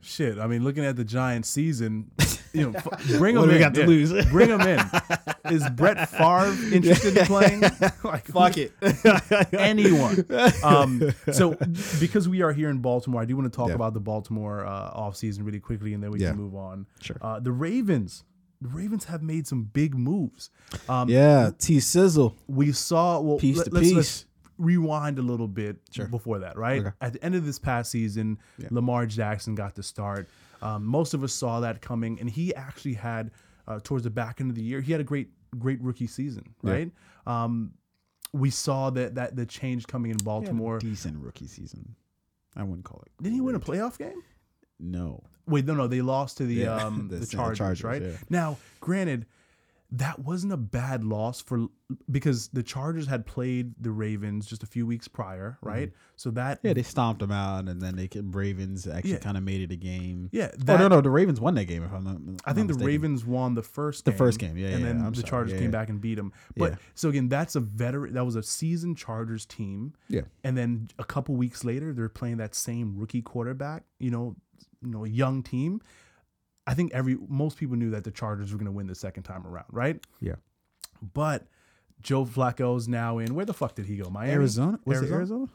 Shit, 0.00 0.38
I 0.38 0.46
mean, 0.46 0.62
looking 0.64 0.84
at 0.84 0.94
the 0.96 1.04
Giants 1.04 1.48
season, 1.50 2.10
you 2.52 2.70
know, 2.70 2.80
bring 3.18 3.36
What 3.36 3.44
him 3.44 3.48
do 3.48 3.48
we 3.48 3.54
in. 3.56 3.60
got 3.60 3.74
to 3.74 3.80
yeah. 3.82 3.86
lose? 3.86 4.26
bring 4.30 4.48
him 4.50 4.60
in. 4.60 4.80
Is 5.50 5.68
Brett 5.70 6.08
Favre 6.10 6.56
interested 6.72 7.16
in 7.16 7.26
playing? 7.26 7.60
like, 8.34 8.56
it. 8.58 8.72
anyone. 9.52 10.24
Um, 10.62 11.12
so 11.32 11.56
because 12.00 12.28
we 12.28 12.42
are 12.42 12.52
here 12.52 12.70
in 12.70 12.78
Baltimore, 12.78 13.22
I 13.22 13.24
do 13.24 13.36
want 13.36 13.50
to 13.52 13.56
talk 13.56 13.68
Yeah. 13.68 13.74
about 13.74 13.94
the 13.94 14.00
Baltimore 14.00 14.66
uh, 14.66 14.92
offseason 14.92 15.44
really 15.44 15.60
quickly, 15.60 15.94
and 15.94 16.02
then 16.02 16.10
we 16.10 16.20
Yeah. 16.20 16.30
can 16.30 16.38
move 16.38 16.54
on. 16.54 16.86
Sure. 17.00 17.16
Uh, 17.20 17.40
the 17.40 17.52
Ravens. 17.52 18.24
The 18.60 18.68
Ravens 18.68 19.04
have 19.04 19.22
made 19.22 19.46
some 19.46 19.62
big 19.62 19.94
moves. 19.96 20.50
Um, 20.88 21.08
yeah, 21.08 21.50
T 21.56 21.78
Sizzle. 21.78 22.36
we 22.48 22.72
saw 22.72 23.20
well 23.20 23.38
Piece 23.38 23.58
let, 23.58 23.66
to 23.66 23.70
let's, 23.74 23.86
piece. 23.86 23.96
let's 23.96 24.24
rewind 24.58 25.20
a 25.20 25.22
little 25.22 25.46
bit 25.46 25.76
Sure. 25.92 26.08
before 26.08 26.40
that 26.40 26.58
right 26.58 26.80
Okay. 26.80 26.90
at 27.00 27.12
the 27.12 27.24
end 27.24 27.36
of 27.36 27.46
this 27.46 27.60
past 27.60 27.92
season 27.92 28.38
lamar 28.70 29.06
jackson 29.06 29.54
got 29.54 29.76
the 29.76 29.84
start 29.84 30.28
um, 30.62 30.84
most 30.84 31.14
of 31.14 31.22
us 31.22 31.32
saw 31.32 31.60
that 31.60 31.80
coming 31.80 32.18
and 32.20 32.28
he 32.30 32.54
actually 32.54 32.94
had 32.94 33.30
uh, 33.66 33.78
towards 33.82 34.04
the 34.04 34.10
back 34.10 34.40
end 34.40 34.50
of 34.50 34.56
the 34.56 34.62
year 34.62 34.80
he 34.80 34.92
had 34.92 35.00
a 35.00 35.04
great 35.04 35.28
great 35.58 35.80
rookie 35.82 36.06
season 36.06 36.54
right 36.62 36.90
um, 37.26 37.72
we 38.32 38.50
saw 38.50 38.90
that 38.90 39.14
that 39.14 39.36
the 39.36 39.46
change 39.46 39.86
coming 39.86 40.10
in 40.10 40.16
baltimore 40.18 40.78
decent 40.78 41.16
rookie 41.18 41.46
season. 41.46 41.94
I 42.56 42.62
wouldn't 42.64 42.84
call 42.84 43.02
it. 43.06 43.22
didn't 43.22 43.34
he 43.34 43.40
win 43.40 43.54
a 43.54 43.60
playoff 43.60 43.98
game 43.98 44.22
No. 44.80 45.22
wait 45.46 45.64
no 45.64 45.74
no 45.74 45.86
they 45.86 46.00
lost 46.02 46.38
to 46.38 46.44
the 46.44 46.54
Yeah, 46.54 46.76
um 46.76 47.08
the 47.10 47.16
the, 47.18 47.26
chargers, 47.26 47.58
Chargers, 47.58 47.84
right 47.84 48.02
yeah. 48.02 48.16
now 48.30 48.56
granted 48.80 49.26
that 49.90 50.18
wasn't 50.18 50.52
a 50.52 50.56
bad 50.58 51.02
loss 51.02 51.40
for 51.40 51.68
because 52.10 52.48
the 52.48 52.62
Chargers 52.62 53.06
had 53.06 53.24
played 53.24 53.72
the 53.80 53.90
Ravens 53.90 54.46
just 54.46 54.62
a 54.62 54.66
few 54.66 54.86
weeks 54.86 55.08
prior, 55.08 55.56
right? 55.62 55.92
So 56.16 56.30
that 56.32 56.58
Mm-hmm. 56.58 56.66
Yeah, 56.66 56.72
they 56.74 56.82
stomped 56.82 57.20
them 57.20 57.30
out, 57.32 57.68
and 57.68 57.80
then 57.80 57.96
they 57.96 58.06
could, 58.06 58.34
Ravens 58.34 58.86
actually 58.86 59.12
Yeah. 59.12 59.18
kind 59.20 59.38
of 59.38 59.42
made 59.44 59.62
it 59.62 59.72
a 59.72 59.76
game. 59.76 60.28
yeah, 60.30 60.50
oh 60.68 60.76
no, 60.76 60.88
no, 60.88 61.00
the 61.00 61.08
Ravens 61.08 61.40
won 61.40 61.54
that 61.54 61.64
game. 61.64 61.82
If 61.82 61.92
I'm 61.94 62.04
not, 62.04 62.18
I 62.44 62.52
think 62.52 62.68
the 62.68 62.74
Ravens 62.84 63.24
won 63.24 63.54
the 63.54 63.62
first 63.62 64.04
The 64.04 64.10
game, 64.10 64.18
first 64.18 64.38
game, 64.38 64.58
yeah, 64.58 64.68
and 64.68 64.80
yeah, 64.80 64.86
then 64.88 64.96
I'm 65.06 65.12
the 65.12 65.20
sorry, 65.20 65.30
Chargers 65.30 65.52
yeah, 65.54 65.60
came 65.60 65.70
back 65.70 65.88
and 65.88 66.00
beat 66.02 66.16
them. 66.16 66.32
But 66.56 66.72
Yeah. 66.72 66.78
so 66.94 67.08
again, 67.08 67.30
that's 67.30 67.56
a 67.56 67.60
veteran. 67.60 68.12
That 68.12 68.26
was 68.26 68.36
a 68.36 68.42
seasoned 68.42 68.98
Chargers 68.98 69.46
team, 69.46 69.94
Yeah. 70.08 70.22
and 70.44 70.54
then 70.58 70.88
a 70.98 71.04
couple 71.04 71.34
weeks 71.34 71.64
later, 71.64 71.94
they're 71.94 72.10
playing 72.10 72.36
that 72.36 72.54
same 72.54 72.94
rookie 72.98 73.22
quarterback. 73.22 73.84
You 73.98 74.10
know, 74.10 74.36
you 74.84 74.90
know, 74.90 75.04
a 75.06 75.08
young 75.08 75.42
team. 75.42 75.80
I 76.68 76.74
think 76.74 76.92
every 76.92 77.16
most 77.28 77.56
people 77.56 77.76
knew 77.76 77.90
that 77.90 78.04
the 78.04 78.10
Chargers 78.10 78.52
were 78.52 78.58
going 78.58 78.66
to 78.66 78.72
win 78.72 78.86
the 78.86 78.94
second 78.94 79.22
time 79.22 79.46
around, 79.46 79.64
right? 79.72 79.98
Yeah. 80.20 80.34
But 81.14 81.46
Joe 82.02 82.24
Flacco's 82.26 82.86
now 82.88 83.18
in. 83.18 83.34
Where 83.34 83.46
the 83.46 83.54
fuck 83.54 83.74
did 83.74 83.86
he 83.86 83.96
go? 83.96 84.10
Miami, 84.10 84.32
Arizona 84.34 84.78
was 84.84 84.98
Arizona? 84.98 85.14
it 85.14 85.18
Arizona? 85.18 85.46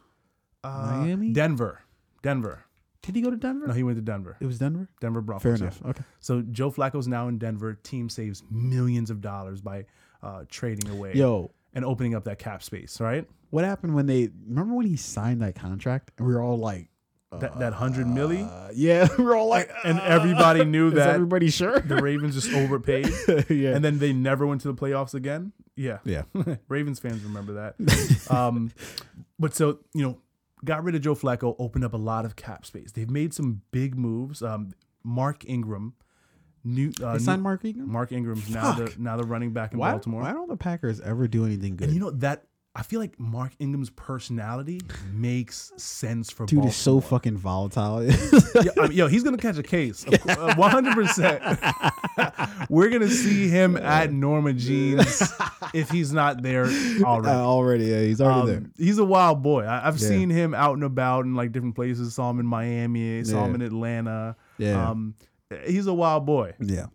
Uh, 0.64 0.98
Miami? 1.02 1.30
Denver, 1.32 1.82
Denver. 2.24 2.66
Did 3.04 3.16
he 3.16 3.22
go 3.22 3.30
to 3.30 3.36
Denver? 3.38 3.68
No, 3.68 3.74
he 3.74 3.84
went 3.84 3.98
to 3.98 4.02
Denver. 4.02 4.38
it 4.40 4.46
was 4.46 4.58
Denver. 4.60 4.88
Denver 5.02 5.22
Broncos. 5.22 5.44
Fair 5.44 5.56
enough. 5.56 5.82
Okay. 5.86 6.04
So 6.20 6.42
Joe 6.42 6.72
Flacco's 6.72 7.08
now 7.08 7.28
in 7.28 7.38
Denver. 7.38 7.74
Team 7.76 8.10
saves 8.10 8.42
millions 8.50 9.10
of 9.12 9.20
dollars 9.22 9.62
by 9.62 9.86
uh, 10.24 10.46
trading 10.50 10.90
away 10.90 11.14
Yo, 11.14 11.52
and 11.74 11.84
opening 11.86 12.16
up 12.16 12.24
that 12.24 12.40
cap 12.40 12.64
space. 12.64 13.00
Right. 13.02 13.28
what 13.50 13.66
happened 13.66 13.94
when 13.94 14.06
they 14.08 14.30
remember 14.48 14.74
when 14.76 14.86
he 14.88 14.96
signed 14.96 15.42
that 15.42 15.54
contract 15.56 16.12
and 16.18 16.26
we 16.26 16.34
were 16.34 16.42
all 16.42 16.58
like, 16.58 16.88
That 17.40 17.60
that 17.60 17.74
hundred 17.74 18.08
milli, 18.08 18.48
uh, 18.48 18.72
yeah, 18.74 19.08
we 19.18 19.24
were 19.26 19.36
all 19.36 19.48
like, 19.48 19.70
and 19.84 20.00
everybody 20.00 20.66
knew 20.66 20.88
is 20.90 20.94
that 20.96 21.16
everybody 21.16 21.50
sure? 21.50 21.80
the 21.80 21.98
Ravens 21.98 22.36
just 22.36 22.54
overpaid, 22.54 23.10
yeah. 23.50 23.76
and 23.76 23.84
then 23.84 24.00
they 24.00 24.14
never 24.14 24.46
went 24.48 24.62
to 24.62 24.68
the 24.72 24.74
playoffs 24.74 25.14
again. 25.14 25.52
Yeah. 25.76 26.00
yeah. 26.06 26.24
Ravens 26.68 27.00
fans 27.00 27.24
remember 27.24 27.54
that. 27.54 28.32
um, 28.32 28.72
but 29.40 29.56
so 29.56 29.80
you 29.94 30.04
know, 30.04 30.20
got 30.64 30.84
rid 30.84 30.96
of 30.96 31.02
Joe 31.02 31.16
Flacco, 31.16 31.56
opened 31.60 31.84
up 31.84 31.94
a 31.94 31.98
lot 31.98 32.26
of 32.26 32.36
cap 32.36 32.66
space. 32.66 32.92
They've 32.92 33.10
made 33.10 33.34
some 33.34 33.62
big 33.72 33.96
moves. 33.96 34.42
Um, 34.42 34.74
Mark 35.04 35.44
Ingram, 35.46 35.96
new, 36.64 36.92
uh, 37.02 37.14
They 37.14 37.20
signed 37.20 37.42
Mark 37.44 37.66
Ingram. 37.66 37.92
Mark 37.92 38.12
Ingram's 38.12 38.50
now 38.50 38.74
the 38.74 38.94
now 38.98 39.18
the 39.18 39.24
running 39.26 39.52
back 39.52 39.74
in 39.74 39.80
why, 39.80 39.92
Baltimore. 39.92 40.22
why 40.22 40.32
don't 40.32 40.48
the 40.48 40.58
Packers 40.58 41.02
ever 41.02 41.28
do 41.28 41.46
anything 41.46 41.76
good? 41.76 41.86
And 41.90 41.94
you 41.94 42.00
know 42.00 42.12
that 42.12 42.46
I 42.76 42.82
feel 42.82 43.00
like 43.00 43.20
Mark 43.20 43.52
Ingram's 43.60 43.92
personality 43.92 44.82
makes 45.14 45.72
sense 45.78 46.32
for 46.32 46.48
Dude 46.48 46.58
Baltimore. 46.58 46.70
is 46.72 46.76
so 46.76 47.00
fucking 47.02 47.38
volatile. 47.38 48.04
yo, 48.04 48.12
I 48.80 48.88
mean, 48.88 48.92
yo, 48.94 49.08
he's 49.08 49.24
gonna 49.24 49.38
catch 49.38 49.58
a 49.60 49.64
case, 49.64 50.04
uh, 50.08 50.56
one 50.56 50.72
hundred 50.72 50.96
percent. 50.96 51.44
We're 52.70 52.90
gonna 52.90 53.10
see 53.10 53.48
him 53.48 53.78
at 53.78 54.12
Norma 54.12 54.54
Jeans 54.54 55.22
if 55.74 55.92
he's 55.92 56.12
not 56.14 56.42
there 56.42 56.66
already. 56.66 57.28
Uh, 57.30 57.36
already, 57.42 57.86
yeah, 57.86 58.02
he's 58.02 58.20
already 58.22 58.48
there. 58.48 58.58
Um, 58.58 58.74
he's 58.78 58.98
a 58.98 59.06
wild 59.06 59.44
boy. 59.44 59.66
I, 59.66 59.88
I've 59.88 59.98
Yeah. 60.00 60.08
seen 60.08 60.30
him 60.32 60.56
out 60.56 60.74
and 60.74 60.84
about 60.84 61.26
in 61.26 61.36
like 61.36 61.52
different 61.52 61.76
places. 61.76 62.16
Saw 62.16 62.30
him 62.32 62.40
in 62.40 62.46
Miami. 62.48 63.24
Saw 63.24 63.46
him 63.46 63.54
in 63.56 63.62
Atlanta. 63.62 64.36
Yeah. 64.58 64.90
Um, 64.90 65.14
he's 65.66 65.86
a 65.86 65.94
wild 65.94 66.26
boy. 66.26 66.54
Yeah. 66.60 66.88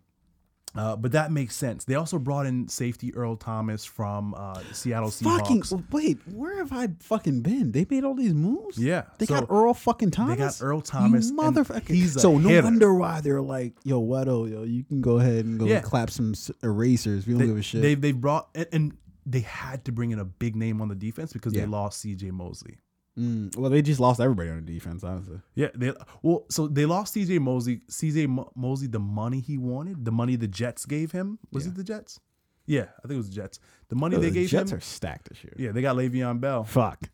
Uh, 0.75 0.95
but 0.95 1.11
that 1.13 1.31
makes 1.31 1.55
sense. 1.55 1.83
They 1.85 1.95
also 1.95 2.19
brought 2.19 2.45
in 2.45 2.67
safety 2.67 3.13
Earl 3.15 3.35
Thomas 3.37 3.85
from 3.85 4.35
uh, 4.35 4.61
Seattle 4.71 5.09
Seahawks. 5.09 5.69
Fucking 5.69 5.85
wait, 5.91 6.19
where 6.31 6.57
have 6.57 6.71
I 6.71 6.89
fucking 6.99 7.41
been? 7.41 7.71
They 7.71 7.87
made 7.89 8.03
all 8.03 8.13
these 8.13 8.35
moves. 8.35 8.77
Yeah, 8.77 9.03
they 9.17 9.25
so 9.25 9.33
got 9.41 9.47
Earl 9.49 9.73
fucking 9.73 10.11
Thomas. 10.11 10.35
They 10.37 10.43
got 10.43 10.57
Earl 10.61 10.81
Thomas. 10.81 11.31
Motherfucker. 11.31 12.19
So 12.19 12.37
no 12.37 12.49
hitter. 12.49 12.63
wonder 12.63 12.93
why 12.93 13.19
they're 13.21 13.41
like, 13.41 13.73
yo, 13.83 13.99
Weddle, 14.01 14.49
yo, 14.49 14.63
you 14.63 14.83
can 14.83 15.01
go 15.01 15.17
ahead 15.17 15.45
and 15.45 15.59
go 15.59 15.65
Yeah. 15.65 15.81
clap 15.81 16.11
some 16.11 16.33
erasers. 16.61 17.25
We 17.25 17.33
don't 17.33 17.39
They, 17.41 17.47
give 17.47 17.57
a 17.57 17.61
shit. 17.63 17.81
They 17.81 17.95
they 17.95 18.11
brought 18.11 18.49
and, 18.53 18.67
and 18.71 18.97
they 19.25 19.41
had 19.41 19.85
to 19.85 19.91
bring 19.91 20.11
in 20.11 20.19
a 20.19 20.25
big 20.25 20.55
name 20.55 20.81
on 20.81 20.87
the 20.87 20.95
defense 20.95 21.33
because 21.33 21.53
Yeah. 21.53 21.61
they 21.61 21.67
lost 21.67 21.99
C.J. 22.01 22.31
Mosley. 22.31 22.77
Mm, 23.17 23.55
well, 23.57 23.69
they 23.69 23.81
just 23.81 23.99
lost 23.99 24.19
everybody 24.19 24.49
on 24.49 24.63
the 24.63 24.73
defense, 24.73 25.03
honestly. 25.03 25.39
Yeah, 25.55 25.69
they 25.75 25.91
well, 26.21 26.45
so 26.49 26.67
they 26.67 26.85
lost 26.85 27.13
C.J. 27.13 27.39
Mosley. 27.39 27.81
C.J. 27.89 28.27
Mosley, 28.55 28.87
the 28.87 28.99
money 28.99 29.39
he 29.41 29.57
wanted, 29.57 30.05
the 30.05 30.11
money 30.11 30.35
the 30.35 30.47
Jets 30.47 30.85
gave 30.85 31.11
him. 31.11 31.39
Was 31.51 31.65
Yeah. 31.65 31.71
it 31.71 31.75
the 31.75 31.83
Jets? 31.83 32.19
Yeah, 32.65 32.83
I 32.83 33.01
think 33.07 33.13
it 33.13 33.17
was 33.17 33.29
the 33.29 33.35
Jets. 33.35 33.59
The 33.89 33.95
money 33.95 34.15
Yo, 34.15 34.21
they 34.21 34.29
the 34.29 34.33
gave 34.35 34.49
Jets 34.49 34.71
him. 34.71 34.77
Jets 34.77 34.83
are 34.85 34.87
stacked 34.95 35.29
this 35.29 35.43
year. 35.43 35.53
yeah, 35.57 35.71
they 35.71 35.81
got 35.81 35.95
Le'Veon 35.95 36.39
Bell, 36.39 36.63
Fuck. 36.63 37.09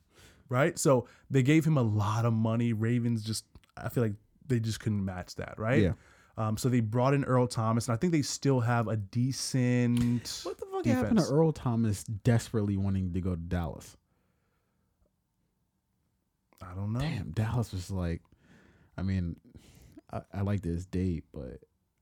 right? 0.49 0.77
So 0.77 1.07
they 1.31 1.41
gave 1.43 1.65
him 1.65 1.77
a 1.77 1.81
lot 1.81 2.25
of 2.25 2.33
money. 2.33 2.73
Ravens 2.73 3.23
just, 3.23 3.45
I 3.77 3.89
feel 3.89 4.03
like 4.03 4.13
they 4.47 4.59
just 4.59 4.79
couldn't 4.81 5.03
match 5.03 5.35
that, 5.35 5.57
right? 5.57 5.81
Yeah. 5.81 5.93
Um, 6.37 6.57
so 6.57 6.67
they 6.67 6.81
brought 6.81 7.13
in 7.13 7.23
Earl 7.23 7.47
Thomas, 7.47 7.87
and 7.87 7.93
I 7.93 7.97
think 7.97 8.11
they 8.11 8.21
still 8.21 8.59
have 8.59 8.89
a 8.89 8.97
decent. 8.97 10.41
What 10.43 10.57
the 10.59 10.65
fuck 10.65 10.85
happened 10.85 11.19
to. 11.19 11.25
Earl 11.25 11.53
Thomas 11.53 12.03
desperately 12.03 12.75
wanting 12.77 13.13
to 13.13 13.21
go 13.21 13.31
to 13.31 13.41
Dallas? 13.41 13.95
I 16.69 16.73
don't 16.75 16.93
know. 16.93 16.99
Damn, 16.99 17.31
Dallas 17.31 17.71
was 17.71 17.89
like, 17.91 18.21
I 18.97 19.01
mean, 19.01 19.35
I, 20.11 20.21
I 20.33 20.41
like 20.41 20.61
this 20.61 20.85
date, 20.85 21.23
but 21.33 21.59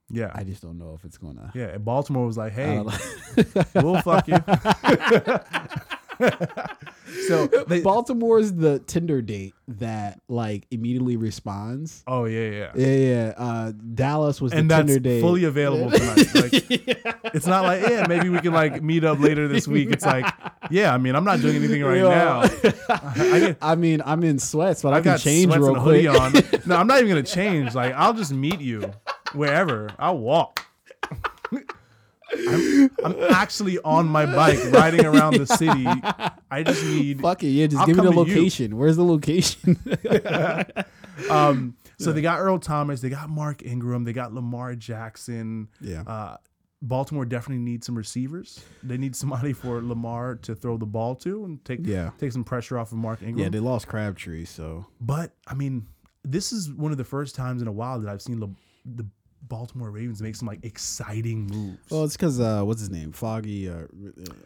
Yeah, 0.10 0.32
I 0.34 0.44
just 0.44 0.62
don't 0.62 0.78
know 0.78 0.94
if 0.96 1.04
it's 1.06 1.18
gonna. 1.18 1.52
yeah. 1.56 1.68
And 1.70 1.84
Baltimore 1.86 2.26
was 2.26 2.38
like, 2.38 2.54
"Hey, 2.54 2.82
we'll 3.76 4.02
fuck 4.02 4.28
you." 4.28 4.38
so 7.28 7.48
they, 7.68 7.82
Baltimore's 7.82 8.54
the 8.54 8.80
Tinder 8.80 9.22
date 9.22 9.54
that 9.68 10.20
like 10.28 10.66
immediately 10.72 11.16
responds. 11.18 12.04
oh 12.08 12.26
yeah, 12.26 12.50
yeah. 12.50 12.72
Yeah, 12.76 12.96
yeah. 12.96 13.34
Uh, 13.38 13.72
Dallas 13.94 14.42
was 14.42 14.54
and 14.54 14.70
the 14.70 14.76
that's 14.76 14.88
Tinder 14.88 15.00
date. 15.00 15.22
fully 15.22 15.44
available 15.46 15.92
tonight. 15.92 16.30
Like, 16.44 17.34
it's 17.34 17.46
not 17.48 17.64
like, 17.64 17.82
yeah, 17.90 18.06
maybe 18.08 18.30
we 18.30 18.40
can 18.40 18.54
like 18.54 18.82
meet 18.84 19.04
up 19.04 19.20
later 19.20 19.48
this 19.48 19.68
week. 19.68 19.90
It's 19.92 20.06
like, 20.06 20.26
yeah, 20.70 20.94
I 20.94 20.98
mean, 20.98 21.16
I'm 21.16 21.24
not 21.24 21.40
doing 21.42 21.56
anything 21.56 21.84
right 21.84 22.00
Yo. 22.00 22.10
now. 22.10 22.42
I, 22.90 23.40
get, 23.40 23.58
I 23.62 23.76
mean, 23.76 24.02
I'm 24.06 24.24
in 24.24 24.40
sweats, 24.40 24.82
but 24.82 24.94
I, 24.94 24.98
I 24.98 25.02
can 25.02 25.14
got 25.14 25.20
change 25.20 25.56
real 25.56 25.82
quick. 25.82 26.08
on. 26.10 26.34
No, 26.66 26.76
I'm 26.76 26.88
not 26.88 26.98
even 27.00 27.10
gonna 27.10 27.24
change. 27.24 27.74
Like, 27.76 27.94
I'll 27.94 28.14
just 28.14 28.34
meet 28.34 28.60
you 28.60 28.92
wherever. 29.34 29.90
I'll 29.98 30.18
walk. 30.18 30.66
I'm, 32.38 32.90
I'm 33.06 33.34
actually 33.34 33.80
on 33.80 34.08
my 34.08 34.26
bike 34.26 34.60
riding 34.72 35.06
around 35.06 35.36
the 35.36 35.48
city. 35.48 35.86
I 36.52 36.64
just 36.64 36.84
need 36.86 37.22
Fuck 37.22 37.44
it, 37.44 37.50
yeah. 37.50 37.68
Just 37.68 37.80
I'll 37.82 37.88
give 37.88 37.98
me 37.98 38.04
the 38.04 38.12
location. 38.12 38.78
Where's 38.78 38.96
the 38.98 39.06
location? 39.06 39.80
Um, 41.30 41.76
so 42.00 42.12
they 42.12 42.22
got 42.22 42.40
Earl 42.40 42.58
Thomas, 42.58 43.02
they 43.02 43.10
got 43.10 43.30
Mark 43.30 43.64
Ingram, 43.64 44.04
they 44.04 44.14
got 44.14 44.34
Lamar 44.34 44.74
Jackson. 44.76 45.70
yeah. 45.80 46.02
Uh, 46.02 46.38
Baltimore 46.82 47.24
definitely 47.24 47.64
needs 47.64 47.86
some 47.86 47.96
receivers. 47.96 48.62
They 48.82 48.98
need 48.98 49.16
somebody 49.16 49.54
for 49.54 49.82
Lamar 49.82 50.36
to 50.42 50.54
throw 50.54 50.76
the 50.78 50.86
ball 50.86 51.16
to 51.18 51.46
and 51.46 51.64
take 51.64 51.80
Yeah. 51.86 52.10
take 52.18 52.32
some 52.34 52.44
pressure 52.44 52.78
off 52.78 52.92
of 52.92 52.98
Mark 52.98 53.22
Ingram. 53.22 53.38
yeah, 53.40 53.48
they 53.50 53.60
lost 53.60 53.88
Crabtree, 53.88 54.44
so 54.46 54.86
but 55.00 55.32
I 55.48 55.54
mean, 55.54 55.88
this 56.24 56.52
is 56.52 56.70
one 56.74 56.92
of 56.92 56.98
the 56.98 57.06
first 57.06 57.36
times 57.36 57.62
in 57.62 57.68
a 57.70 57.72
while 57.72 58.00
that 58.02 58.10
I've 58.10 58.22
seen 58.22 58.40
Le- 58.42 58.50
the 58.86 59.06
Baltimore 59.48 59.92
Ravens 59.92 60.22
make 60.22 60.36
some 60.36 60.48
like 60.48 60.64
exciting 60.64 61.48
moves. 61.48 61.78
well, 61.92 62.04
it's 62.06 62.16
because 62.16 62.40
uh, 62.40 62.64
what's 62.64 62.80
his 62.80 62.90
name, 62.90 63.12
Foggy, 63.12 63.70
uh, 63.70 63.74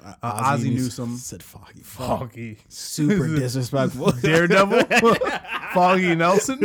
uh, 0.03 0.13
Uh, 0.23 0.41
Ozzie 0.45 0.69
News- 0.69 0.83
Newsome. 0.83 1.17
said 1.17 1.43
Foggy. 1.43 1.81
Fuck. 1.81 2.19
Foggy, 2.19 2.57
Super 2.67 3.27
disrespectful. 3.35 4.11
Daredevil, 4.21 4.83
Foggy 5.73 6.15
Nelson. 6.15 6.59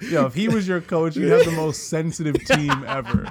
Yo, 0.00 0.26
if 0.26 0.34
he 0.34 0.48
was 0.48 0.66
your 0.66 0.80
coach, 0.80 1.16
you'd 1.16 1.30
have 1.30 1.44
the 1.44 1.52
most 1.52 1.88
sensitive 1.88 2.36
team 2.46 2.70
ever. 2.86 3.30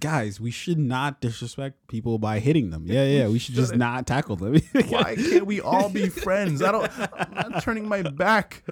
Guys, 0.00 0.40
we 0.40 0.50
should 0.50 0.78
not 0.78 1.20
disrespect 1.20 1.86
people 1.88 2.18
by 2.18 2.38
hitting 2.38 2.70
them. 2.70 2.84
Yeah, 2.86 3.04
yeah, 3.04 3.28
we 3.28 3.38
should 3.38 3.54
just 3.54 3.74
not 3.74 4.06
tackle 4.06 4.36
them. 4.36 4.60
Why 4.88 5.14
can't 5.16 5.46
we 5.46 5.60
all 5.60 5.88
be 5.88 6.08
friends? 6.08 6.62
I 6.62 6.72
don't. 6.72 6.90
I'm 6.98 7.50
not 7.50 7.62
turning 7.62 7.86
my 7.88 8.02
back 8.02 8.62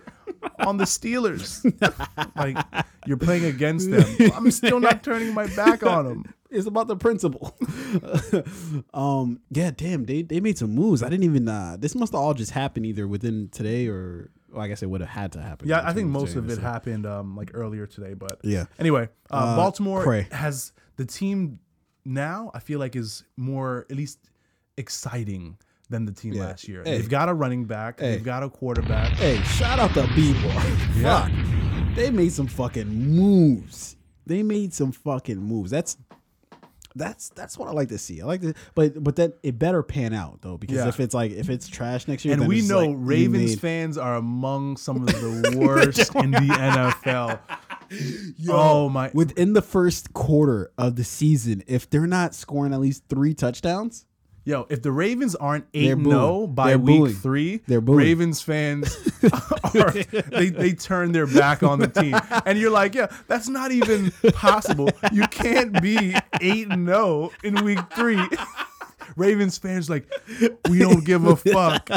on 0.61 0.77
the 0.77 0.85
Steelers. 0.85 1.63
Like 2.37 2.59
you're 3.07 3.17
playing 3.17 3.45
against 3.45 3.91
them. 3.91 4.05
I'm 4.35 4.51
still 4.51 4.81
not 4.81 5.03
turning 5.03 5.33
my 5.33 5.47
back 5.55 5.83
on 5.85 6.05
them. 6.05 6.35
it's 6.51 6.67
about 6.67 6.87
the 6.87 6.97
principle. 6.97 7.57
um, 8.95 9.41
yeah, 9.51 9.71
damn, 9.75 10.05
they 10.05 10.23
they 10.23 10.41
made 10.41 10.59
some 10.59 10.71
moves. 10.75 11.03
I 11.03 11.09
didn't 11.09 11.25
even. 11.25 11.49
Uh, 11.49 11.77
this 11.79 11.95
must 11.95 12.13
have 12.13 12.21
all 12.21 12.35
just 12.35 12.51
happened 12.53 12.87
either 12.87 13.07
within 13.09 13.49
today 13.51 13.87
or. 13.89 14.31
Well, 14.53 14.63
I 14.63 14.69
guess 14.69 14.83
it 14.83 14.87
would 14.89 15.01
have 15.01 15.11
had 15.11 15.33
to 15.33 15.41
happen. 15.43 15.69
Yeah, 15.69 15.83
I 15.85 15.93
think 15.93 16.09
most 16.09 16.35
of 16.37 16.45
it 16.45 16.49
this. 16.49 16.59
happened 16.59 17.05
um, 17.07 17.37
like 17.37 17.51
earlier 17.55 17.87
today. 17.87 18.15
But 18.15 18.41
Yeah. 18.43 18.65
anyway, 18.79 19.09
uh, 19.31 19.35
Uh, 19.35 19.57
Baltimore 19.57 20.03
Cray. 20.03 20.29
has 20.31 20.73
the 20.97 21.05
team 21.05 21.59
now. 22.05 22.51
I 22.55 22.61
feel 22.61 22.79
like 22.79 22.97
is 22.97 23.25
more 23.37 23.87
at 23.91 23.97
least 23.97 24.19
exciting 24.79 25.59
than 25.91 26.05
the 26.05 26.13
team 26.13 26.33
Yeah. 26.35 26.45
last 26.47 26.67
year. 26.69 26.83
Hey. 26.85 26.99
They've 26.99 27.09
got 27.09 27.29
a 27.29 27.35
running 27.35 27.65
back. 27.65 28.01
Hey. 28.01 28.13
They've 28.13 28.25
got 28.25 28.43
a 28.43 28.49
quarterback. 28.51 29.13
Hey, 29.13 29.41
shout 29.43 29.79
out 29.79 29.93
to 29.95 30.09
B 30.15 30.33
boy. 30.35 30.49
Yeah. 30.97 31.29
Fuck. 31.29 31.95
They 31.97 32.11
made 32.11 32.33
some 32.33 32.47
fucking 32.47 32.89
moves. 32.89 33.97
They 34.27 34.43
made 34.43 34.75
some 34.75 34.93
fucking 34.93 35.39
moves. 35.39 35.71
That's 35.71 35.97
that's 36.95 37.29
that's 37.31 37.59
what 37.59 37.69
I 37.69 37.73
like 37.73 37.89
to 37.91 37.99
see. 37.99 38.23
I 38.23 38.25
like 38.25 38.41
to, 38.41 38.55
but 38.75 39.03
but 39.05 39.17
that 39.17 39.35
it 39.43 39.59
better 39.59 39.83
pan 39.83 40.15
out 40.15 40.41
though 40.41 40.57
because 40.57 40.77
Yeah. 40.77 40.89
if 40.89 40.99
it's 40.99 41.15
like 41.15 41.31
if 41.31 41.51
it's 41.51 41.69
trash 41.69 42.09
next 42.09 42.25
year, 42.25 42.33
And 42.33 42.41
then 42.43 42.49
we 42.49 42.63
know 42.63 42.81
like, 42.87 42.97
Ravens 42.99 43.51
made- 43.51 43.61
fans 43.61 43.99
are 43.99 44.17
among 44.17 44.79
some 44.79 45.07
of 45.07 45.07
the 45.07 45.59
worst 45.61 46.15
in 46.17 46.31
the 46.31 46.39
NFL. 46.39 47.39
oh 48.49 48.89
my! 48.89 49.11
within 49.15 49.53
the 49.53 49.63
first 49.63 50.13
quarter 50.15 50.71
of 50.79 50.97
the 50.97 51.05
season, 51.05 51.63
if 51.67 51.89
they're 51.91 52.07
not 52.07 52.35
scoring 52.35 52.73
at 52.73 52.81
least 52.81 53.05
three 53.09 53.35
touchdowns, 53.35 54.07
Yo, 54.47 54.65
if 54.71 54.81
the 54.81 54.93
Ravens 54.93 55.35
aren't 55.35 55.67
eight 55.75 55.89
They're 55.89 56.05
zero 56.05 56.47
by 56.47 56.69
They're 56.69 56.79
week 56.79 57.17
three, 57.17 57.63
They're 57.67 57.81
booing. 57.81 57.99
Ravens 57.99 58.41
fans 58.41 58.97
are 59.75 59.91
they 59.91 60.51
they 60.51 60.73
turn 60.73 61.11
their 61.11 61.27
back 61.27 61.65
on 61.65 61.81
the 61.81 61.89
team, 61.89 62.15
and 62.47 62.57
you're 62.57 62.71
like, 62.71 62.95
yeah, 62.95 63.09
that's 63.27 63.49
not 63.49 63.73
even 63.73 64.13
possible. 64.35 64.89
You 65.13 65.27
can't 65.27 65.83
be 65.83 66.15
eight 66.41 66.69
and 66.69 66.87
zero 66.87 67.33
in 67.43 67.65
week 67.65 67.81
three. 67.97 68.23
Ravens 69.17 69.59
fans 69.59 69.91
like, 69.91 70.09
we 70.69 70.79
don't 70.79 71.05
give 71.05 71.25
a 71.25 71.35
fuck. 71.35 71.91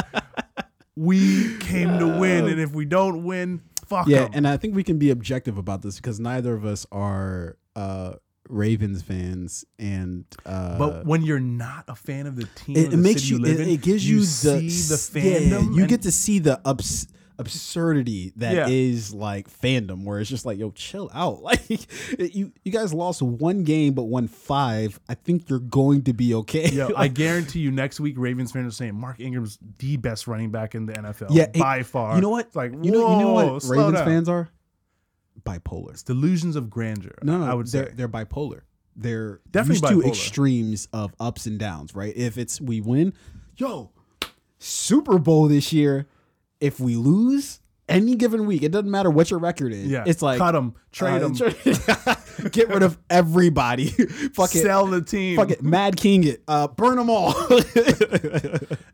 We 0.96 1.56
came 1.58 2.00
to 2.00 2.18
win, 2.18 2.48
and 2.48 2.60
if 2.60 2.72
we 2.72 2.84
don't 2.84 3.22
win, 3.22 3.62
fuck 3.86 4.08
yeah, 4.08 4.24
'em. 4.24 4.30
and 4.34 4.48
I 4.48 4.56
think 4.56 4.74
we 4.74 4.82
can 4.82 4.98
be 4.98 5.10
objective 5.10 5.56
about 5.56 5.82
this 5.82 5.96
because 5.96 6.18
neither 6.18 6.52
of 6.54 6.64
us 6.64 6.84
are 6.90 7.56
uh 7.76 8.14
Ravens 8.50 9.02
fans, 9.02 9.64
and 9.78 10.24
uh, 10.44 10.78
But 10.78 11.06
when 11.06 11.22
you're 11.22 11.40
not 11.40 11.84
a 11.88 11.94
fan 11.94 12.26
of 12.26 12.36
the 12.36 12.44
team, 12.56 12.76
it, 12.76 12.84
it 12.86 12.90
the 12.90 12.96
makes 12.96 13.28
you, 13.28 13.38
it, 13.44 13.60
in, 13.60 13.68
it 13.68 13.80
gives 13.82 14.08
you, 14.08 14.20
the 14.20 14.26
see 14.26 14.68
the 14.68 15.20
yeah, 15.20 15.38
fandom. 15.58 15.74
you 15.76 15.86
get 15.86 16.02
to 16.02 16.12
see 16.12 16.38
the 16.38 16.60
ups 16.64 17.06
absurdity 17.38 18.32
that 18.36 18.68
is 18.70 19.12
Yeah. 19.14 19.20
like 19.20 19.50
fandom, 19.50 20.04
where 20.04 20.20
it's 20.20 20.28
just 20.28 20.44
like, 20.44 20.58
yo, 20.58 20.70
chill 20.72 21.10
out. 21.14 21.40
Like 21.50 21.88
you, 22.34 22.52
you 22.64 22.70
guys 22.72 22.92
lost 22.92 23.22
one 23.22 23.64
game 23.64 23.94
but 23.94 24.04
won 24.04 24.28
five. 24.28 25.00
I 25.08 25.14
think 25.14 25.48
you're 25.48 25.58
going 25.58 26.02
to 26.02 26.12
be 26.12 26.34
okay. 26.34 26.68
Yo, 26.68 26.90
I 26.96 27.08
guarantee 27.08 27.60
you, 27.60 27.70
next 27.70 27.98
week 27.98 28.14
Ravens 28.18 28.52
fans 28.52 28.68
are 28.72 28.76
saying 28.76 28.94
Mark 28.94 29.20
Ingram's 29.20 29.58
the 29.78 29.96
best 29.96 30.26
running 30.26 30.50
back 30.50 30.74
in 30.74 30.86
the 30.86 30.92
NFL. 30.92 31.28
Yeah, 31.30 31.44
it- 31.44 31.54
by 31.54 31.82
far. 31.82 32.14
you 32.14 32.20
know 32.20 32.28
what? 32.30 32.54
Like 32.54 32.72
you 32.82 32.90
know, 32.90 33.12
you 33.18 33.24
know 33.24 33.32
what 33.32 33.64
Ravens 33.64 33.94
down. 33.94 34.04
fans 34.04 34.28
are 34.28 34.48
bipolar. 35.44 36.02
delusions 36.04 36.56
of 36.56 36.70
grandeur. 36.70 37.18
No, 37.22 37.42
I 37.44 37.54
would 37.54 37.66
they're 37.68 37.86
say 37.88 37.92
they're 37.94 38.08
bipolar. 38.08 38.62
They're 38.96 39.40
Definitely 39.50 39.74
used 39.74 40.02
to 40.02 40.08
bipolar. 40.08 40.08
extremes 40.08 40.88
of 40.92 41.14
ups 41.20 41.46
and 41.46 41.58
downs, 41.58 41.94
right? 41.94 42.12
If 42.16 42.36
it's 42.38 42.60
we 42.60 42.80
win, 42.80 43.12
yo, 43.56 43.90
Super 44.58 45.18
Bowl 45.18 45.48
this 45.48 45.72
year. 45.72 46.06
If 46.60 46.78
we 46.80 46.94
lose 46.96 47.60
any 47.88 48.14
given 48.16 48.44
week, 48.46 48.62
it 48.62 48.70
doesn't 48.70 48.90
matter 48.90 49.08
what 49.10 49.30
your 49.30 49.40
record 49.40 49.72
is. 49.72 49.86
yeah. 49.86 50.04
it's 50.06 50.20
like 50.22 50.38
cut 50.38 50.52
them, 50.52 50.74
trade 50.92 51.22
uh, 51.22 51.28
them, 51.28 51.34
tra- 51.34 52.50
get 52.52 52.68
rid 52.68 52.82
of 52.82 52.98
everybody. 53.08 53.86
Fuck 54.34 54.54
it. 54.54 54.62
sell 54.62 54.86
the 54.86 55.00
team. 55.00 55.36
Fuck 55.36 55.50
it. 55.50 55.62
Mad 55.62 55.96
King 55.96 56.24
it. 56.24 56.42
Uh, 56.46 56.68
burn 56.68 56.96
them 56.96 57.08
all. 57.10 57.32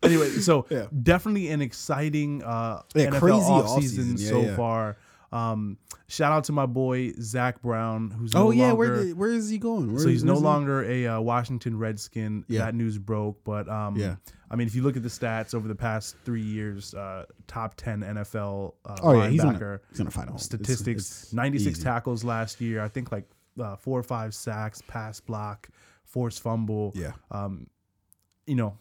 Anyway, 0.02 0.28
so 0.31 0.66
Yeah. 0.70 0.86
definitely 1.02 1.48
an 1.48 1.60
exciting 1.60 2.43
uh, 2.44 2.82
Yeah, 2.94 3.06
NFL 3.06 3.18
crazy 3.18 3.40
offseason 3.40 4.05
offseason. 4.14 4.20
Yeah, 4.20 4.28
so 4.28 4.40
yeah. 4.43 4.56
far. 4.56 4.97
Um, 5.32 5.78
shout 6.09 6.32
out 6.32 6.44
to 6.44 6.53
my 6.53 6.66
boy 6.66 7.12
Zach 7.20 7.61
Brown, 7.62 8.11
who's 8.11 8.35
oh 8.35 8.44
no 8.44 8.51
yeah, 8.53 8.66
longer, 8.69 8.77
where 8.77 9.07
where 9.15 9.31
is 9.32 9.48
he 9.51 9.59
going? 9.59 9.93
Where 9.93 10.01
so 10.03 10.09
he's 10.09 10.19
is- 10.19 10.24
no 10.24 10.35
he- 10.35 10.40
longer 10.40 10.85
a 10.85 11.07
uh, 11.07 11.20
Washington 11.20 11.77
Redskin. 11.78 12.44
Yeah. 12.48 12.66
That 12.66 12.74
news 12.74 12.98
broke, 12.98 13.43
but 13.44 13.69
um, 13.69 13.97
Yeah. 13.97 14.16
I 14.48 14.55
mean, 14.55 14.69
if 14.69 14.77
you 14.77 14.82
look 14.82 14.97
at 14.97 15.03
the 15.03 15.09
stats 15.09 15.55
over 15.55 15.66
the 15.66 15.74
past 15.74 16.15
three 16.24 16.43
years, 16.43 16.94
uh, 16.94 17.24
top 17.48 17.74
ten 17.77 18.01
NFL 18.03 18.74
uh, 18.85 18.97
Oh 19.03 19.12
yeah, 19.20 19.28
he's 19.28 19.40
linebacker 19.43 19.59
gonna 19.59 19.81
he's 19.90 19.98
gonna 19.98 20.11
find. 20.11 20.28
It's- 20.28 20.44
statistics: 20.44 21.32
96 21.32 21.81
tackles 21.82 22.23
last 22.23 22.61
year. 22.61 22.81
I 22.82 22.89
think 22.89 23.11
like 23.11 23.28
uh, 23.61 23.74
four 23.77 23.98
or 23.98 24.05
five 24.05 24.35
sacks, 24.35 24.82
pass 24.86 25.19
block, 25.19 25.69
forced 26.05 26.40
fumble. 26.40 26.93
Yeah. 26.94 27.12
Um, 27.32 27.66
you 28.47 28.55
know, 28.55 28.78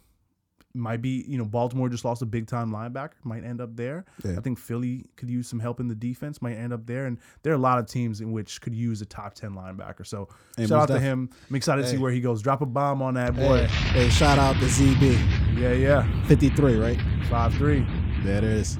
might 0.75 1.01
be 1.01 1.25
you 1.27 1.37
know 1.37 1.45
Baltimore 1.45 1.89
just 1.89 2.05
lost 2.05 2.21
a 2.21 2.25
big 2.25 2.47
time 2.47 2.71
linebacker. 2.71 3.13
Might 3.23 3.43
end 3.43 3.61
up 3.61 3.75
there. 3.75 4.05
Yeah. 4.23 4.37
I 4.37 4.41
think 4.41 4.59
Philly 4.59 5.05
could 5.15 5.29
use 5.29 5.47
some 5.47 5.59
help 5.59 5.79
in 5.79 5.87
the 5.87 5.95
defense. 5.95 6.41
Might 6.41 6.55
end 6.55 6.73
up 6.73 6.85
there, 6.85 7.05
and 7.05 7.17
there 7.43 7.53
are 7.53 7.55
a 7.55 7.59
lot 7.59 7.79
of 7.79 7.87
teams 7.87 8.21
in 8.21 8.31
which 8.31 8.61
could 8.61 8.75
use 8.75 9.01
a 9.01 9.05
top 9.05 9.33
ten 9.33 9.51
linebacker. 9.51 10.05
So 10.05 10.27
Hey, 10.57 10.67
shout 10.67 10.83
out 10.89 10.93
to 10.93 10.99
him. 10.99 11.29
I'm 11.49 11.55
excited 11.55 11.83
to 11.83 11.87
see 11.89 11.97
where 11.97 12.11
he 12.11 12.21
goes. 12.21 12.41
Drop 12.41 12.61
a 12.61 12.65
bomb 12.65 13.01
on 13.01 13.13
that 13.15 13.35
boy. 13.35 13.65
Hey, 13.65 14.03
hey, 14.03 14.09
shout 14.09 14.37
out 14.37 14.55
to 14.57 14.65
ZB 14.65 15.57
Yeah, 15.57 15.71
yeah. 15.73 16.25
fifty 16.27 16.49
three, 16.49 16.75
right? 16.75 16.99
Five 17.29 17.53
three. 17.55 17.85
There 18.23 18.37
it 18.37 18.43
is. 18.43 18.77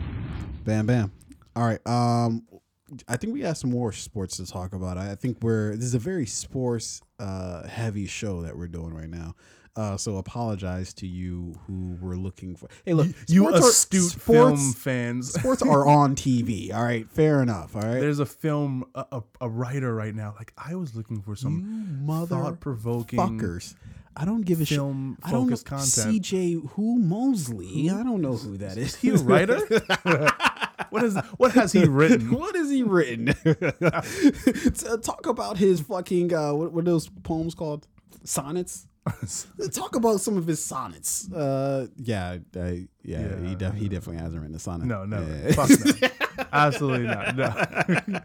Bam, 0.64 0.86
bam. 0.86 1.12
All 1.56 1.64
right. 1.64 1.86
Um, 1.88 2.44
I 3.08 3.18
think 3.18 3.34
we 3.34 3.42
have 3.42 3.58
some 3.58 3.72
more 3.72 3.92
sports 3.92 4.38
to 4.38 4.46
talk 4.46 4.74
about. 4.74 4.98
I 4.98 5.12
I 5.12 5.16
think 5.16 5.38
we're 5.42 5.76
this 5.76 5.86
is 5.86 5.96
a 5.96 6.00
very 6.00 6.26
sports 6.26 7.02
uh 7.20 7.68
heavy 7.68 8.06
show 8.08 8.42
that 8.42 8.58
we're 8.58 8.68
doing 8.68 8.94
right 8.94 9.10
now. 9.10 9.36
Uh, 9.78 9.98
so 9.98 10.16
apologize 10.18 10.94
to 10.94 11.06
you 11.06 11.54
who 11.68 11.98
were 12.02 12.16
looking 12.16 12.56
for. 12.56 12.70
Hey, 12.86 12.94
look, 12.94 13.08
You 13.28 13.42
sports 13.42 13.60
are- 13.66 13.70
astute 13.70 14.12
sports, 14.12 14.62
film 14.62 14.74
fans. 14.74 15.34
sports 15.34 15.62
are 15.62 15.86
on 15.86 16.16
TV. 16.16 16.74
All 16.74 16.82
right, 16.84 17.10
fair 17.10 17.42
enough. 17.42 17.76
All 17.76 17.82
right, 17.82 18.00
There's 18.00 18.20
a 18.20 18.26
film, 18.26 18.86
a, 18.96 19.06
a, 19.12 19.24
a 19.42 19.50
writer 19.50 19.94
right 19.94 20.16
now. 20.16 20.34
Like 20.38 20.54
I 20.58 20.76
was 20.76 20.96
looking 20.96 21.22
for 21.22 21.36
some 21.36 21.88
you 22.00 22.06
mother 22.06 22.38
thought 22.38 22.60
provoking 22.62 23.20
fuckers. 23.20 23.76
I 24.18 24.24
don't 24.24 24.44
give 24.44 24.62
a 24.62 24.66
shit. 24.66 24.78
film 24.78 25.18
I 25.24 25.32
don't 25.32 25.42
know 25.42 25.46
focused 25.58 25.66
content. 25.66 26.22
CJ 26.24 26.70
who 26.72 26.98
Mosley. 27.00 27.90
I 27.90 28.02
don't 28.02 28.22
know 28.22 28.38
who 28.38 28.56
that 28.60 28.78
is. 28.78 28.96
He 28.96 29.10
a 29.10 29.16
writer? 29.18 29.58
what 30.90 31.04
is 31.04 31.18
what 31.36 31.52
has 31.52 31.74
he 31.74 31.84
written? 31.84 32.32
What 32.40 32.56
has 32.56 32.70
he 32.70 32.82
written? 32.82 33.34
Talk 35.02 35.26
about 35.28 35.58
his 35.58 35.82
fucking 35.82 36.34
uh, 36.34 36.54
what, 36.54 36.72
what 36.72 36.82
are 36.84 36.92
those 36.92 37.10
poems 37.24 37.56
called? 37.56 37.88
Sonnets. 38.24 38.88
Talk 39.72 39.96
about 39.96 40.20
some 40.20 40.36
of 40.36 40.48
his 40.48 40.66
sonnets. 40.66 41.32
Uh, 41.32 41.86
yeah, 41.96 42.38
uh, 42.56 42.60
yeah, 42.64 42.88
Yeah. 43.04 43.40
he 43.48 43.54
def- 43.56 43.76
he 43.76 43.88
definitely 43.88 44.18
hasn't 44.24 44.42
written 44.42 44.56
a 44.56 44.60
sonnet. 44.60 44.88
No, 44.88 45.06
no, 45.06 45.22
Yeah. 45.22 45.52
fuck 45.52 45.70
no. 45.70 46.08
Absolutely 46.52 47.06
not. 47.06 47.36
No. 47.38 47.46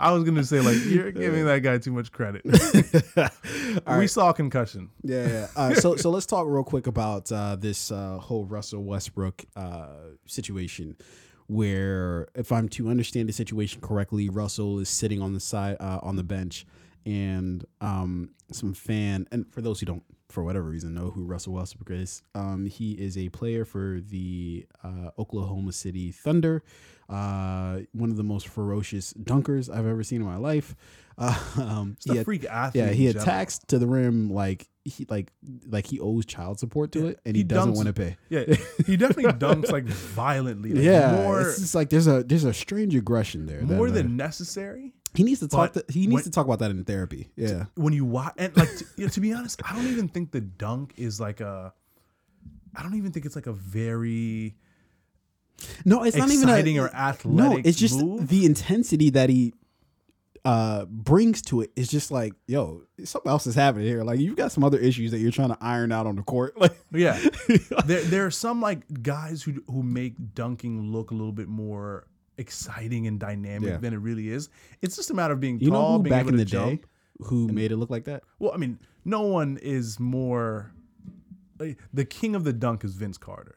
I 0.00 0.10
was 0.10 0.24
gonna 0.24 0.42
say 0.42 0.60
like 0.60 0.84
you're 0.84 1.12
giving 1.12 1.44
that 1.44 1.60
guy 1.62 1.78
too 1.78 1.92
much 1.92 2.10
credit. 2.10 2.42
we 3.98 4.06
saw 4.08 4.32
concussion. 4.32 4.90
Yeah, 5.02 5.26
yeah. 5.28 5.46
Uh, 5.56 5.74
so 5.74 5.94
so 5.96 6.10
let's 6.10 6.26
talk 6.26 6.46
real 6.48 6.64
quick 6.64 6.86
about 6.88 7.30
uh, 7.30 7.54
this 7.56 7.90
uh, 7.92 8.18
whole 8.18 8.46
Russell 8.46 8.82
Westbrook 8.82 9.44
uh, 9.54 9.86
situation, 10.26 10.96
where 11.46 12.28
if 12.34 12.50
I'm 12.52 12.68
to 12.70 12.88
understand 12.88 13.28
the 13.28 13.32
situation 13.32 13.80
correctly, 13.80 14.28
Russell 14.28 14.78
is 14.80 14.88
sitting 14.88 15.22
on 15.22 15.34
the 15.34 15.40
side 15.40 15.76
uh, 15.80 16.00
on 16.02 16.16
the 16.16 16.24
bench, 16.24 16.66
and 17.06 17.64
um, 17.80 18.30
some 18.52 18.74
fan 18.74 19.26
and 19.32 19.50
for 19.52 19.62
those 19.62 19.80
who 19.80 19.86
don't 19.86 20.02
for 20.28 20.42
whatever 20.42 20.68
reason 20.68 20.92
know 20.92 21.10
who 21.10 21.24
Russell 21.24 21.52
Westbrook 21.54 21.90
is, 21.90 22.20
um, 22.34 22.66
he 22.66 22.92
is 22.92 23.16
a 23.16 23.28
player 23.28 23.64
for 23.64 24.00
the 24.00 24.66
uh, 24.82 25.10
Oklahoma 25.18 25.70
City 25.72 26.10
Thunder, 26.10 26.64
uh, 27.08 27.78
one 27.92 28.10
of 28.10 28.16
the 28.16 28.24
most 28.24 28.48
ferocious 28.48 29.12
dunkers 29.14 29.70
I've 29.70 29.86
ever 29.86 30.02
seen 30.02 30.20
in 30.20 30.26
my 30.26 30.36
life. 30.36 30.74
Uh, 31.16 31.38
um, 31.60 31.96
he 32.04 32.16
had- 32.16 32.24
freak 32.24 32.44
athlete. 32.44 32.84
yeah, 32.84 32.90
he 32.92 33.06
attacks 33.06 33.60
to 33.68 33.78
the 33.78 33.86
rim 33.86 34.28
like 34.28 34.68
he 34.84 35.06
like 35.08 35.32
like 35.68 35.86
he 35.86 36.00
owes 36.00 36.26
child 36.26 36.58
support 36.58 36.90
to 36.92 37.06
it, 37.06 37.20
and 37.24 37.36
he, 37.36 37.40
he 37.40 37.44
doesn't 37.44 37.74
want 37.74 37.86
to 37.86 37.92
pay. 37.92 38.16
Yeah, 38.28 38.44
he 38.84 38.96
definitely 38.96 39.32
dunks 39.32 39.70
like 39.70 39.84
violently. 39.84 40.72
Like, 40.72 40.82
yeah, 40.84 41.12
more 41.22 41.40
it's 41.42 41.60
just 41.60 41.74
like 41.76 41.88
there's 41.90 42.08
a 42.08 42.24
there's 42.24 42.44
a 42.44 42.52
strange 42.52 42.94
aggression 42.96 43.46
there. 43.46 43.62
more 43.62 43.90
than 43.92 44.16
necessary. 44.16 44.92
He 45.16 45.24
needs 45.24 45.40
to 45.40 45.48
talk. 45.48 45.72
To, 45.72 45.84
he 45.88 46.00
needs 46.06 46.12
when- 46.12 46.24
to 46.24 46.30
talk 46.30 46.46
about 46.46 46.58
that 46.60 46.70
in 46.70 46.84
therapy. 46.84 47.30
Yeah, 47.36 47.64
when 47.74 47.92
you 47.92 48.04
watch 48.04 48.34
and 48.38 48.56
like 48.56 48.74
to, 48.76 48.84
you 48.96 49.04
know, 49.04 49.08
to 49.10 49.20
be 49.20 49.32
honest, 49.32 49.60
I 49.68 49.74
don't 49.74 49.86
even 49.86 50.08
think 50.08 50.30
the 50.32 50.40
dunk 50.40 50.94
is 50.96 51.20
like 51.20 51.40
a. 51.40 51.72
I 52.74 52.82
don't 52.82 52.94
even 52.96 53.10
think 53.10 53.24
it's 53.24 53.34
like 53.36 53.46
a 53.46 53.52
very 53.54 54.54
no, 55.84 56.02
it's 56.02 56.16
not 56.16 56.30
even 56.30 56.48
exciting 56.48 56.78
or 56.78 56.88
athletic. 56.88 57.64
no. 57.64 57.68
It's 57.68 57.78
just 57.78 58.00
move. 58.00 58.28
the 58.28 58.44
intensity 58.44 59.10
that 59.10 59.30
he 59.30 59.54
uh 60.44 60.84
brings 60.84 61.42
to 61.42 61.60
it 61.60 61.72
is 61.74 61.88
just 61.88 62.12
like 62.12 62.32
yo 62.46 62.80
something 63.02 63.28
else 63.28 63.48
is 63.48 63.56
happening 63.56 63.84
here 63.84 64.04
like 64.04 64.20
you've 64.20 64.36
got 64.36 64.52
some 64.52 64.62
other 64.62 64.78
issues 64.78 65.10
that 65.10 65.18
you're 65.18 65.32
trying 65.32 65.48
to 65.48 65.58
iron 65.60 65.90
out 65.90 66.06
on 66.06 66.14
the 66.14 66.22
court 66.22 66.56
like 66.60 66.76
yeah. 66.92 67.18
there 67.84 68.02
there 68.02 68.26
are 68.26 68.30
some 68.30 68.60
like 68.60 69.02
guys 69.02 69.42
who 69.42 69.54
who 69.68 69.82
make 69.82 70.14
dunking 70.36 70.92
look 70.92 71.10
a 71.10 71.14
little 71.14 71.32
bit 71.32 71.48
more 71.48 72.06
exciting 72.38 73.06
and 73.06 73.18
dynamic 73.20 73.68
Yeah. 73.68 73.76
than 73.78 73.94
it 73.94 73.98
really 73.98 74.28
is. 74.30 74.48
It's 74.82 74.96
just 74.96 75.10
a 75.10 75.14
matter 75.14 75.34
of 75.34 75.40
being 75.40 75.58
you 75.60 75.70
know 75.70 75.76
tall, 75.80 75.96
who 75.98 76.02
being 76.04 76.10
back 76.10 76.20
able 76.20 76.30
in 76.30 76.34
to 76.34 76.44
the 76.44 76.50
jump. 76.50 76.82
day 76.82 76.88
who 77.20 77.48
made 77.48 77.72
it 77.72 77.76
look 77.78 77.88
like 77.90 78.04
that 78.04 78.22
Well, 78.38 78.52
I 78.52 78.58
mean, 78.58 78.78
no 79.04 79.22
one 79.22 79.56
is 79.62 79.98
more. 79.98 80.72
like, 81.58 81.78
The 81.94 82.04
king 82.04 82.34
of 82.36 82.44
the 82.44 82.52
dunk 82.52 82.84
is 82.84 82.94
Vince 82.94 83.16
Carter. 83.18 83.56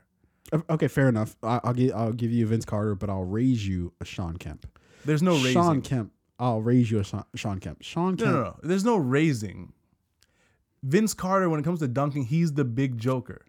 okay 0.70 0.88
fair 0.88 1.10
enough 1.10 1.36
I, 1.44 1.60
I'll 1.64 1.74
give 1.74 1.94
I'll 1.94 2.14
give 2.14 2.32
you 2.32 2.48
Vince 2.48 2.64
Carter 2.66 2.96
but 2.96 3.10
I'll 3.10 3.24
raise 3.26 3.68
you 3.68 3.92
a 4.00 4.06
Shawn 4.06 4.38
Kemp 4.38 4.66
There's 5.06 5.22
no 5.22 5.34
raising. 5.34 5.54
Shawn 5.54 5.82
Kemp. 5.82 6.12
I'll 6.40 6.62
raise 6.62 6.90
you 6.90 7.00
a 7.00 7.04
Shawn, 7.04 7.26
Shawn 7.36 7.60
Kemp. 7.60 7.82
Shawn 7.82 8.16
Kemp. 8.16 8.32
no, 8.32 8.38
no. 8.38 8.44
no. 8.44 8.60
There's 8.64 8.86
no 8.86 8.96
raising. 8.96 9.74
Vince 10.82 11.14
Carter, 11.14 11.50
when 11.50 11.60
it 11.60 11.64
comes 11.64 11.80
to 11.80 11.88
dunking, 11.90 12.24
he's 12.24 12.54
the 12.54 12.64
big 12.64 12.98
joker. 12.98 13.46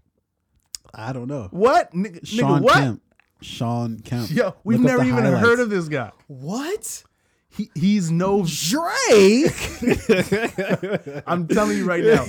I 0.93 1.12
don't 1.12 1.28
know. 1.28 1.47
What? 1.52 1.93
Nigga, 1.93 2.27
Shawn 2.27 2.62
nigga 2.62 2.65
what? 2.65 2.74
Kemp. 2.74 3.02
Shawn 3.42 4.00
Kemp. 4.00 4.30
Yo, 4.30 4.54
we've 4.64 4.80
Look 4.80 4.90
up 4.90 4.98
never 4.98 5.02
the 5.04 5.08
even 5.10 5.24
highlights. 5.24 5.46
heard 5.46 5.60
of 5.60 5.70
this 5.70 5.88
guy. 5.88 6.10
What? 6.26 7.04
He, 7.48 7.70
he's 7.74 8.10
no. 8.10 8.44
Drake. 8.46 9.52
I'm 11.26 11.48
telling 11.48 11.76
you 11.78 11.84
right 11.84 12.04
now, 12.04 12.26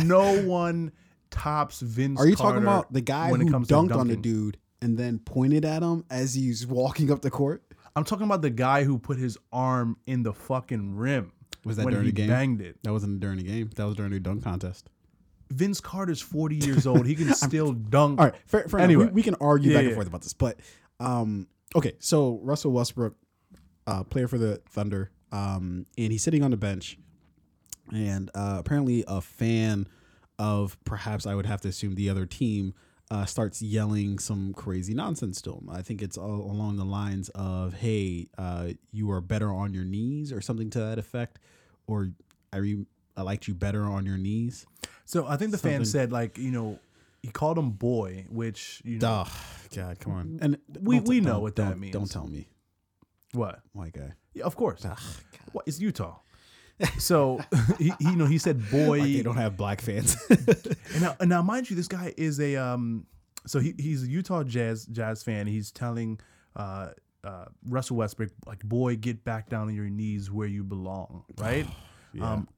no 0.02 0.42
one 0.42 0.92
tops 1.30 1.80
Vince. 1.80 2.20
Are 2.20 2.26
you 2.26 2.34
Carter 2.36 2.54
talking 2.56 2.62
about 2.64 2.92
the 2.92 3.00
guy 3.00 3.30
when 3.30 3.40
who 3.42 3.48
it 3.48 3.50
comes 3.50 3.68
to 3.68 3.74
dunked 3.74 3.94
on 3.94 4.08
the 4.08 4.14
dunking. 4.16 4.22
dude 4.22 4.58
and 4.82 4.98
then 4.98 5.18
pointed 5.20 5.64
at 5.64 5.82
him 5.82 6.04
as 6.10 6.34
he's 6.34 6.66
walking 6.66 7.10
up 7.12 7.22
the 7.22 7.30
court? 7.30 7.62
I'm 7.94 8.04
talking 8.04 8.26
about 8.26 8.42
the 8.42 8.50
guy 8.50 8.84
who 8.84 8.98
put 8.98 9.18
his 9.18 9.38
arm 9.52 9.96
in 10.06 10.22
the 10.22 10.32
fucking 10.34 10.96
rim. 10.96 11.32
Was 11.64 11.76
that 11.76 11.84
when 11.84 11.94
during 11.94 12.06
he 12.06 12.10
the 12.12 12.16
game? 12.16 12.28
banged 12.28 12.60
it? 12.60 12.76
That 12.82 12.92
wasn't 12.92 13.20
during 13.20 13.38
the 13.38 13.44
game. 13.44 13.70
That 13.76 13.84
was 13.86 13.94
during 13.96 14.12
the 14.12 14.20
dunk 14.20 14.44
contest. 14.44 14.88
Vince 15.50 15.80
Carter's 15.80 16.20
40 16.20 16.56
years 16.56 16.86
old. 16.86 17.06
He 17.06 17.14
can 17.14 17.32
still 17.34 17.72
dunk. 17.72 18.18
All 18.20 18.26
right, 18.26 18.34
fair, 18.46 18.64
fair 18.68 18.80
Anyway. 18.80 19.06
we, 19.06 19.12
we 19.12 19.22
can 19.22 19.34
argue 19.40 19.70
Yeah, 19.70 19.78
back 19.78 19.84
and 19.86 19.94
forth 19.94 20.06
about 20.08 20.22
this, 20.22 20.32
but 20.32 20.58
um, 21.00 21.46
okay. 21.74 21.92
So 21.98 22.40
Russell 22.42 22.72
Westbrook, 22.72 23.14
uh, 23.86 24.02
player 24.04 24.28
for 24.28 24.38
the 24.38 24.60
Thunder, 24.68 25.10
um, 25.32 25.86
and 25.96 26.10
he's 26.12 26.22
sitting 26.22 26.42
on 26.42 26.50
the 26.50 26.56
bench, 26.56 26.98
and 27.92 28.30
uh, 28.34 28.56
apparently 28.58 29.04
a 29.06 29.20
fan 29.20 29.86
of 30.38 30.76
perhaps 30.84 31.26
I 31.26 31.34
would 31.34 31.46
have 31.46 31.60
to 31.62 31.68
assume 31.68 31.94
the 31.94 32.10
other 32.10 32.26
team 32.26 32.74
uh, 33.10 33.24
starts 33.24 33.62
yelling 33.62 34.18
some 34.18 34.52
crazy 34.52 34.92
nonsense 34.92 35.40
to 35.42 35.52
him. 35.52 35.68
I 35.70 35.80
think 35.82 36.02
it's 36.02 36.18
all 36.18 36.50
along 36.50 36.76
the 36.76 36.84
lines 36.84 37.28
of, 37.30 37.74
"Hey, 37.74 38.26
uh, 38.36 38.70
you 38.90 39.10
are 39.12 39.20
better 39.20 39.52
on 39.52 39.72
your 39.72 39.84
knees," 39.84 40.32
or 40.32 40.40
something 40.40 40.70
to 40.70 40.80
that 40.80 40.98
effect, 40.98 41.38
or 41.86 42.10
I 42.52 42.56
re- 42.58 42.86
I 43.16 43.22
liked 43.22 43.48
you 43.48 43.54
better 43.54 43.84
on 43.84 44.04
your 44.06 44.18
knees. 44.18 44.66
So 45.04 45.26
I 45.26 45.36
think 45.36 45.50
the 45.52 45.58
fan 45.58 45.84
said 45.84 46.12
like 46.12 46.38
you 46.38 46.50
know 46.50 46.78
he 47.22 47.28
called 47.28 47.58
him 47.58 47.70
boy, 47.70 48.26
which 48.28 48.82
you 48.84 48.98
know 48.98 49.26
God, 49.74 49.98
come 50.00 50.12
on. 50.12 50.38
And 50.42 50.58
We- 50.80 51.00
we 51.00 51.20
know 51.20 51.40
what 51.40 51.56
that 51.56 51.70
don't- 51.70 51.80
means. 51.80 51.92
Don't 51.92 52.10
tell 52.10 52.26
me, 52.28 52.48
what? 53.32 53.60
white 53.72 53.92
guy. 53.92 54.12
Yeah, 54.34 54.44
of 54.44 54.56
course. 54.56 54.84
What, 55.52 55.64
it's 55.66 55.80
Utah. 55.80 56.16
So 56.98 57.40
he, 57.78 57.92
he, 57.98 58.10
you 58.10 58.16
know, 58.16 58.26
he 58.26 58.38
said 58.38 58.70
boy. 58.70 58.98
Like 59.00 59.12
they 59.12 59.22
don't 59.22 59.36
have 59.36 59.56
black 59.56 59.80
fans. 59.80 60.16
And 60.92 61.00
now, 61.02 61.16
and 61.20 61.28
now, 61.28 61.42
mind 61.42 61.68
you, 61.70 61.76
this 61.76 61.88
guy 61.88 62.12
is 62.16 62.38
a 62.40 62.56
um. 62.56 63.06
So 63.46 63.60
he, 63.60 63.74
he's 63.78 64.02
a 64.04 64.08
Utah 64.08 64.42
Jazz 64.42 64.86
Jazz 64.86 65.22
fan. 65.22 65.46
He's 65.46 65.70
telling 65.70 66.18
uh, 66.56 66.90
uh, 67.24 67.44
Russell 67.68 67.96
Westbrook 67.96 68.30
like, 68.46 68.64
"Boy, 68.64 68.96
get 68.96 69.24
back 69.24 69.48
down 69.48 69.68
on 69.68 69.74
your 69.74 69.88
knees 69.88 70.30
where 70.30 70.46
you 70.48 70.64
belong." 70.64 71.24
Right? 71.38 71.66
Um, 72.18 72.48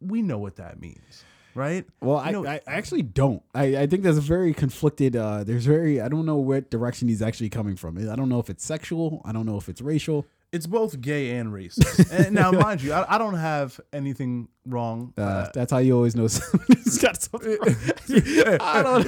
we 0.00 0.22
know 0.22 0.38
what 0.38 0.56
that 0.56 0.80
means, 0.80 1.24
right? 1.54 1.84
Well, 2.00 2.18
I, 2.18 2.30
know- 2.30 2.46
I 2.46 2.60
actually 2.66 3.02
don't. 3.02 3.42
I, 3.54 3.76
I 3.76 3.86
think 3.86 4.02
there's 4.02 4.18
a 4.18 4.22
very 4.22 4.52
conflicted. 4.54 5.16
Uh, 5.16 5.44
there's 5.44 5.66
very. 5.66 6.00
I 6.00 6.08
don't 6.08 6.26
know 6.26 6.36
what 6.36 6.70
direction 6.70 7.08
he's 7.08 7.22
actually 7.22 7.50
coming 7.50 7.76
from. 7.76 7.96
I 7.98 8.16
don't 8.16 8.28
know 8.28 8.40
if 8.40 8.50
it's 8.50 8.64
sexual. 8.64 9.22
I 9.24 9.32
don't 9.32 9.46
know 9.46 9.56
if 9.56 9.68
it's 9.68 9.80
racial. 9.80 10.26
It's 10.52 10.66
both 10.66 11.00
gay 11.00 11.36
and 11.36 11.52
racist. 11.52 12.10
and 12.26 12.34
now, 12.34 12.50
mind 12.50 12.82
you, 12.82 12.92
I, 12.92 13.14
I 13.14 13.18
don't 13.18 13.36
have 13.36 13.78
anything 13.92 14.48
wrong. 14.66 15.14
Uh, 15.16 15.46
that's 15.54 15.70
how 15.70 15.78
you 15.78 15.94
always 15.94 16.16
know 16.16 16.26
somebody's 16.26 16.98
got 16.98 17.22
something. 17.22 17.56
wrong. 17.60 17.76
I 18.60 18.82
don't. 18.82 19.06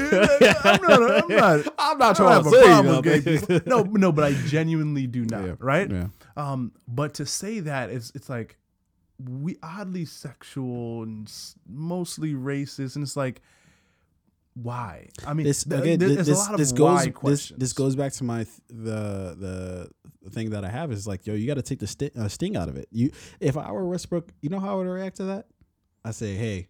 I'm 0.65 0.83
not. 0.83 1.03
I'm 1.03 1.29
not. 1.29 1.75
I'm 1.79 1.99
not 1.99 2.21
I 2.21 2.23
don't 2.23 2.33
have 2.33 2.47
a 2.47 2.51
problem 2.51 2.87
with 2.97 3.05
gay 3.05 3.21
people. 3.39 3.61
No, 3.67 3.83
no, 3.83 4.13
but 4.13 4.23
I 4.25 4.35
genuinely 4.47 5.09
do 5.09 5.25
not. 5.25 5.45
Yeah, 5.45 5.55
Right? 5.59 5.91
yeah. 5.91 6.07
Um, 6.37 6.73
but 6.87 7.15
to 7.15 7.27
say 7.27 7.59
that 7.61 7.91
it's 7.91 8.13
it's 8.15 8.29
like 8.31 8.57
we 9.29 9.57
oddly 9.63 10.05
sexual 10.05 11.03
and 11.03 11.33
mostly 11.69 12.35
racist, 12.35 12.97
and 12.97 13.03
it's 13.03 13.17
like 13.17 13.41
why? 14.55 15.09
I 15.27 15.33
mean, 15.33 15.47
This 15.47 15.65
again. 15.65 15.83
thi- 15.83 15.97
there's 15.97 16.27
this, 16.27 16.37
a 16.37 16.41
lot 16.41 16.53
of 16.53 16.59
this 16.59 16.73
goes. 16.73 17.05
This, 17.05 17.15
questions. 17.15 17.59
this 17.59 17.73
goes 17.73 17.97
back 17.97 18.13
to 18.15 18.25
my 18.25 18.45
th- 18.45 18.61
the 18.69 19.89
the 20.23 20.31
thing 20.31 20.51
that 20.51 20.65
I 20.65 20.69
have 20.69 20.93
is 20.93 21.07
like, 21.07 21.27
yo, 21.27 21.35
you 21.35 21.47
got 21.47 21.55
to 21.55 21.63
take 21.63 21.79
the 21.79 21.87
sti- 21.87 22.11
uh, 22.19 22.29
sting 22.29 22.57
out 22.57 22.69
of 22.69 22.77
it. 22.77 22.87
You, 22.91 23.11
if 23.41 23.57
I 23.57 23.71
were 23.73 23.87
Westbrook, 23.89 24.31
you 24.43 24.51
know 24.51 24.61
how 24.61 24.75
I 24.75 24.77
would 24.77 24.87
react 24.87 25.17
to 25.17 25.25
that? 25.25 25.47
I 26.05 26.11
say, 26.11 26.35
hey, 26.35 26.69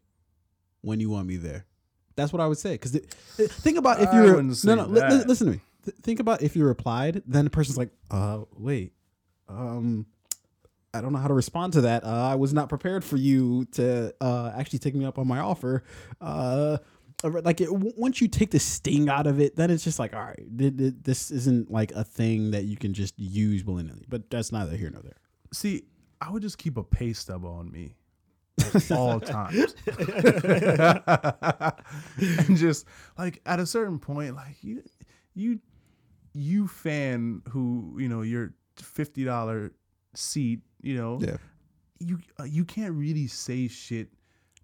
when 0.82 1.00
you 1.00 1.10
want 1.10 1.26
me 1.26 1.36
there. 1.36 1.66
That's 2.14 2.32
what 2.32 2.40
I 2.40 2.46
would 2.46 2.58
say. 2.58 2.72
Because 2.74 2.92
think 2.92 3.78
about 3.78 4.00
if 4.00 4.12
you're 4.12 4.40
no 4.42 4.74
no. 4.74 4.84
li- 4.86 5.24
listen 5.26 5.46
to 5.48 5.52
me. 5.54 5.60
Th- 5.84 5.96
think 6.02 6.20
about 6.20 6.40
if 6.42 6.54
you 6.54 6.64
replied, 6.64 7.22
then 7.26 7.44
the 7.44 7.50
person's 7.50 7.78
like, 7.78 7.90
uh, 8.10 8.42
wait, 8.56 8.92
um. 9.48 10.06
I 10.94 11.00
don't 11.00 11.12
know 11.12 11.18
how 11.18 11.28
to 11.28 11.34
respond 11.34 11.72
to 11.74 11.80
that. 11.82 12.04
Uh, 12.04 12.08
I 12.08 12.34
was 12.34 12.52
not 12.52 12.68
prepared 12.68 13.02
for 13.04 13.16
you 13.16 13.64
to 13.72 14.14
uh, 14.20 14.52
actually 14.56 14.78
take 14.80 14.94
me 14.94 15.04
up 15.04 15.18
on 15.18 15.26
my 15.26 15.38
offer. 15.38 15.84
Uh, 16.20 16.78
like 17.24 17.60
it, 17.60 17.66
w- 17.70 17.92
once 17.96 18.20
you 18.20 18.28
take 18.28 18.50
the 18.50 18.58
sting 18.58 19.08
out 19.08 19.26
of 19.26 19.40
it, 19.40 19.56
then 19.56 19.70
it's 19.70 19.84
just 19.84 19.98
like, 19.98 20.12
all 20.12 20.20
right, 20.22 20.58
th- 20.58 20.76
th- 20.76 20.94
this 21.02 21.30
isn't 21.30 21.70
like 21.70 21.92
a 21.92 22.04
thing 22.04 22.50
that 22.50 22.64
you 22.64 22.76
can 22.76 22.92
just 22.92 23.18
use 23.18 23.64
willy 23.64 23.84
nilly. 23.84 24.04
But 24.08 24.28
that's 24.28 24.52
neither 24.52 24.76
here 24.76 24.90
nor 24.90 25.02
there. 25.02 25.16
See, 25.52 25.84
I 26.20 26.30
would 26.30 26.42
just 26.42 26.58
keep 26.58 26.76
a 26.76 26.82
pay 26.82 27.12
stub 27.12 27.44
on 27.44 27.70
me 27.70 27.96
at 28.74 28.90
all 28.92 29.18
times. 29.20 29.74
and 32.18 32.56
just 32.56 32.86
like 33.16 33.40
at 33.46 33.60
a 33.60 33.66
certain 33.66 33.98
point, 33.98 34.34
like 34.34 34.56
you 34.62 34.82
you 35.34 35.60
you 36.34 36.66
fan 36.68 37.42
who, 37.50 37.96
you 37.98 38.08
know, 38.08 38.22
your 38.22 38.52
fifty 38.76 39.24
dollar 39.24 39.72
seat, 40.14 40.60
you 40.82 40.96
know, 40.96 41.18
Yeah. 41.20 41.36
you 41.98 42.18
uh, 42.38 42.44
you 42.44 42.64
can't 42.64 42.92
really 42.94 43.26
say 43.26 43.68
shit 43.68 44.08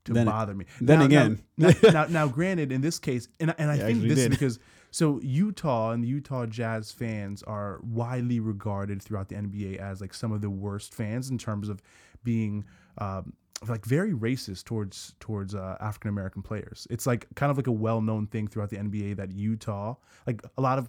to 0.04 0.12
Then- 0.12 0.26
bother 0.26 0.54
me. 0.54 0.64
then 0.80 0.98
Now- 1.00 1.04
again- 1.04 1.42
now, 1.56 1.70
now, 1.82 1.90
now, 1.90 2.06
now, 2.10 2.28
granted, 2.28 2.72
in 2.72 2.80
this 2.80 2.98
case, 2.98 3.28
and 3.40 3.54
and 3.58 3.70
I 3.70 3.74
You 3.76 3.82
think 3.82 4.02
this 4.08 4.18
is 4.18 4.28
because 4.28 4.58
so 4.90 5.20
Utah 5.20 5.90
and 5.92 6.02
the 6.02 6.08
Utah 6.08 6.46
Jazz 6.46 6.90
fans 6.92 7.42
are 7.42 7.78
widely 7.82 8.40
regarded 8.40 9.02
throughout 9.02 9.28
the 9.28 9.36
NBA 9.36 9.76
as 9.78 10.00
like 10.00 10.14
some 10.14 10.32
of 10.32 10.40
the 10.40 10.48
worst 10.50 10.94
fans 10.94 11.30
in 11.30 11.36
terms 11.38 11.68
of 11.68 11.82
being 12.24 12.64
um, 12.96 13.34
like 13.68 13.84
very 13.84 14.12
racist 14.12 14.64
towards 14.64 15.14
towards 15.20 15.54
uh, 15.54 15.76
African 15.80 16.08
American 16.08 16.42
players. 16.42 16.86
It's 16.90 17.06
like 17.06 17.26
kind 17.34 17.50
of 17.50 17.56
like 17.58 17.66
a 17.66 17.72
well 17.72 18.00
known 18.00 18.26
thing 18.28 18.46
throughout 18.48 18.70
the 18.70 18.76
NBA 18.78 19.16
that 19.16 19.30
Utah, 19.32 19.96
like 20.26 20.40
a 20.56 20.60
lot 20.62 20.78
of 20.78 20.88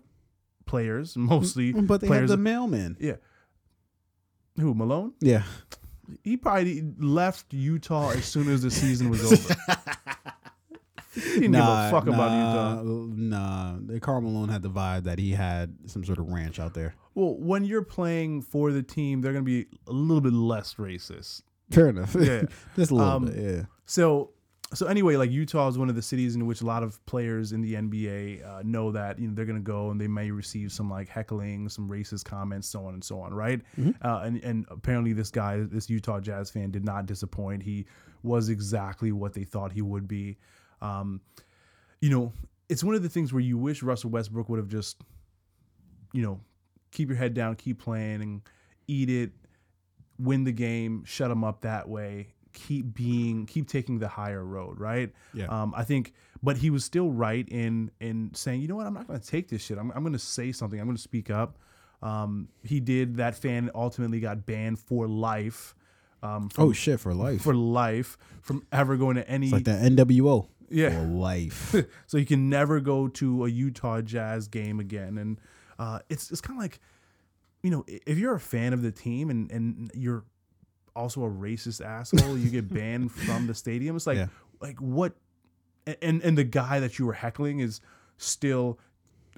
players, 0.66 1.18
mostly 1.34 1.74
But 1.74 2.00
they 2.02 2.08
players, 2.08 2.30
have 2.30 2.38
the 2.40 2.44
mailman. 2.44 2.96
yeah. 3.00 3.16
Who 4.58 4.74
Malone? 4.74 5.14
Yeah. 5.22 5.44
He 6.24 6.38
probably 6.38 6.84
left 6.98 7.54
Utah 7.54 8.10
as 8.12 8.26
soon 8.26 8.50
as 8.50 8.62
the 8.64 8.72
season 8.72 9.10
was 9.10 9.24
over. 9.32 9.56
he 11.14 11.22
didn't 11.22 11.52
give 11.52 11.62
a 11.62 11.90
fuck 11.92 12.08
about 12.08 12.32
Utah. 12.32 12.84
Nah, 12.84 13.78
Karl 14.00 14.22
Malone 14.22 14.50
had 14.50 14.62
the 14.62 14.70
vibe 14.70 15.04
that 15.04 15.20
he 15.20 15.32
had 15.32 15.76
some 15.86 16.04
sort 16.04 16.18
of 16.20 16.28
ranch 16.30 16.60
out 16.60 16.74
there. 16.74 16.96
Well, 17.16 17.36
when 17.38 17.64
you're 17.64 17.84
playing 17.84 18.42
for 18.44 18.72
the 18.72 18.84
team, 18.84 19.22
they're 19.22 19.34
gonna 19.34 19.44
be 19.44 19.68
a 19.88 19.92
little 19.92 20.22
bit 20.22 20.34
less 20.34 20.76
racist. 20.76 21.44
Fair 21.70 21.90
enough. 21.90 22.16
Yeah. 22.20 22.44
just 22.76 22.92
a 22.92 22.96
little 22.96 23.12
Um, 23.12 23.26
bit. 23.26 23.36
Yeah. 23.38 23.62
So, 23.86 24.32
so 24.74 24.86
anyway, 24.86 25.16
like 25.16 25.32
Utah 25.32 25.68
is 25.68 25.78
one 25.80 25.90
of 25.90 25.96
the 25.96 26.02
cities 26.02 26.36
in 26.36 26.46
which 26.46 26.62
a 26.62 26.66
lot 26.66 26.84
of 26.84 27.04
players 27.08 27.54
in 27.54 27.62
the 27.62 27.74
NBA 27.74 28.46
uh, 28.48 28.62
know 28.64 28.92
that 28.92 29.18
you 29.18 29.28
know 29.28 29.34
they're 29.34 29.46
gonna 29.46 29.60
go 29.60 29.90
and 29.90 30.00
they 30.00 30.08
may 30.08 30.30
receive 30.30 30.72
some 30.72 30.90
like 30.90 31.10
heckling, 31.10 31.70
some 31.70 31.90
racist 31.90 32.26
comments, 32.26 32.68
so 32.68 32.86
on 32.86 32.94
and 32.94 33.04
so 33.04 33.20
on, 33.20 33.34
right? 33.34 33.62
Uh, 34.04 34.22
and 34.24 34.44
and 34.44 34.66
apparently 34.70 35.12
this 35.14 35.32
guy, 35.32 35.58
this 35.62 35.90
Utah 35.90 36.20
Jazz 36.20 36.52
fan, 36.52 36.70
did 36.70 36.86
not 36.86 37.08
disappoint. 37.08 37.64
He 37.64 37.86
was 38.22 38.50
exactly 38.50 39.12
what 39.12 39.34
they 39.34 39.44
thought 39.44 39.72
he 39.72 39.82
would 39.82 40.08
be. 40.08 40.38
Um, 40.82 41.22
you 42.02 42.12
know, 42.12 42.32
it's 42.70 42.84
one 42.84 42.94
of 42.94 43.02
the 43.02 43.10
things 43.10 43.34
where 43.34 43.42
you 43.42 43.58
wish 43.58 43.82
Russell 43.82 44.12
Westbrook 44.12 44.50
would 44.50 44.60
have 44.60 44.68
just, 44.68 45.02
you 46.14 46.22
know, 46.22 46.40
keep 46.92 47.10
your 47.10 47.18
head 47.18 47.34
down, 47.34 47.56
keep 47.56 47.80
playing, 47.80 48.22
and 48.22 48.42
eat 48.88 49.10
it, 49.10 49.32
win 50.20 50.44
the 50.44 50.52
game, 50.52 51.04
shut 51.06 51.30
them 51.30 51.44
up 51.44 51.62
that 51.62 51.90
way. 51.90 52.28
Keep 52.54 52.94
being, 52.94 53.46
keep 53.46 53.68
taking 53.68 54.00
the 54.00 54.08
higher 54.08 54.44
road, 54.44 54.80
right? 54.80 55.12
Yeah. 55.34 55.46
Um, 55.48 55.74
I 55.76 55.84
think, 55.84 56.14
but 56.42 56.58
he 56.58 56.70
was 56.70 56.84
still 56.84 57.10
right 57.10 57.48
in 57.50 57.92
in 58.00 58.32
saying, 58.34 58.62
you 58.62 58.68
know 58.68 58.76
what, 58.76 58.88
I'm 58.88 58.94
not 58.94 59.08
going 59.08 59.20
to 59.20 59.26
take 59.28 59.50
this 59.50 59.64
shit. 59.64 59.78
I'm, 59.78 59.92
I'm 59.92 60.04
going 60.04 60.14
to 60.14 60.20
say 60.20 60.52
something. 60.52 60.80
I'm 60.80 60.86
going 60.86 60.98
to 60.98 61.02
speak 61.02 61.30
up. 61.30 61.58
Um, 62.02 62.48
he 62.64 62.80
did. 62.80 63.18
That 63.18 63.36
fan 63.36 63.70
ultimately 63.76 64.20
got 64.20 64.46
banned 64.46 64.80
for 64.80 65.08
life. 65.08 65.76
Um, 66.22 66.50
from, 66.50 66.66
Oh 66.66 66.72
shit, 66.74 67.00
for 67.00 67.14
life. 67.14 67.42
for 67.42 67.54
life 67.54 68.18
from 68.42 68.66
ever 68.72 68.98
going 68.98 69.16
to 69.16 69.30
any 69.30 69.48
it's 69.48 69.54
like 69.54 69.64
the 69.66 69.72
NWO. 69.72 70.48
Yeah. 70.70 70.92
For 70.92 71.06
life. 71.06 71.76
so 72.08 72.18
you 72.18 72.26
can 72.26 72.50
never 72.50 72.80
go 72.80 73.08
to 73.08 73.46
a 73.46 73.50
Utah 73.50 74.02
Jazz 74.02 74.48
game 74.48 74.80
again. 74.80 75.18
And 75.18 75.40
uh, 75.78 76.00
it's 76.10 76.32
it's 76.32 76.42
kind 76.42 76.58
of 76.58 76.62
like, 76.62 76.80
you 77.64 77.72
know, 77.72 77.86
if 77.88 78.18
you're 78.18 78.36
a 78.36 78.40
fan 78.40 78.74
of 78.74 78.82
the 78.82 78.92
team 78.92 79.30
and 79.30 79.52
and 79.52 79.92
you're 79.94 80.24
also 81.00 81.24
a 81.24 81.30
racist 81.30 81.84
asshole, 81.84 82.38
you 82.38 82.50
get 82.50 82.72
banned 82.72 83.12
from 83.12 83.48
the 83.48 83.54
stadium. 83.54 83.96
It's 83.96 84.06
like 84.06 84.18
Yeah. 84.18 84.28
like 84.62 84.78
what? 84.80 85.14
And 86.02 86.22
and 86.22 86.38
the 86.38 86.44
guy 86.44 86.80
that 86.80 87.00
you 87.00 87.06
were 87.06 87.14
heckling 87.14 87.60
is 87.60 87.82
still 88.18 88.78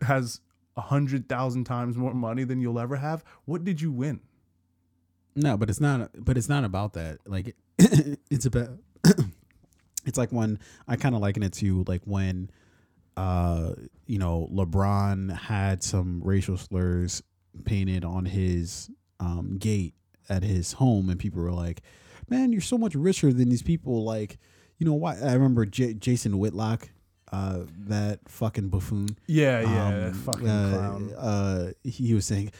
has 0.02 0.42
a 0.76 0.82
hundred 0.82 1.30
thousand 1.30 1.66
times 1.66 1.96
more 1.96 2.14
money 2.14 2.44
than 2.44 2.60
you'll 2.60 2.80
ever 2.80 2.96
have. 2.98 3.24
What 3.46 3.64
did 3.64 3.80
you 3.82 3.92
win? 3.92 4.20
No, 5.36 5.56
but 5.56 5.70
it's 5.70 5.80
not. 5.80 6.10
But 6.18 6.38
it's 6.38 6.50
not 6.50 6.64
about 6.66 6.94
that. 6.94 7.20
Like, 7.26 7.56
it's 7.78 8.46
about. 8.46 8.70
it's 10.06 10.18
like 10.18 10.32
when 10.32 10.60
I 10.88 10.96
kind 10.96 11.16
of 11.16 11.22
liken 11.22 11.44
it 11.44 11.54
to 11.54 11.84
like 11.88 12.02
when, 12.06 12.50
uh, 13.16 13.74
you 14.08 14.18
know, 14.18 14.50
LeBron 14.52 15.36
had 15.38 15.84
some 15.84 16.22
racial 16.24 16.58
slurs 16.58 17.22
painted 17.66 18.04
on 18.04 18.26
his 18.26 18.90
um, 19.20 19.58
gate 19.58 19.94
at 20.30 20.44
his 20.44 20.74
home, 20.74 21.10
and 21.10 21.20
people 21.20 21.42
were 21.42 21.52
like, 21.52 21.82
"Man, 22.30 22.52
you're 22.52 22.62
so 22.62 22.78
much 22.78 22.96
richer 22.96 23.32
than 23.34 23.50
these 23.50 23.64
people." 23.64 24.04
Like, 24.04 24.38
you 24.78 24.86
know, 24.86 24.94
why? 24.94 25.18
I 25.20 25.34
remember 25.34 25.66
J- 25.66 25.94
Jason 25.94 26.38
Whitlock. 26.40 26.90
Uh, 27.34 27.64
that 27.88 28.20
fucking 28.28 28.68
buffoon. 28.68 29.08
Yeah, 29.26 29.62
yeah, 29.62 30.08
Um, 30.08 30.14
fucking 30.14 30.50
uh, 30.50 30.70
clown. 30.78 31.14
Uh, 31.14 31.72
he 31.82 32.14
was 32.14 32.26
saying, 32.26 32.52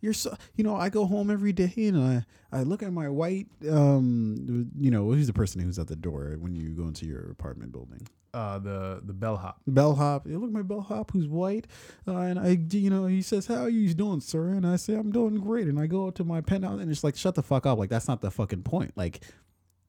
"You're 0.00 0.12
so, 0.12 0.36
you 0.54 0.62
know, 0.62 0.76
I 0.76 0.90
go 0.90 1.06
home 1.06 1.28
every 1.28 1.52
day 1.52 1.72
and 1.76 1.98
I, 1.98 2.24
I 2.52 2.62
look 2.62 2.84
at 2.84 2.92
my 2.92 3.08
white, 3.08 3.48
um, 3.68 4.70
you 4.78 4.92
know, 4.92 5.06
who's 5.10 5.26
the 5.26 5.32
person 5.32 5.60
who's 5.60 5.78
at 5.80 5.88
the 5.88 5.96
door 5.96 6.36
when 6.38 6.54
you 6.54 6.68
go 6.76 6.84
into 6.84 7.04
your 7.04 7.30
apartment 7.32 7.72
building? 7.72 8.06
Uh, 8.36 8.58
the 8.58 9.00
the 9.02 9.14
bellhop. 9.14 9.62
Bellhop. 9.66 10.26
You 10.26 10.38
look 10.38 10.50
at 10.50 10.52
my 10.52 10.60
bellhop 10.60 11.10
who's 11.10 11.26
white, 11.26 11.66
uh, 12.06 12.16
and 12.18 12.38
I, 12.38 12.58
you 12.70 12.90
know, 12.90 13.06
he 13.06 13.22
says, 13.22 13.46
"How 13.46 13.62
are 13.62 13.70
you 13.70 13.94
doing, 13.94 14.20
sir?" 14.20 14.48
And 14.48 14.66
I 14.66 14.76
say, 14.76 14.94
"I'm 14.94 15.10
doing 15.10 15.36
great." 15.36 15.68
And 15.68 15.80
I 15.80 15.86
go 15.86 16.10
to 16.10 16.22
my 16.22 16.42
penthouse, 16.42 16.78
and 16.78 16.90
it's 16.90 17.02
like, 17.02 17.16
"Shut 17.16 17.34
the 17.34 17.42
fuck 17.42 17.64
up!" 17.64 17.78
Like 17.78 17.88
that's 17.88 18.08
not 18.08 18.20
the 18.20 18.30
fucking 18.30 18.62
point. 18.62 18.92
Like, 18.94 19.24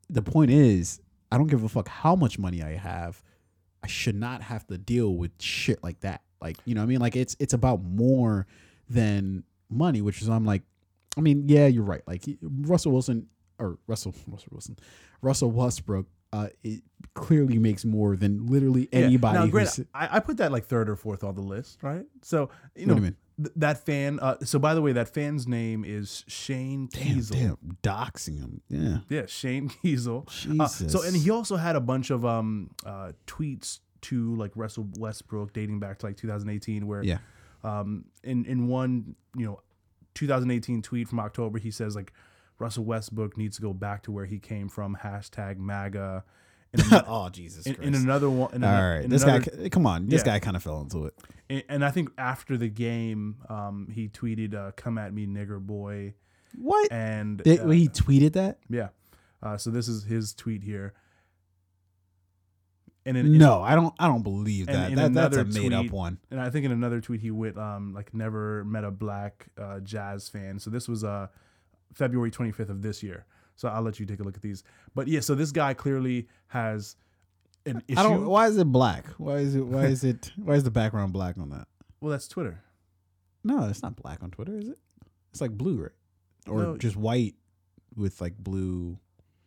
the 0.10 0.22
point 0.22 0.52
is, 0.52 1.02
I 1.30 1.38
don't 1.38 1.48
give 1.48 1.66
a 1.66 1.68
fuck 1.68 1.90
how 1.90 2.16
much 2.16 2.40
money 2.40 2.64
I 2.64 2.78
have. 2.78 3.22
I 3.84 3.88
should 3.88 4.16
not 4.16 4.42
have 4.44 4.66
to 4.68 4.78
deal 4.78 5.14
with 5.14 5.32
shit 5.42 5.84
like 5.84 6.00
that. 6.00 6.22
Like, 6.42 6.56
you 6.64 6.74
know, 6.74 6.80
what 6.80 6.86
I 6.86 6.88
mean, 6.88 7.00
like 7.02 7.18
it's 7.18 7.36
it's 7.40 7.54
about 7.54 7.84
more 7.84 8.48
than 8.90 9.44
money, 9.70 10.02
which 10.02 10.22
is 10.22 10.30
I'm 10.30 10.46
like, 10.46 10.62
I 11.18 11.22
mean, 11.22 11.50
yeah, 11.50 11.68
you're 11.68 11.84
right. 11.84 12.04
Like 12.08 12.24
Russell 12.42 12.94
Wilson 12.94 13.28
or 13.60 13.78
Russell 13.88 14.16
Russell 14.28 14.50
Wilson, 14.52 14.78
Russell 15.22 15.52
Westbrook. 15.52 16.06
Uh, 16.38 16.50
it 16.64 16.82
clearly 17.14 17.58
makes 17.58 17.84
more 17.86 18.16
than 18.16 18.46
literally 18.48 18.88
Yeah. 18.92 19.00
anybody. 19.00 19.34
Now, 19.38 19.42
who's- 19.48 19.52
granted, 19.52 19.88
I, 19.94 20.18
I 20.18 20.20
put 20.20 20.38
that 20.38 20.52
like 20.52 20.66
third 20.66 20.90
or 20.90 20.96
fourth 20.96 21.24
on 21.24 21.36
the 21.36 21.42
list, 21.42 21.82
right? 21.84 22.06
So 22.22 22.50
you 22.76 22.86
know 22.86 22.94
do 22.96 23.00
you 23.00 23.04
mean? 23.06 23.16
th- 23.44 23.54
that 23.56 23.86
fan. 23.86 24.20
Uh, 24.20 24.38
so 24.44 24.60
by 24.60 24.74
the 24.76 24.82
way, 24.82 24.92
that 24.94 25.10
fan's 25.10 25.48
name 25.48 25.84
is 25.86 26.24
Shane 26.28 26.90
damn, 26.92 27.18
Keisel. 27.18 27.32
damn, 27.32 27.58
doxing 27.84 28.40
him. 28.40 28.62
Yeah. 28.70 28.98
Yeah, 29.10 29.26
Shane 29.28 29.70
Keisel. 29.70 30.28
Uh, 30.60 30.68
so 30.68 31.04
and 31.04 31.16
he 31.16 31.30
also 31.30 31.56
had 31.56 31.76
a 31.76 31.82
bunch 31.82 32.10
of 32.12 32.24
um 32.26 32.70
uh, 32.86 33.14
tweets 33.26 33.80
to 34.02 34.36
like 34.36 34.52
Russell 34.56 34.88
Westbrook 35.00 35.54
dating 35.54 35.80
back 35.80 35.98
to 36.00 36.06
like 36.06 36.18
2018, 36.18 36.86
where 36.88 37.04
Yeah. 37.04 37.18
um 37.64 38.06
in 38.24 38.46
in 38.46 38.68
one 38.68 39.16
you 39.36 39.46
know 39.46 39.60
2018 40.14 40.82
tweet 40.82 41.08
from 41.08 41.20
October 41.20 41.60
he 41.60 41.72
says 41.72 41.96
like 41.96 42.12
Russell 42.60 42.86
Westbrook 42.86 43.38
needs 43.38 43.56
to 43.58 43.62
go 43.62 43.74
back 43.74 44.04
to 44.04 44.12
where 44.12 44.26
he 44.26 44.40
came 44.40 44.68
from 44.70 44.98
hashtag 45.04 45.58
MAGA. 45.58 46.24
In, 46.74 46.82
oh 47.08 47.30
Jesus 47.30 47.66
in, 47.66 47.76
Christ. 47.76 47.88
in 47.88 47.96
another 47.96 48.30
one, 48.30 48.54
in 48.54 48.62
All 48.64 48.70
right, 48.72 49.10
this 49.10 49.24
another- 49.24 49.50
guy. 49.52 49.70
Come 49.70 49.88
on, 49.88 50.08
this 50.08 50.22
Yeah. 50.26 50.34
guy 50.34 50.40
kind 50.40 50.58
of 50.58 50.62
fell 50.64 50.82
into 50.82 51.06
it. 51.06 51.14
and- 51.50 51.64
and 51.70 51.86
I 51.86 51.92
think 51.92 52.10
after 52.18 52.58
the 52.58 52.68
game, 52.68 53.38
um, 53.48 53.88
he 53.90 54.10
tweeted, 54.10 54.54
uh, 54.54 54.72
"Come 54.76 54.98
at 54.98 55.14
me, 55.14 55.26
nigger 55.26 55.62
boy," 55.66 56.14
What? 56.58 56.92
and 56.92 57.42
Did, 57.42 57.62
uh, 57.62 57.70
he 57.70 57.88
tweeted 57.88 58.34
that? 58.34 58.60
yeah. 58.70 58.90
Uh, 59.42 59.56
so 59.56 59.72
this 59.72 59.88
is 59.88 60.04
his 60.04 60.34
tweet 60.34 60.62
here. 60.64 60.94
And 63.06 63.16
in, 63.16 63.38
No, 63.38 63.62
I 63.62 63.74
don't. 63.76 63.94
I 63.98 64.08
don't 64.08 64.24
believe 64.24 64.66
that. 64.68 64.94
that 64.96 65.14
that's 65.14 65.38
a 65.38 65.46
made 65.46 65.72
up 65.72 65.90
one. 65.92 66.18
and 66.30 66.42
I 66.42 66.50
think 66.50 66.66
in 66.66 66.74
another 66.74 67.00
tweet 67.00 67.22
he 67.22 67.32
went 67.32 67.58
um 67.58 67.94
like 67.94 68.14
never 68.14 68.66
met 68.66 68.84
a 68.84 68.92
black 68.92 69.48
uh, 69.58 69.80
jazz 69.80 70.28
fan. 70.28 70.60
So 70.60 70.70
this 70.70 70.90
was 70.90 71.06
uh 71.06 71.28
February 71.94 72.32
25th 72.32 72.70
of 72.70 72.82
this 72.82 73.02
year. 73.04 73.26
So 73.56 73.68
I'll 73.70 73.82
let 73.82 74.00
you 74.00 74.06
take 74.06 74.20
a 74.20 74.24
look 74.24 74.36
at 74.36 74.42
these. 74.42 74.64
But 74.94 75.08
yeah, 75.08 75.20
so 75.20 75.34
this 75.36 75.52
guy 75.52 75.74
clearly 75.74 76.28
has 76.48 76.96
an 77.66 77.82
issue. 77.88 78.00
I 78.00 78.04
don't. 78.04 78.26
Why 78.28 78.48
is 78.48 78.58
it 78.58 78.66
black? 78.72 79.08
Why 79.18 79.38
is 79.38 79.56
it? 79.56 79.66
Why 79.66 79.86
is 79.86 80.04
it? 80.04 80.32
Why 80.36 80.54
is 80.56 80.64
the 80.64 80.72
background 80.72 81.14
black 81.14 81.38
on 81.38 81.50
that? 81.50 81.68
well, 82.00 82.12
that's 82.12 82.28
Twitter. 82.28 82.62
No, 83.44 83.68
it's 83.68 83.82
not 83.82 83.96
black 83.96 84.22
on 84.22 84.30
Twitter, 84.32 84.58
is 84.58 84.68
it? 84.70 84.78
It's 85.32 85.42
like 85.42 85.52
blue, 85.52 85.82
right? 85.82 85.92
Or 86.48 86.62
No. 86.62 86.78
just 86.78 86.96
white 86.96 87.36
with 87.96 88.22
like 88.22 88.38
blue. 88.38 89.00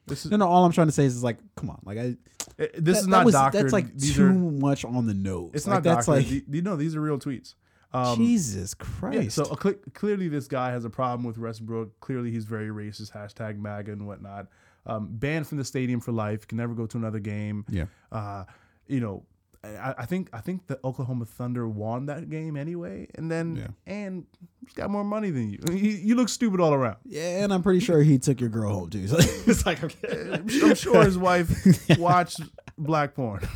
This 0.06 0.24
is 0.24 0.30
No, 0.32 0.38
no. 0.38 0.48
All 0.48 0.64
I'm 0.64 0.72
trying 0.72 0.88
to 0.88 0.92
say 0.92 1.04
is, 1.04 1.14
is 1.14 1.22
like, 1.22 1.38
come 1.54 1.70
on, 1.70 1.80
like 1.84 1.98
I. 1.98 2.16
eh, 2.58 2.66
this 2.74 2.80
that- 2.80 2.88
is 2.88 3.04
that 3.04 3.10
not 3.10 3.24
was- 3.26 3.34
doctored. 3.34 3.62
That's 3.64 3.72
like 3.72 3.94
these 3.96 4.16
too 4.16 4.24
are 4.26 4.32
much 4.32 4.84
on 4.84 5.06
the 5.06 5.14
nose. 5.14 5.50
it's 5.54 5.66
like, 5.66 5.74
not 5.74 5.82
that's 5.84 6.06
doctored. 6.06 6.30
like 6.32 6.44
you 6.50 6.62
know, 6.62 6.74
these 6.76 6.96
are 6.96 7.00
real 7.00 7.18
tweets. 7.18 7.54
Um, 7.92 8.16
Jesus 8.16 8.74
Yeah, 8.78 8.86
Christ. 8.86 9.34
so 9.36 9.44
uh, 9.44 9.56
cle 9.56 9.74
clearly 9.94 10.28
this 10.28 10.46
guy 10.46 10.70
has 10.70 10.84
a 10.84 10.90
problem 10.90 11.24
with 11.24 11.38
Westbrook. 11.38 11.98
Clearly 12.00 12.30
he's 12.30 12.44
very 12.44 12.68
racist. 12.68 13.12
Hashtag 13.12 13.58
MAGA 13.58 13.92
and 13.92 14.06
whatnot. 14.06 14.46
Um, 14.86 15.08
banned 15.10 15.46
from 15.46 15.58
the 15.58 15.64
stadium 15.64 16.00
for 16.00 16.12
life. 16.12 16.46
Can 16.46 16.56
never 16.58 16.74
go 16.74 16.86
to 16.86 16.96
another 16.96 17.18
game. 17.18 17.64
yeah. 17.68 17.86
Uh, 18.12 18.44
you 18.86 19.00
know, 19.00 19.24
I, 19.62 19.94
I 19.98 20.06
think 20.06 20.30
I 20.32 20.40
think 20.40 20.66
the 20.68 20.78
Oklahoma 20.84 21.26
Thunder 21.26 21.68
won 21.68 22.06
that 22.06 22.30
game 22.30 22.56
anyway, 22.56 23.08
and 23.16 23.30
then 23.30 23.56
Yeah. 23.56 23.66
and 23.92 24.24
he's 24.64 24.72
got 24.72 24.88
more 24.88 25.04
money 25.04 25.30
than 25.30 25.50
you. 25.50 25.58
You, 25.70 25.90
you 25.90 26.14
look 26.14 26.28
stupid 26.30 26.60
all 26.60 26.72
around. 26.72 26.96
Yeah, 27.04 27.44
and 27.44 27.52
I'm 27.52 27.62
pretty 27.62 27.80
sure 27.80 28.02
he 28.02 28.18
took 28.18 28.40
your 28.40 28.48
girl 28.50 28.72
home 28.72 28.88
too. 28.90 29.06
So 29.08 29.16
it's 29.20 29.66
like 29.66 29.84
okay. 29.84 30.30
I'm 30.32 30.48
sure 30.76 31.04
his 31.04 31.18
wife 31.18 31.50
watched 31.98 32.40
black 32.78 33.14
porn 33.14 33.46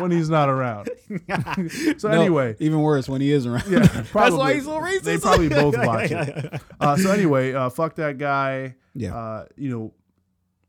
when 0.00 0.10
he's 0.10 0.28
not 0.30 0.48
around. 0.48 0.90
so 1.98 2.08
No, 2.08 2.20
anyway, 2.20 2.56
even 2.58 2.80
worse 2.80 3.08
when 3.08 3.20
he 3.20 3.32
is 3.32 3.46
around. 3.46 3.70
Yeah, 3.70 3.78
that's 3.86 4.12
why 4.12 4.28
probably. 4.28 4.54
he's 4.54 4.64
so 4.64 4.80
racist. 4.80 5.02
They 5.02 5.18
probably 5.18 5.48
both 5.48 5.76
watch 5.86 6.10
it. 6.10 6.60
Uh, 6.80 6.96
so 6.96 7.10
anyway, 7.10 7.52
uh, 7.52 7.68
fuck 7.70 7.96
that 7.96 8.18
guy. 8.18 8.74
Yeah. 8.94 9.16
Uh, 9.16 9.46
you 9.56 9.70
know, 9.70 9.94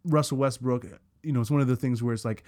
Russell 0.06 0.38
Westbrook. 0.38 0.86
You 1.24 1.34
know, 1.34 1.42
it's 1.42 1.52
one 1.52 1.60
of 1.60 1.68
the 1.68 1.76
things 1.76 2.02
where 2.02 2.14
it's 2.14 2.24
like, 2.24 2.44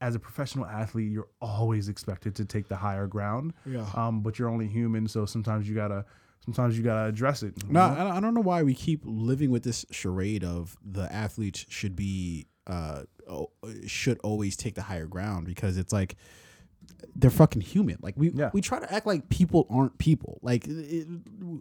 as 0.00 0.14
a 0.14 0.18
professional 0.18 0.66
athlete, 0.66 1.10
you're 1.10 1.28
always 1.40 1.88
expected 1.88 2.36
to 2.36 2.44
take 2.44 2.68
the 2.68 2.76
higher 2.76 3.06
ground. 3.08 3.52
Yeah. 3.66 3.86
Um, 3.96 4.20
but 4.20 4.38
you're 4.38 4.48
only 4.48 4.68
human, 4.68 5.08
so 5.08 5.26
sometimes 5.26 5.68
you 5.68 5.74
gotta, 5.74 6.04
sometimes 6.44 6.76
you 6.78 6.84
gotta 6.84 7.08
address 7.08 7.42
it. 7.42 7.54
No, 7.68 7.92
know? 7.92 8.10
I 8.10 8.20
don't 8.20 8.34
know 8.34 8.40
why 8.42 8.62
we 8.62 8.74
keep 8.74 9.00
living 9.04 9.50
with 9.50 9.64
this 9.64 9.84
charade 9.90 10.44
of 10.44 10.76
the 10.84 11.12
athletes 11.12 11.66
should 11.68 11.96
be 11.96 12.46
uh 12.66 13.02
should 13.86 14.18
always 14.20 14.56
take 14.56 14.74
the 14.74 14.82
higher 14.82 15.06
ground 15.06 15.46
because 15.46 15.76
it's 15.76 15.92
like 15.92 16.16
they're 17.14 17.30
fucking 17.30 17.60
human. 17.60 17.98
Like 18.00 18.14
we 18.16 18.30
Yeah. 18.30 18.50
we 18.54 18.62
try 18.62 18.80
to 18.80 18.90
act 18.92 19.06
like 19.06 19.28
people 19.28 19.66
aren't 19.68 19.98
people. 19.98 20.38
Like 20.42 20.66
it, 20.66 21.06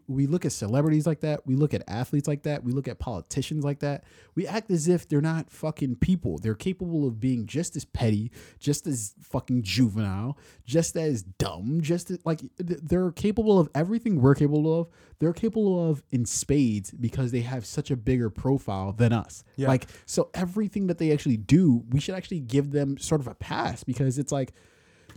we 0.07 0.25
look 0.25 0.45
at 0.45 0.53
celebrities 0.53 1.05
like 1.05 1.19
that. 1.21 1.45
We 1.45 1.55
look 1.55 1.73
at 1.73 1.83
athletes 1.89 2.25
like 2.27 2.43
that. 2.43 2.63
We 2.63 2.71
look 2.71 2.87
at 2.87 2.99
politicians 2.99 3.65
like 3.65 3.79
that. 3.79 4.05
We 4.33 4.47
act 4.47 4.71
as 4.71 4.87
if 4.87 5.09
they're 5.09 5.19
not 5.19 5.51
fucking 5.51 5.97
people. 5.97 6.37
They're 6.37 6.55
capable 6.55 7.05
of 7.05 7.19
being 7.19 7.47
just 7.47 7.75
as 7.75 7.83
petty, 7.83 8.31
just 8.59 8.87
as 8.87 9.13
fucking 9.19 9.63
juvenile, 9.63 10.37
just 10.65 10.95
as 10.95 11.21
dumb, 11.23 11.81
just 11.81 12.11
as, 12.11 12.19
like 12.25 12.39
they're 12.57 13.11
capable 13.11 13.59
of 13.59 13.69
everything 13.75 14.21
we're 14.21 14.35
capable 14.35 14.79
of. 14.79 14.87
They're 15.19 15.33
capable 15.33 15.89
of 15.89 16.01
in 16.11 16.25
spades 16.25 16.91
because 16.91 17.31
they 17.31 17.41
have 17.41 17.65
such 17.65 17.91
a 17.91 17.97
bigger 17.97 18.29
profile 18.29 18.93
than 18.93 19.11
us. 19.11 19.43
Yeah. 19.57 19.67
Like 19.67 19.87
so 20.05 20.29
everything 20.33 20.87
that 20.87 20.97
they 20.97 21.11
actually 21.11 21.37
do, 21.37 21.83
we 21.89 21.99
should 21.99 22.15
actually 22.15 22.39
give 22.39 22.71
them 22.71 22.97
sort 22.97 23.19
of 23.19 23.27
a 23.27 23.35
pass 23.35 23.83
because 23.83 24.17
it's 24.17 24.31
like 24.31 24.53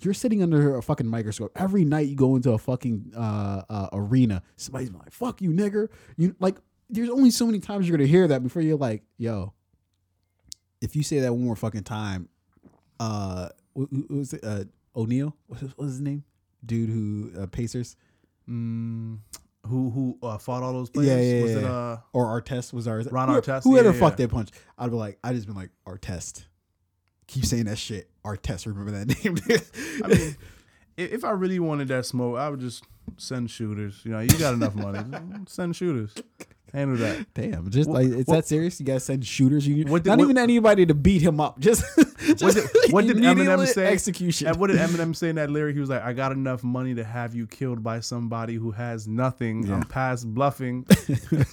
you're 0.04 0.14
sitting 0.14 0.42
under 0.42 0.76
a 0.76 0.82
fucking 0.82 1.06
microscope 1.06 1.52
every 1.56 1.84
night. 1.84 2.08
You 2.08 2.16
go 2.16 2.36
into 2.36 2.52
a 2.52 2.58
fucking 2.58 3.12
uh, 3.16 3.62
uh, 3.68 3.88
arena. 3.92 4.42
Somebody's 4.56 4.92
like, 4.92 5.12
"Fuck 5.12 5.40
you, 5.42 5.50
nigger." 5.50 5.88
You 6.16 6.34
like. 6.40 6.56
There's 6.90 7.10
only 7.10 7.30
so 7.30 7.46
many 7.46 7.60
times 7.60 7.88
you're 7.88 7.96
gonna 7.96 8.08
hear 8.08 8.28
that 8.28 8.42
before 8.42 8.62
you're 8.62 8.76
like, 8.76 9.02
"Yo." 9.16 9.52
If 10.80 10.94
you 10.94 11.02
say 11.02 11.20
that 11.20 11.32
one 11.32 11.44
more 11.44 11.56
fucking 11.56 11.84
time, 11.84 12.28
uh, 13.00 13.48
who, 13.74 13.88
who 13.90 14.06
who 14.08 14.16
was 14.18 14.32
it? 14.32 14.44
Uh, 14.44 14.64
O'Neal. 14.94 15.34
What 15.46 15.62
was, 15.62 15.70
what 15.70 15.84
was 15.84 15.92
his 15.92 16.00
name? 16.00 16.24
Dude 16.64 16.90
who 16.90 17.30
uh, 17.38 17.46
Pacers 17.46 17.96
Mm, 18.48 19.18
who 19.66 19.90
who 19.90 20.18
uh, 20.22 20.38
fought 20.38 20.62
all 20.62 20.72
those 20.72 20.90
players? 20.90 21.08
Yeah, 21.08 21.36
yeah, 21.36 21.42
Was 21.42 21.52
yeah. 21.52 21.58
it 21.58 21.64
uh? 21.64 21.96
or 22.12 22.40
Artest 22.40 22.72
was 22.72 22.86
ours. 22.86 23.10
Ron 23.10 23.28
Artest? 23.28 23.64
Whoever 23.64 23.92
yeah, 23.92 23.98
fucked 23.98 24.20
yeah. 24.20 24.26
that 24.26 24.32
punch, 24.32 24.50
I'd 24.76 24.90
be 24.90 24.96
like, 24.96 25.18
I 25.24 25.32
just 25.32 25.46
been 25.46 25.56
like 25.56 25.70
Artest. 25.86 26.44
Keep 27.26 27.44
saying 27.46 27.64
that 27.64 27.78
shit. 27.78 28.08
Artest. 28.24 28.66
Remember 28.66 28.90
that 28.92 29.06
name? 29.24 29.36
I 30.04 30.08
mean, 30.08 30.36
if 30.96 31.24
I 31.24 31.30
really 31.30 31.58
wanted 31.58 31.88
that 31.88 32.06
smoke, 32.06 32.38
I 32.38 32.48
would 32.48 32.60
just 32.60 32.84
send 33.16 33.50
shooters. 33.50 34.00
You 34.04 34.12
know, 34.12 34.20
you 34.20 34.28
got 34.38 34.54
enough 34.54 34.74
money, 34.74 35.00
send 35.46 35.74
shooters. 35.76 36.14
Handle 36.72 36.96
that. 36.96 37.26
Damn, 37.34 37.70
just 37.70 37.88
What- 37.88 38.02
like 38.02 38.12
it's 38.12 38.26
what- 38.28 38.34
that 38.34 38.46
serious? 38.46 38.80
You 38.80 38.86
gotta 38.86 38.98
send 38.98 39.24
shooters? 39.24 39.64
You 39.66 39.84
What 39.84 40.02
did- 40.02 40.10
not 40.10 40.18
what- 40.18 40.24
even 40.24 40.38
anybody 40.38 40.84
to 40.86 40.94
beat 40.94 41.22
him 41.22 41.38
up. 41.40 41.60
Just, 41.60 41.84
just 42.36 42.42
What 42.42 42.54
did, 42.54 42.92
what 42.92 43.06
did 43.06 43.16
Eminem 43.18 43.64
say? 43.68 43.86
Execution. 43.92 44.48
And 44.48 44.56
what 44.56 44.68
did 44.68 44.78
Eminem 44.78 45.14
say 45.14 45.28
in 45.28 45.36
that 45.36 45.50
lyric? 45.50 45.74
He 45.74 45.80
was 45.80 45.88
like, 45.90 46.02
"I 46.02 46.12
got 46.12 46.32
enough 46.32 46.64
money 46.64 46.92
to 46.96 47.04
have 47.04 47.32
you 47.32 47.46
killed 47.46 47.84
by 47.84 48.00
somebody 48.00 48.54
who 48.56 48.72
has 48.72 49.06
nothing. 49.06 49.70
I'm 49.70 49.82
past 49.84 50.26
bluffing. 50.34 50.84
Send 50.90 51.46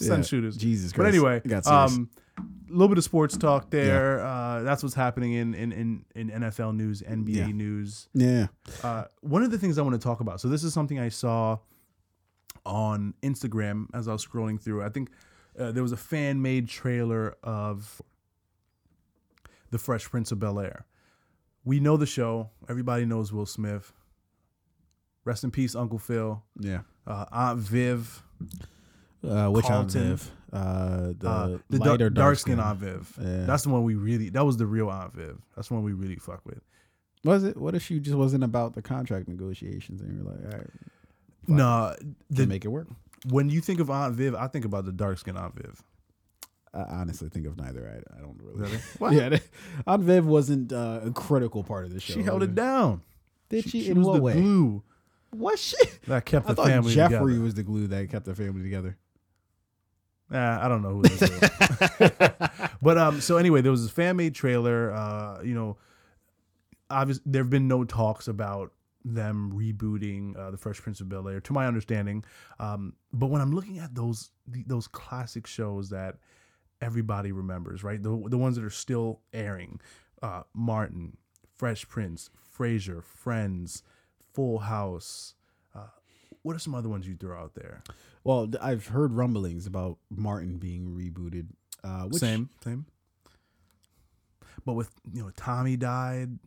Yeah, 0.00 0.20
shooters. 0.22 0.56
Jesus 0.58 0.92
Christ. 0.92 0.96
But 0.98 1.06
anyway, 1.06 1.40
got 1.46 1.66
um, 1.66 2.10
little 2.70 2.88
bit 2.88 2.98
of 2.98 3.04
sports 3.04 3.36
talk 3.36 3.70
there. 3.70 4.20
Uh, 4.24 4.62
that's 4.62 4.82
what's 4.82 4.94
happening 4.94 5.32
in, 5.32 5.54
in, 5.54 5.72
in, 5.72 6.04
in 6.14 6.30
NFL 6.30 6.74
news, 6.76 7.02
NBA 7.02 7.34
Yeah. 7.36 7.46
news. 7.48 8.08
yeah, 8.14 8.46
Uh, 8.82 9.04
one 9.20 9.42
of 9.42 9.50
the 9.50 9.58
things 9.58 9.78
I 9.78 9.82
want 9.82 9.94
to 9.94 10.00
talk 10.04 10.20
about. 10.20 10.40
So 10.40 10.48
this 10.48 10.62
is 10.64 10.72
something 10.74 10.98
I 10.98 11.08
saw 11.08 11.58
on 12.66 13.14
Instagram 13.22 13.86
as 13.94 14.08
I 14.08 14.12
was 14.12 14.24
scrolling 14.26 14.60
through. 14.60 14.82
I 14.84 14.88
think 14.90 15.10
uh, 15.58 15.72
there 15.72 15.82
was 15.82 15.92
a 15.92 15.96
fan 15.96 16.42
made 16.42 16.68
trailer 16.68 17.36
of 17.42 18.00
the 19.70 19.78
Fresh 19.78 20.10
Prince 20.10 20.32
of 20.32 20.38
Bel 20.38 20.60
Air. 20.60 20.84
We 21.64 21.80
know 21.80 21.96
the 21.96 22.06
show. 22.06 22.50
Everybody 22.68 23.04
knows 23.04 23.32
Will 23.32 23.46
Smith. 23.46 23.92
Rest 25.24 25.44
in 25.44 25.50
peace, 25.50 25.74
Uncle 25.74 25.98
Phil. 25.98 26.42
yeah. 26.58 26.80
Uh, 27.06 27.24
Aunt 27.32 27.58
Viv. 27.58 28.22
Uh, 29.26 29.48
which 29.50 29.64
Aunt 29.66 29.90
Carlton. 29.92 30.02
Viv? 30.16 30.30
Uh, 30.52 31.12
the, 31.18 31.28
Uh, 31.28 31.58
the 31.68 31.78
light 31.78 31.98
dar- 31.98 32.06
or 32.06 32.10
dark 32.10 32.38
skin 32.38 32.60
Aunt 32.60 32.78
Viv. 32.78 33.12
Yeah. 33.20 33.44
That's 33.46 33.64
the 33.64 33.68
one 33.70 33.82
we 33.84 33.94
really. 33.94 34.28
That 34.30 34.44
was 34.46 34.56
the 34.56 34.66
real 34.66 34.88
Aunt 34.90 35.12
Viv. 35.12 35.38
That's 35.56 35.68
the 35.68 35.74
one 35.74 35.82
we 35.82 35.92
really 35.92 36.16
fuck 36.16 36.44
with. 36.46 36.60
Was 37.24 37.42
it? 37.44 37.56
What 37.56 37.74
if 37.74 37.82
she 37.82 37.98
just 37.98 38.16
wasn't 38.16 38.44
about 38.44 38.74
the 38.74 38.82
contract 38.82 39.28
negotiations 39.28 40.00
and 40.00 40.14
you're 40.14 40.24
like, 40.24 40.44
all 40.52 40.58
right, 40.60 40.70
No, 41.48 41.94
the, 42.30 42.42
to 42.44 42.48
make 42.48 42.64
it 42.64 42.68
work? 42.68 42.86
when 43.28 43.50
you 43.50 43.60
think 43.60 43.80
of 43.80 43.90
Aunt 43.90 44.14
Viv, 44.14 44.34
I 44.36 44.46
think 44.46 44.64
about 44.64 44.84
the 44.84 44.92
dark 44.92 45.18
skin 45.18 45.36
Aunt 45.36 45.54
Viv. 45.56 45.82
I 46.72 46.82
honestly 46.82 47.28
think 47.28 47.46
of 47.46 47.56
neither. 47.58 47.88
I, 47.88 48.16
I 48.16 48.20
don't 48.20 48.38
really. 48.40 48.78
Really? 49.00 49.16
Yeah, 49.16 49.28
they- 49.30 49.40
Aunt 49.86 50.02
Viv 50.04 50.26
wasn't 50.26 50.72
uh, 50.72 51.00
a 51.04 51.10
critical 51.10 51.64
part 51.64 51.84
of 51.86 51.92
the 51.92 51.98
show. 52.00 52.14
She 52.14 52.22
held 52.22 52.42
it 52.44 52.54
down. 52.54 53.02
Did 53.48 53.64
she? 53.68 53.82
She 53.82 53.90
In 53.90 53.98
was 53.98 54.06
what 54.06 54.16
the 54.16 54.22
way? 54.22 54.32
glue 54.34 54.82
What 55.30 55.58
she? 55.68 55.76
that 56.06 56.24
kept 56.24 56.46
I 56.46 56.50
the 56.50 56.54
thought 56.54 56.66
family 56.68 56.94
Geoffrey 56.94 57.16
together. 57.32 57.40
was 57.42 57.54
the 57.54 57.62
glue 57.64 57.86
that 57.88 58.08
kept 58.10 58.26
the 58.26 58.34
family 58.34 58.62
together. 58.62 58.96
Nah, 60.30 60.64
I 60.64 60.68
don't 60.68 60.82
know 60.82 60.90
who 60.90 61.02
this 61.02 61.22
is. 61.22 61.40
but 62.82 62.98
um, 62.98 63.20
so 63.20 63.36
anyway, 63.38 63.60
there 63.62 63.70
was 63.72 63.82
this 63.82 63.90
fan 63.90 64.16
made 64.16 64.34
trailer. 64.34 64.92
Uh, 64.92 65.40
you 65.42 65.54
know, 65.54 65.78
obviously 66.90 67.22
there 67.26 67.42
have 67.42 67.50
been 67.50 67.68
no 67.68 67.84
talks 67.84 68.28
about 68.28 68.72
them 69.04 69.52
rebooting 69.54 70.36
uh, 70.36 70.50
the 70.50 70.58
Fresh 70.58 70.82
Prince 70.82 71.00
of 71.00 71.08
Bel 71.08 71.28
Air, 71.28 71.40
to 71.40 71.52
my 71.52 71.66
understanding. 71.66 72.24
Um, 72.58 72.94
but 73.12 73.26
when 73.28 73.40
I'm 73.40 73.54
looking 73.54 73.78
at 73.78 73.94
those 73.94 74.30
th- 74.52 74.66
those 74.66 74.86
classic 74.88 75.46
shows 75.46 75.90
that 75.90 76.16
everybody 76.80 77.32
remembers, 77.32 77.82
right? 77.82 78.02
The 78.02 78.22
the 78.28 78.38
ones 78.38 78.56
that 78.56 78.64
are 78.64 78.70
still 78.70 79.20
airing, 79.32 79.80
uh, 80.22 80.42
Martin, 80.54 81.16
Fresh 81.56 81.88
Prince, 81.88 82.30
Frasier, 82.56 83.02
Friends, 83.02 83.82
Full 84.34 84.58
House. 84.58 85.34
What 86.48 86.56
are 86.56 86.60
some 86.60 86.74
other 86.74 86.88
ones 86.88 87.06
you 87.06 87.14
throw 87.14 87.38
out 87.38 87.54
there? 87.54 87.82
Well, 88.24 88.48
I've 88.58 88.86
heard 88.86 89.12
rumblings 89.12 89.66
about 89.66 89.98
Martin 90.08 90.56
being 90.56 90.96
rebooted. 90.96 91.48
Uh, 91.84 92.04
which, 92.04 92.20
same, 92.22 92.48
same. 92.64 92.86
But 94.64 94.72
with 94.72 94.90
you 95.12 95.20
know, 95.22 95.30
Tommy 95.36 95.76
died. 95.76 96.38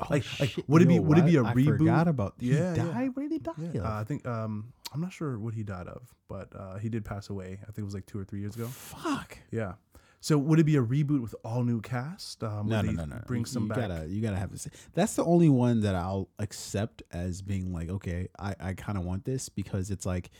Oh, 0.00 0.06
Like- 0.10 0.24
like, 0.40 0.50
shit, 0.50 0.68
would 0.68 0.82
it 0.82 0.88
be- 0.88 0.98
would 0.98 1.16
it 1.16 1.26
be 1.26 1.36
a? 1.36 1.44
I 1.44 1.54
reboot? 1.54 1.78
forgot 1.78 2.08
about. 2.08 2.34
He 2.40 2.52
Yeah, 2.54 2.74
yeah. 2.74 2.84
died. 2.92 3.10
What 3.14 3.22
did 3.22 3.30
he 3.32 3.38
die 3.38 3.52
Yeah, 3.72 3.82
uh, 3.82 4.00
I 4.00 4.02
think 4.02 4.26
um, 4.26 4.72
I'm 4.92 5.00
not 5.00 5.12
sure 5.12 5.38
what 5.38 5.54
he 5.54 5.62
died 5.62 5.86
of, 5.86 6.12
but 6.26 6.48
uh, 6.56 6.78
he 6.78 6.88
did 6.88 7.04
pass 7.04 7.30
away. 7.30 7.60
I 7.62 7.66
think 7.66 7.78
it 7.78 7.84
was 7.84 7.94
like 7.94 8.06
two 8.06 8.18
or 8.18 8.24
three 8.24 8.40
years 8.40 8.56
ago. 8.56 8.66
Fuck. 8.66 9.38
Yeah. 9.52 9.74
So 10.20 10.36
would 10.36 10.58
it 10.58 10.64
be 10.64 10.76
a 10.76 10.82
reboot 10.82 11.20
with 11.22 11.34
all 11.44 11.62
new 11.62 11.80
cast? 11.80 12.42
Um, 12.42 12.68
No, 12.68 12.80
no, 12.82 12.90
no, 12.90 13.04
no. 13.04 13.22
Bring 13.26 13.44
some 13.44 13.64
you 13.64 13.68
back. 13.68 13.88
Gotta, 13.88 14.06
you 14.08 14.20
gotta 14.20 14.36
have 14.36 14.50
to 14.50 14.58
say 14.58 14.70
that's 14.94 15.14
the 15.14 15.24
only 15.24 15.48
one 15.48 15.80
that 15.82 15.94
I'll 15.94 16.28
accept 16.40 17.02
as 17.12 17.40
being 17.40 17.72
like, 17.72 17.88
okay, 17.88 18.28
I, 18.38 18.54
I 18.60 18.72
kind 18.74 18.98
of 18.98 19.04
want 19.04 19.24
this 19.24 19.48
because 19.48 19.90
it's 19.90 20.04
like, 20.04 20.30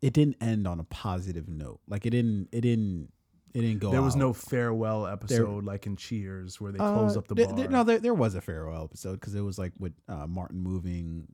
it 0.00 0.12
didn't 0.12 0.36
end 0.40 0.68
on 0.68 0.78
a 0.78 0.84
positive 0.84 1.48
note. 1.48 1.80
Like 1.88 2.06
it 2.06 2.10
didn't, 2.10 2.48
it 2.52 2.60
didn't, 2.60 3.08
it 3.54 3.62
didn't 3.62 3.80
go. 3.80 3.90
there 3.90 4.02
was 4.02 4.14
out. 4.14 4.20
no 4.20 4.32
farewell 4.32 5.06
episode 5.08 5.64
like 5.64 5.86
in 5.86 5.96
Cheers 5.96 6.60
where 6.60 6.70
they 6.70 6.78
Uh, 6.78 6.92
close 6.92 7.16
up 7.16 7.26
the 7.26 7.34
there- 7.34 7.46
bar. 7.46 7.56
there- 7.56 7.68
no, 7.68 7.82
there, 7.82 7.98
there 7.98 8.14
was 8.14 8.36
a 8.36 8.40
farewell 8.40 8.84
episode 8.84 9.14
because 9.14 9.34
it 9.34 9.40
was 9.40 9.58
like 9.58 9.72
with 9.80 9.94
uh, 10.08 10.26
Martin 10.28 10.60
moving 10.60 11.26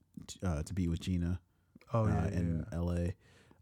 uh, 0.43 0.63
to 0.63 0.73
be 0.73 0.89
with 0.89 1.01
Gina 1.01 1.39
oh 1.93 2.07
yeah, 2.07 2.19
uh, 2.19 2.23
yeah, 2.33 2.39
in 2.39 2.67
yeah. 2.73 2.79
L.A. 2.79 3.15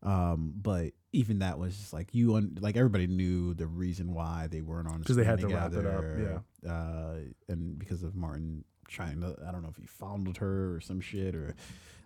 Um, 0.02 0.52
but 0.60 0.92
even 1.12 1.40
that 1.40 1.58
was 1.58 1.76
just 1.76 1.92
like 1.92 2.08
you, 2.12 2.34
un- 2.36 2.58
like 2.60 2.76
everybody 2.76 3.06
knew 3.06 3.54
the 3.54 3.66
reason 3.66 4.12
why 4.14 4.48
they 4.50 4.60
weren't 4.60 4.88
on 4.88 4.98
because 5.00 5.16
they 5.16 5.24
had 5.24 5.38
to 5.40 5.48
wrap 5.48 5.72
it 5.72 5.86
up, 5.86 6.00
together, 6.00 6.42
Uh, 6.68 7.14
and 7.48 7.78
because 7.78 8.02
of 8.02 8.14
Martin 8.16 8.64
trying 8.88 9.20
to, 9.20 9.36
I 9.46 9.52
don't 9.52 9.62
know 9.62 9.68
if 9.68 9.76
he 9.76 9.86
fondled 9.86 10.38
her 10.38 10.74
or 10.74 10.80
some 10.80 11.00
shit, 11.00 11.34
or 11.36 11.54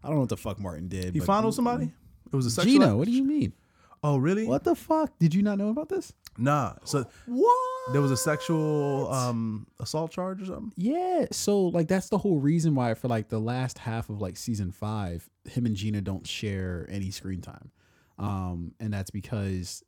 I 0.05 0.09
don't 0.09 0.17
know 0.17 0.21
what 0.21 0.29
the 0.29 0.37
fuck 0.37 0.59
Martin 0.61 0.89
did. 0.89 1.15
He 1.15 1.21
fondled 1.21 1.55
somebody. 1.55 1.93
It 2.33 2.37
was 2.37 2.45
a 2.47 2.51
sexual. 2.51 2.73
Gina, 2.73 2.97
what 2.97 3.07
do 3.07 3.13
you 3.13 3.25
mean? 3.25 3.53
Oh 4.03 4.19
really? 4.19 4.47
What 4.47 4.65
the 4.65 4.75
fuck? 4.75 5.19
Did 5.19 5.35
you 5.35 5.43
not 5.43 5.57
know 5.57 5.71
about 5.71 5.89
this? 5.89 6.13
Nah. 6.37 6.75
So 6.85 7.07
What? 7.25 7.93
there 7.93 8.03
was 8.03 8.11
a 8.11 8.17
sexual 8.17 9.11
um 9.11 9.67
assault 9.81 10.11
charge 10.11 10.43
or 10.43 10.47
something. 10.47 10.73
Yeah, 10.77 11.27
so 11.33 11.69
like 11.69 11.89
that's 11.89 12.09
the 12.11 12.19
whole 12.19 12.39
reason 12.39 12.75
why 12.75 12.93
for 12.95 13.09
like 13.09 13.31
the 13.31 13.39
last 13.41 13.79
half 13.79 14.11
of 14.11 14.21
like 14.21 14.37
season 14.37 14.71
five, 14.71 15.31
him 15.49 15.65
and 15.65 15.75
Gina 15.75 16.03
don't 16.03 16.27
share 16.27 16.87
any 16.91 17.11
screen 17.11 17.41
time, 17.41 17.71
um, 18.19 18.73
and 18.81 18.93
that's 18.93 19.11
because 19.11 19.83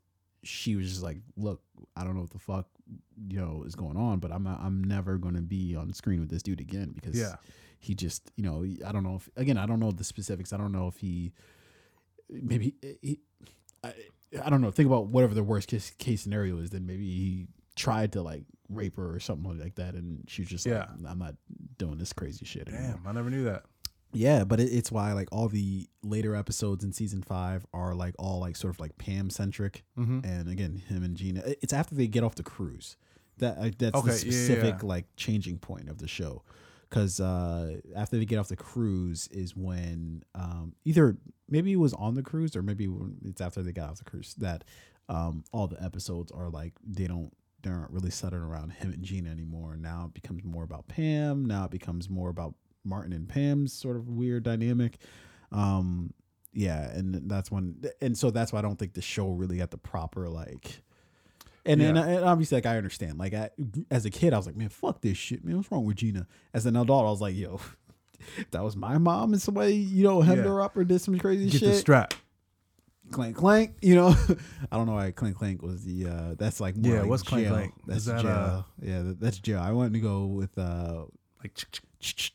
she 0.45 0.77
was 0.77 0.89
just 0.89 1.03
like, 1.03 1.19
look, 1.37 1.61
I 1.97 2.05
don't 2.05 2.15
know 2.15 2.21
what 2.23 2.31
the 2.31 2.39
fuck 2.39 2.67
you 3.29 3.39
know 3.41 3.65
is 3.67 3.75
going 3.75 3.97
on, 3.97 4.19
but 4.19 4.33
I'm 4.33 4.43
not, 4.45 4.61
I'm 4.63 4.83
never 4.85 5.19
gonna 5.19 5.43
be 5.43 5.75
on 5.77 5.93
screen 5.93 6.21
with 6.21 6.31
this 6.31 6.43
dude 6.43 6.61
again 6.61 6.93
because 6.95 7.19
Yeah. 7.19 7.37
he 7.81 7.95
just 7.95 8.31
you 8.37 8.45
know 8.45 8.65
I 8.87 8.93
don't 8.93 9.03
know 9.05 9.17
if 9.17 9.29
again 9.37 9.59
I 9.59 9.67
don't 9.67 9.81
know 9.81 9.91
the 9.91 10.05
specifics. 10.05 10.53
I 10.53 10.57
don't 10.57 10.73
know 10.73 10.89
if 10.89 10.97
he 10.97 11.33
maybe 12.31 12.75
he, 13.03 13.19
I, 13.85 13.93
I 14.45 14.51
don't 14.51 14.61
know. 14.61 14.71
Think 14.71 14.87
about 14.87 15.07
whatever 15.07 15.35
the 15.35 15.43
worst 15.43 15.69
case, 15.69 15.91
case 15.99 16.23
scenario 16.23 16.59
is. 16.59 16.71
Then 16.71 16.87
maybe 16.87 17.05
he 17.09 17.47
tried 17.77 18.13
to 18.13 18.23
like 18.23 18.45
rape 18.69 18.97
her 18.97 19.15
or 19.15 19.21
something 19.21 19.59
like 19.59 19.77
that, 19.77 19.95
and 19.95 20.25
she 20.29 20.43
was 20.43 20.49
just 20.51 20.67
Yeah. 20.67 20.87
like, 21.01 21.11
I'm 21.11 21.19
not 21.19 21.35
doing 21.79 21.97
this 21.99 22.13
crazy 22.13 22.45
shit 22.45 22.69
anymore. 22.69 22.95
Damn, 23.03 23.07
I 23.07 23.13
never 23.13 23.31
knew 23.31 23.45
that. 23.45 23.65
Yeah, 24.13 24.45
but 24.45 24.59
it, 24.61 24.73
it's 24.73 24.91
why 24.91 25.13
like 25.13 25.29
all 25.31 25.49
the 25.49 25.87
later 26.03 26.35
episodes 26.35 26.83
in 26.85 26.93
season 26.93 27.23
five 27.23 27.67
are 27.75 27.95
like 27.95 28.15
all 28.19 28.41
like 28.41 28.57
sort 28.57 28.75
of 28.75 28.81
like 28.81 28.97
Pam 28.99 29.31
centric, 29.31 29.85
Mm-hmm. 29.99 30.21
and 30.25 30.49
again 30.49 30.83
him 30.89 31.03
and 31.03 31.17
Gina. 31.17 31.43
It's 31.63 31.73
after 31.73 31.95
they 31.95 32.07
get 32.07 32.23
off 32.25 32.35
the 32.35 32.43
cruise 32.43 32.97
that 33.39 33.59
uh, 33.59 33.71
that's 33.79 33.95
Okay, 33.97 34.07
the 34.11 34.13
yeah, 34.13 34.13
yeah, 34.13 34.33
specific 34.33 34.75
yeah. 34.83 34.89
like 34.89 35.05
changing 35.17 35.59
point 35.59 35.89
of 35.89 35.99
the 35.99 36.09
show. 36.09 36.43
Because 36.89 37.21
uh, 37.21 37.77
after 37.95 38.17
they 38.17 38.25
get 38.25 38.39
off 38.39 38.49
the 38.49 38.57
cruise 38.57 39.29
is 39.31 39.55
when 39.55 40.23
um, 40.35 40.73
either 40.87 41.19
maybe 41.47 41.71
it 41.73 41.77
was 41.77 41.93
on 41.93 42.15
the 42.15 42.23
cruise 42.23 42.57
or 42.57 42.63
maybe 42.63 42.89
it's 43.27 43.43
after 43.43 43.63
they 43.63 43.73
got 43.73 43.91
off 43.91 43.99
the 43.99 44.05
cruise 44.05 44.35
that 44.39 44.65
um, 45.11 45.45
all 45.53 45.67
the 45.67 45.83
episodes 45.85 46.33
are 46.33 46.49
like 46.49 46.73
they 46.83 47.07
don't 47.07 47.31
they 47.63 47.69
aren't 47.71 47.91
really 47.91 48.09
centered 48.11 48.43
around 48.43 48.71
him 48.73 48.91
and 48.93 49.03
Gina 49.03 49.29
anymore. 49.31 49.77
Now 49.77 50.05
it 50.07 50.15
becomes 50.15 50.45
more 50.45 50.63
about 50.65 50.89
Pam. 50.89 51.45
Now 51.45 51.67
it 51.67 51.71
becomes 51.71 52.09
more 52.09 52.31
about 52.31 52.55
Martin 52.89 53.13
and 53.13 53.29
Pam's 53.29 53.73
sort 53.73 53.97
of 53.97 54.09
weird 54.09 54.43
dynamic. 54.43 54.99
Um, 55.53 56.13
yeah, 56.53 56.91
and 56.91 57.29
that's 57.31 57.51
when, 57.51 57.83
and 58.01 58.17
so 58.19 58.31
that's 58.31 58.53
why 58.53 58.59
I 58.59 58.63
don't 58.63 58.79
think 58.79 58.95
the 58.95 59.03
show 59.03 59.31
really 59.31 59.59
got 59.59 59.71
the 59.71 59.79
proper 59.79 60.29
like. 60.29 60.83
And 61.67 61.81
then, 61.81 61.97
Yeah. 61.97 62.07
and 62.07 62.25
obviously, 62.25 62.57
like 62.57 62.67
I 62.67 62.77
understand. 62.79 63.19
Like 63.19 63.35
I, 63.35 63.51
as 63.91 64.05
a 64.07 64.11
kid, 64.11 64.33
I 64.33 64.39
was 64.39 64.47
like, 64.47 64.57
"Man, 64.57 64.71
fuck 64.71 65.03
this 65.03 65.19
shit, 65.19 65.45
man. 65.45 65.57
What's 65.57 65.71
wrong 65.71 65.85
with 65.85 65.97
Gina?" 65.97 66.27
As 66.55 66.65
an 66.67 66.77
adult, 66.77 67.07
I 67.07 67.11
was 67.11 67.21
like, 67.21 67.37
"Yo, 67.37 67.61
that 68.53 68.65
was 68.65 68.75
my 68.77 68.97
mom 68.99 69.33
and 69.35 69.43
somebody, 69.43 69.75
you 69.75 70.03
know, 70.03 70.23
hemmed 70.23 70.39
Yeah. 70.45 70.51
her 70.51 70.63
up 70.63 70.77
or 70.77 70.85
did 70.85 71.01
some 71.01 71.19
crazy 71.19 71.51
Get 71.51 71.61
shit." 71.61 71.69
the 71.69 71.75
strap. 71.75 72.15
clank 73.11 73.37
clank 73.37 73.75
you 73.81 73.95
know 73.95 74.09
i 74.71 74.77
don't 74.77 74.85
know 74.85 74.93
why 74.93 75.11
clank 75.11 75.35
clank 75.35 75.63
was 75.63 75.83
the 75.83 76.07
uh 76.07 76.35
that's 76.37 76.61
like 76.61 76.77
more 76.77 76.93
Yeah, 76.93 77.01
like 77.01 77.09
what's 77.09 77.23
clank 77.23 77.45
jail. 77.47 77.55
clank? 77.55 77.75
that's 77.87 77.99
Is 78.01 78.05
that, 78.05 78.21
jail 78.21 78.31
uh, 78.31 78.63
yeah 78.83 79.01
that, 79.01 79.19
that's 79.19 79.39
jail 79.39 79.61
i 79.61 79.73
wanted 79.73 79.95
to 79.95 80.01
go 80.01 80.27
with 80.27 80.59
uh 80.59 81.05
Like, 81.43 81.55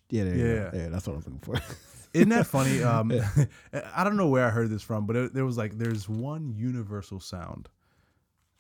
yeah 0.10 0.24
there 0.26 0.36
you. 0.36 0.46
Yeah. 0.56 0.70
yeah 0.74 0.90
that's 0.90 1.08
what 1.08 1.14
i 1.14 1.16
was 1.18 1.26
looking 1.26 1.40
for 1.40 1.56
isn't 2.14 2.30
that 2.30 2.46
funny? 2.46 2.84
Um, 2.84 3.12
I 3.96 4.04
don't 4.04 4.18
know 4.18 4.28
where 4.28 4.46
I 4.46 4.52
heard 4.52 4.70
this 4.70 4.84
from, 4.84 5.08
but 5.08 5.16
it, 5.16 5.34
there 5.34 5.46
was 5.46 5.58
like 5.58 5.80
there's 5.80 6.08
one 6.08 6.54
universal 6.56 7.20
sound, 7.20 7.70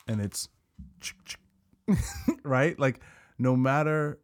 and 0.07 0.19
it's 0.19 0.49
right. 2.43 2.77
Like 2.79 2.99
no 3.37 3.55
matter 3.55 4.19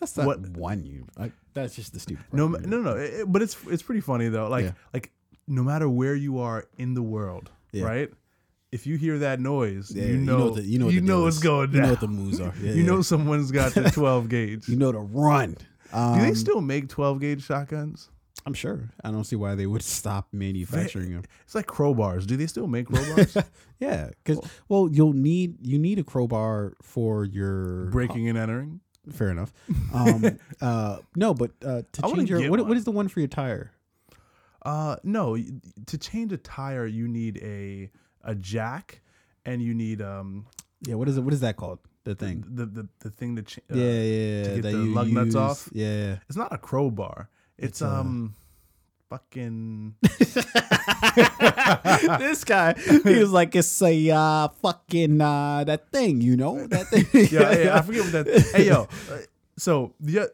that's 0.00 0.16
not 0.16 0.26
What- 0.26 0.48
one 0.50 0.84
you 0.84 1.06
like 1.18 1.32
that's 1.54 1.74
just 1.76 1.92
the 1.92 2.00
stupid 2.00 2.24
part 2.30 2.34
no 2.34 2.54
it. 2.56 2.66
no 2.66 2.80
no, 2.82 2.90
it- 2.96 3.24
but 3.30 3.40
it's 3.42 3.56
it's 3.70 3.82
pretty 3.82 4.00
funny 4.00 4.28
though. 4.28 4.48
Like 4.48 4.64
Yeah. 4.66 4.72
like 4.92 5.12
no 5.46 5.62
matter 5.62 5.88
where 5.88 6.14
you 6.14 6.38
are 6.40 6.66
in 6.78 6.94
the 6.94 7.02
world, 7.02 7.50
Yeah. 7.72 7.84
right? 7.84 8.12
If 8.72 8.86
you 8.88 8.96
hear 8.96 9.18
that 9.20 9.38
noise, 9.40 9.92
Yeah, 9.94 10.06
you 10.06 10.16
know 10.16 10.46
what 10.46 10.54
the, 10.56 10.62
you 10.62 10.78
know 10.80 10.88
you 10.88 11.00
know 11.00 11.22
what's 11.22 11.36
is. 11.36 11.42
going 11.42 11.70
you 11.70 11.76
down. 11.76 11.82
know 11.84 11.90
what 11.90 12.00
the 12.00 12.08
moves 12.08 12.40
are 12.40 12.52
you 12.60 12.82
know 12.82 13.02
someone's 13.02 13.50
got 13.52 13.72
the 13.72 13.88
12 13.90 14.28
gauge. 14.28 14.68
you 14.68 14.76
know 14.76 14.90
to 14.92 14.98
run 14.98 15.56
um, 15.92 16.18
Do 16.18 16.24
they 16.26 16.34
still 16.34 16.60
make 16.60 16.88
12 16.88 17.20
gauge 17.20 17.42
shotguns? 17.44 18.10
i'm 18.46 18.52
sure 18.52 18.90
i 19.02 19.10
don't 19.10 19.24
see 19.24 19.36
why 19.36 19.54
they 19.54 19.66
would 19.66 19.80
stop 19.98 20.28
manufacturing 20.32 21.12
them 21.14 21.22
It's 21.44 21.54
like 21.54 21.66
crowbars. 21.66 22.26
Do 22.26 22.36
they 22.36 22.46
still 22.46 22.66
make 22.66 22.88
crowbars? 22.90 23.42
yeah 23.80 24.10
because 24.22 24.38
well 24.68 24.88
you'll 24.92 25.14
need 25.14 25.56
you 25.66 25.78
need 25.78 25.98
a 25.98 26.04
crowbar 26.04 26.74
for 26.82 27.24
your 27.24 27.86
Breaking 27.86 28.28
and 28.28 28.36
entering. 28.36 28.80
Fair 29.12 29.30
enough. 29.30 29.52
Um, 29.92 30.38
uh, 30.62 30.98
no, 31.14 31.34
but 31.34 31.50
uh, 31.64 31.82
to 31.92 32.06
I 32.06 32.10
change 32.10 32.30
your 32.30 32.50
what, 32.50 32.66
what 32.66 32.76
is 32.76 32.84
the 32.84 32.90
one 32.90 33.08
for 33.08 33.20
your 33.20 33.28
tire? 33.28 33.70
Uh, 34.62 34.96
no. 35.04 35.36
To 35.86 35.98
change 35.98 36.32
a 36.32 36.38
tire, 36.38 36.86
you 36.86 37.06
need 37.06 37.38
a 37.42 37.90
a 38.22 38.34
jack, 38.34 39.02
and 39.44 39.60
you 39.62 39.74
need 39.74 40.00
um 40.00 40.46
Yeah, 40.86 40.94
what 40.94 41.08
is 41.08 41.18
it? 41.18 41.20
What 41.20 41.34
is 41.34 41.40
that 41.40 41.56
called? 41.56 41.80
The 42.04 42.14
thing. 42.14 42.44
the 42.46 42.66
the, 42.66 42.88
the 43.00 43.10
thing 43.10 43.34
that 43.36 43.56
uh, 43.58 43.74
yeah, 43.74 43.84
yeah, 43.84 44.02
yeah. 44.02 44.54
get 44.56 44.62
the 44.62 44.72
lug 44.72 45.08
nuts 45.08 45.34
off? 45.34 45.68
Yeah. 45.72 46.18
It's 46.28 46.36
not 46.36 46.52
a 46.52 46.58
crowbar. 46.58 47.30
It's, 47.56 47.80
It's, 47.80 47.82
um 47.82 48.34
fucking 49.08 49.94
this 52.18 52.44
guy, 52.44 52.74
he 53.04 53.18
was 53.18 53.32
like, 53.32 53.54
it's 53.54 53.82
a 53.82 54.10
uh, 54.10 54.48
fucking 54.62 55.20
uh, 55.20 55.64
that 55.64 55.90
thing, 55.90 56.20
you 56.20 56.36
know, 56.36 56.66
that 56.68 56.86
thing. 56.88 57.06
yeah, 57.30 57.56
yeah. 57.56 57.78
I 57.78 57.82
forget 57.82 58.02
what 58.04 58.12
that. 58.12 58.50
Hey, 58.54 58.66
yo. 58.66 58.82
uh, 59.10 59.18
So 59.56 59.94
the 60.00 60.20
uh, 60.20 60.26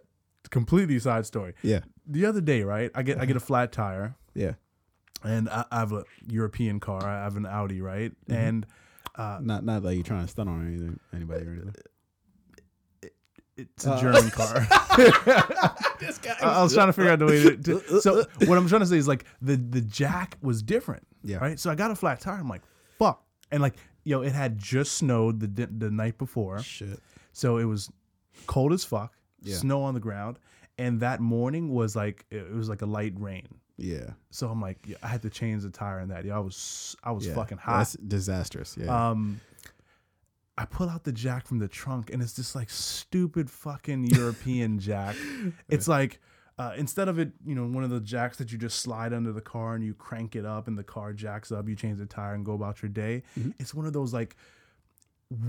completely 0.50 0.98
side 0.98 1.26
story. 1.26 1.54
yeah, 1.62 1.80
The 2.06 2.26
other 2.26 2.40
day, 2.40 2.62
right? 2.62 2.90
I 2.94 3.02
get 3.02 3.18
I 3.20 3.26
get 3.26 3.36
a 3.36 3.40
flat 3.40 3.72
tire, 3.72 4.16
yeah. 4.34 4.54
and 5.22 5.48
I, 5.48 5.64
I 5.70 5.78
have 5.80 5.92
a 5.92 6.04
European 6.26 6.80
car. 6.80 7.04
I 7.04 7.24
have 7.24 7.36
an 7.36 7.46
Audi, 7.46 7.80
right? 7.80 8.12
Mm-hmm. 8.12 8.34
And 8.34 8.66
uh, 9.20 9.38
Not 9.42 9.64
not 9.64 9.82
that 9.82 9.94
you're 9.94 10.04
trying 10.04 10.24
to 10.24 10.28
stun 10.30 10.48
on 10.48 10.66
anything, 10.66 10.98
anybody 11.14 11.46
or 11.46 11.50
anything. 11.52 11.74
it's 13.56 13.86
a 13.86 13.92
Uh, 13.92 14.00
German 14.00 14.30
car. 14.38 14.66
This 16.00 16.16
guy. 16.18 16.34
I 16.40 16.60
I 16.60 16.62
was 16.62 16.72
trying 16.72 16.86
to 16.86 16.92
figure 16.94 17.10
out 17.12 17.18
the 17.18 17.26
way 17.26 17.42
to, 17.42 17.56
to. 17.56 18.00
So 18.00 18.24
what 18.46 18.56
I'm 18.56 18.68
trying 18.68 18.80
to 18.80 18.86
say 18.86 18.96
is 18.96 19.06
like 19.08 19.24
the 19.42 19.56
the 19.56 19.80
jack 19.82 20.36
was 20.42 20.62
different. 20.62 21.06
Yeah. 21.22 21.36
Right. 21.38 21.58
So 21.60 21.70
I 21.70 21.74
got 21.74 21.90
a 21.90 21.94
flat 21.94 22.20
tire. 22.20 22.38
I'm 22.40 22.48
like, 22.48 22.62
fuck. 22.98 23.22
And 23.52 23.60
like, 23.60 23.74
yo, 24.04 24.22
it 24.22 24.32
had 24.32 24.56
just 24.58 24.92
snowed 24.92 25.40
the 25.40 25.46
di- 25.48 25.66
the 25.78 25.90
night 25.90 26.16
before, 26.16 26.60
Shit. 26.62 26.98
so 27.32 27.58
it 27.58 27.64
was 27.64 27.90
cold 28.46 28.72
as 28.72 28.84
fuck. 28.84 29.12
Yeah. 29.42 29.56
Snow 29.56 29.82
on 29.82 29.92
the 29.94 30.00
ground, 30.00 30.38
and 30.78 31.00
that 31.00 31.20
morning 31.20 31.68
was 31.70 31.94
like 31.96 32.24
it 32.30 32.50
was 32.52 32.68
like 32.70 32.80
a 32.82 32.86
light 32.86 33.12
rain. 33.18 33.48
Yeah. 33.80 34.10
So 34.30 34.48
I'm 34.48 34.60
like, 34.60 34.78
yeah, 34.86 34.96
I 35.02 35.08
had 35.08 35.22
to 35.22 35.30
change 35.30 35.62
the 35.62 35.70
tire 35.70 36.00
in 36.00 36.08
that. 36.08 36.24
Yeah, 36.24 36.36
I 36.36 36.40
was 36.40 36.96
I 37.02 37.12
was 37.12 37.26
yeah. 37.26 37.34
fucking 37.34 37.58
hot. 37.58 37.78
That's 37.78 37.92
disastrous. 37.94 38.76
Yeah. 38.80 39.10
Um, 39.10 39.40
I 40.58 40.66
pull 40.66 40.90
out 40.90 41.04
the 41.04 41.12
jack 41.12 41.46
from 41.46 41.58
the 41.58 41.68
trunk, 41.68 42.10
and 42.12 42.22
it's 42.22 42.34
this 42.34 42.54
like 42.54 42.68
stupid 42.68 43.50
fucking 43.50 44.04
European 44.04 44.78
jack. 44.80 45.16
It's 45.68 45.88
like 45.88 46.20
uh, 46.58 46.74
instead 46.76 47.08
of 47.08 47.18
it, 47.18 47.32
you 47.46 47.54
know, 47.54 47.66
one 47.66 47.84
of 47.84 47.90
the 47.90 48.00
jacks 48.00 48.36
that 48.36 48.52
you 48.52 48.58
just 48.58 48.80
slide 48.80 49.14
under 49.14 49.32
the 49.32 49.40
car 49.40 49.74
and 49.74 49.82
you 49.82 49.94
crank 49.94 50.36
it 50.36 50.44
up, 50.44 50.68
and 50.68 50.76
the 50.76 50.84
car 50.84 51.14
jacks 51.14 51.50
up. 51.50 51.66
You 51.68 51.74
change 51.74 51.98
the 51.98 52.06
tire 52.06 52.34
and 52.34 52.44
go 52.44 52.52
about 52.52 52.82
your 52.82 52.90
day. 52.90 53.22
Mm-hmm. 53.38 53.52
It's 53.58 53.74
one 53.74 53.86
of 53.86 53.94
those 53.94 54.12
like 54.12 54.36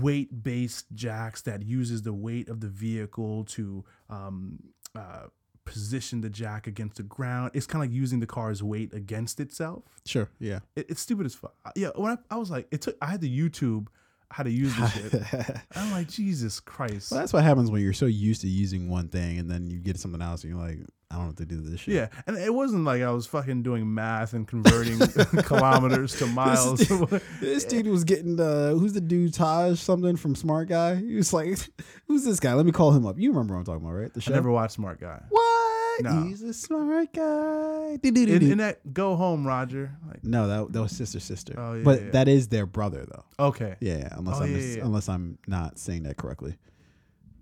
weight 0.00 0.42
based 0.42 0.86
jacks 0.94 1.42
that 1.42 1.62
uses 1.62 2.02
the 2.02 2.12
weight 2.12 2.48
of 2.48 2.60
the 2.60 2.68
vehicle 2.68 3.44
to 3.44 3.84
um, 4.08 4.58
uh, 4.94 5.24
position 5.64 6.20
the 6.20 6.30
jack 6.30 6.66
against 6.66 6.96
the 6.96 7.02
ground. 7.02 7.52
It's 7.54 7.66
kind 7.66 7.84
of 7.84 7.90
like 7.90 7.96
using 7.96 8.20
the 8.20 8.26
car's 8.26 8.62
weight 8.62 8.92
against 8.92 9.40
itself. 9.40 9.84
Sure. 10.04 10.28
Yeah. 10.38 10.60
It, 10.76 10.86
it's 10.90 11.00
stupid 11.00 11.26
as 11.26 11.34
fuck. 11.34 11.54
Yeah, 11.76 11.90
when 11.94 12.12
I, 12.12 12.34
I 12.34 12.36
was 12.38 12.50
like, 12.50 12.68
it 12.70 12.82
took. 12.82 12.96
I 13.00 13.06
had 13.06 13.20
to 13.20 13.28
YouTube 13.28 13.86
how 14.32 14.42
to 14.42 14.50
use 14.50 14.74
this 14.76 14.92
shit. 14.92 15.56
I'm 15.76 15.92
like, 15.92 16.08
Jesus 16.08 16.58
Christ. 16.58 17.10
Well, 17.10 17.20
that's 17.20 17.32
what 17.32 17.44
happens 17.44 17.70
when 17.70 17.82
you're 17.82 17.92
so 17.92 18.06
used 18.06 18.40
to 18.40 18.48
using 18.48 18.88
one 18.88 19.08
thing 19.08 19.38
and 19.38 19.50
then 19.50 19.66
you 19.66 19.78
get 19.78 19.98
something 19.98 20.22
else 20.22 20.42
and 20.42 20.52
you're 20.52 20.62
like, 20.62 20.78
I 21.12 21.16
don't 21.16 21.24
know 21.24 21.28
what 21.28 21.36
to 21.36 21.44
do 21.44 21.60
this 21.60 21.80
shit. 21.80 21.94
Yeah, 21.94 22.08
and 22.26 22.38
it 22.38 22.54
wasn't 22.54 22.84
like 22.84 23.02
I 23.02 23.10
was 23.10 23.26
fucking 23.26 23.62
doing 23.62 23.92
math 23.92 24.32
and 24.32 24.48
converting 24.48 24.98
kilometers 25.42 26.16
to 26.20 26.26
miles. 26.26 26.78
This 26.78 26.88
dude, 26.88 27.22
this 27.40 27.64
dude 27.66 27.86
was 27.86 28.04
getting 28.04 28.36
the 28.36 28.74
who's 28.80 28.94
the 28.94 29.00
dude 29.02 29.34
Tahj 29.34 29.76
something 29.76 30.16
from 30.16 30.34
Smart 30.34 30.68
Guy. 30.68 30.96
He 30.96 31.14
was 31.14 31.32
like, 31.34 31.58
"Who's 32.08 32.24
this 32.24 32.40
guy? 32.40 32.54
Let 32.54 32.64
me 32.64 32.72
call 32.72 32.92
him 32.92 33.04
up." 33.04 33.18
You 33.18 33.30
remember 33.30 33.54
what 33.54 33.60
I'm 33.60 33.66
talking 33.66 33.82
about, 33.84 33.92
right? 33.94 34.14
The 34.14 34.24
I 34.26 34.32
never 34.34 34.50
watched 34.50 34.72
Smart 34.74 35.00
Guy. 35.00 35.20
what? 35.28 36.02
No. 36.02 36.22
He's 36.22 36.42
a 36.42 36.54
smart 36.54 37.12
guy. 37.12 37.98
In, 38.02 38.58
that 38.58 38.94
Go 38.94 39.14
Home, 39.14 39.46
Roger. 39.46 39.92
Like, 40.08 40.24
no, 40.24 40.48
that 40.48 40.72
that 40.72 40.80
was 40.80 40.92
sister 40.92 41.20
sister. 41.20 41.54
Oh, 41.58 41.74
yeah, 41.74 41.82
but 41.84 42.02
yeah. 42.02 42.10
that 42.12 42.28
is 42.28 42.48
their 42.48 42.64
brother 42.64 43.04
though. 43.06 43.24
okay. 43.48 43.76
Yeah, 43.80 44.08
unless 44.12 44.38
Oh, 44.40 44.44
I'm 44.44 44.52
yeah, 44.56 44.76
yeah, 44.76 44.84
unless 44.84 45.10
I'm 45.10 45.36
not 45.46 45.78
saying 45.78 46.04
that 46.04 46.16
correctly. 46.16 46.56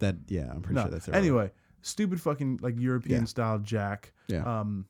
That 0.00 0.16
yeah, 0.26 0.50
I'm 0.50 0.62
pretty 0.62 0.74
No. 0.74 0.82
sure 0.82 0.90
that's 0.90 1.06
brother. 1.06 1.18
Anyway, 1.18 1.52
stupid 1.82 2.20
fucking 2.20 2.60
like 2.62 2.78
European 2.78 3.20
Yeah. 3.22 3.26
style 3.26 3.58
jack. 3.58 4.12
Yeah. 4.28 4.60
Um. 4.60 4.86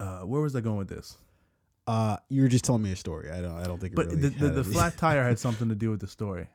Uh, 0.00 0.20
where 0.22 0.40
was 0.42 0.56
I 0.56 0.60
going 0.60 0.78
with 0.78 0.88
this? 0.88 1.16
Uh, 1.86 2.16
you 2.28 2.42
were 2.42 2.48
just 2.48 2.64
telling 2.64 2.82
me 2.82 2.92
a 2.92 2.96
story. 2.96 3.30
I 3.30 3.40
don't. 3.40 3.56
I 3.56 3.64
don't 3.64 3.80
think. 3.80 3.92
It 3.92 3.96
But 3.96 4.06
really 4.06 4.28
the, 4.28 4.30
the, 4.30 4.48
the 4.48 4.64
flat 4.64 4.96
tire 4.98 5.22
had 5.24 5.38
something 5.38 5.68
to 5.68 5.74
do 5.74 5.90
with 5.90 6.00
the 6.00 6.06
story. 6.08 6.48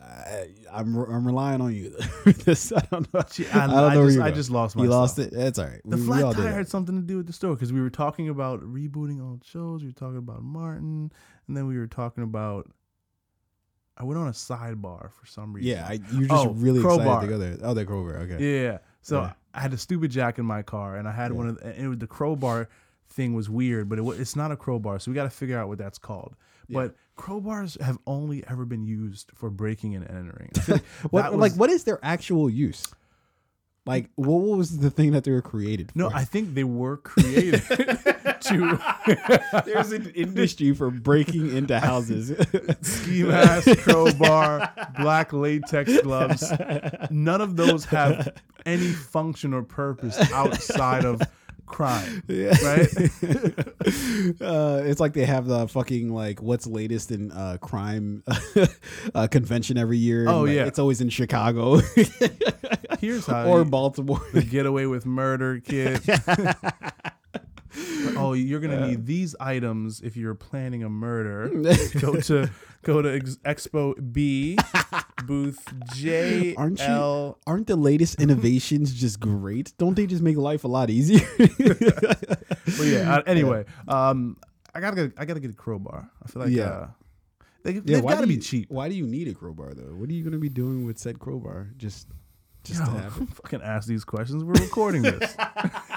I, 0.00 0.46
I'm 0.72 0.96
I'm 0.96 1.26
relying 1.26 1.60
on 1.60 1.74
you. 1.74 1.90
this 2.24 2.72
I 2.72 2.80
don't 2.90 3.12
know. 3.12 3.22
Gee, 3.32 3.48
I, 3.48 3.64
I 3.64 3.66
don't 3.66 3.74
I 3.78 3.94
know 3.94 4.06
just, 4.06 4.20
I 4.20 4.30
just 4.30 4.50
lost 4.50 4.76
my. 4.76 4.84
You 4.84 4.90
lost 4.90 5.18
it. 5.18 5.32
That's 5.32 5.58
all 5.58 5.66
right. 5.66 5.80
The 5.84 5.96
We- 5.96 6.02
we 6.02 6.06
flat 6.06 6.22
all 6.22 6.34
tire 6.34 6.52
had 6.52 6.68
something 6.68 6.94
to 6.94 7.02
do 7.02 7.16
with 7.16 7.26
the 7.26 7.32
story 7.32 7.54
because 7.56 7.72
we 7.72 7.80
were 7.80 7.90
talking 7.90 8.28
about 8.28 8.60
rebooting 8.60 9.20
old 9.20 9.44
shows. 9.44 9.82
We 9.82 9.88
were 9.88 9.92
talking 9.94 10.18
about 10.18 10.42
Martin, 10.42 11.10
and 11.48 11.56
then 11.56 11.66
we 11.66 11.76
were 11.78 11.88
talking 11.88 12.22
about. 12.22 12.70
I 13.96 14.04
went 14.04 14.18
on 14.20 14.28
a 14.28 14.32
sidebar 14.32 15.10
for 15.12 15.26
some 15.26 15.52
reason. 15.52 15.70
Yeah, 15.70 15.86
I, 15.88 15.92
you're 16.12 16.28
just 16.28 16.46
Oh, 16.46 16.50
really 16.50 16.80
crowbar. 16.80 17.24
excited 17.24 17.26
to 17.26 17.32
go 17.32 17.38
there. 17.38 17.56
Oh, 17.62 17.74
the 17.74 17.84
crowbar. 17.86 18.16
Okay. 18.18 18.36
Yeah. 18.62 18.62
yeah. 18.72 18.78
So 19.02 19.22
Yeah. 19.22 19.32
I 19.54 19.60
had 19.60 19.72
a 19.72 19.78
stupid 19.78 20.10
jack 20.10 20.38
in 20.38 20.44
my 20.44 20.62
car, 20.62 20.96
and 20.96 21.08
I 21.08 21.12
had 21.12 21.30
Yeah. 21.30 21.36
one 21.38 21.48
of 21.48 21.58
the, 21.58 21.66
and 21.66 21.84
it 21.84 21.88
was, 21.88 21.98
the 21.98 22.06
crowbar 22.06 22.68
thing 23.08 23.32
was 23.34 23.48
weird, 23.48 23.88
but 23.88 23.98
it, 23.98 24.02
it's 24.20 24.36
not 24.36 24.52
a 24.52 24.56
crowbar, 24.56 24.98
so 24.98 25.10
we 25.10 25.14
got 25.14 25.24
to 25.24 25.30
figure 25.30 25.58
out 25.58 25.68
what 25.68 25.78
that's 25.78 25.98
called. 25.98 26.34
But 26.68 26.94
crowbars 27.16 27.80
have 27.80 27.96
only 28.08 28.44
ever 28.48 28.64
been 28.64 28.84
used 28.84 29.30
for 29.34 29.48
breaking 29.50 29.94
and 29.94 30.04
entering. 30.10 30.50
Like 30.68 30.82
What 31.10 31.22
that 31.22 31.38
like 31.38 31.52
what 31.54 31.70
is 31.70 31.84
their 31.84 32.00
actual 32.02 32.50
use? 32.50 32.84
Like 33.86 34.10
what 34.16 34.42
was 34.56 34.78
the 34.78 34.90
thing 34.90 35.12
that 35.12 35.24
they 35.24 35.30
were 35.30 35.42
created? 35.42 35.92
For? 35.92 35.98
No. 35.98 36.10
I 36.12 36.24
think 36.24 36.54
they 36.54 36.64
were 36.64 36.96
created 36.96 37.62
to 38.40 39.62
there's 39.64 39.92
an 39.92 40.10
industry 40.14 40.74
for 40.74 40.90
breaking 40.90 41.56
into 41.56 41.78
houses. 41.78 42.32
ski 42.82 43.22
mask, 43.22 43.78
crowbar, 43.78 44.72
black 44.98 45.32
latex 45.32 46.00
gloves. 46.02 46.52
None 47.10 47.40
of 47.40 47.56
those 47.56 47.84
have 47.86 48.36
any 48.64 48.90
function 48.92 49.54
or 49.54 49.62
purpose 49.62 50.18
outside 50.32 51.04
of 51.04 51.22
crime. 51.66 52.22
Right? 52.28 52.88
uh, 54.40 54.82
it's 54.84 55.00
like 55.00 55.12
they 55.12 55.24
have 55.26 55.46
the 55.46 55.68
fucking 55.68 56.12
like 56.12 56.40
what's 56.42 56.66
latest 56.66 57.10
in 57.10 57.30
uh, 57.32 57.58
crime 57.60 58.22
uh, 59.14 59.26
convention 59.28 59.76
every 59.78 59.98
year. 59.98 60.20
and, 60.22 60.28
Oh, 60.30 60.42
like, 60.42 60.54
yeah. 60.54 60.64
it's 60.66 60.78
always 60.78 61.00
in 61.00 61.08
Chicago 61.10 61.80
Here's 63.00 63.26
how 63.26 63.46
or 63.48 63.64
Baltimore. 63.64 64.20
the 64.32 64.42
get 64.42 64.64
away 64.66 64.86
with 64.86 65.04
murder 65.06 65.60
kit. 65.60 66.00
oh, 68.16 68.32
you're 68.32 68.60
gonna 68.60 68.86
need 68.88 69.06
these 69.06 69.34
items 69.40 70.00
if 70.00 70.16
you're 70.16 70.34
planning 70.34 70.82
a 70.82 70.88
murder. 70.88 71.48
go 72.00 72.18
to 72.20 72.50
go 72.82 73.02
to 73.02 73.14
Ex- 73.16 73.36
Expo 73.44 73.94
B, 74.12 74.56
booth 75.24 75.62
J 75.94 76.54
Aren't 76.56 76.78
you- 76.80 76.84
L. 76.86 77.38
Aren't 77.46 77.66
the 77.68 77.76
latest 77.76 78.20
innovations 78.20 78.92
just 78.92 79.20
great? 79.20 79.72
Don't 79.78 79.94
they 79.94 80.06
just 80.06 80.22
make 80.22 80.36
life 80.36 80.64
a 80.64 80.68
lot 80.68 80.90
easier? 80.90 81.26
But 82.78 82.86
yeah. 82.88 83.16
Uh, 83.16 83.22
anyway, 83.26 83.64
um, 83.88 84.36
I 84.74 84.80
gotta 84.80 84.96
get 84.96 85.12
I 85.16 85.24
gotta 85.24 85.40
get 85.40 85.50
a 85.50 85.54
crowbar. 85.54 86.10
I 86.22 86.28
feel 86.28 86.42
like 86.42 86.50
Yeah. 86.50 86.64
uh, 86.64 86.88
they 87.62 87.74
Yeah, 87.74 87.80
they've 87.84 88.04
why 88.04 88.14
gotta 88.14 88.26
do 88.26 88.34
be 88.34 88.38
cheap. 88.38 88.70
Why 88.70 88.88
do 88.88 88.94
you 88.94 89.06
need 89.06 89.28
a 89.28 89.34
crowbar 89.34 89.72
though? 89.74 89.94
What 89.94 90.08
are 90.10 90.12
you 90.12 90.24
gonna 90.24 90.38
be 90.38 90.48
doing 90.48 90.84
with 90.84 90.98
said 90.98 91.18
crowbar? 91.18 91.68
Just, 91.76 92.08
just 92.66 92.84
to 92.84 92.90
Yo, 92.90 92.96
have 92.98 93.16
it. 93.20 93.28
fucking 93.34 93.62
ask 93.62 93.86
these 93.88 94.04
questions. 94.04 94.42
We're 94.44 94.52
recording 94.54 95.02
this. 95.02 95.36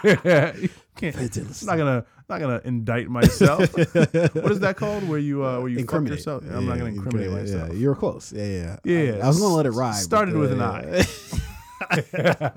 you 0.03 0.69
can't, 0.95 1.15
I'm 1.17 1.65
not 1.65 1.77
gonna 1.77 2.05
not 2.29 2.39
gonna 2.39 2.61
indict 2.63 3.09
myself. 3.09 3.73
what 3.75 4.51
is 4.51 4.59
that 4.61 4.75
called? 4.77 5.07
Where 5.07 5.19
you 5.19 5.43
uh, 5.45 5.59
where 5.59 5.69
you 5.69 5.77
fuck 5.77 5.81
Incriminate. 5.83 6.17
yourself? 6.19 6.43
I'm 6.49 6.65
not 6.65 6.77
gonna 6.77 6.91
incriminate 6.91 7.29
yeah, 7.31 7.35
myself. 7.37 7.69
Yeah, 7.69 7.75
you 7.75 7.87
were 7.89 7.95
close. 7.95 8.31
Yeah, 8.31 8.45
yeah. 8.45 8.77
Yeah, 8.83 9.11
I, 9.17 9.25
I 9.25 9.27
was 9.27 9.39
gonna 9.39 9.53
let 9.55 9.65
it 9.65 9.71
ride. 9.71 9.91
but, 9.91 9.95
started 9.97 10.35
with 10.35 10.51
an 10.53 10.61
uh, 10.61 11.03
I. 11.91 12.51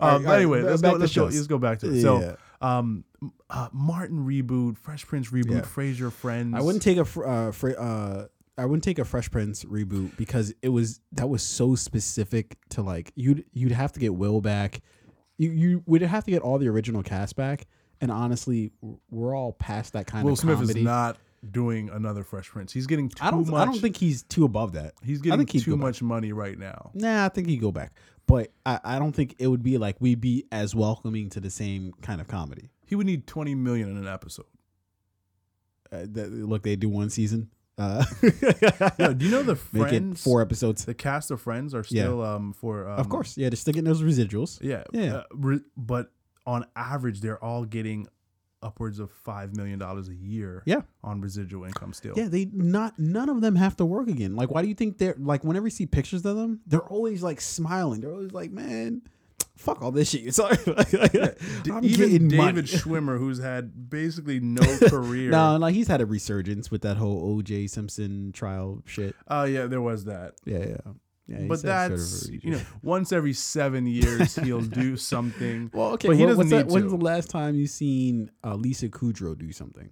All 0.00 0.16
Um, 0.16 0.24
right, 0.24 0.36
anyway, 0.36 0.62
ba- 0.62 0.68
let's 0.70 0.82
go. 0.82 0.92
Let's 0.92 1.14
go. 1.14 1.24
Let's 1.24 1.46
go 1.46 1.58
back 1.58 1.78
to 1.80 1.88
it. 1.90 1.94
Yeah. 1.96 2.02
So, 2.02 2.36
um, 2.60 3.04
uh, 3.50 3.68
Martin 3.72 4.24
reboot, 4.26 4.76
Fresh 4.78 5.06
Prince 5.06 5.30
reboot, 5.30 5.50
Yeah. 5.50 5.60
Frasier 5.62 6.12
Friends. 6.12 6.54
I 6.54 6.60
wouldn't 6.60 6.82
take 6.82 6.98
a 6.98 7.04
fr- 7.04 7.26
uh, 7.26 7.52
fr- 7.52 7.70
uh, 7.78 8.24
I 8.58 8.66
wouldn't 8.66 8.84
take 8.84 8.98
a 8.98 9.04
Fresh 9.04 9.30
Prince 9.30 9.64
reboot 9.64 10.16
because 10.16 10.52
it 10.62 10.68
was 10.68 11.00
that 11.12 11.28
was 11.28 11.42
so 11.42 11.74
specific 11.74 12.58
to 12.70 12.82
like 12.82 13.12
you'd 13.14 13.44
you'd 13.52 13.72
have 13.72 13.92
to 13.92 14.00
get 14.00 14.14
Will 14.14 14.40
back, 14.40 14.82
you 15.38 15.50
you 15.50 15.82
would 15.86 16.02
have 16.02 16.24
to 16.24 16.30
get 16.30 16.42
all 16.42 16.58
the 16.58 16.68
original 16.68 17.02
cast 17.02 17.34
back, 17.34 17.66
and 18.00 18.10
honestly, 18.10 18.72
we're 19.10 19.34
all 19.34 19.52
past 19.52 19.94
that 19.94 20.06
kind 20.06 20.20
of 20.20 20.22
thing. 20.22 20.26
Will 20.26 20.32
of 20.32 20.38
Smith 20.38 20.56
comedy. 20.56 20.80
is 20.80 20.84
not 20.84 21.16
doing 21.50 21.88
another 21.90 22.22
Fresh 22.24 22.50
Prince. 22.50 22.72
He's 22.72 22.86
getting 22.86 23.08
too 23.08 23.24
I 23.24 23.30
don't 23.30 23.48
much. 23.48 23.62
I 23.62 23.64
don't 23.64 23.80
think 23.80 23.96
he's 23.96 24.22
too 24.22 24.44
above 24.44 24.74
that. 24.74 24.94
he's 25.02 25.20
getting 25.20 25.46
too 25.46 25.70
go 25.70 25.76
back. 25.76 25.82
much 25.82 26.02
money 26.02 26.32
right 26.32 26.58
now. 26.58 26.90
Nah, 26.94 27.24
I 27.24 27.28
think 27.30 27.48
he'd 27.48 27.60
go 27.60 27.72
back, 27.72 27.94
but 28.26 28.52
I, 28.66 28.80
I 28.84 28.98
don't 28.98 29.12
think 29.12 29.36
it 29.38 29.46
would 29.46 29.62
be 29.62 29.78
like 29.78 29.96
we'd 29.98 30.20
be 30.20 30.44
as 30.52 30.74
welcoming 30.74 31.30
to 31.30 31.40
the 31.40 31.50
same 31.50 31.92
kind 32.02 32.20
of 32.20 32.28
comedy. 32.28 32.68
He 32.86 32.96
would 32.96 33.06
need 33.06 33.26
20 33.26 33.54
million 33.54 33.90
in 33.90 33.96
an 33.96 34.06
episode. 34.06 34.44
Uh, 35.90 36.06
that, 36.10 36.30
look, 36.30 36.62
they 36.62 36.76
do 36.76 36.90
one 36.90 37.08
season. 37.08 37.50
Uh, 37.78 38.04
Yo, 38.98 39.14
do 39.14 39.24
you 39.24 39.30
know 39.30 39.42
the 39.42 39.58
make 39.72 39.84
it 39.84 39.88
Friends? 39.88 40.22
four 40.22 40.42
episodes. 40.42 40.84
The 40.84 40.94
cast 40.94 41.30
of 41.30 41.40
Friends 41.40 41.74
are 41.74 41.84
still 41.84 42.22
um 42.22 42.52
for 42.52 42.88
um, 42.88 42.98
of 42.98 43.08
course, 43.08 43.36
yeah, 43.38 43.48
they're 43.48 43.56
still 43.56 43.72
getting 43.72 43.84
those 43.88 44.02
residuals. 44.02 44.58
yeah 44.62 44.84
Yeah. 44.92 45.16
uh, 45.16 45.22
re- 45.32 45.60
but 45.76 46.10
on 46.46 46.66
average 46.76 47.20
they're 47.20 47.42
all 47.42 47.64
getting 47.64 48.08
upwards 48.62 48.98
of 49.00 49.10
five 49.10 49.56
million 49.56 49.78
dollars 49.78 50.08
a 50.08 50.14
year. 50.14 50.62
Yeah. 50.66 50.82
on 51.02 51.20
residual 51.20 51.64
income 51.64 51.92
still. 51.92 52.14
Yeah, 52.16 52.28
they 52.28 52.44
not 52.52 52.98
none 52.98 53.28
of 53.28 53.40
them 53.40 53.56
have 53.56 53.76
to 53.78 53.84
work 53.84 54.08
again. 54.08 54.36
Like, 54.36 54.50
why 54.50 54.62
do 54.62 54.68
you 54.68 54.74
think 54.74 54.98
they're 54.98 55.16
like? 55.18 55.42
Whenever 55.42 55.66
you 55.66 55.70
see 55.70 55.86
pictures 55.86 56.24
of 56.26 56.36
them, 56.36 56.60
they're 56.66 56.80
always 56.86 57.22
like 57.22 57.40
smiling. 57.40 58.00
They're 58.02 58.12
always 58.12 58.32
like, 58.32 58.52
"Man, 58.52 59.02
fuck 59.62 59.80
all 59.82 59.90
this 59.92 60.10
shit." 60.10 60.34
Sorry, 60.34 60.56
I'm 60.66 61.84
Even 61.84 61.96
getting 61.96 62.28
David 62.28 62.36
money. 62.36 62.62
Schwimmer, 62.62 63.18
who's 63.18 63.38
had 63.38 63.88
basically 63.90 64.40
no 64.40 64.62
career. 64.88 65.30
No, 65.30 65.56
like 65.56 65.74
he's 65.74 65.88
had 65.88 66.00
a 66.00 66.06
resurgence 66.06 66.70
with 66.70 66.82
that 66.82 66.96
whole 66.96 67.36
O.J. 67.38 67.68
Simpson 67.68 68.32
trial 68.32 68.82
shit. 68.86 69.14
Oh 69.28 69.44
yeah, 69.44 69.66
there 69.66 69.80
was 69.82 70.04
that. 70.04 70.34
Yeah, 70.44 70.58
yeah, 70.58 70.76
yeah. 71.28 71.46
but 71.48 71.60
had 71.62 71.88
sort 71.88 71.92
of 71.92 71.98
that's 71.98 72.28
you 72.28 72.50
know 72.50 72.60
once 72.82 73.12
every 73.12 73.32
seven 73.32 73.86
years 73.86 74.36
he'll 74.36 74.60
do 74.60 74.96
something. 74.96 75.70
Well, 75.72 75.92
okay, 75.92 76.08
but 76.08 76.16
he 76.16 76.24
well, 76.24 76.34
doesn't 76.36 76.38
what's 76.38 76.50
that- 76.50 76.66
need 76.66 76.72
When's 76.74 76.90
the 76.92 76.98
last 76.98 77.30
time 77.30 77.54
you 77.54 77.66
seen 77.66 78.30
uh, 78.44 78.54
Lisa 78.54 78.88
Kudrow 78.88 79.36
do 79.38 79.52
something? 79.52 79.90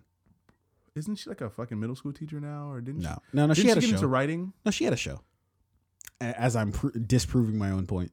Isn't 0.96 1.14
she 1.16 1.30
like 1.30 1.40
a 1.40 1.48
fucking 1.48 1.78
middle 1.78 1.94
school 1.94 2.12
teacher 2.12 2.40
now, 2.40 2.68
or 2.70 2.80
didn't 2.80 3.02
No, 3.02 3.18
she? 3.30 3.36
no, 3.36 3.46
no. 3.46 3.54
She 3.54 3.68
had 3.68 3.78
a 3.78 3.80
get 3.80 3.88
show. 3.90 3.94
into 3.94 4.08
writing? 4.08 4.52
No, 4.64 4.72
she 4.72 4.84
had 4.84 4.92
a 4.92 4.96
show. 4.96 5.20
As 6.20 6.56
I'm 6.56 6.72
pr- 6.72 6.88
disproving 6.98 7.56
my 7.56 7.70
own 7.70 7.86
point. 7.86 8.10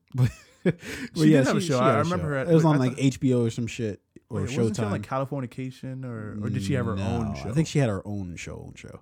She 1.16 1.30
did 1.30 1.46
have 1.48 1.58
a 1.58 1.62
show. 1.62 1.80
I 1.80 2.00
remember 2.00 2.28
her 2.28 2.38
at- 2.38 2.48
It 2.50 2.54
was 2.54 2.64
wait, 2.64 2.70
on 2.70 2.76
I 2.76 2.80
like 2.80 2.92
thought- 2.98 3.20
HBO 3.22 3.46
or 3.48 3.50
some 3.50 3.68
shit 3.68 4.02
or 4.30 4.42
Wait, 4.42 4.50
she 4.52 4.60
on 4.60 4.70
Showtime. 4.72 4.92
like 4.92 5.02
Californication, 5.08 6.04
or 6.06 6.38
or 6.44 6.50
did 6.50 6.64
she 6.64 6.74
have 6.74 6.86
her 6.86 6.98
own 6.98 7.34
show? 7.36 7.50
I 7.50 7.54
think 7.54 7.68
she 7.68 7.80
had 7.80 7.90
her 7.90 8.02
own 8.06 8.36
show. 8.36 8.64
Own 8.68 8.74
show. 8.76 9.02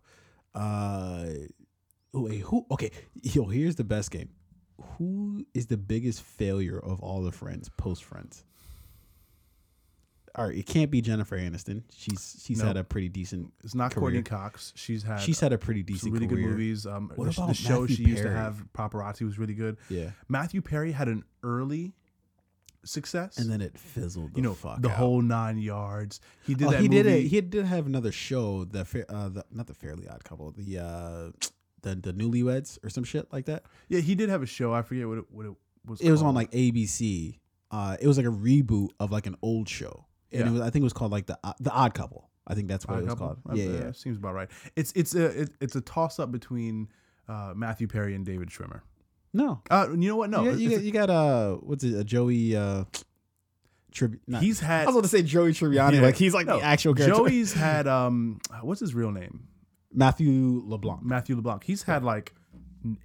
Uh, 0.54 1.26
wait, 2.14 2.42
who? 2.42 2.66
Okay, 2.72 2.92
yo, 3.24 3.46
here's 3.46 3.76
the 3.76 3.84
best 3.84 4.12
game. 4.12 4.30
Who 4.98 5.46
is 5.54 5.68
the 5.68 5.78
biggest 5.78 6.22
failure 6.22 6.78
of 6.80 7.02
all 7.02 7.22
the 7.24 7.32
Friends 7.32 7.70
post 7.78 8.04
Friends? 8.04 8.44
All 10.38 10.48
right, 10.48 10.57
it 10.57 10.66
can't 10.66 10.91
be 10.91 11.02
Jennifer 11.02 11.38
Aniston. 11.38 11.84
She's 11.95 12.41
she's 12.45 12.57
Nope. 12.57 12.68
had 12.68 12.78
a 12.78 12.84
pretty 12.84 13.07
decent. 13.10 13.53
it's 13.64 13.74
not 13.76 13.91
career. 13.91 14.02
Courteney 14.02 14.24
Cox. 14.24 14.74
She's 14.76 15.02
had 15.03 15.22
She's 15.22 15.40
had 15.40 15.53
a 15.53 15.57
pretty 15.57 15.82
decent 15.84 16.12
really 16.14 16.28
career. 16.28 16.44
good 16.44 16.49
movies. 16.52 16.86
Um, 16.86 17.12
What 17.16 17.26
the, 17.26 17.32
the 17.32 17.41
about 17.44 17.56
show 17.56 17.82
Matthew 17.82 17.95
she 17.95 18.03
used 18.03 18.18
to 18.18 18.24
Perry? 18.30 18.36
have, 18.36 18.66
Paparazzi, 18.74 19.22
was 19.22 19.40
really 19.40 19.53
good. 19.53 19.78
Yeah, 19.90 20.10
Matthew 20.28 20.62
Perry 20.62 20.91
had 20.91 21.07
an 21.07 21.24
early 21.41 21.94
success. 22.84 23.38
and 23.38 23.49
then 23.49 23.62
it 23.62 23.78
fizzled. 23.78 24.34
The 24.34 24.38
you 24.38 24.44
know 24.44 24.53
fuck 24.53 24.82
the 24.82 24.90
out. 24.90 24.95
whole 24.98 25.22
nine 25.22 25.57
yards. 25.57 26.20
He 26.44 26.53
did 26.53 26.68
oh, 26.68 26.72
that 26.72 26.82
he 26.82 26.90
movie. 26.90 27.03
did. 27.03 27.28
He 27.28 27.41
did 27.41 27.66
have 27.66 27.86
another 27.86 28.12
show. 28.12 28.66
The, 28.66 28.82
uh, 29.10 29.30
the 29.30 29.45
not 29.52 29.68
the 29.68 29.74
Fairly 29.74 30.07
Odd 30.07 30.24
Couple. 30.24 30.52
The 30.52 30.80
uh, 30.80 31.32
the 31.82 31.95
the 31.95 32.14
Newlyweds 32.14 32.78
or 32.84 32.90
some 32.90 33.03
shit 33.03 33.32
like 33.32 33.45
that. 33.45 33.64
Yeah, 33.88 34.02
he 34.02 34.16
did 34.16 34.30
have 34.30 34.44
a 34.44 34.48
show. 34.48 34.74
I 34.74 34.82
forget 34.82 35.07
what 35.07 35.20
it, 35.20 35.26
what 35.32 35.45
it 35.45 35.53
was. 35.86 36.02
It 36.02 36.12
was 36.12 36.22
on 36.22 36.36
like 36.36 36.52
ABC. 36.52 37.40
Uh, 37.72 37.98
it 37.99 38.07
was 38.07 38.18
like 38.18 38.26
a 38.28 38.30
reboot 38.30 38.90
of 38.99 39.12
like 39.12 39.26
an 39.26 39.36
old 39.41 39.68
show, 39.68 40.06
and 40.36 40.45
Yeah. 40.45 40.49
it 40.49 40.52
was, 40.53 40.62
I 40.62 40.70
think 40.70 40.82
it 40.82 40.84
was 40.84 40.94
called 40.94 41.12
like 41.12 41.26
the 41.28 41.38
the 41.60 41.72
Odd 41.72 41.94
Couple. 41.94 42.30
I 42.48 42.53
think 42.53 42.68
that's 42.68 42.86
what 42.88 42.95
Odd 42.98 42.99
it 42.99 43.06
was 43.06 43.14
Couple? 43.14 43.28
called. 43.44 43.57
Yeah, 43.57 43.66
uh, 43.66 43.70
yeah. 43.86 43.91
seems 43.91 44.18
about 44.18 44.34
right. 44.36 44.49
It's 44.76 44.91
it's 44.95 45.16
a 45.16 45.41
it, 45.44 45.49
it's 45.62 45.76
a 45.76 45.82
toss 45.82 46.20
up 46.20 46.32
between 46.32 46.88
uh, 47.28 47.53
Matthew 47.56 47.88
Perry 47.88 48.14
and 48.16 48.26
David 48.26 48.49
Schwimmer. 48.49 48.82
No, 49.34 49.62
Uh, 49.70 49.88
you 49.91 50.07
know 50.07 50.16
what? 50.16 50.30
No, 50.30 50.44
you, 50.44 50.52
got, 50.52 50.60
you, 50.60 50.68
it's 50.70 50.78
got, 50.78 50.84
you 50.86 50.91
got 50.91 51.10
uh, 51.10 51.56
what's 51.56 51.84
it? 51.84 51.94
A 51.95 52.03
Joey 52.06 52.56
uh, 52.56 52.86
Tribu- 53.91 54.20
a- 54.28 54.32
not- 54.32 54.44
he's 54.44 54.64
I 54.64 54.86
was 54.86 54.94
going 54.94 55.02
to 55.03 55.10
say 55.10 55.24
Joey 55.24 55.52
Tribbiani, 55.52 55.95
Yeah. 55.95 56.02
like 56.02 56.16
he's 56.16 56.34
like 56.34 56.45
no, 56.48 56.60
the 56.60 56.64
actual 56.66 56.94
character. 56.94 57.18
Joey's 57.18 57.52
had 57.53 57.88
um, 57.88 58.40
what's 58.62 58.80
his 58.80 58.94
real 58.95 59.12
name? 59.12 59.48
Matthew 59.94 60.62
LeBlanc. 60.66 61.03
Matthew 61.03 61.36
LeBlanc. 61.36 61.64
He's 61.64 61.84
had 61.84 62.03
like 62.03 62.34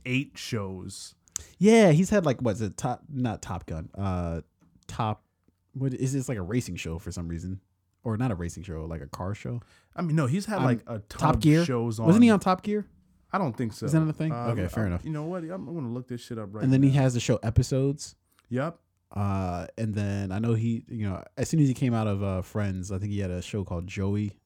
eight 0.05 0.32
shows. 0.36 1.15
Yeah, 1.59 1.90
he's 1.93 2.11
had 2.11 2.27
like 2.27 2.40
what's 2.43 2.61
it? 2.61 2.77
Top, 2.77 3.02
not 3.12 3.40
Top 3.43 3.66
Gun. 3.66 3.89
Uh, 3.97 4.43
Top. 4.86 5.23
What 5.72 5.94
is 5.94 6.12
this 6.12 6.28
like 6.28 6.38
a 6.38 6.42
racing 6.42 6.76
show 6.76 6.98
for 6.98 7.12
some 7.12 7.28
reason, 7.28 7.60
or 8.05 8.16
not 8.16 8.30
a 8.30 8.34
racing 8.34 8.62
show, 8.64 8.84
like 8.84 9.01
a 9.02 9.06
car 9.06 9.34
show? 9.34 9.60
I 9.97 10.02
mean, 10.02 10.16
no, 10.16 10.26
he's 10.26 10.47
had 10.47 10.62
like 10.62 10.80
a 10.86 10.98
ton 11.01 11.20
Top 11.20 11.34
of 11.36 11.40
Gear 11.40 11.64
shows 11.64 11.98
on. 12.01 12.06
Wasn't 12.06 12.24
he 12.24 12.30
on 12.30 12.40
Top 12.40 12.62
Gear? 12.62 12.86
I 13.32 13.38
don't 13.38 13.56
think 13.56 13.72
so. 13.72 13.86
Is 13.86 13.92
that 13.92 14.02
a 14.02 14.12
thing? 14.12 14.32
Um, 14.32 14.51
Okay, 14.51 14.66
fair 14.66 14.84
I'm- 14.84 14.92
enough. 14.92 15.05
You 15.05 15.10
know 15.12 15.24
what? 15.24 15.42
I'm, 15.44 15.68
I'm 15.68 15.74
gonna 15.74 15.92
look 15.92 16.09
this 16.09 16.20
shit 16.20 16.38
up 16.38 16.48
right. 16.52 16.64
and 16.64 16.72
then 16.72 16.80
now. 16.80 16.88
he 16.88 16.94
has 16.94 17.14
the 17.14 17.20
show 17.20 17.36
episodes. 17.42 18.16
Yep. 18.48 18.78
Uh, 19.12 19.66
and 19.78 19.94
then 19.94 20.30
I 20.32 20.38
know 20.38 20.55
he, 20.55 20.84
you 20.88 21.09
know, 21.09 21.22
as 21.36 21.48
soon 21.48 21.60
as 21.60 21.66
he 21.68 21.74
came 21.74 21.94
out 21.94 22.06
of 22.06 22.22
uh, 22.22 22.42
Friends, 22.42 22.90
I 22.92 22.98
think 22.98 23.12
he 23.12 23.18
had 23.20 23.30
a 23.30 23.42
show 23.42 23.64
called 23.64 23.86
Joey 23.86 24.36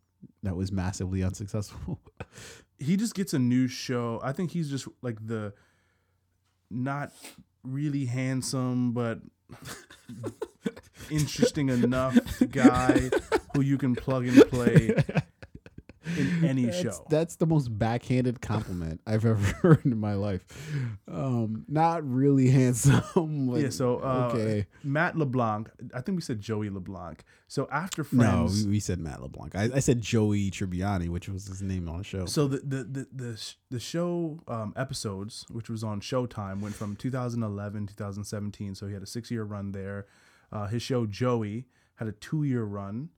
that 0.43 0.57
was 0.57 0.73
massively 0.73 1.23
unsuccessful. 1.25 2.01
he 2.79 2.97
just 2.97 3.15
gets 3.15 3.33
a 3.35 3.39
new 3.39 3.69
show. 3.69 4.21
I 4.23 4.33
think 4.33 4.51
he's 4.51 4.69
just 4.71 4.87
like 5.03 5.19
the 5.27 5.53
not 6.71 7.13
really 7.63 8.05
handsome 8.07 8.93
but 8.93 9.21
interesting 11.11 11.69
enough 11.69 12.19
guy 12.51 13.11
who 13.55 13.61
you 13.61 13.79
can 13.79 13.95
plug 13.95 14.27
and 14.27 14.49
play 14.49 14.95
in 16.17 16.45
any 16.45 16.67
that's, 16.67 16.81
show. 16.81 17.07
That's 17.09 17.37
the 17.37 17.47
most 17.47 17.77
backhanded 17.79 18.41
compliment 18.41 19.01
I've 19.07 19.25
ever 19.25 19.35
heard 19.35 19.85
in 19.85 19.99
my 19.99 20.15
life. 20.15 20.45
Um, 21.09 21.65
not 21.69 22.09
really 22.09 22.51
handsome. 22.51 23.49
like, 23.49 23.63
yeah, 23.63 23.71
so 23.71 23.99
uh, 23.99 24.31
okay. 24.33 24.67
Matt 24.83 25.17
LeBlanc, 25.17 25.71
I 25.95 26.01
think 26.01 26.17
we 26.17 26.23
said 26.23 26.41
Joey 26.41 26.71
LeBlanc. 26.71 27.25
So 27.49 27.69
after 27.71 28.07
No, 28.11 28.23
Friends, 28.23 28.65
we, 28.65 28.73
we 28.73 28.81
said 28.81 28.99
Matt 28.99 29.23
LeBlanc. 29.23 29.55
I, 29.55 29.71
I 29.75 29.79
said 29.81 30.01
Joey 30.01 30.51
Tribbiani, 30.51 31.09
which 31.09 31.29
was 31.29 31.47
his 31.47 31.63
name 31.63 31.89
on 31.89 31.99
the 31.99 32.05
show. 32.05 32.27
So 32.27 32.49
the 32.49 32.59
the 32.59 32.85
the 32.85 33.09
the, 33.13 33.55
the 33.71 33.81
show 33.81 34.41
um, 34.49 34.73
episodes, 34.77 35.47
which 35.51 35.69
was 35.69 35.85
on 35.85 36.01
Showtime, 36.01 36.61
went 36.61 36.75
from 36.75 36.97
2011 36.97 37.87
2017. 37.87 38.75
So 38.75 38.87
he 38.87 38.95
had 38.95 39.03
a 39.03 39.07
six 39.07 39.31
year 39.31 39.45
run 39.45 39.73
there. 39.73 40.07
Uh, 40.53 40.67
his 40.67 40.83
show 40.83 41.07
Joey 41.07 41.67
had 41.97 42.09
a 42.09 42.13
two 42.13 42.45
year 42.45 42.65
run. 42.65 43.11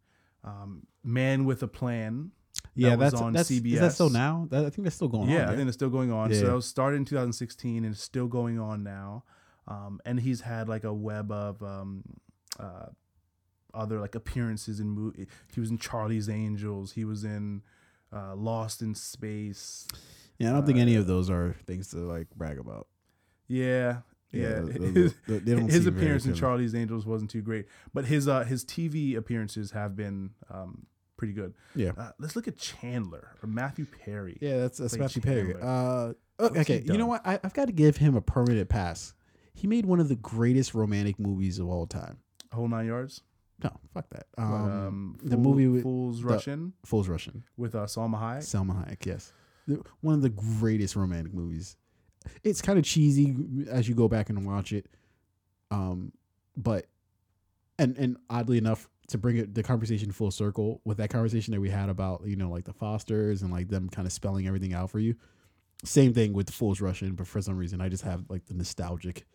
Um, 0.44 0.86
Man 1.02 1.44
with 1.44 1.62
a 1.62 1.68
Plan. 1.68 2.32
Yeah, 2.76 2.94
was 2.94 3.12
that's 3.12 3.22
on 3.22 3.32
that's 3.32 3.50
Is 3.50 3.80
that 3.80 3.92
still 3.92 4.10
now? 4.10 4.46
That, 4.50 4.66
I 4.66 4.70
think 4.70 4.84
that's 4.84 4.96
still 4.96 5.08
going 5.08 5.28
yeah, 5.28 5.42
on. 5.42 5.46
Yeah, 5.46 5.52
I 5.52 5.56
think 5.56 5.68
it's 5.68 5.76
still 5.76 5.90
going 5.90 6.12
on. 6.12 6.32
So 6.32 6.40
Yeah. 6.40 6.46
that 6.48 6.54
was 6.54 6.66
started 6.66 6.98
in 6.98 7.04
2016 7.04 7.84
and 7.84 7.94
it's 7.94 8.02
still 8.02 8.26
going 8.26 8.58
on 8.58 8.82
now. 8.82 9.24
Um, 9.66 10.00
and 10.04 10.20
he's 10.20 10.42
had 10.42 10.68
like 10.68 10.84
a 10.84 10.92
web 10.92 11.32
of 11.32 11.62
um, 11.62 12.04
uh, 12.60 12.86
other 13.74 13.98
like 14.00 14.14
appearances 14.14 14.78
in 14.78 14.88
movie. 14.90 15.26
He 15.52 15.60
was 15.60 15.70
in 15.70 15.78
Charlie's 15.78 16.28
Angels. 16.28 16.92
He 16.92 17.04
was 17.04 17.24
in 17.24 17.62
uh, 18.12 18.36
Lost 18.36 18.82
in 18.82 18.94
Space. 18.94 19.88
yeah, 20.38 20.50
I 20.50 20.52
don't 20.52 20.66
think 20.66 20.78
uh, 20.78 20.82
any 20.82 20.94
of 20.96 21.06
those 21.06 21.28
are 21.30 21.56
things 21.66 21.88
to 21.90 21.96
like 21.98 22.28
brag 22.36 22.58
about. 22.58 22.86
Yeah, 23.48 23.98
yeah. 24.32 24.60
his 24.66 25.14
his 25.26 25.86
appearance 25.86 26.26
in. 26.26 26.34
Charlie's 26.34 26.74
Angels 26.74 27.06
wasn't 27.06 27.30
too 27.30 27.42
great, 27.42 27.66
but 27.94 28.06
his 28.06 28.28
uh 28.28 28.44
his 28.44 28.64
TV 28.64 29.16
appearances 29.16 29.72
have 29.72 29.96
been 29.96 30.30
um 30.50 30.86
pretty 31.16 31.32
good. 31.32 31.54
Yeah. 31.74 31.92
Uh, 31.96 32.10
let's 32.18 32.36
look 32.36 32.46
at 32.48 32.56
Chandler 32.58 33.30
or 33.42 33.48
Matthew 33.48 33.86
Perry. 33.86 34.38
Yeah, 34.40 34.58
that's 34.58 34.78
that's 34.78 34.96
Matthew 34.96 35.22
Perry. 35.22 35.54
Uh, 35.60 36.12
okay, 36.40 36.82
you 36.84 36.98
know 36.98 37.06
what? 37.06 37.26
I, 37.26 37.38
I've 37.42 37.54
got 37.54 37.66
to 37.66 37.72
give 37.72 37.96
him 37.96 38.14
a 38.16 38.20
permanent 38.20 38.68
pass. 38.68 39.14
He 39.54 39.66
made 39.66 39.86
one 39.86 40.00
of 40.00 40.08
the 40.08 40.16
greatest 40.16 40.74
romantic 40.74 41.18
movies 41.18 41.58
of 41.58 41.68
all 41.68 41.86
time. 41.86 42.18
Whole 42.52 42.68
nine 42.68 42.86
yards. 42.86 43.22
No, 43.64 43.70
fuck 43.94 44.04
that. 44.10 44.26
Um, 44.36 44.52
Um, 44.52 45.18
the 45.22 45.30
Fool- 45.36 45.42
movie 45.44 45.66
with 45.68 45.82
Fools 45.82 46.20
the- 46.20 46.72
Fools 46.84 47.08
Rush 47.08 47.26
In, 47.28 47.42
with 47.56 47.74
uh, 47.74 47.84
Salma 47.86 48.20
Hayek. 48.20 48.42
Selma 48.42 48.74
Hayek. 48.86 49.06
Yes, 49.06 49.32
one 50.02 50.14
of 50.14 50.20
the 50.22 50.28
greatest 50.28 50.94
romantic 50.94 51.32
movies. 51.32 51.76
It's 52.44 52.60
kind 52.60 52.78
of 52.78 52.84
cheesy 52.84 53.34
as 53.70 53.88
you 53.88 53.94
go 53.94 54.08
back 54.08 54.28
and 54.28 54.44
watch 54.46 54.72
it, 54.74 54.86
um, 55.70 56.12
but 56.56 56.86
and 57.78 57.96
and 57.96 58.16
oddly 58.28 58.58
enough, 58.58 58.88
to 59.08 59.18
bring 59.18 59.36
it 59.36 59.54
the 59.54 59.62
conversation 59.62 60.10
full 60.12 60.30
circle 60.30 60.80
with 60.84 60.96
that 60.98 61.10
conversation 61.10 61.52
that 61.54 61.60
we 61.60 61.70
had 61.70 61.88
about 61.88 62.22
you 62.26 62.36
know 62.36 62.50
like 62.50 62.64
the 62.64 62.72
Fosters 62.72 63.42
and 63.42 63.52
like 63.52 63.68
them 63.68 63.88
kind 63.88 64.06
of 64.06 64.12
spelling 64.12 64.46
everything 64.46 64.74
out 64.74 64.90
for 64.90 64.98
you. 64.98 65.14
Same 65.84 66.12
thing 66.14 66.32
with 66.32 66.50
Fools 66.50 66.80
Rush 66.80 67.02
In, 67.02 67.14
but 67.14 67.26
for 67.26 67.40
some 67.42 67.56
reason 67.56 67.80
I 67.80 67.88
just 67.88 68.02
have 68.04 68.24
like 68.28 68.46
the 68.46 68.54
nostalgic 68.54 69.26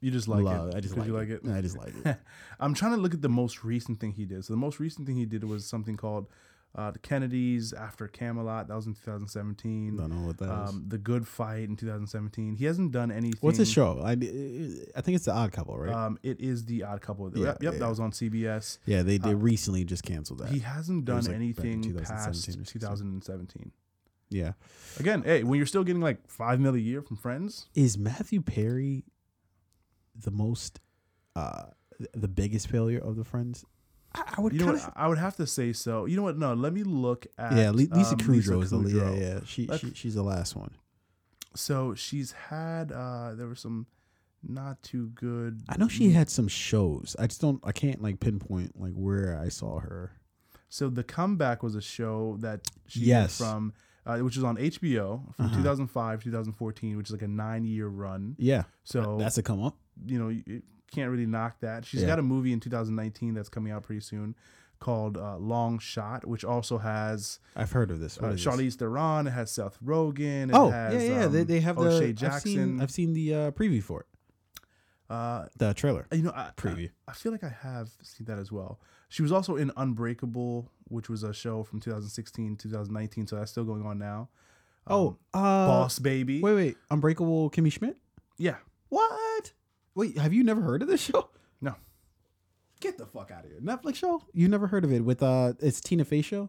You 0.00 0.10
just 0.10 0.28
like 0.28 0.42
love. 0.44 0.68
it. 0.68 0.76
I 0.76 0.80
just 0.80 0.96
like, 0.96 1.06
you 1.08 1.12
like 1.12 1.28
it. 1.28 1.42
it. 1.44 1.50
I 1.50 1.60
just 1.60 1.76
like 1.76 1.92
it. 2.04 2.16
I'm 2.60 2.72
trying 2.72 2.92
to 2.92 2.98
look 3.00 3.12
at 3.14 3.20
the 3.20 3.28
most 3.28 3.64
recent 3.64 4.00
thing 4.00 4.12
he 4.12 4.24
did. 4.24 4.44
So 4.44 4.52
the 4.52 4.58
most 4.58 4.78
recent 4.78 5.06
thing 5.06 5.16
he 5.16 5.26
did 5.26 5.44
was 5.44 5.66
something 5.66 5.96
called 5.96 6.28
uh, 6.74 6.90
the 6.90 6.98
Kennedys 6.98 7.72
after 7.72 8.06
Camelot. 8.06 8.68
That 8.68 8.76
was 8.76 8.86
in 8.86 8.94
2017. 8.94 9.96
Don't 9.96 10.10
know 10.10 10.26
what 10.26 10.38
that 10.38 10.44
is. 10.44 10.70
Um, 10.70 10.84
the 10.86 10.98
Good 10.98 11.26
Fight 11.26 11.64
in 11.64 11.76
2017. 11.76 12.54
He 12.56 12.64
hasn't 12.64 12.92
done 12.92 13.10
anything. 13.10 13.38
What's 13.40 13.58
his 13.58 13.70
show? 13.70 14.00
I 14.04 14.12
I 14.12 15.00
think 15.00 15.16
it's 15.16 15.24
the 15.24 15.32
Odd 15.32 15.52
Couple, 15.52 15.76
right? 15.76 15.92
Um, 15.92 16.18
it 16.22 16.40
is 16.40 16.64
the 16.64 16.84
Odd 16.84 17.00
Couple. 17.00 17.30
Yeah, 17.34 17.46
yep, 17.46 17.62
yep 17.62 17.72
yeah. 17.74 17.78
that 17.80 17.88
was 17.88 17.98
on 17.98 18.12
CBS. 18.12 18.78
yeah, 18.86 19.02
they 19.02 19.18
they 19.18 19.30
uh, 19.30 19.34
recently 19.34 19.84
just 19.84 20.04
canceled 20.04 20.40
that. 20.40 20.50
He 20.50 20.60
hasn't 20.60 21.04
done 21.04 21.22
like, 21.22 21.28
in 21.28 21.34
anything 21.34 21.82
2017 21.82 22.54
past 22.54 22.70
or 22.70 22.72
2017. 22.72 23.72
yeah. 24.30 24.52
Again, 24.98 25.22
hey, 25.24 25.42
when 25.42 25.56
you're 25.56 25.66
still 25.66 25.84
getting 25.84 26.02
like 26.02 26.28
five 26.28 26.60
mil 26.60 26.74
a 26.74 26.78
year 26.78 27.02
from 27.02 27.16
Friends, 27.16 27.66
Is 27.74 27.98
Matthew 27.98 28.42
Perry 28.42 29.04
the 30.14 30.30
most 30.30 30.80
uh 31.34 31.64
the 32.14 32.28
biggest 32.28 32.68
failure 32.68 33.00
of 33.00 33.16
the 33.16 33.24
friends? 33.24 33.64
I, 34.14 34.34
I 34.36 34.40
would 34.40 34.52
you 34.52 34.58
know 34.60 34.66
kind 34.66 34.78
what? 34.78 34.88
of 34.88 34.92
I 34.96 35.08
would 35.08 35.18
have 35.18 35.36
to 35.36 35.46
say 35.46 35.72
so. 35.72 36.06
You 36.06 36.16
know 36.16 36.22
what? 36.22 36.36
No, 36.38 36.54
let 36.54 36.72
me 36.72 36.82
look 36.82 37.26
at 37.38 37.52
yeah. 37.56 37.70
Lisa 37.70 37.94
um, 38.14 38.20
Kudrow 38.20 38.62
is 38.62 38.70
the 38.70 38.78
yeah 38.88 39.12
yeah. 39.14 39.40
She, 39.44 39.68
she 39.78 39.94
she's 39.94 40.14
the 40.14 40.22
last 40.22 40.56
one. 40.56 40.72
So 41.54 41.94
she's 41.94 42.32
had 42.32 42.92
uh 42.92 43.34
there 43.34 43.46
were 43.46 43.54
some 43.56 43.86
not 44.42 44.82
too 44.82 45.08
good. 45.14 45.62
I 45.68 45.76
know 45.76 45.88
she 45.88 46.10
had 46.12 46.30
some 46.30 46.48
shows. 46.48 47.14
I 47.18 47.26
just 47.26 47.40
don't. 47.40 47.60
I 47.62 47.72
can't 47.72 48.00
like 48.02 48.20
pinpoint 48.20 48.80
like 48.80 48.94
where 48.94 49.38
I 49.38 49.48
saw 49.48 49.80
her. 49.80 50.12
So 50.68 50.88
the 50.88 51.02
comeback 51.04 51.62
was 51.62 51.74
a 51.74 51.82
show 51.82 52.36
that 52.40 52.60
she 52.86 53.00
Yes. 53.00 53.36
did 53.38 53.44
from 53.44 53.72
uh, 54.06 54.18
which 54.18 54.36
was 54.36 54.44
on 54.44 54.56
HBO 54.56 55.34
from 55.36 55.46
Uh-huh. 55.46 55.56
2005 55.56 56.22
2014, 56.24 56.96
which 56.96 57.08
is 57.08 57.12
like 57.12 57.22
a 57.22 57.28
nine 57.28 57.64
year 57.64 57.86
run. 57.88 58.34
Yeah, 58.38 58.62
So 58.84 59.18
that's 59.18 59.36
a 59.36 59.42
come 59.42 59.62
up. 59.62 59.76
you 60.06 60.18
know 60.18 60.28
you 60.28 60.42
you 60.46 60.62
can't 60.90 61.10
really 61.10 61.26
knock 61.26 61.60
that. 61.60 61.84
She's 61.84 62.02
Yeah. 62.02 62.08
got 62.08 62.18
a 62.18 62.22
movie 62.22 62.52
in 62.52 62.60
2019 62.60 63.34
that's 63.34 63.48
coming 63.48 63.72
out 63.72 63.82
pretty 63.82 64.00
soon 64.00 64.34
called 64.78 65.16
uh, 65.18 65.36
Long 65.36 65.78
Shot, 65.78 66.26
which 66.26 66.42
also 66.44 66.78
has 66.78 67.38
I've 67.54 67.72
heard 67.72 67.90
of 67.90 68.00
this. 68.00 68.16
uh, 68.16 68.22
What 68.22 68.32
is 68.32 68.42
this? 68.44 68.54
Charlize 68.54 68.74
Theron. 68.76 69.26
It 69.26 69.30
has 69.30 69.50
Seth 69.50 69.78
Rogen. 69.84 70.48
It 70.48 70.54
Oh 70.54 70.70
has, 70.70 70.94
yeah 70.94 71.00
yeah. 71.00 71.26
they, 71.26 71.40
um, 71.40 71.46
they 71.46 71.60
have 71.60 71.76
the. 71.76 71.82
O'Shea 71.82 72.08
I've 72.08 72.14
Jackson. 72.14 72.52
seen 72.52 72.80
I've 72.80 72.90
seen 72.90 73.12
the 73.12 73.34
uh, 73.34 73.50
preview 73.50 73.82
for 73.82 74.00
it. 74.00 74.06
uh, 75.08 75.46
The 75.58 75.74
trailer 75.74 76.06
you 76.12 76.22
know, 76.22 76.32
I, 76.34 76.50
preview. 76.56 76.90
I, 77.06 77.10
I 77.10 77.14
feel 77.14 77.32
like 77.32 77.44
I 77.44 77.48
have 77.62 77.90
seen 78.02 78.24
that 78.26 78.38
as 78.38 78.50
well. 78.50 78.80
She 79.08 79.22
was 79.22 79.32
also 79.32 79.56
in 79.56 79.70
Unbreakable, 79.76 80.70
which 80.88 81.08
was 81.10 81.24
a 81.24 81.32
show 81.34 81.62
from 81.64 81.80
2016, 81.80 82.56
2019. 82.56 83.26
So 83.26 83.36
that's 83.36 83.50
still 83.50 83.64
going 83.64 83.84
on 83.84 83.98
now. 83.98 84.28
oh, 84.86 85.08
Um, 85.34 85.42
uh, 85.42 85.66
Boss 85.66 85.98
Baby. 85.98 86.40
Wait, 86.40 86.54
wait. 86.54 86.76
Unbreakable 86.90 87.50
Kimmy 87.50 87.72
Schmidt? 87.72 87.96
Yeah. 88.38 88.56
What? 88.88 89.10
Wait, 90.00 90.16
have 90.18 90.32
you 90.32 90.42
never 90.42 90.62
heard 90.62 90.80
of 90.82 90.88
this 90.88 91.02
show? 91.02 91.28
No. 91.60 91.74
Get 92.80 92.96
the 92.96 93.04
fuck 93.04 93.30
out 93.30 93.44
of 93.44 93.50
here. 93.50 93.60
Netflix 93.60 93.96
show? 93.96 94.22
You 94.32 94.48
never 94.48 94.66
heard 94.66 94.84
of 94.84 94.92
it 94.92 95.04
with 95.04 95.22
uh 95.22 95.52
it's 95.60 95.78
Tina 95.82 96.04
Fey 96.06 96.22
show? 96.22 96.48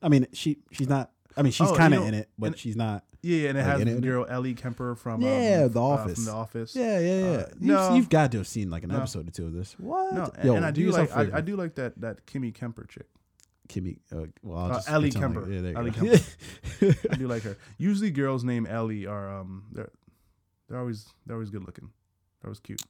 I 0.00 0.08
mean, 0.08 0.28
she 0.32 0.58
she's 0.70 0.88
not 0.88 1.10
I 1.36 1.42
mean, 1.42 1.50
she's 1.50 1.68
Oh, 1.68 1.74
kind 1.74 1.92
of 1.92 2.00
know, 2.02 2.06
in 2.06 2.14
it, 2.14 2.28
but 2.38 2.46
and- 2.46 2.58
she's 2.58 2.76
not. 2.76 3.04
Yeah, 3.20 3.48
and 3.48 3.58
it 3.58 3.62
Like, 3.62 3.70
has 3.72 3.80
in 3.80 3.88
the 3.88 3.96
it- 3.96 4.02
girl 4.02 4.26
Ellie 4.28 4.54
Kemper 4.54 4.94
from 4.94 5.22
Yeah, 5.22 5.62
um, 5.64 5.72
The 5.72 5.80
uh, 5.80 5.82
Office. 5.82 6.14
from 6.16 6.24
The 6.26 6.32
Office. 6.32 6.76
Yeah, 6.76 6.98
yeah, 7.00 7.18
yeah. 7.18 7.26
Uh, 7.38 7.46
you've, 7.58 7.62
no. 7.62 7.94
you've 7.96 8.08
got 8.10 8.30
to 8.32 8.36
have 8.38 8.46
seen 8.46 8.70
like 8.70 8.84
an 8.84 8.90
No. 8.90 8.98
episode 8.98 9.26
or 9.26 9.30
two 9.32 9.46
of 9.46 9.52
this. 9.54 9.74
What? 9.78 10.12
No, 10.14 10.30
and, 10.36 10.50
and 10.58 10.64
I 10.66 10.70
do 10.70 10.82
yourself 10.82 11.10
like 11.10 11.18
a 11.18 11.24
favor. 11.24 11.34
I, 11.34 11.38
I 11.38 11.40
do 11.40 11.56
like 11.56 11.74
that 11.76 12.00
that 12.02 12.26
Kimmy 12.26 12.54
Kemper 12.54 12.84
chick. 12.86 13.06
Kimmy. 13.68 13.98
Uh, 14.14 14.26
well, 14.44 14.58
I'll 14.58 14.70
Uh, 14.72 14.74
just 14.74 14.90
Ellie 14.90 15.10
pretend 15.10 15.34
Kemper. 15.34 15.50
Yeah, 15.50 15.60
there 15.62 15.72
you 15.72 15.78
Ellie 15.78 15.90
go. 15.90 16.92
I 17.10 17.16
do 17.16 17.26
like 17.26 17.42
her. 17.42 17.56
Usually, 17.78 18.10
girls 18.12 18.44
named 18.44 18.68
Ellie 18.68 19.06
are 19.06 19.40
um 19.40 19.64
they're 19.72 19.90
they're 20.68 20.78
always 20.78 21.08
they're 21.26 21.34
always 21.36 21.50
good 21.50 21.64
looking. 21.64 21.88
They're 22.44 22.50
always 22.50 22.60
cute. 22.60 22.82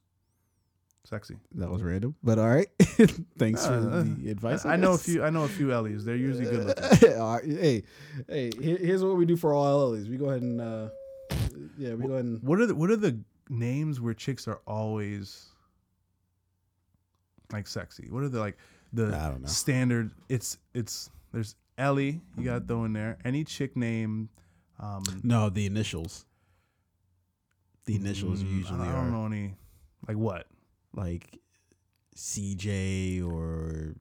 Sexy. 1.04 1.36
That 1.54 1.70
was 1.70 1.80
random, 1.80 2.16
but 2.24 2.40
all 2.40 2.48
right. 2.48 2.66
Thanks 3.38 3.64
for 3.64 3.74
Uh, 3.74 4.02
the 4.18 4.30
advice. 4.30 4.64
I, 4.66 4.74
know 4.74 4.94
a 4.94 4.98
few. 4.98 5.22
I 5.22 5.30
know 5.30 5.44
a 5.44 5.48
few 5.48 5.70
Ellies. 5.70 6.04
They're 6.04 6.16
usually 6.16 6.46
good 6.46 6.66
looking. 6.66 7.18
Right, 7.20 7.44
hey, 7.44 7.82
hey, 8.26 8.50
here's 8.60 9.04
what 9.04 9.16
we 9.16 9.24
do 9.24 9.36
for 9.36 9.54
all 9.54 9.80
Ellie's. 9.82 10.08
We 10.08 10.16
go 10.16 10.30
ahead 10.30 10.42
and, 10.42 10.60
uh, 10.60 10.88
yeah, 11.78 11.94
we 11.94 12.06
go 12.06 12.14
ahead 12.14 12.24
and. 12.24 12.42
What 12.42 12.58
are 12.58 12.66
the 12.66 12.74
What 12.74 12.90
are 12.90 12.96
the 12.96 13.16
names 13.48 14.00
where 14.00 14.12
chicks 14.14 14.48
are 14.48 14.60
always 14.66 15.44
like 17.52 17.68
sexy? 17.68 18.08
What 18.10 18.24
are 18.24 18.28
the 18.28 18.40
like 18.40 18.56
the 18.92 19.14
I 19.14 19.46
standard? 19.46 20.10
It's 20.28 20.58
it's 20.72 21.10
there's 21.32 21.54
Ellie. 21.78 22.22
You 22.36 22.44
got 22.44 22.60
to 22.60 22.64
throw 22.66 22.84
in 22.86 22.92
there 22.92 23.18
any 23.24 23.44
chick 23.44 23.76
name. 23.76 24.30
Um, 24.80 25.04
No, 25.22 25.48
the 25.48 25.66
initials. 25.66 26.24
The 27.86 27.96
initials 27.96 28.42
mm, 28.42 28.50
usually 28.50 28.80
I 28.80 28.92
don't 28.92 29.12
know 29.12 29.26
any 29.26 29.54
like 30.08 30.16
what. 30.16 30.46
like 30.94 31.38
CJ 32.16 33.24
or 33.28 33.94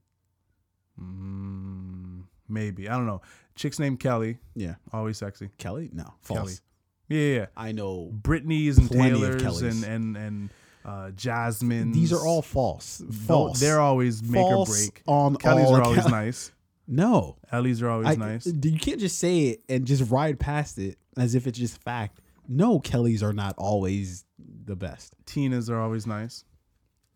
Mm, 1.01 2.23
maybe 2.47 2.88
I 2.88 2.95
don't 2.95 3.07
know. 3.07 3.22
Chick's 3.55 3.80
name 3.80 3.97
Kelly. 3.97 4.38
yeah, 4.55 4.76
Always 4.91 5.18
sexy. 5.18 5.49
Kelly. 5.57 5.89
No, 5.91 6.03
Kelly. 6.03 6.39
false. 6.39 6.61
Yeah, 7.10 7.19
yeah. 7.19 7.35
yeah. 7.39 7.45
I 7.57 7.72
know 7.72 8.10
Brittany's 8.14 8.77
and 8.77 8.89
Taylor's 8.91 9.61
and 9.61 9.84
and 9.84 10.15
and 10.18 10.49
uh, 10.85 11.11
Jasmine's. 11.11 11.95
these 11.95 12.14
are 12.14 12.26
all 12.26 12.41
false. 12.41 13.01
False. 13.26 13.60
They're 13.60 13.80
always 13.80 14.22
make 14.23 14.41
false 14.41 14.69
or 14.69 14.91
break. 14.91 15.01
on 15.07 15.35
Kelly's 15.38 15.65
all 15.65 15.76
are 15.76 15.81
always 15.84 16.07
nice. 16.07 16.51
No, 16.85 17.38
Ellie's 17.49 17.81
are 17.81 17.89
always 17.89 18.10
I, 18.10 18.15
nice. 18.15 18.45
You 18.45 18.77
can't 18.77 18.99
just 18.99 19.18
say 19.18 19.43
it 19.47 19.61
and 19.69 19.88
just 19.88 20.11
ride 20.11 20.38
past 20.38 20.77
it 20.77 20.97
as 21.15 21.34
if 21.34 21.47
it's 21.47 21.57
just 21.57 21.81
fact. 21.81 22.19
No, 22.48 22.80
Kellys 22.80 23.24
are 23.24 23.34
not 23.34 23.56
always 23.57 24.26
the 24.65 24.76
best. 24.76 25.15
Tina's 25.26 25.70
are 25.70 25.80
always 25.80 26.06
nice. 26.06 26.44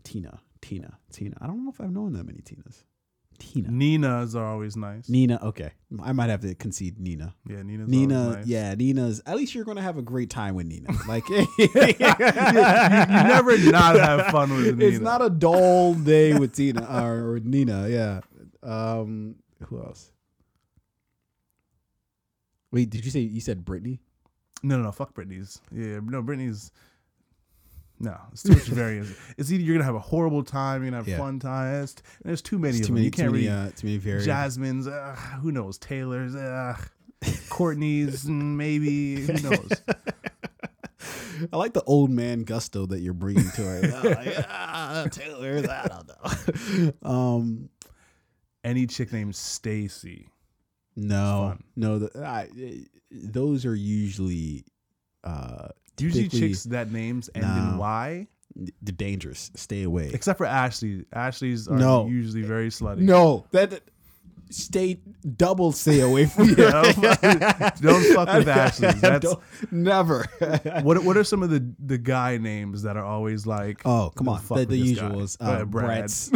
Tina, 0.04 0.40
Tina, 0.62 0.98
Tina. 1.12 1.38
I 1.42 1.48
don't 1.48 1.64
know 1.64 1.72
if 1.72 1.82
I've 1.82 1.92
known 1.92 2.14
that 2.14 2.26
many 2.26 2.40
Tinas. 2.40 2.84
Tina, 3.40 3.70
Nina's 3.70 4.36
are 4.36 4.46
always 4.46 4.76
nice. 4.76 5.10
Nina. 5.10 5.40
Okay, 5.44 5.72
I 6.02 6.12
might 6.12 6.30
have 6.30 6.42
to 6.42 6.56
concede 6.56 7.00
Nina. 7.00 7.36
yeah, 7.48 7.62
Nina's 7.62 7.88
Nina, 7.88 8.30
nice. 8.32 8.48
yeah, 8.48 8.74
Nina's. 8.74 9.22
At 9.26 9.36
least 9.36 9.54
you're 9.54 9.66
gonna 9.66 9.82
have 9.82 9.98
a 9.98 10.02
great 10.02 10.30
time 10.30 10.56
with 10.56 10.66
Nina. 10.66 10.90
Like, 11.08 11.28
you, 11.30 11.36
you, 11.60 11.70
you 11.76 11.94
never 12.00 13.58
not 13.70 13.96
have 13.96 14.28
fun 14.28 14.50
with 14.50 14.78
Nina. 14.78 14.92
it's 14.92 15.00
not 15.00 15.22
a 15.22 15.30
dull 15.30 15.94
day 15.94 16.34
with 16.38 16.54
Tina 16.54 16.84
or, 16.90 17.34
or 17.34 17.40
Nina. 17.40 17.88
Yeah. 17.90 18.22
Um, 18.64 19.36
who 19.68 19.80
else? 19.84 20.12
Wait, 22.72 22.90
did 22.90 23.06
you 23.06 23.12
say 23.12 23.20
you 23.20 23.42
said 23.42 23.64
Brittany? 23.64 24.00
No, 24.64 24.78
no, 24.78 24.84
no. 24.84 24.92
Fuck 24.92 25.14
Britney's. 25.14 25.62
Yeah, 25.72 26.00
no, 26.04 26.22
Britney's. 26.24 26.72
No, 28.00 28.16
it's 28.32 28.44
too 28.44 28.54
much 28.54 28.68
variance. 28.68 29.12
It's 29.38 29.52
either 29.52 29.64
you're 29.64 29.76
gonna 29.76 29.86
have 29.86 29.96
a 29.96 30.00
horrible 30.00 30.44
time, 30.44 30.82
you're 30.84 30.92
gonna 30.92 30.98
have 31.04 31.08
Yeah. 31.08 31.18
fun 31.18 31.40
time. 31.40 31.84
It's, 31.84 31.96
there's 32.24 32.42
too 32.44 32.60
many 32.60 32.78
It's 32.78 32.82
of 32.82 32.88
too 32.88 32.88
them. 32.90 32.94
many, 32.96 33.06
you 33.06 33.12
too 33.12 33.22
can't 33.24 33.32
many, 33.34 33.48
really. 33.48 33.58
uh, 33.68 33.72
too 33.76 33.88
many 33.88 33.98
variants. 33.98 34.26
Jasmine's, 34.28 34.88
uh, 34.88 35.16
who 35.42 35.52
knows? 35.52 35.78
Taylor's, 35.80 36.36
uh, 36.36 36.78
Courtney's, 37.50 38.26
mm, 38.26 38.56
maybe. 38.56 39.22
Who 39.22 39.34
knows? 39.34 39.70
I 41.54 41.58
like 41.58 41.74
the 41.74 41.84
old 41.84 42.10
man 42.12 42.44
gusto 42.44 42.86
that 42.88 43.00
you're 43.00 43.14
bringing 43.14 43.50
to 43.52 43.78
it. 43.78 44.04
Like, 44.04 44.46
ah, 44.50 45.08
Taylor's, 45.12 45.68
I 45.68 45.88
don't 45.88 46.92
know. 47.04 47.10
Um, 47.10 47.70
Any 48.64 48.86
chick 48.88 49.12
named 49.14 49.36
Stacy. 49.36 50.30
No, 50.98 51.54
Fun. 51.56 51.64
no, 51.78 52.00
the, 52.00 52.26
I, 52.26 52.50
those 53.12 53.66
are 53.66 53.76
usually 53.76 54.66
uh, 55.24 55.70
Usually 56.00 56.28
chicks 56.28 56.64
that 56.66 56.92
names 56.92 57.30
end 57.34 57.46
No. 57.46 57.56
in 57.72 57.78
Y, 57.78 58.28
the 58.82 58.92
dangerous. 58.92 59.50
Stay 59.56 59.84
away. 59.84 60.12
except 60.14 60.38
for 60.38 60.46
Ashley. 60.46 61.06
Ashley's 61.14 61.68
are 61.70 61.78
No. 61.78 62.06
usually 62.08 62.42
very 62.42 62.68
slutty. 62.70 63.00
No, 63.00 63.46
that 63.52 63.82
stay 64.50 64.98
double 65.36 65.72
stay 65.74 66.00
away 66.00 66.26
from 66.26 66.50
Yeah, 66.58 66.82
don't 67.82 68.16
fuck 68.16 68.34
with 68.38 68.48
Ashley's. 68.64 69.02
That's 69.02 69.34
never. 69.72 70.26
what. 70.84 71.04
What 71.04 71.18
are 71.18 71.24
some 71.24 71.44
of 71.44 71.50
the 71.50 71.68
the 71.84 71.98
guy 71.98 72.38
names 72.38 72.84
that 72.84 72.96
are 72.98 73.04
always 73.06 73.46
like? 73.48 73.82
oh, 73.86 74.12
come 74.16 74.30
on. 74.30 74.40
fuck 74.40 74.60
The, 74.60 74.66
the 74.66 74.80
with 74.80 74.90
this 74.90 75.00
guy." 75.00 75.10
usuals. 75.10 75.38
Uh, 75.40 75.66
Brad. 75.66 75.88
Brett's. 75.88 76.32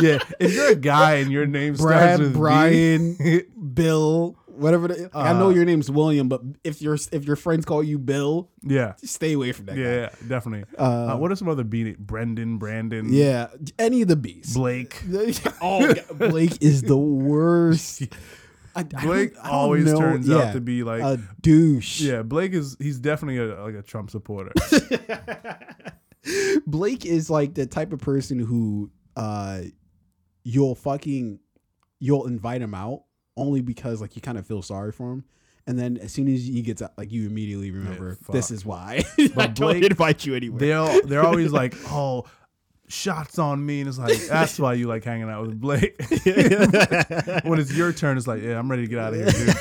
That 0.00 0.12
ain't 0.12 0.12
me 0.12 0.18
name. 0.18 0.20
Yeah, 0.40 0.46
if 0.46 0.54
you're 0.54 0.70
a 0.72 0.74
guy 0.74 1.14
and 1.16 1.30
your 1.32 1.46
name 1.46 1.74
Brad, 1.74 2.16
starts 2.16 2.20
with 2.20 2.32
B, 2.34 2.38
Brian, 2.38 3.16
Bill, 3.74 4.36
whatever. 4.46 4.88
The, 4.88 5.10
I 5.14 5.32
know 5.32 5.46
Uh, 5.46 5.50
your 5.50 5.64
name's 5.64 5.90
William, 5.90 6.28
but 6.28 6.42
if 6.64 6.80
your 6.82 6.96
if 7.12 7.24
your 7.24 7.36
friends 7.36 7.64
call 7.64 7.82
you 7.82 7.98
Bill, 7.98 8.50
yeah, 8.62 8.94
stay 9.02 9.32
away 9.34 9.52
from 9.52 9.66
that 9.66 9.76
yeah, 9.76 9.84
guy. 9.84 9.92
yeah, 10.22 10.28
definitely. 10.28 10.64
Uh, 10.78 10.82
Uh, 11.14 11.16
what 11.16 11.30
are 11.32 11.36
some 11.36 11.48
other 11.48 11.64
B? 11.64 11.94
Brendan, 11.98 12.58
Brandon, 12.58 13.12
Yeah, 13.12 13.48
any 13.78 14.02
of 14.02 14.08
the 14.08 14.16
bees. 14.16 14.54
Blake. 14.54 15.02
oh, 15.62 15.94
Blake 16.14 16.58
is 16.62 16.82
the 16.82 16.96
worst. 16.98 18.02
I, 18.76 18.84
Blake 18.84 19.34
I 19.42 19.50
always 19.50 19.84
know- 19.86 19.98
turns 19.98 20.28
yeah, 20.28 20.36
out 20.36 20.52
to 20.52 20.60
be 20.60 20.84
like, 20.84 21.02
a 21.02 21.18
douche. 21.40 22.00
yeah, 22.00 22.22
Blake 22.22 22.52
is 22.52 22.76
he's 22.78 23.00
definitely 23.00 23.38
a, 23.38 23.60
like 23.64 23.74
a 23.74 23.82
Trump 23.82 24.10
supporter. 24.10 24.52
Blake 26.66 27.04
is 27.06 27.30
like 27.30 27.54
the 27.54 27.66
type 27.66 27.92
of 27.92 27.98
person 28.00 28.38
who 28.38 28.90
uh 29.16 29.62
you'll 30.42 30.74
fucking 30.74 31.40
you'll 31.98 32.26
invite 32.26 32.62
him 32.62 32.74
out 32.74 33.02
only 33.36 33.60
because 33.60 34.00
like 34.00 34.16
you 34.16 34.22
kind 34.22 34.38
of 34.38 34.46
feel 34.46 34.62
sorry 34.62 34.92
for 34.92 35.12
him. 35.12 35.24
And 35.66 35.78
then 35.78 35.98
as 35.98 36.12
soon 36.12 36.26
as 36.32 36.46
he 36.46 36.62
gets 36.62 36.80
out, 36.82 36.92
like 36.96 37.12
you 37.12 37.26
immediately 37.26 37.70
remember 37.70 38.16
this 38.30 38.50
is 38.50 38.64
why 38.64 39.04
but 39.16 39.18
I 39.24 39.28
But 39.34 39.54
don't 39.54 39.78
Blake- 39.80 39.90
invite 39.90 40.26
you 40.26 40.34
anywhere. 40.34 40.58
they're 40.58 41.02
they're 41.02 41.24
always 41.24 41.52
like, 41.52 41.74
oh, 41.88 42.24
shots 42.88 43.38
on 43.38 43.64
me, 43.64 43.80
and 43.80 43.88
it's 43.88 43.98
like 43.98 44.18
that's 44.26 44.58
why 44.58 44.74
you 44.74 44.88
like 44.88 45.04
hanging 45.04 45.28
out 45.30 45.46
with 45.46 45.60
Blake. 45.60 45.96
when 47.44 47.60
it's 47.60 47.72
your 47.72 47.92
turn, 47.92 48.16
it's 48.16 48.26
like, 48.26 48.42
yeah, 48.42 48.58
I'm 48.58 48.68
ready 48.70 48.82
to 48.84 48.88
get 48.88 48.98
out 48.98 49.14
of 49.14 49.32
here, 49.32 49.54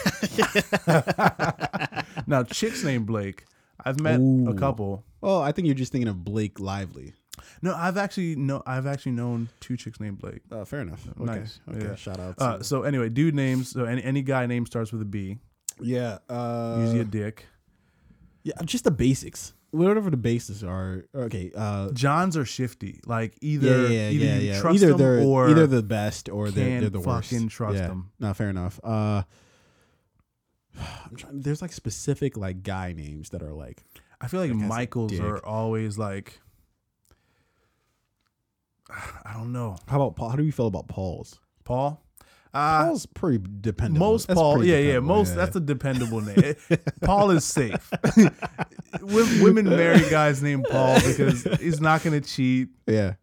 now, 2.27 2.43
chicks 2.43 2.84
named 2.84 3.06
Blake. 3.06 3.45
I've 3.84 3.99
met 3.99 4.19
Ooh. 4.19 4.49
a 4.49 4.53
couple. 4.56 5.03
oh, 5.23 5.41
I 5.41 5.51
think 5.51 5.65
you're 5.68 5.76
just 5.76 5.91
thinking 5.91 6.07
of 6.07 6.23
Blake 6.23 6.60
Lively. 6.60 7.14
No, 7.61 7.73
I've 7.76 7.98
actually 7.98 8.36
no, 8.36 8.64
I've 8.65 8.88
actually 8.88 9.11
known 9.14 9.49
two 9.60 9.76
chicks 9.77 9.99
named 9.99 10.19
Blake. 10.19 10.41
Uh, 10.52 10.64
fair 10.65 10.80
enough. 10.81 11.06
Okay. 11.19 11.23
Nice. 11.26 11.60
Okay. 11.69 11.86
Yeah. 11.86 11.95
Shout 11.95 12.19
out. 12.19 12.38
To, 12.38 12.44
Uh, 12.44 12.64
so 12.64 12.84
anyway, 12.84 13.10
dude 13.10 13.36
names. 13.36 13.69
So 13.72 13.86
any 13.86 14.03
any 14.03 14.22
guy 14.22 14.45
name 14.45 14.65
starts 14.65 14.91
with 14.91 15.02
a 15.02 15.06
B. 15.06 15.38
yeah. 15.81 16.19
Uh, 16.30 16.77
Usually 16.80 16.99
a 17.02 17.06
dick. 17.06 17.45
yeah. 18.44 18.53
Just 18.64 18.84
the 18.86 18.91
basics. 18.91 19.53
Whatever 19.72 20.10
the 20.10 20.18
bases 20.18 20.64
are. 20.64 21.06
Okay. 21.14 21.52
Uh, 21.56 21.91
Johns 21.91 22.36
are 22.36 22.45
shifty. 22.45 23.02
Like 23.06 23.38
either 23.41 23.88
yeah, 23.90 24.10
either 24.10 24.26
yeah, 24.26 24.36
you 24.38 24.48
yeah. 24.52 24.61
trust 24.61 24.76
Either 24.81 24.88
them 24.90 24.98
they're 24.98 25.19
or 25.19 25.49
either 25.49 25.68
the 25.68 25.84
best 25.84 26.27
or 26.30 26.49
they're, 26.49 26.81
they're 26.81 26.90
the 26.90 26.99
worst. 26.99 27.30
fucking 27.30 27.49
trust 27.49 27.77
yeah. 27.77 27.88
them. 27.88 28.11
No, 28.19 28.34
fair 28.34 28.49
enough. 28.49 28.80
Uh, 28.84 29.22
I'm 31.06 31.15
trying. 31.15 31.41
There's 31.41 31.61
like 31.61 31.72
specific 31.73 32.38
like 32.38 32.64
guy 32.64 32.94
names 32.94 33.30
that 33.30 33.44
are 33.44 33.53
like 33.53 33.84
I 34.22 34.27
feel 34.27 34.40
like 34.40 34.49
That 34.49 34.56
guy's 34.57 34.65
a 34.65 34.68
Michaels 34.69 35.19
are 35.19 35.45
always 35.45 35.98
like. 35.98 36.40
I 39.25 39.33
don't 39.33 39.51
know. 39.51 39.77
How 39.87 39.97
about 40.01 40.15
Paul? 40.15 40.29
How 40.29 40.35
do 40.35 40.43
you 40.43 40.51
feel 40.51 40.67
about 40.67 40.87
Paul's? 40.87 41.39
Paul. 41.63 42.03
Uh, 42.51 42.85
Paul's 42.85 43.05
pretty 43.05 43.43
dependable. 43.61 44.07
most 44.07 44.27
That's 44.27 44.39
Paul, 44.39 44.65
yeah, 44.65 44.79
yeah, 44.79 44.99
most. 44.99 45.35
That's 45.35 45.55
a 45.55 45.59
dependable 45.59 46.21
name. 46.21 46.55
Paul 47.01 47.29
is 47.31 47.45
safe. 47.45 47.91
Women 49.01 49.69
marry 49.69 50.09
guys 50.09 50.41
named 50.41 50.65
Paul 50.69 50.95
because 51.05 51.43
he's 51.59 51.79
not 51.79 52.01
going 52.03 52.19
to 52.19 52.27
cheat. 52.27 52.69
yeah. 52.87 53.13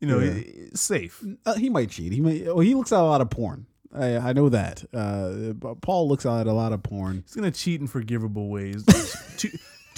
You 0.00 0.06
know, 0.08 0.20
Yeah. 0.20 0.42
safe. 0.74 1.22
Uh, 1.44 1.54
he 1.56 1.68
might 1.68 1.90
cheat. 1.90 2.12
He 2.12 2.20
might. 2.20 2.46
Well, 2.46 2.60
he 2.60 2.74
looks 2.74 2.92
at 2.92 3.00
a 3.00 3.02
lot 3.02 3.20
of 3.20 3.28
porn. 3.30 3.66
I, 3.92 4.16
I 4.16 4.32
know 4.32 4.48
that. 4.48 4.84
Uh, 4.94 5.52
but 5.52 5.80
Paul 5.82 6.08
looks 6.08 6.24
at 6.24 6.46
a 6.46 6.52
lot 6.52 6.72
of 6.72 6.82
porn. 6.84 7.24
He's 7.26 7.34
going 7.34 7.50
to 7.50 7.58
cheat 7.58 7.80
in 7.80 7.86
forgivable 7.88 8.48
ways. 8.48 8.84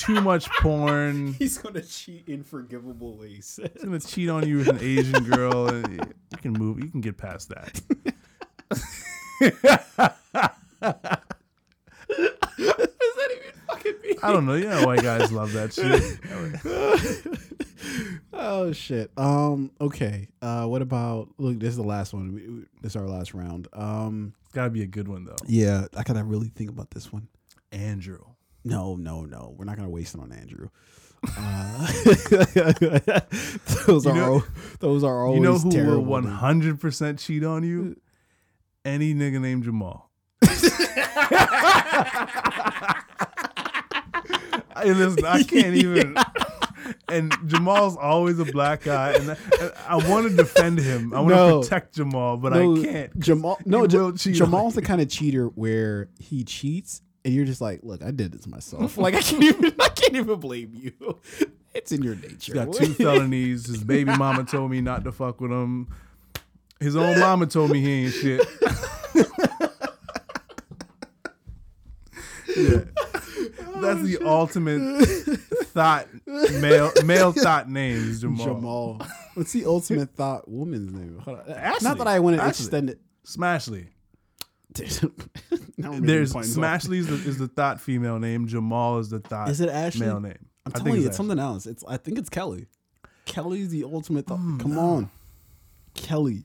too 0.02 0.20
much 0.20 0.48
porn. 0.60 1.32
He's 1.34 1.58
gonna 1.58 1.82
cheat 1.82 2.28
in 2.28 2.42
forgivable 2.44 3.16
ways. 3.16 3.58
He's 3.80 3.82
to 3.82 4.00
cheat 4.08 4.28
on 4.28 4.46
you 4.48 4.58
with 4.58 4.68
an 4.68 4.78
Asian 4.80 5.24
girl. 5.24 5.82
You 6.32 6.38
can 6.38 6.52
move. 6.54 6.82
You 6.82 6.88
can 6.90 7.02
get 7.02 7.18
past 7.18 7.50
that. 7.50 7.78
Does 9.38 9.52
that 9.60 10.14
even 13.30 13.52
fucking 13.68 13.94
mean? 14.02 14.14
I 14.22 14.32
don't 14.32 14.46
know. 14.46 14.54
You 14.54 14.68
know 14.68 14.86
why 14.86 14.96
guys 14.96 15.30
love 15.32 15.52
that 15.52 15.72
shit. 15.74 16.18
oh 18.32 18.72
shit. 18.72 19.10
Um. 19.16 19.70
Okay. 19.80 20.28
Uh. 20.40 20.66
What 20.66 20.82
about? 20.82 21.28
Look. 21.38 21.58
This 21.60 21.70
is 21.70 21.76
the 21.76 21.82
last 21.82 22.12
one. 22.14 22.32
We, 22.34 22.48
we- 22.48 22.64
this 22.80 22.92
is 22.92 22.96
our 22.96 23.08
last 23.08 23.34
round. 23.34 23.68
Um. 23.72 24.34
It's 24.44 24.52
got 24.54 24.64
to 24.64 24.70
be 24.70 24.82
a 24.82 24.86
good 24.86 25.08
one 25.08 25.24
though. 25.24 25.36
Yeah. 25.46 25.86
I 25.96 26.02
gotta 26.02 26.24
really 26.24 26.48
think 26.48 26.70
about 26.70 26.90
this 26.90 27.12
one. 27.12 27.28
Andrew. 27.72 28.20
No. 28.64 28.96
No. 28.96 29.22
No. 29.24 29.54
We're 29.56 29.64
not 29.64 29.76
gonna 29.76 29.90
waste 29.90 30.14
it 30.14 30.20
on 30.20 30.32
Andrew. 30.32 30.68
Uh, 31.36 31.86
those 33.86 34.04
You 34.04 34.10
are 34.10 34.14
know- 34.14 34.44
those 34.80 35.04
are 35.04 35.24
always 35.24 35.38
You 35.38 35.42
know 35.44 35.58
who 35.58 36.00
will 36.00 36.04
100% 36.22 37.18
cheat 37.20 37.44
on 37.44 37.62
you? 37.62 37.96
Any 38.84 39.14
nigga 39.14 39.40
named 39.40 39.62
Jamal. 39.64 40.10
I, 44.74 44.84
listen, 44.86 45.24
I 45.24 45.42
can't 45.44 45.76
even. 45.76 46.16
and 47.08 47.32
Jamal's 47.46 47.96
always 47.96 48.38
a 48.38 48.44
black 48.44 48.82
guy, 48.82 49.12
and, 49.12 49.30
and 49.60 49.72
I 49.86 49.96
want 50.08 50.28
to 50.30 50.36
defend 50.36 50.78
him. 50.78 51.12
I 51.14 51.20
want 51.20 51.34
No. 51.34 51.62
to 51.62 51.68
protect 51.68 51.94
Jamal, 51.94 52.36
but 52.38 52.52
No, 52.54 52.76
I 52.76 52.82
can't. 52.84 53.18
Jamal, 53.20 53.58
no, 53.64 53.84
He 53.84 53.92
Ja- 53.94 54.00
will 54.00 54.12
cheat 54.16 54.34
Jamal's 54.34 54.74
the 54.74 54.82
kind 54.82 55.00
of 55.00 55.08
cheater 55.08 55.46
where 55.46 56.08
he 56.18 56.42
cheats, 56.44 57.02
and 57.24 57.34
you're 57.34 57.44
just 57.44 57.60
like, 57.60 57.80
"Look, 57.82 58.02
I 58.02 58.10
did 58.10 58.32
this 58.32 58.46
myself. 58.46 58.98
Like 58.98 59.14
I 59.14 59.20
can't 59.20 59.42
even, 59.44 59.74
I 59.80 59.88
can't 59.88 60.14
even 60.14 60.40
blame 60.40 60.72
you. 60.74 61.18
It's 61.74 61.92
in 61.92 62.02
your 62.02 62.16
nature." 62.16 62.52
He's 62.52 62.54
got 62.54 62.72
two 62.72 62.94
felonies. 62.94 63.66
His 63.66 63.84
baby 63.84 64.16
mama 64.16 64.44
told 64.44 64.70
me 64.70 64.80
not 64.80 65.04
to 65.04 65.12
fuck 65.12 65.40
with 65.40 65.50
him. 65.50 65.88
His 66.80 66.96
own 66.96 67.18
mama 67.20 67.46
told 67.46 67.70
me 67.70 67.80
he 67.80 68.04
ain't 68.04 68.12
shit. 68.12 68.40
yeah. 72.56 72.84
That's 73.80 74.02
the 74.02 74.18
ultimate 74.24 75.06
thought 75.72 76.08
male 76.26 76.92
male 77.04 77.32
thought 77.32 77.68
name 77.68 77.96
is 77.96 78.20
Jamal. 78.20 78.46
Jamal. 78.46 79.06
What's 79.34 79.52
the 79.52 79.64
ultimate 79.64 80.10
thought 80.14 80.48
woman's 80.48 80.92
name? 80.92 81.18
Hold 81.20 81.40
on. 81.40 81.50
Ashley. 81.50 81.88
Not 81.88 81.98
that 81.98 82.06
I 82.08 82.18
want 82.20 82.36
to 82.36 82.46
extend 82.46 82.90
it. 82.90 83.00
Smashly. 83.24 83.86
Now 85.78 85.90
we're 85.90 86.00
making 86.00 86.06
There's 86.06 86.32
points. 86.32 86.56
Smashly 86.56 86.98
is 86.98 87.06
the, 87.08 87.14
is 87.14 87.38
the 87.38 87.48
thought 87.48 87.80
female 87.80 88.18
name. 88.18 88.46
Jamal 88.46 88.98
is 88.98 89.08
the 89.10 89.20
thought 89.20 89.48
Is 89.48 89.60
it 89.60 89.68
Ashley? 89.68 90.06
male 90.06 90.20
name. 90.20 90.38
I'm 90.64 90.72
I 90.74 90.78
telling 90.78 90.84
think 90.92 91.02
you, 91.02 91.06
it's 91.08 91.14
Ashley. 91.14 91.16
something 91.16 91.38
else. 91.38 91.66
It's 91.66 91.84
I 91.88 91.96
think 91.96 92.18
it's 92.18 92.28
Kelly. 92.28 92.66
Kelly's 93.24 93.70
the 93.70 93.84
ultimate 93.84 94.26
thought. 94.26 94.38
Mm, 94.40 94.60
Come 94.60 94.78
on, 94.78 95.10
Kelly. 95.94 96.44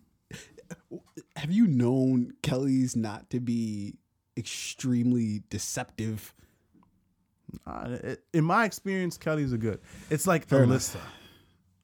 Have 1.36 1.52
you 1.52 1.68
known 1.68 2.34
Kelly's 2.42 2.96
not 2.96 3.30
to 3.30 3.40
be 3.40 3.98
extremely 4.36 5.44
deceptive? 5.50 6.34
Uh, 7.66 7.98
it- 8.04 8.24
in 8.34 8.44
my 8.44 8.66
experience, 8.66 9.18
Kelly's 9.18 9.54
a 9.54 9.58
good. 9.58 9.80
It's 10.10 10.26
like 10.28 10.48
Fair 10.48 10.66
Alyssa. 10.66 10.96
enough. 10.96 11.12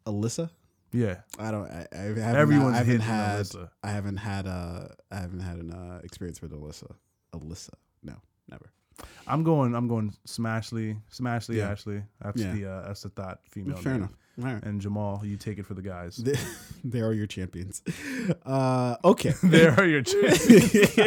Alyssa? 0.07 0.49
Yeah. 0.93 1.17
I 1.39 1.51
don't. 1.51 1.65
I, 1.69 1.87
I 1.91 1.97
haven't, 1.97 2.35
Everyone's 2.35 2.75
I 2.75 2.77
haven't 2.79 2.99
had. 3.01 3.39
Alyssa. 3.41 3.69
I 3.83 3.89
haven't 3.91 4.17
had. 4.17 4.47
Uh, 4.47 4.87
I 5.11 5.15
haven't 5.19 5.39
had 5.41 5.57
an 5.57 5.71
uh, 5.71 5.99
experience 6.03 6.41
with 6.41 6.51
Alyssa. 6.51 6.91
Alyssa? 7.35 7.71
No, 8.03 8.15
never. 8.49 8.71
I'm 9.27 9.43
going. 9.43 9.73
I'm 9.75 9.87
going. 9.87 10.13
Smashly, 10.27 10.99
Smashly, 11.11 11.55
Yeah. 11.55 11.69
Ashley. 11.71 12.03
That's 12.21 12.39
Yeah. 12.41 12.53
the. 12.53 12.65
Uh, 12.71 12.87
that's 12.87 13.01
the 13.01 13.09
thought 13.09 13.39
female. 13.49 13.77
Fair 13.77 13.93
name. 13.93 14.01
enough. 14.03 14.11
Right. 14.35 14.63
And 14.63 14.81
Jamal, 14.81 15.21
you 15.23 15.37
take 15.37 15.59
it 15.59 15.65
for 15.67 15.75
the 15.75 15.83
guys. 15.83 16.15
They, 16.17 16.33
they 16.83 17.01
are 17.01 17.13
your 17.13 17.27
champions. 17.27 17.83
Uh, 18.45 18.95
okay. 19.05 19.31
they 19.43 19.67
are 19.67 19.85
your 19.85 20.01
champions. 20.01 20.97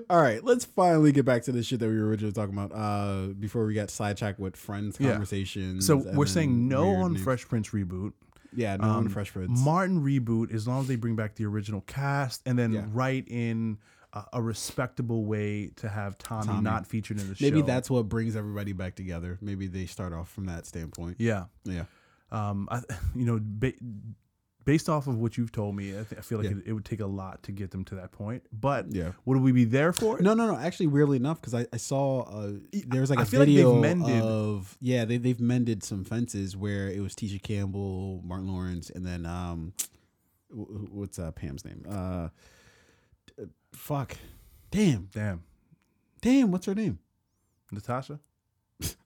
All 0.10 0.20
right, 0.22 0.42
let's 0.42 0.64
finally 0.64 1.12
get 1.12 1.24
back 1.26 1.42
to 1.44 1.52
the 1.52 1.62
shit 1.62 1.80
that 1.80 1.88
we 1.88 1.98
were 2.00 2.06
originally 2.08 2.32
talking 2.32 2.56
about. 2.56 2.72
Uh, 2.74 3.26
before 3.38 3.66
we 3.66 3.74
got 3.74 3.90
sidetracked 3.90 4.38
with 4.38 4.56
friends 4.56 4.96
Yeah. 4.98 5.10
conversations. 5.12 5.86
So 5.86 5.96
we're 5.96 6.24
saying 6.26 6.66
no 6.68 6.88
on 6.96 7.12
names. 7.12 7.24
Fresh 7.24 7.46
Prince 7.48 7.68
reboot. 7.70 8.12
Yeah, 8.56 8.76
no 8.76 8.84
Um, 8.88 9.08
Fresh 9.08 9.32
Prince. 9.32 9.60
Martin 9.64 10.02
reboot 10.02 10.52
as 10.52 10.66
long 10.66 10.80
as 10.80 10.88
they 10.88 10.96
bring 10.96 11.14
back 11.14 11.34
the 11.36 11.44
original 11.44 11.82
cast 11.82 12.42
and 12.46 12.58
then 12.58 12.72
Yeah. 12.72 12.86
write 12.92 13.28
in 13.28 13.78
a, 14.12 14.24
a 14.34 14.42
respectable 14.42 15.24
way 15.26 15.68
to 15.76 15.88
have 15.88 16.16
Tommy, 16.18 16.46
Tommy. 16.46 16.62
not 16.62 16.86
featured 16.86 17.20
in 17.20 17.28
the 17.28 17.34
show. 17.34 17.44
Maybe 17.44 17.62
that's 17.62 17.90
what 17.90 18.08
brings 18.08 18.34
everybody 18.34 18.72
back 18.72 18.94
together. 18.94 19.38
Maybe 19.40 19.66
they 19.66 19.86
start 19.86 20.12
off 20.12 20.30
from 20.30 20.46
that 20.46 20.66
standpoint. 20.66 21.16
yeah. 21.20 21.44
Yeah. 21.64 21.84
Um, 22.32 22.68
I, 22.70 22.80
you 23.14 23.24
know, 23.26 23.38
ba- 23.40 23.72
based 24.66 24.90
off 24.90 25.06
of 25.06 25.16
what 25.16 25.38
you've 25.38 25.52
told 25.52 25.74
me, 25.74 25.90
I, 25.92 26.02
th- 26.02 26.18
I 26.18 26.20
feel 26.20 26.36
like 26.38 26.50
Yeah. 26.50 26.56
it, 26.58 26.64
it 26.66 26.72
would 26.74 26.84
take 26.84 27.00
a 27.00 27.06
lot 27.06 27.42
to 27.44 27.52
get 27.52 27.70
them 27.70 27.84
to 27.86 27.94
that 27.94 28.12
point. 28.12 28.42
But 28.52 28.92
Yeah. 28.92 29.12
would 29.24 29.38
we 29.40 29.52
be 29.52 29.64
there 29.64 29.94
for 29.94 30.18
it? 30.18 30.22
No, 30.22 30.34
no, 30.34 30.46
no. 30.46 30.56
Actually, 30.58 30.88
weirdly 30.88 31.16
enough, 31.16 31.40
because 31.40 31.54
I, 31.54 31.66
I 31.72 31.78
saw 31.78 32.22
uh, 32.24 32.52
there 32.86 33.00
was 33.00 33.08
like 33.08 33.18
I 33.20 33.22
a 33.22 33.24
feel 33.24 33.40
like 33.40 33.46
video 33.48 33.80
mended- 33.80 34.22
of 34.22 34.76
yeah 34.82 35.06
they 35.06 35.16
they've 35.16 35.40
mended 35.40 35.82
some 35.82 36.04
fences 36.04 36.54
where 36.56 36.88
it 36.90 37.00
was 37.00 37.14
Tisha 37.14 37.42
Campbell, 37.42 38.20
Martin 38.22 38.48
Lawrence, 38.52 38.90
and 38.90 39.06
then 39.06 39.24
um, 39.24 39.72
wh- 40.50 40.92
what's 40.94 41.18
uh, 41.18 41.30
Pam's 41.32 41.64
name? 41.64 41.82
Uh, 41.88 42.28
fuck, 43.72 44.16
damn, 44.70 45.08
Damn, 45.12 45.42
damn, 46.20 46.50
what's 46.50 46.66
her 46.66 46.74
name? 46.74 46.98
Natasha. 47.72 48.18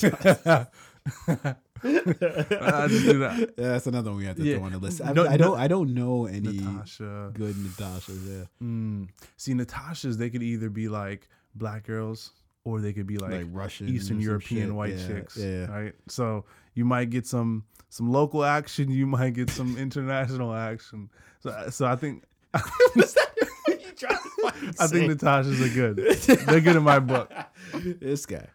I 1.82 2.86
just 2.88 3.04
do 3.04 3.18
that. 3.20 3.38
Yeah, 3.58 3.68
that's 3.68 3.86
another 3.86 4.10
one 4.10 4.18
we 4.18 4.24
have 4.26 4.36
to 4.36 4.42
Yeah. 4.44 4.56
throw 4.56 4.66
on 4.66 4.72
the 4.72 4.78
list. 4.78 5.00
I, 5.04 5.12
No, 5.12 5.26
I 5.26 5.36
don't 5.36 5.58
I 5.58 5.68
don't 5.68 5.94
know 5.94 6.26
any 6.26 6.58
Natasha. 6.58 7.30
good 7.34 7.54
Natashas. 7.56 8.26
Yeah, 8.28 8.44
Mm. 8.62 9.08
See, 9.36 9.54
Natasha's 9.54 10.16
they 10.16 10.30
could 10.30 10.42
either 10.42 10.70
be 10.70 10.88
like 10.88 11.28
black 11.54 11.84
girls 11.86 12.32
or 12.64 12.80
they 12.80 12.92
could 12.92 13.06
be 13.06 13.18
like, 13.18 13.32
like, 13.32 13.46
Russian, 13.50 13.88
Eastern 13.88 14.20
European 14.20 14.68
shit. 14.68 14.74
white 14.74 14.96
yeah, 14.96 15.06
chicks. 15.06 15.36
Yeah, 15.36 15.66
Right. 15.66 15.94
So 16.08 16.44
you 16.74 16.84
might 16.84 17.10
get 17.10 17.26
some 17.26 17.64
some 17.90 18.10
local 18.10 18.44
action. 18.44 18.90
You 18.90 19.06
might 19.06 19.34
get 19.34 19.50
some 19.50 19.76
international 19.76 20.54
action. 20.54 21.10
So 21.40 21.66
so 21.70 21.86
I 21.86 21.96
think 21.96 22.24
I 24.78 24.86
think 24.86 25.08
Natasha's 25.08 25.60
are 25.60 25.68
good. 25.74 25.96
They're 26.46 26.60
good 26.60 26.76
in 26.76 26.82
my 26.82 26.98
book. 26.98 27.32
this 27.72 28.26
guy. 28.26 28.46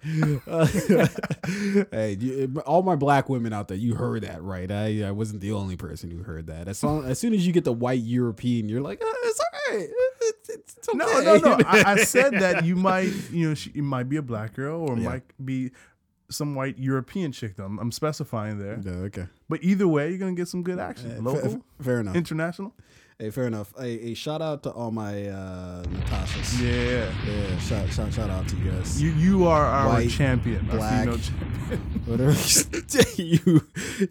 Uh, 0.47 0.65
hey, 1.91 2.17
you, 2.19 2.61
all 2.65 2.83
my 2.83 2.95
black 2.95 3.29
women 3.29 3.53
out 3.53 3.67
there, 3.67 3.77
you 3.77 3.95
heard 3.95 4.23
that 4.23 4.41
right? 4.43 4.71
I, 4.71 5.03
I 5.03 5.11
wasn't 5.11 5.41
the 5.41 5.51
only 5.51 5.75
person 5.77 6.11
who 6.11 6.23
heard 6.23 6.47
that. 6.47 6.67
As, 6.67 6.83
long, 6.83 7.05
as 7.05 7.19
soon 7.19 7.33
as 7.33 7.45
you 7.45 7.53
get 7.53 7.63
the 7.63 7.73
white 7.73 8.01
European, 8.01 8.69
you're 8.69 8.81
like, 8.81 9.01
uh, 9.01 9.05
it's 9.23 9.39
all 9.39 9.75
right. 9.75 9.89
It's, 10.21 10.49
it's, 10.49 10.77
it's 10.77 10.89
okay. 10.89 10.97
No, 10.97 11.21
no, 11.21 11.37
no. 11.37 11.57
I, 11.65 11.93
I 11.93 11.95
said 12.03 12.33
that 12.33 12.65
you 12.65 12.75
might, 12.75 13.11
you 13.31 13.49
know, 13.49 13.55
she 13.55 13.71
it 13.71 13.83
might 13.83 14.09
be 14.09 14.17
a 14.17 14.21
black 14.21 14.53
girl 14.53 14.81
or 14.89 14.97
Yeah. 14.97 15.09
might 15.09 15.23
be 15.43 15.71
some 16.29 16.53
white 16.55 16.77
European 16.77 17.31
chick. 17.31 17.55
Though. 17.55 17.65
I'm, 17.65 17.79
I'm 17.79 17.91
specifying 17.91 18.59
there. 18.59 18.79
Yeah, 18.83 18.91
okay. 19.07 19.27
But 19.47 19.63
either 19.63 19.87
way, 19.87 20.09
you're 20.09 20.19
gonna 20.19 20.33
get 20.33 20.47
some 20.47 20.61
good 20.63 20.79
action. 20.79 21.17
Uh, 21.17 21.21
Local, 21.21 21.49
fa- 21.51 21.61
fair 21.81 21.99
enough. 22.01 22.15
international. 22.15 22.73
Hey, 23.19 23.29
fair 23.29 23.47
enough. 23.47 23.73
A, 23.77 23.85
a 23.85 24.13
shout 24.13 24.41
out 24.41 24.63
to 24.63 24.71
all 24.71 24.91
my 24.91 25.27
uh, 25.27 25.83
Natashas. 25.83 26.59
Yeah. 26.61 27.11
Yeah, 27.29 27.57
shout, 27.59 27.89
shout, 27.91 28.13
shout 28.13 28.29
out 28.29 28.47
to 28.47 28.55
you 28.55 28.71
guys. 28.71 29.01
You 29.01 29.11
you 29.11 29.47
are 29.47 29.65
our 29.65 29.87
White, 29.89 30.09
champion, 30.09 30.69
our 30.69 30.77
black. 30.77 31.03
female 31.03 31.17
champion. 31.19 31.79
Whatever 32.05 32.35
you 33.21 33.61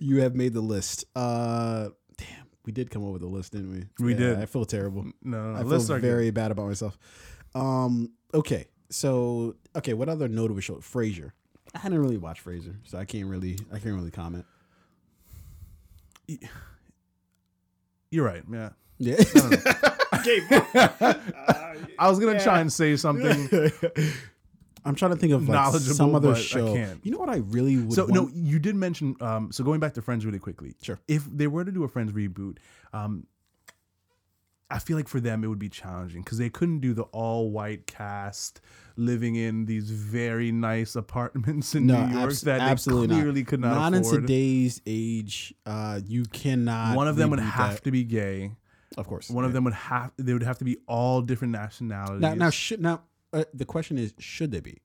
you 0.01 0.21
have 0.23 0.35
made 0.35 0.53
the 0.53 0.61
list. 0.61 1.05
Uh, 1.17 1.89
damn, 2.17 2.47
we 2.65 2.73
did 2.73 2.91
come 2.91 3.05
up 3.07 3.13
with 3.13 3.23
a 3.23 3.27
list, 3.27 3.53
didn't 3.53 3.71
we? 3.73 4.05
We 4.05 4.13
Yeah, 4.13 4.19
did. 4.19 4.39
I 4.39 4.47
feel 4.47 4.65
terrible. 4.65 5.07
No, 5.23 5.55
I 5.57 5.63
feel 5.65 5.81
very 5.99 6.31
bad 6.31 6.51
about 6.51 6.67
myself. 6.69 6.99
Um. 7.55 8.13
Okay. 8.35 8.67
So 8.91 9.57
okay, 9.77 9.93
what 9.95 10.09
other 10.09 10.29
notable 10.29 10.61
show? 10.61 10.77
Frasier. 10.77 11.33
I 11.75 11.79
hadn't 11.81 11.99
really 11.99 12.17
watched 12.17 12.43
Frasier, 12.45 12.77
so 12.85 12.97
I 12.99 13.05
can't 13.05 13.27
really 13.27 13.59
I 13.73 13.79
can't 13.79 13.95
really 13.95 14.11
comment. 14.11 14.47
You're 18.11 18.25
right. 18.25 18.43
Yeah. 18.51 18.71
Yeah. 18.99 19.17
I 21.99 22.09
was 22.09 22.19
gonna 22.19 22.43
try 22.43 22.61
and 22.61 22.73
say 22.73 22.97
something. 22.97 23.49
I'm 24.85 24.95
trying 24.95 25.11
to 25.11 25.17
think 25.17 25.33
of 25.33 25.49
like 25.49 25.75
some 25.75 26.15
other 26.15 26.33
I 26.33 26.39
show. 26.39 26.73
can't. 26.75 27.05
You 27.05 27.13
know 27.13 27.19
what 27.19 27.29
I 27.29 27.39
really 27.39 27.77
would. 27.77 27.93
So 27.93 28.03
want? 28.05 28.15
no, 28.15 28.31
you 28.33 28.59
did 28.59 28.75
mention. 28.75 29.17
Um, 29.21 29.53
so 29.53 29.65
going 29.65 29.81
back 29.81 29.95
to 29.95 30.03
Friends 30.03 30.25
really 30.25 30.39
quickly. 30.39 30.75
Sure. 30.83 30.99
If 31.09 31.25
they 31.31 31.47
were 31.47 31.65
to 31.65 31.73
do 31.73 31.85
a 31.85 31.89
Friends 31.89 32.13
reboot, 32.13 32.57
um, 32.93 33.27
I 34.71 34.79
feel 34.79 34.97
like 34.97 35.09
for 35.09 35.21
them 35.21 35.45
it 35.45 35.49
would 35.49 35.59
be 35.59 35.69
challenging 35.69 36.23
because 36.23 36.39
they 36.39 36.49
couldn't 36.51 36.81
do 36.81 36.95
the 36.95 37.03
all 37.05 37.51
white 37.51 37.87
cast 37.87 38.61
living 38.97 39.37
in 39.37 39.65
these 39.67 39.91
very 39.91 40.53
nice 40.53 40.95
apartments 40.97 41.75
in 41.75 41.87
No, 41.87 42.05
New 42.07 42.15
York 42.15 42.31
abs- 42.31 42.41
that 42.43 42.61
absolutely 42.61 43.07
they 43.09 43.15
not. 43.15 43.21
clearly 43.23 43.45
could 43.45 43.61
not, 43.61 43.75
not 43.75 43.95
in 43.95 44.03
today's 44.05 44.81
age. 44.87 45.55
Uh, 45.67 46.01
you 46.07 46.25
cannot. 46.25 46.97
One 46.97 47.09
of 47.09 47.17
them 47.17 47.31
would 47.31 47.41
have 47.41 47.75
that. 47.75 47.85
to 47.85 47.91
be 47.91 48.05
gay. 48.05 48.53
Of 48.97 49.07
course. 49.07 49.31
One 49.31 49.45
of 49.45 49.53
them 49.53 49.65
would 49.65 49.75
have. 49.75 50.13
They 50.17 50.33
would 50.33 50.43
have 50.43 50.59
to 50.59 50.65
be 50.65 50.79
all 50.87 51.21
different 51.21 51.53
nationalities. 51.53 52.21
Now, 52.21 52.35
now, 52.35 52.51
should 52.51 52.81
now 52.81 53.03
uh, 53.33 53.45
the 53.53 53.65
question 53.65 53.99
is, 53.99 54.15
should 54.19 54.51
they 54.51 54.61
be? 54.61 54.79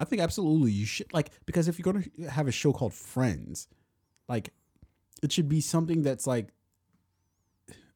I 0.00 0.04
think 0.04 0.22
absolutely 0.22 0.72
you 0.72 0.86
should. 0.86 1.12
Like, 1.12 1.30
because 1.46 1.68
if 1.68 1.78
you're 1.78 1.92
going 1.92 2.10
to 2.18 2.30
have 2.30 2.48
a 2.48 2.52
show 2.52 2.72
called 2.72 2.94
Friends, 2.94 3.68
like, 4.28 4.52
it 5.22 5.30
should 5.30 5.48
be 5.48 5.60
something 5.60 6.02
that's 6.02 6.26
like 6.26 6.48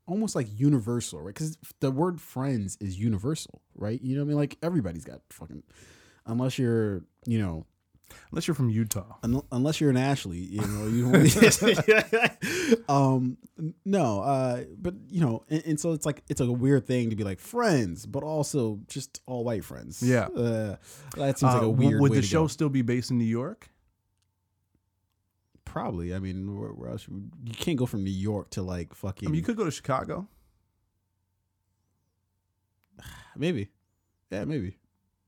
almost 0.06 0.36
like 0.36 0.46
universal, 0.52 1.20
right? 1.20 1.34
Because 1.34 1.58
the 1.80 1.90
word 1.90 2.20
friends 2.20 2.76
is 2.80 2.98
universal, 2.98 3.60
right? 3.74 4.00
You 4.00 4.16
know 4.16 4.22
what 4.22 4.26
I 4.26 4.28
mean? 4.28 4.38
Like, 4.38 4.58
everybody's 4.62 5.04
got 5.04 5.20
fucking, 5.30 5.64
unless 6.26 6.58
you're, 6.58 7.02
you 7.26 7.40
know, 7.40 7.66
unless 8.30 8.46
you're 8.46 8.54
from 8.54 8.70
Utah. 8.70 9.16
un- 9.22 9.42
unless 9.52 9.80
you're 9.80 9.90
an 9.90 9.96
Ashley, 9.96 10.38
you 10.38 10.60
know, 10.60 10.86
you 10.86 11.10
don't. 11.12 12.88
um, 12.88 13.36
no, 13.84 14.20
uh, 14.20 14.64
but 14.78 14.94
you 15.10 15.20
know, 15.20 15.44
and, 15.48 15.62
and 15.66 15.80
so 15.80 15.92
it's 15.92 16.06
like 16.06 16.22
it's 16.28 16.40
a 16.40 16.50
weird 16.50 16.86
thing 16.86 17.10
to 17.10 17.16
be 17.16 17.24
like 17.24 17.40
friends, 17.40 18.06
but 18.06 18.22
also 18.22 18.80
just 18.88 19.20
all 19.26 19.44
white 19.44 19.64
friends. 19.64 20.02
Yeah. 20.02 20.26
uh, 20.26 20.76
that 21.16 21.38
seems 21.38 21.52
like 21.52 21.62
Uh, 21.62 21.66
a 21.68 21.70
w- 21.70 21.88
weird. 21.88 22.00
Would 22.00 22.10
way 22.12 22.16
the 22.18 22.22
show 22.26 22.42
go. 22.42 22.46
still 22.48 22.68
be 22.68 22.82
based 22.82 23.10
in 23.10 23.18
New 23.18 23.24
York? 23.24 23.68
Probably. 25.64 26.14
I 26.14 26.18
mean, 26.20 26.58
where, 26.58 26.70
where 26.70 26.90
else? 26.90 27.08
would- 27.08 27.30
You 27.44 27.54
can't 27.54 27.76
go 27.76 27.86
from 27.86 28.02
New 28.04 28.10
York 28.10 28.50
to 28.50 28.62
like 28.62 28.94
fucking. 28.94 29.28
I 29.28 29.30
mean, 29.30 29.38
you 29.40 29.44
could 29.44 29.56
go 29.56 29.64
to 29.64 29.70
Chicago. 29.70 30.28
maybe. 33.36 33.68
Yeah, 34.30 34.44
maybe. 34.44 34.76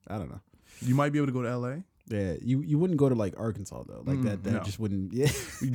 I 0.06 0.18
don't 0.18 0.30
know. 0.30 0.40
You 0.80 0.94
might 0.94 1.10
be 1.12 1.18
able 1.18 1.26
to 1.26 1.32
go 1.32 1.42
to 1.42 1.48
L.A. 1.48 1.82
Yeah, 2.10 2.34
you 2.42 2.62
you 2.62 2.78
wouldn't 2.78 2.98
go 2.98 3.08
to 3.08 3.14
like 3.14 3.34
Arkansas 3.38 3.82
though. 3.86 4.02
Like 4.04 4.22
that 4.22 4.42
that 4.44 4.52
no. 4.52 4.60
just 4.60 4.78
wouldn't. 4.78 5.12
Yeah. 5.18 5.28
You 5.60 5.70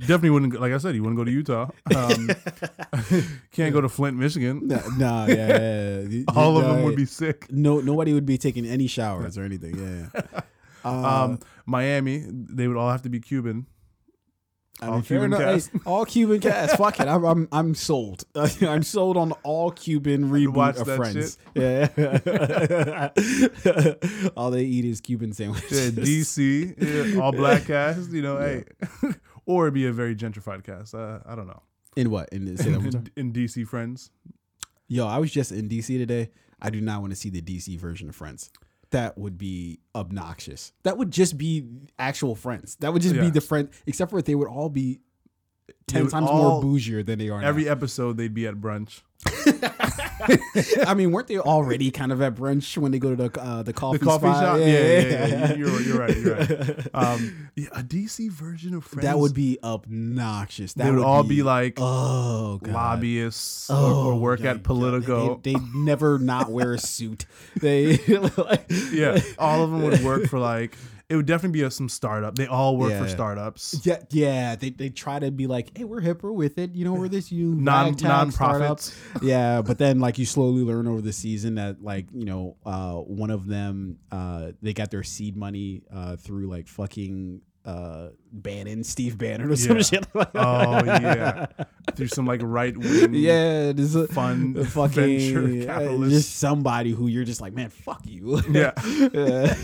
definitely 0.00 0.30
wouldn't. 0.30 0.52
go- 0.52 0.60
Like 0.60 0.72
I 0.72 0.78
said, 0.78 0.94
you 0.94 1.02
wouldn't 1.02 1.16
go 1.18 1.24
to 1.24 1.30
Utah. 1.30 1.70
Um, 1.96 2.30
can't 3.52 3.72
go 3.72 3.80
to 3.80 3.88
Flint, 3.88 4.16
Michigan. 4.16 4.66
no, 4.68 4.80
no, 4.98 5.26
yeah, 5.26 5.34
yeah, 5.34 5.58
yeah. 5.58 6.00
You- 6.08 6.24
All 6.36 6.56
of 6.58 6.64
them 6.64 6.82
would 6.84 6.96
be 6.96 7.04
sick. 7.06 7.50
No, 7.50 7.80
nobody 7.80 8.12
would 8.12 8.26
be 8.26 8.38
taking 8.38 8.66
any 8.66 8.86
showers 8.86 9.36
or 9.38 9.44
anything. 9.44 9.78
Yeah. 9.78 10.20
Uh, 10.84 11.24
Um, 11.24 11.38
Miami, 11.66 12.24
they 12.28 12.66
would 12.68 12.76
all 12.76 12.90
have 12.90 13.02
to 13.02 13.08
be 13.10 13.20
Cuban. 13.20 13.66
I 14.82 14.86
all 14.86 14.92
mean, 14.94 15.02
Cuban 15.02 15.30
cast. 15.32 15.70
Hey, 15.72 15.78
all 15.86 16.04
Cuban 16.04 16.40
cast. 16.40 16.76
Fuck 16.76 17.00
it. 17.00 17.08
I'm 17.08 17.24
I'm, 17.24 17.48
I'm 17.52 17.74
sold. 17.74 18.24
I'm 18.34 18.82
sold 18.82 19.16
on 19.16 19.32
all 19.42 19.70
Cuban 19.70 20.30
reboot 20.30 20.80
of 20.80 20.86
Friends. 20.96 21.38
Yeah. 21.54 21.88
all 24.36 24.50
they 24.50 24.64
eat 24.64 24.84
is 24.84 25.00
Cuban 25.00 25.32
sandwiches. 25.32 25.96
Yeah, 25.96 26.04
DC, 26.04 27.14
yeah, 27.14 27.20
all 27.20 27.32
black 27.32 27.66
cast. 27.66 28.10
You 28.10 28.22
know, 28.22 28.38
hey, 28.38 28.64
or 29.46 29.66
it'd 29.66 29.74
be 29.74 29.86
a 29.86 29.92
very 29.92 30.14
gentrified 30.14 30.64
cast. 30.64 30.94
Uh, 30.94 31.20
I 31.26 31.34
don't 31.34 31.46
know. 31.46 31.62
In 31.96 32.10
what? 32.10 32.28
In, 32.30 32.44
the, 32.44 32.56
say 32.56 32.70
that 32.70 32.76
one 32.76 32.82
more 32.82 32.92
time. 32.92 33.06
In, 33.16 33.26
in 33.26 33.32
DC 33.32 33.66
Friends, 33.66 34.10
Yo, 34.92 35.06
I 35.06 35.18
was 35.18 35.30
just 35.30 35.52
in 35.52 35.68
DC 35.68 35.86
today. 35.98 36.30
I 36.60 36.68
do 36.68 36.80
not 36.80 37.00
want 37.00 37.12
to 37.12 37.16
see 37.16 37.30
the 37.30 37.40
DC 37.40 37.78
version 37.78 38.08
of 38.08 38.16
Friends. 38.16 38.50
That 38.90 39.16
would 39.16 39.38
be 39.38 39.78
obnoxious. 39.94 40.72
That 40.82 40.98
would 40.98 41.10
just 41.10 41.38
be 41.38 41.66
actual 41.98 42.34
Friends. 42.34 42.76
That 42.80 42.92
would 42.92 43.02
just 43.02 43.14
be 43.14 43.20
Yeah. 43.22 43.30
the 43.30 43.40
friend, 43.40 43.68
except 43.86 44.10
for 44.10 44.20
they 44.20 44.34
would 44.34 44.48
all 44.48 44.68
be 44.68 45.00
ten 45.86 46.08
times 46.08 46.28
all- 46.28 46.60
more 46.60 46.62
bougier 46.78 47.04
than 47.06 47.18
they 47.20 47.28
are 47.28 47.40
every 47.42 47.64
now. 47.66 47.72
episode 47.72 48.16
they'd 48.16 48.34
be 48.34 48.46
at 48.46 48.56
brunch. 48.56 49.02
I 50.86 50.94
mean, 50.94 51.12
weren't 51.12 51.28
they 51.28 51.38
already 51.38 51.90
kind 51.90 52.12
of 52.12 52.20
at 52.22 52.34
brunch 52.34 52.76
when 52.76 52.92
they 52.92 52.98
go 52.98 53.14
to 53.14 53.28
the 53.28 53.40
uh, 53.40 53.62
the 53.62 53.72
coffee 53.72 53.98
The 53.98 54.04
coffee 54.04 54.26
spot? 54.28 54.42
shop. 54.42 54.58
Yeah, 54.60 54.66
yeah, 54.66 55.00
yeah. 55.00 55.26
yeah. 55.26 55.54
You're, 55.54 55.80
you're 55.80 55.98
right. 55.98 56.16
You're 56.16 56.36
right. 56.36 56.86
Um, 56.94 57.50
yeah, 57.56 57.68
a 57.72 57.82
DC 57.82 58.30
version 58.30 58.74
of 58.74 58.84
Friends. 58.84 59.04
That 59.06 59.18
would 59.18 59.34
be 59.34 59.58
obnoxious. 59.62 60.74
That 60.74 60.84
They 60.84 60.90
would, 60.90 61.02
all 61.04 61.22
be, 61.22 61.42
like 61.42 61.74
oh 61.78 62.58
god. 62.62 62.72
lobbyists 62.74 63.68
Oh, 63.70 64.08
or 64.08 64.14
work 64.18 64.44
at 64.44 64.62
Politico. 64.62 65.40
They, 65.42 65.54
they 65.54 65.60
never 65.74 66.18
not 66.18 66.50
wear 66.50 66.74
a 66.74 66.78
suit. 66.78 67.26
They 67.60 67.96
like, 68.36 68.66
yeah, 68.92 69.20
all 69.38 69.62
of 69.64 69.70
them 69.70 69.82
would 69.82 70.00
work 70.02 70.26
for 70.28 70.38
like. 70.38 70.76
It 71.10 71.16
would 71.16 71.26
definitely 71.26 71.58
be 71.58 71.64
a, 71.64 71.70
some 71.72 71.88
startup. 71.88 72.36
They 72.36 72.46
all 72.46 72.76
work 72.76 72.92
for 72.92 73.08
startups. 73.08 73.80
Yeah, 73.84 73.98
yeah. 74.10 74.54
They 74.54 74.70
they 74.70 74.90
try 74.90 75.18
to 75.18 75.32
be 75.32 75.48
like, 75.48 75.76
hey, 75.76 75.82
we're 75.82 76.00
hipper 76.00 76.32
with 76.32 76.56
it. 76.56 76.76
You 76.76 76.84
know, 76.84 76.92
we're 76.92 77.08
this 77.08 77.32
you 77.32 77.54
Non 77.56 77.86
ragtag 77.86 77.98
startup. 78.32 78.60
non-profits. 78.60 78.96
yeah, 79.22 79.60
but 79.60 79.78
then 79.78 79.98
like 79.98 80.18
you 80.18 80.24
slowly 80.24 80.62
learn 80.62 80.86
over 80.86 81.00
the 81.00 81.12
season 81.12 81.56
that 81.56 81.82
like 81.82 82.06
you 82.14 82.26
know 82.26 82.56
uh, 82.64 82.94
one 82.94 83.30
of 83.30 83.48
them 83.48 83.98
uh, 84.12 84.52
they 84.62 84.72
got 84.72 84.92
their 84.92 85.02
seed 85.02 85.36
money 85.36 85.82
uh, 85.92 86.14
through 86.14 86.46
like 86.46 86.68
fucking 86.68 87.40
uh, 87.64 88.08
Bannon, 88.32 88.82
Steve 88.84 89.18
Bannon 89.18 89.50
or 89.50 89.56
some 89.56 89.76
Yeah. 89.76 89.82
shit. 89.82 90.06
Like 90.14 90.30
Oh 90.34 90.82
yeah, 90.84 91.46
through 91.94 92.08
some 92.08 92.26
like 92.26 92.40
right 92.42 92.76
wing. 92.76 93.12
yeah, 93.14 93.72
there's 93.72 93.94
a 93.94 94.08
Fun 94.08 94.64
fucking 94.64 95.62
uh, 95.62 95.66
capitalist. 95.66 96.10
just 96.12 96.36
somebody 96.36 96.92
who 96.92 97.06
you're 97.06 97.24
just 97.24 97.40
like, 97.40 97.52
man, 97.52 97.68
fuck 97.70 98.00
you. 98.06 98.40
Yeah. 98.50 98.72
Yeah. 99.12 99.54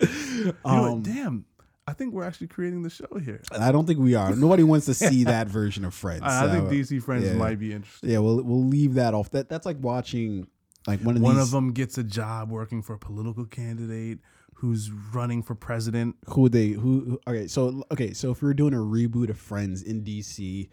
You 0.00 0.44
know 0.46 0.82
what? 0.82 0.92
um, 0.92 1.02
Damn, 1.02 1.44
I 1.86 1.92
think 1.92 2.12
we're 2.14 2.24
actually 2.24 2.48
creating 2.48 2.82
the 2.82 2.90
show 2.90 3.06
here. 3.22 3.42
I 3.52 3.70
don't 3.72 3.86
think 3.86 3.98
we 4.00 4.14
are. 4.14 4.34
Nobody 4.34 4.62
wants 4.62 4.86
to 4.86 4.94
see 4.94 5.24
that 5.24 5.46
version 5.48 5.84
of 5.84 5.94
Friends. 5.94 6.22
I, 6.24 6.46
I 6.46 6.50
think 6.50 6.68
DC 6.68 7.02
Friends 7.02 7.26
yeah. 7.26 7.34
might 7.34 7.58
be 7.58 7.72
interesting. 7.72 8.10
Yeah, 8.10 8.18
we'll 8.18 8.42
we'll 8.42 8.64
leave 8.64 8.94
that 8.94 9.14
off. 9.14 9.30
That 9.30 9.48
that's 9.48 9.66
like 9.66 9.76
watching 9.80 10.48
like 10.86 11.00
one 11.00 11.16
of 11.16 11.22
One 11.22 11.36
these. 11.36 11.44
of 11.44 11.50
them 11.52 11.72
gets 11.72 11.98
a 11.98 12.04
job 12.04 12.50
working 12.50 12.82
for 12.82 12.94
a 12.94 12.98
political 12.98 13.44
candidate 13.44 14.18
who's 14.64 14.90
running 15.12 15.42
for 15.42 15.54
president. 15.54 16.16
who 16.28 16.48
they 16.48 16.68
who, 16.68 17.20
okay 17.28 17.46
so 17.46 17.82
okay 17.92 18.12
so 18.14 18.30
if 18.30 18.40
we 18.40 18.46
were 18.46 18.54
doing 18.54 18.72
a 18.72 18.78
reboot 18.78 19.28
of 19.28 19.38
friends 19.38 19.82
in 19.82 20.02
dc 20.02 20.68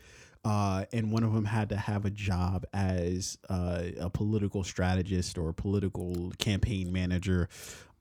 uh, 0.46 0.86
and 0.92 1.12
one 1.12 1.24
of 1.24 1.34
them 1.34 1.46
had 1.46 1.70
to 1.70 1.76
have 1.76 2.04
a 2.06 2.10
job 2.10 2.66
as 2.74 3.38
uh, 3.50 3.84
a 4.00 4.10
political 4.10 4.64
strategist 4.64 5.38
or 5.38 5.52
political 5.54 6.32
campaign 6.40 6.92
manager 6.94 7.50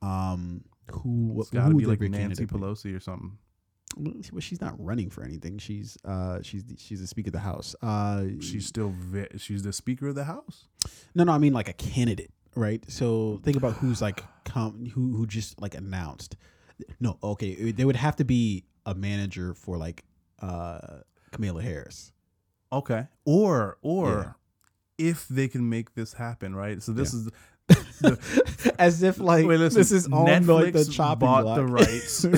um 0.01 0.63
who 0.91 1.35
It's 1.41 1.49
got 1.49 1.69
to 1.69 1.75
be 1.75 1.85
like 1.85 1.99
Nancy? 2.01 2.45
Pelosi 2.47 2.95
or 2.95 2.99
something. 2.99 3.37
well 3.97 4.13
she's 4.39 4.61
not 4.61 4.73
running 4.83 5.09
for 5.09 5.23
anything 5.23 5.57
she's 5.57 5.97
uh 6.05 6.39
she's 6.41 6.63
the, 6.63 6.75
she's 6.77 7.01
the 7.01 7.07
speaker 7.07 7.27
of 7.29 7.33
the 7.33 7.39
house 7.39 7.75
uh 7.81 8.23
She's 8.39 8.65
still 8.65 8.93
ve- 8.97 9.37
she's 9.37 9.63
the 9.63 9.73
Speaker 9.73 10.07
of 10.07 10.15
the 10.15 10.23
House. 10.23 10.67
no 11.13 11.23
no 11.25 11.33
i 11.33 11.37
mean 11.37 11.53
like 11.53 11.67
a 11.69 11.73
candidate 11.73 12.31
right 12.55 12.83
so 12.89 13.39
think 13.43 13.55
about 13.57 13.73
who's 13.75 14.01
like 14.01 14.23
come 14.43 14.85
who 14.93 15.15
who 15.15 15.25
just 15.25 15.61
like 15.61 15.73
announced 15.75 16.35
no 16.99 17.17
okay 17.23 17.71
they 17.71 17.85
would 17.85 17.95
have 17.95 18.15
to 18.15 18.25
be 18.25 18.65
a 18.85 18.93
manager 18.95 19.53
for 19.53 19.77
like 19.77 20.03
uh 20.41 20.79
Kamala 21.31 21.61
Harris. 21.61 22.11
Okay. 22.73 23.07
Or 23.25 23.77
or 23.81 24.35
if 24.97 25.27
they 25.29 25.47
can 25.47 25.69
make 25.69 25.93
this 25.93 26.13
happen, 26.13 26.53
right? 26.55 26.81
So 26.83 26.91
this 26.91 27.13
Yeah. 27.13 27.19
is 27.19 27.29
the, 28.01 28.75
As 28.79 29.01
if 29.03 29.19
like 29.19 29.45
wait, 29.45 29.59
listen. 29.59 29.79
this 29.79 29.91
is 29.93 30.07
on 30.07 30.25
Netflix 30.25 30.47
like 30.63 30.73
the 30.73 30.85
chopping 30.85 31.27
bought 31.27 31.43
block. 31.43 31.55
the 31.57 31.65
rights 31.67 32.21
to 32.23 32.29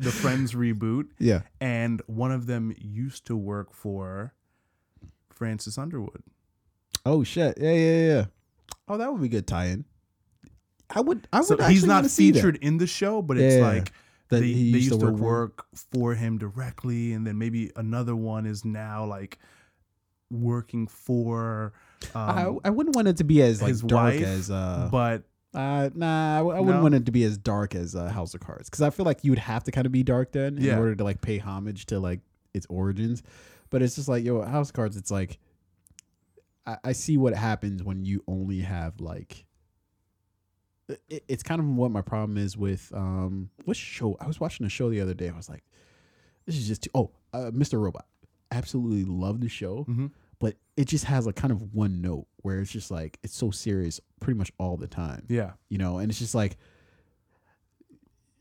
the 0.00 0.10
Friends 0.20 0.54
reboot, 0.54 1.08
yeah. 1.20 1.42
and 1.60 2.02
one 2.06 2.32
of 2.32 2.46
them 2.46 2.74
used 2.78 3.26
to 3.26 3.36
work 3.36 3.74
for 3.74 4.34
Francis 5.30 5.78
Underwood. 5.78 6.22
Oh 7.06 7.22
shit. 7.22 7.58
Yeah, 7.60 7.72
yeah, 7.72 8.06
yeah. 8.14 8.24
Oh, 8.88 8.98
that 8.98 9.12
would 9.12 9.22
be 9.22 9.28
good 9.28 9.46
tie-in. 9.46 9.84
I 10.90 11.00
would. 11.00 11.26
I 11.32 11.38
would. 11.38 11.46
So 11.46 11.56
he's 11.64 11.86
not 11.86 11.96
wanna 11.96 12.08
see 12.08 12.30
that. 12.30 12.38
featured 12.38 12.56
in 12.56 12.78
the 12.78 12.86
show, 12.86 13.22
but 13.22 13.38
it's 13.38 13.56
Yeah, 13.56 13.62
like 13.62 13.92
that 14.28 14.40
they, 14.40 14.48
he 14.48 14.72
they 14.72 14.78
used 14.78 14.90
to 14.90 14.96
work 14.96 15.12
for 15.14 15.18
him. 15.18 15.24
work 15.24 15.66
for 15.92 16.14
him 16.14 16.38
directly, 16.38 17.12
and 17.14 17.26
then 17.26 17.38
maybe 17.38 17.70
another 17.76 18.14
one 18.14 18.44
is 18.44 18.64
now 18.64 19.04
like 19.06 19.38
working 20.30 20.86
for. 20.86 21.72
Um, 22.14 22.60
I, 22.64 22.68
I 22.68 22.70
wouldn't 22.70 22.94
want 22.96 23.08
it 23.08 23.16
to 23.18 23.24
be 23.24 23.42
as 23.42 23.62
like 23.62 23.78
dark 23.78 24.14
wife, 24.14 24.22
as 24.22 24.50
uh, 24.50 24.88
but 24.90 25.22
uh 25.54 25.90
nah 25.94 26.36
I, 26.36 26.38
I 26.38 26.60
wouldn't 26.60 26.66
No? 26.78 26.82
want 26.82 26.94
it 26.94 27.06
to 27.06 27.12
be 27.12 27.24
as 27.24 27.36
dark 27.36 27.74
as 27.74 27.94
uh, 27.94 28.08
House 28.08 28.34
of 28.34 28.40
Cards 28.40 28.68
because 28.70 28.80
I 28.82 28.90
feel 28.90 29.04
like 29.06 29.22
you 29.22 29.30
would 29.32 29.38
have 29.38 29.62
to 29.64 29.70
kind 29.70 29.84
of 29.86 29.92
be 29.92 30.02
dark 30.02 30.32
then 30.32 30.56
in 30.56 30.64
Yeah. 30.64 30.78
order 30.78 30.94
to 30.96 31.04
like 31.04 31.20
pay 31.20 31.36
homage 31.38 31.86
to 31.86 32.00
like 32.00 32.20
its 32.54 32.66
origins 32.70 33.22
but 33.68 33.82
it's 33.82 33.94
just 33.96 34.08
like 34.08 34.24
yo 34.24 34.40
House 34.42 34.70
of 34.70 34.74
Cards 34.74 34.96
it's 34.96 35.10
like 35.10 35.38
I, 36.66 36.76
I 36.84 36.92
see 36.92 37.16
what 37.16 37.34
happens 37.34 37.82
when 37.82 38.04
you 38.04 38.22
only 38.28 38.60
have 38.60 39.00
like 39.00 39.44
it, 41.08 41.24
it's 41.28 41.42
kind 41.42 41.60
of 41.60 41.66
what 41.66 41.90
my 41.90 42.02
problem 42.02 42.36
is 42.36 42.56
with 42.56 42.92
um 42.94 43.50
what 43.64 43.76
show 43.76 44.16
I 44.20 44.26
was 44.26 44.40
watching 44.40 44.66
a 44.66 44.68
show 44.68 44.90
the 44.90 45.00
other 45.00 45.14
day 45.14 45.28
I 45.28 45.36
was 45.36 45.48
like 45.48 45.62
this 46.46 46.56
is 46.56 46.66
just 46.66 46.82
too, 46.82 46.90
oh 46.94 47.10
uh, 47.32 47.50
Mr. 47.52 47.80
Robot 47.80 48.06
absolutely 48.50 49.04
love 49.04 49.40
the 49.40 49.48
show 49.48 49.86
Mhm. 49.88 50.10
but 50.38 50.56
it 50.76 50.86
just 50.86 51.04
has 51.06 51.24
like 51.26 51.36
kind 51.36 51.52
of 51.52 51.72
one 51.74 52.00
note 52.02 52.26
where 52.38 52.60
it's 52.60 52.70
just 52.70 52.90
like 52.90 53.18
it's 53.22 53.34
so 53.34 53.50
serious 53.50 54.00
pretty 54.20 54.36
much 54.38 54.52
all 54.58 54.76
the 54.76 54.86
time 54.88 55.24
yeah, 55.28 55.52
you 55.68 55.78
know 55.78 55.98
and 55.98 56.10
it's 56.10 56.18
just 56.18 56.34
like 56.34 56.58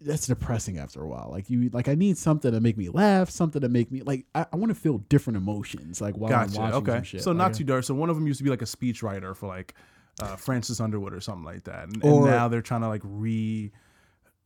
that's 0.03 0.27
depressing 0.27 0.77
after 0.79 1.01
a 1.01 1.07
while 1.07 1.29
like 1.31 1.49
you 1.49 1.69
like 1.73 1.87
i 1.87 1.93
need 1.95 2.17
something 2.17 2.51
to 2.51 2.59
make 2.59 2.75
me 2.77 2.89
laugh 2.89 3.29
something 3.29 3.61
to 3.61 3.69
make 3.69 3.91
me 3.91 4.01
like 4.01 4.25
i, 4.33 4.45
I 4.51 4.55
want 4.55 4.69
to 4.69 4.75
feel 4.75 4.97
different 5.09 5.37
emotions 5.37 6.01
like 6.01 6.15
while 6.17 6.33
i'm 6.33 6.51
watching 6.53 6.77
Okay, 6.77 6.91
some 6.93 7.03
shit 7.03 7.21
so 7.21 7.33
not 7.33 7.53
too 7.53 7.63
dark. 7.63 7.83
So 7.83 7.93
one 7.93 8.09
of 8.09 8.15
them 8.15 8.25
used 8.27 8.39
to 8.39 8.43
be 8.43 8.49
like 8.49 8.61
a 8.63 8.65
speechwriter 8.65 9.35
for 9.35 9.47
like 9.47 9.75
uh, 10.21 10.35
Francis 10.35 10.79
Underwood 10.79 11.13
or 11.13 11.19
something 11.21 11.45
like 11.45 11.63
that, 11.63 11.87
and, 11.87 12.03
Or- 12.03 12.09
and 12.17 12.25
now 12.25 12.47
they're 12.47 12.61
trying 12.61 12.81
to 12.81 12.87
like 12.89 13.01
re. 13.03 13.71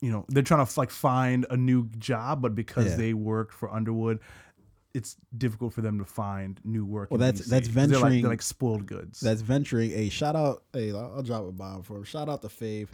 You 0.02 0.12
know, 0.12 0.26
they're 0.30 0.44
trying 0.44 0.64
to 0.66 0.80
like 0.80 0.92
find 0.92 1.46
a 1.50 1.58
new 1.58 1.88
job, 1.98 2.42
but 2.42 2.54
because 2.54 2.88
Yeah. 2.92 2.96
they 2.98 3.14
worked 3.14 3.54
for 3.54 3.74
Underwood, 3.74 4.20
it's 4.96 5.18
difficult 5.38 5.74
for 5.74 5.82
them 5.82 6.00
to 6.00 6.06
find 6.06 6.60
new 6.64 6.86
work. 6.86 7.12
Well, 7.12 7.18
that's- 7.20 7.42
DC. 7.42 7.50
that's 7.50 7.68
'Cause 7.68 7.76
They're 7.76 7.86
like, 7.88 7.92
venturing- 8.02 8.22
they're 8.22 8.32
like 8.32 8.42
spoiled 8.42 8.86
goods. 8.86 9.20
that's 9.20 9.42
venturing 9.42 9.92
a 9.92 10.10
shout 10.10 10.36
out 10.36 10.64
hey 10.74 10.92
i'll, 10.92 11.14
I'll 11.18 11.24
drop 11.24 11.46
a 11.48 11.52
bomb 11.52 11.84
for 11.84 11.98
him 11.98 12.04
shout 12.04 12.30
out 12.30 12.42
to 12.44 12.48
fave 12.48 12.88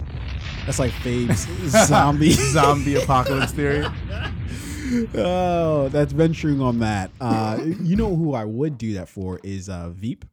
that's 0.65 0.80
like 0.80 0.91
fave's 0.91 1.45
zombie 1.88 2.32
zombie 2.57 2.95
apocalypse 2.95 3.52
theory. 3.52 3.86
oh 5.15 5.88
that's 5.90 6.11
venturing 6.14 6.60
on 6.61 6.80
that 6.80 7.11
uh 7.22 7.57
you 7.82 7.95
know 7.95 8.14
who 8.15 8.34
i 8.34 8.44
would 8.44 8.78
do 8.78 8.94
that 8.95 9.07
for 9.07 9.40
is 9.44 9.69
uh 9.69 9.90
veep 9.90 10.26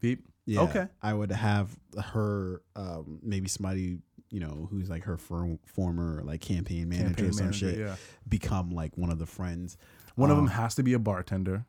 Veep. 0.00 0.26
Yeah. 0.46 0.62
Okay. 0.62 0.86
I 1.02 1.12
would 1.12 1.30
have 1.30 1.76
her, 2.12 2.62
um, 2.74 3.18
maybe 3.22 3.48
somebody, 3.48 3.98
you 4.30 4.40
know, 4.40 4.66
who's 4.70 4.88
like 4.88 5.04
her 5.04 5.18
for, 5.18 5.58
former 5.66 6.22
like 6.24 6.40
campaign 6.40 6.88
manager 6.88 7.08
Campaign 7.08 7.26
or 7.28 7.32
some 7.32 7.44
manager, 7.48 7.70
shit, 7.70 7.78
yeah. 7.80 7.96
become 8.26 8.70
like 8.70 8.96
one 8.96 9.10
of 9.10 9.18
the 9.18 9.26
friends. 9.26 9.76
One 10.20 10.30
of 10.30 10.38
Um, 10.38 10.44
them 10.46 10.54
has 10.54 10.74
to 10.76 10.82
be 10.82 10.92
a 10.92 10.98
bartender, 10.98 11.64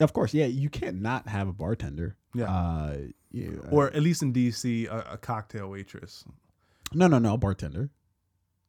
Of 0.00 0.12
course, 0.12 0.32
yeah. 0.32 0.46
You 0.46 0.70
can't 0.70 1.00
not 1.02 1.28
have 1.28 1.46
a 1.48 1.52
bartender. 1.52 2.16
Yeah. 2.34 2.50
Uh, 2.50 2.96
yeah. 3.32 3.50
or 3.70 3.88
at 3.88 4.02
least 4.02 4.22
in 4.22 4.32
DC, 4.32 4.86
a, 4.88 5.12
a 5.12 5.18
cocktail 5.18 5.68
waitress. 5.70 6.24
no, 6.94 7.06
no, 7.06 7.18
no, 7.18 7.36
bartender. 7.36 7.90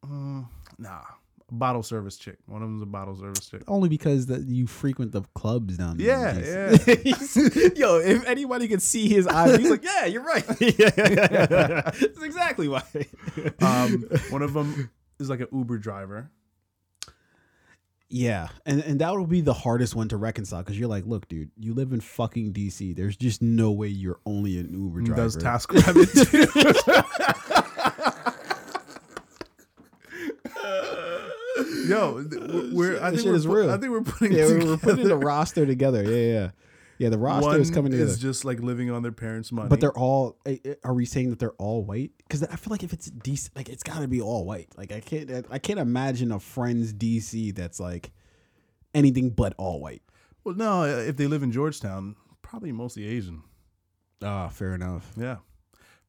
Mm, 0.06 0.48
nah, 0.78 1.02
A 1.50 1.54
bottle 1.54 1.84
service 1.84 2.18
chick. 2.18 2.38
One 2.48 2.62
of 2.64 2.70
them's 2.70 2.82
a 2.82 2.86
bottle 2.88 3.16
service 3.16 3.48
chick. 3.50 3.62
Only 3.68 3.88
because 3.90 4.26
that 4.28 4.42
you 4.48 4.66
frequent 4.68 5.12
the 5.12 5.22
clubs 5.36 5.78
down 5.78 5.98
there. 5.98 6.08
Yeah, 6.08 6.78
yeah. 6.88 7.70
Yo, 7.76 8.00
if 8.00 8.26
anybody 8.28 8.68
could 8.68 8.82
see 8.82 9.08
his 9.08 9.28
eyes, 9.28 9.58
he's 9.60 9.70
like, 9.70 9.84
"Yeah, 9.84 10.06
you're 10.06 10.24
right. 10.24 10.46
That's 10.60 12.22
exactly 12.24 12.68
why." 12.68 12.84
Um, 13.62 14.06
one 14.30 14.42
of 14.42 14.54
them 14.54 14.90
is 15.20 15.30
like 15.30 15.42
an 15.42 15.48
Uber 15.54 15.78
driver. 15.78 16.30
Yeah, 18.14 18.50
and 18.66 18.82
and 18.82 19.00
that 19.00 19.16
would 19.16 19.30
be 19.30 19.40
the 19.40 19.54
hardest 19.54 19.96
one 19.96 20.10
to 20.10 20.18
reconcile 20.18 20.62
because 20.62 20.78
you're 20.78 20.90
like, 20.90 21.06
look, 21.06 21.30
dude, 21.30 21.50
you 21.58 21.74
live 21.74 21.94
in 21.94 22.02
fucking 22.02 22.52
DC. 22.52 22.94
There's 22.94 23.16
just 23.16 23.42
no 23.42 23.72
way 23.72 23.88
you're 23.88 24.20
only 24.26 24.60
an 24.60 24.70
Uber 24.74 25.00
driver. 25.02 25.22
does 25.22 25.38
task 25.38 25.72
rabbit 25.72 26.10
too. 26.12 26.46
Yo, 31.88 32.24
we're 32.74 33.02
I 33.02 33.10
think 33.10 33.22
shit 33.22 33.30
we're 33.30 33.36
is 33.36 33.46
pu- 33.46 33.56
real. 33.56 33.70
I 33.72 33.78
think 33.78 33.92
we're 33.92 34.02
putting 34.02 34.38
yeah, 34.38 34.46
we're 34.48 34.78
putting 34.78 35.08
the 35.08 35.18
roster 35.18 35.66
together. 35.66 36.04
Yeah, 36.04 36.34
yeah, 36.34 36.50
yeah. 37.02 37.10
The 37.10 37.18
roster 37.18 37.50
One 37.50 37.62
is 37.62 37.72
coming 37.72 37.92
together. 37.92 38.10
is 38.12 38.20
just 38.20 38.46
like 38.46 38.60
living 38.60 38.92
on 38.92 39.02
their 39.02 39.12
parents' 39.12 39.52
money. 39.52 39.70
but 39.70 39.80
they're 39.80 39.98
all. 39.98 40.38
eh, 40.46 40.58
eh, 40.64 40.76
Are 40.84 40.94
we 40.94 41.06
saying 41.06 41.32
that 41.32 41.40
they're 41.40 41.52
all 41.54 41.84
white? 41.84 42.12
Because 42.20 42.44
I 42.44 42.56
feel 42.56 42.70
like 42.72 42.84
if 42.84 42.94
it's 42.94 43.10
DC, 43.10 43.50
like 43.56 43.70
it's 43.70 43.84
got 43.84 44.00
to 44.00 44.08
be 44.08 44.22
all 44.22 44.46
white. 44.46 44.70
Like 44.78 44.92
I 44.92 45.00
can't. 45.00 45.46
I 45.50 45.60
can't 45.60 45.80
imagine 45.80 46.32
a 46.32 46.40
Friends 46.40 46.94
DC 46.94 47.56
that's 47.56 47.80
like 47.80 48.12
anything 48.94 49.32
but 49.32 49.54
all 49.58 49.80
white. 49.82 50.04
well, 50.44 50.56
no, 50.56 50.84
if 50.84 51.18
they 51.18 51.28
live 51.28 51.44
in 51.44 51.52
Georgetown, 51.52 52.16
probably 52.42 52.72
mostly 52.72 53.06
Asian. 53.08 53.42
Ah, 54.24 54.48
fair 54.50 54.76
enough. 54.76 55.12
Yeah, 55.18 55.38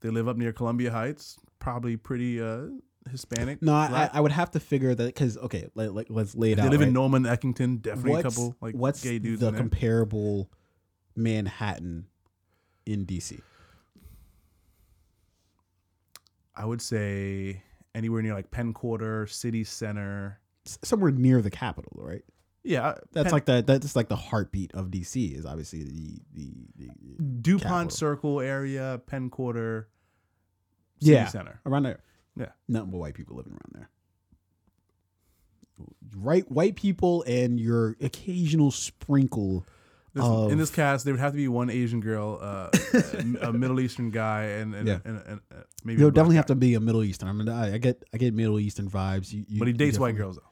they 0.01 0.11
live 0.11 0.29
up 0.29 0.37
near 0.37 0.53
Columbia 0.53 0.91
Heights, 0.91 1.39
probably 1.59 1.97
pretty 1.97 2.43
uh, 2.43 2.67
Hispanic. 3.11 3.63
No, 3.63 3.73
I, 3.75 4.11
I 4.13 4.21
would 4.21 4.33
have 4.33 4.51
to 4.53 4.61
figure 4.61 4.95
that 4.95 5.07
because 5.07 5.39
okay, 5.39 5.69
let, 5.75 5.95
let, 5.95 6.11
let's 6.11 6.35
lay 6.35 6.53
it 6.53 6.57
they 6.57 6.63
out. 6.63 6.65
They 6.71 6.77
live 6.77 6.83
in? 6.87 6.93
NoMa, 6.95 7.27
Eckington. 7.27 7.81
Definitely 7.81 8.21
a 8.21 8.23
couple 8.23 8.55
like 8.61 8.75
what's 8.75 9.03
gay 9.03 9.19
dudes 9.19 9.41
the 9.41 9.49
in 9.49 9.55
there. 9.55 9.61
comparable 9.63 10.51
Manhattan 11.17 12.07
in 12.87 13.07
DC? 13.07 13.41
I 16.55 16.65
would 16.65 16.83
say 16.83 17.63
anywhere 17.95 18.23
near 18.23 18.35
like 18.35 18.51
Penn 18.51 18.73
Quarter, 18.73 19.27
City 19.27 19.65
Center. 19.65 20.41
S- 20.67 20.79
Somewhere 20.85 21.11
near 21.11 21.41
the 21.43 21.51
capital, 21.51 21.93
right? 21.97 22.23
Yeah, 22.65 22.95
That's 23.13 23.25
Penn- 23.27 23.33
like 23.33 23.45
the 23.47 23.63
that's 23.67 23.97
like 23.97 24.09
the 24.09 24.17
heartbeat 24.17 24.73
of 24.75 24.87
DC 24.91 25.37
is 25.37 25.45
obviously 25.47 25.83
the 25.83 26.21
the, 26.35 26.53
the 26.77 27.23
DuPont. 27.41 27.93
Circle 27.93 28.41
area, 28.41 29.01
Penn 29.07 29.31
Quarter, 29.31 29.89
City 31.01 31.13
yeah 31.13 31.27
Center. 31.27 31.61
around 31.67 31.83
there. 31.85 32.01
Yeah. 32.37 32.47
nothing 32.69 32.91
but 32.91 32.99
white 32.99 33.15
people 33.15 33.37
living 33.37 33.53
around 33.53 33.73
there. 33.75 33.91
Right, 36.17 36.49
white 36.51 36.77
people 36.77 37.25
and 37.27 37.59
your 37.59 37.97
occasional 38.01 38.71
sprinkle. 38.71 39.67
Listen, 40.15 40.51
in 40.51 40.59
this 40.59 40.71
cast, 40.71 41.05
there 41.07 41.15
would 41.15 41.21
have 41.21 41.33
to 41.33 41.37
be 41.39 41.49
one 41.49 41.71
Asian 41.71 42.01
girl, 42.01 42.39
uh, 42.43 42.69
a, 43.43 43.49
a 43.49 43.53
Middle 43.63 43.81
Eastern 43.81 44.11
guy, 44.11 44.43
and 44.61 44.75
and, 44.75 44.87
Yeah. 44.87 44.99
and, 45.05 45.23
and, 45.27 45.41
uh, 45.51 45.63
maybe. 45.85 46.05
Would 46.05 46.15
definitely 46.15 46.37
have 46.37 46.47
to 46.47 46.55
be 46.55 46.75
a 46.75 46.81
Middle 46.81 47.03
Eastern. 47.03 47.29
I 47.29 47.33
mean, 47.33 47.49
I, 47.49 47.75
I 47.75 47.79
get 47.79 48.03
I 48.13 48.19
get 48.19 48.35
Middle 48.35 48.61
Eastern 48.61 48.91
vibes. 48.91 49.33
You, 49.33 49.45
you. 49.49 49.59
But 49.59 49.69
he 49.69 49.75
dates 49.75 49.99
white 49.99 50.17
girls 50.17 50.37
though. 50.37 50.43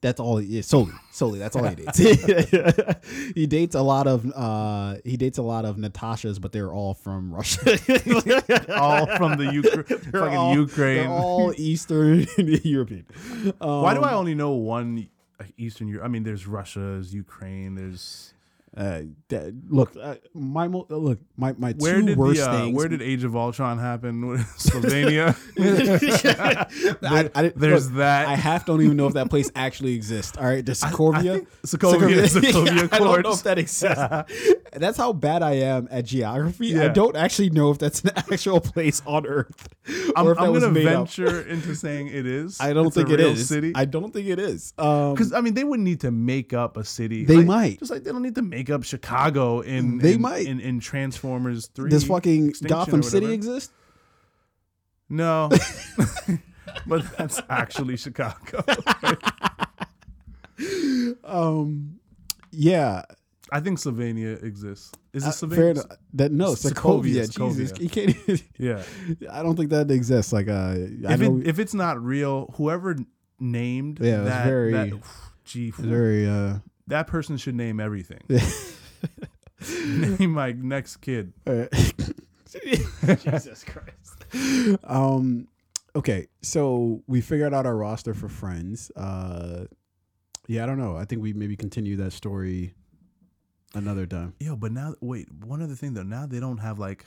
That's 0.00 0.20
all 0.20 0.36
he 0.36 0.58
is. 0.58 0.66
Solely, 0.66 0.92
solely. 1.12 1.38
That's 1.38 1.56
all 1.56 1.64
he 1.64 1.76
dates. 1.76 1.96
he 3.34 3.46
dates 3.46 3.74
a 3.74 3.80
lot 3.80 4.06
of. 4.06 4.30
uh 4.32 4.96
He 5.02 5.16
dates 5.16 5.38
a 5.38 5.42
lot 5.42 5.64
of 5.64 5.76
Natashas, 5.76 6.38
but 6.40 6.52
they're 6.52 6.70
all 6.72 6.92
from 6.92 7.32
Russia. 7.34 7.70
All 8.76 9.06
from 9.16 9.38
the 9.38 9.44
Ukra- 9.46 10.12
fucking 10.12 10.36
all- 10.36 10.54
Ukraine. 10.54 11.06
All 11.08 11.54
Eastern 11.56 12.26
European. 12.36 13.06
Um, 13.62 13.82
Why 13.82 13.94
do 13.94 14.02
I 14.02 14.12
only 14.12 14.34
know 14.34 14.50
one 14.52 15.08
Eastern 15.56 15.88
Europe? 15.88 16.04
I 16.04 16.08
mean, 16.08 16.22
there's 16.22 16.46
Russia, 16.46 16.80
there's 16.80 17.14
Ukraine, 17.14 17.74
there's 17.74 18.33
Uh, 18.76 19.02
that, 19.28 19.54
look, 19.68 19.92
uh, 20.00 20.16
my 20.34 20.66
mo- 20.66 20.84
look, 20.88 21.20
my 21.36 21.54
my 21.58 21.72
where 21.78 22.00
two 22.00 22.06
did 22.06 22.18
worst 22.18 22.40
the 22.40 22.50
uh, 22.50 22.58
things. 22.60 22.76
where 22.76 22.88
did 22.88 23.00
Age 23.02 23.22
of 23.22 23.36
Ultron 23.36 23.78
happen? 23.78 24.38
Slovenia. 24.58 25.36
I, 27.02 27.30
I, 27.34 27.48
there's 27.54 27.86
look, 27.88 27.98
that. 27.98 28.26
I 28.28 28.34
half 28.34 28.66
don't 28.66 28.82
even 28.82 28.96
know 28.96 29.06
if 29.06 29.14
that 29.14 29.30
place 29.30 29.50
actually 29.54 29.94
exists. 29.94 30.36
All 30.36 30.44
right, 30.44 30.64
the 30.64 30.72
I 30.82 30.90
Sokovia. 30.90 31.46
Sokovia, 31.64 32.24
Sokovia 32.26 32.92
I 32.92 32.98
don't 32.98 33.22
know 33.22 33.32
if 33.32 33.42
that 33.44 33.58
exists. 33.58 34.02
that's 34.72 34.96
how 34.96 35.12
bad 35.12 35.42
I 35.42 35.52
am 35.52 35.88
at 35.90 36.04
geography. 36.04 36.78
I 36.78 36.88
don't 36.88 37.16
actually 37.16 37.50
know 37.50 37.70
if 37.70 37.78
that's 37.78 38.02
an 38.02 38.10
actual 38.16 38.60
place 38.60 39.02
on 39.06 39.26
Earth. 39.26 39.68
I'm, 40.16 40.26
or 40.26 40.32
if 40.32 40.38
that 40.38 40.44
I'm 40.44 40.52
gonna 40.52 40.70
made 40.70 40.86
up. 40.86 41.06
venture 41.08 41.42
into 41.42 41.74
saying 41.74 42.08
it 42.08 42.26
is. 42.26 42.60
I 42.60 42.72
don't 42.72 42.86
It's 42.88 42.96
a 42.96 43.00
think 43.00 43.10
it 43.10 43.18
real 43.22 43.32
is. 43.32 43.48
City. 43.48 43.72
I 43.74 43.84
don't 43.84 44.12
think 44.12 44.26
it 44.28 44.38
is. 44.38 44.72
Um, 44.78 45.12
Because 45.14 45.32
I 45.32 45.40
mean, 45.40 45.54
they 45.54 45.64
wouldn't 45.64 45.84
need 45.84 46.00
to 46.00 46.10
make 46.10 46.52
up 46.52 46.76
a 46.76 46.84
city. 46.84 47.24
They 47.24 47.36
Like, 47.38 47.46
might. 47.46 47.78
just 47.78 47.90
like 47.90 48.02
they 48.04 48.10
don't 48.10 48.22
need 48.22 48.34
to 48.34 48.42
make 48.42 48.63
up 48.70 48.84
Chicago 48.84 49.60
in. 49.60 49.98
They 49.98 50.14
in- 50.14 50.20
might. 50.20 50.46
in, 50.46 50.60
in 50.60 50.80
Transformers 50.80 51.66
Three. 51.68 51.90
does 51.90 52.04
fucking 52.04 52.48
Extinction 52.50 52.76
Gotham 52.76 53.02
City 53.02 53.32
exist? 53.32 53.70
No, 55.08 55.50
but 56.86 57.04
that's 57.16 57.40
actually 57.48 57.96
Chicago. 57.96 58.64
Um, 61.24 61.98
yeah. 62.50 63.02
I 63.52 63.60
think 63.60 63.78
Slovenia 63.78 64.42
exists. 64.42 64.92
Is 65.12 65.24
Uh, 65.24 65.28
it 65.28 65.32
fair 65.34 65.48
Slovenia? 65.48 65.70
enough. 65.72 65.86
That 66.14 66.32
no, 66.32 66.52
Sokovia. 66.52 67.02
Jesus, 67.04 67.72
Sokovia. 67.72 67.80
you 67.80 67.88
can't. 67.88 68.10
even- 68.28 68.40
Yeah. 68.58 68.82
I 69.30 69.42
don't 69.42 69.56
think 69.56 69.70
that 69.70 69.90
exists. 69.90 70.32
Like, 70.32 70.48
uh, 70.48 70.76
I 71.08 71.14
If 71.14 71.20
it, 71.22 71.46
if 71.46 71.58
it's 71.58 71.74
not 71.74 72.02
real, 72.02 72.52
whoever 72.56 72.96
named 73.38 73.98
Yeah, 74.00 74.22
that, 74.22 74.46
very- 74.46 74.72
that 74.72 74.92
gee, 75.44 75.70
very. 75.70 76.26
Uh, 76.28 76.58
that 76.86 77.06
person 77.06 77.36
should 77.36 77.54
name 77.54 77.80
everything. 77.80 78.20
name 79.86 80.32
my 80.32 80.52
next 80.52 80.98
kid. 80.98 81.32
Uh, 81.46 81.66
Jesus 83.16 83.64
Christ. 83.64 84.78
Um. 84.84 85.48
Okay, 85.96 86.26
so 86.42 87.02
we 87.06 87.20
figured 87.20 87.54
out 87.54 87.66
our 87.66 87.76
roster 87.76 88.14
for 88.14 88.28
friends. 88.28 88.90
Uh, 88.96 89.66
yeah, 90.48 90.64
I 90.64 90.66
don't 90.66 90.78
know. 90.78 90.96
I 90.96 91.04
think 91.04 91.22
we 91.22 91.32
maybe 91.32 91.56
continue 91.56 91.96
that 91.96 92.12
story 92.12 92.74
another 93.74 94.06
time. 94.06 94.34
Yo, 94.40 94.56
but 94.56 94.72
now 94.72 94.94
wait, 95.00 95.28
one 95.32 95.62
other 95.62 95.74
thing 95.74 95.94
though. 95.94 96.02
Now 96.02 96.26
they 96.26 96.40
don't 96.40 96.58
have 96.58 96.78
like 96.78 97.06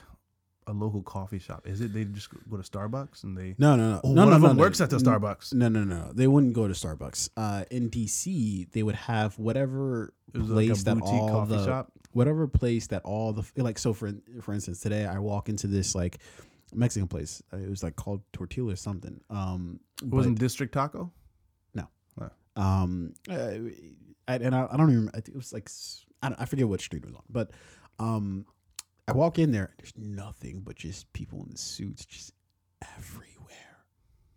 a 0.68 0.72
local 0.72 1.02
coffee 1.02 1.38
shop. 1.40 1.66
Is 1.66 1.80
it 1.80 1.92
they 1.92 2.04
just 2.04 2.28
go 2.48 2.56
to 2.56 2.62
Starbucks 2.62 3.24
and 3.24 3.36
they 3.36 3.54
No, 3.58 3.74
no, 3.74 3.90
no. 3.94 4.00
Oh, 4.04 4.12
no, 4.12 4.22
one 4.22 4.30
no, 4.30 4.36
of 4.36 4.42
no, 4.42 4.48
them 4.48 4.56
no. 4.58 4.62
works 4.62 4.80
at 4.80 4.90
the 4.90 4.98
Starbucks. 4.98 5.52
No, 5.54 5.68
no, 5.68 5.82
no. 5.82 6.12
They 6.14 6.26
wouldn't 6.26 6.52
go 6.52 6.68
to 6.68 6.74
Starbucks. 6.74 7.30
Uh, 7.36 7.64
in 7.70 7.90
DC, 7.90 8.70
they 8.72 8.82
would 8.82 8.94
have 8.94 9.38
whatever 9.38 10.12
like 10.34 10.66
place 10.68 10.82
a 10.82 10.84
that 10.84 11.00
all 11.02 11.28
coffee 11.30 11.56
the 11.56 11.64
shop. 11.64 11.90
whatever 12.12 12.46
place 12.46 12.86
that 12.88 13.02
all 13.04 13.32
the 13.32 13.44
like. 13.56 13.78
So 13.78 13.92
for 13.94 14.12
for 14.42 14.52
instance, 14.54 14.80
today 14.80 15.06
I 15.06 15.18
walk 15.18 15.48
into 15.48 15.66
this 15.66 15.94
like 15.94 16.18
Mexican 16.74 17.08
place. 17.08 17.42
Uh, 17.52 17.56
It 17.56 17.70
was 17.70 17.82
like 17.82 17.96
called 17.96 18.20
Tortilla 18.32 18.74
or 18.74 18.76
something. 18.76 19.20
Um, 19.30 19.80
It 20.02 20.08
wasn't 20.08 20.38
District 20.38 20.72
Taco? 20.72 21.10
No. 21.74 21.88
Um, 22.56 23.14
uh, 23.30 23.52
and 24.26 24.54
I, 24.54 24.66
I 24.70 24.76
don't 24.76 24.90
even. 24.90 25.08
I 25.10 25.20
think 25.20 25.28
it 25.28 25.36
was 25.36 25.52
like 25.52 25.70
I, 26.22 26.28
don't- 26.30 26.40
I 26.40 26.44
forget 26.44 26.68
what 26.68 26.80
street 26.80 27.04
it 27.04 27.06
was 27.06 27.14
on, 27.14 27.22
but 27.30 27.52
um, 28.00 28.44
I 29.08 29.12
walk 29.12 29.38
in 29.38 29.50
there. 29.52 29.70
There's 29.78 29.94
nothing 29.96 30.60
but 30.64 30.76
just 30.76 31.12
people 31.12 31.46
in 31.48 31.56
suits, 31.56 32.04
just 32.04 32.32
everywhere. 32.96 33.78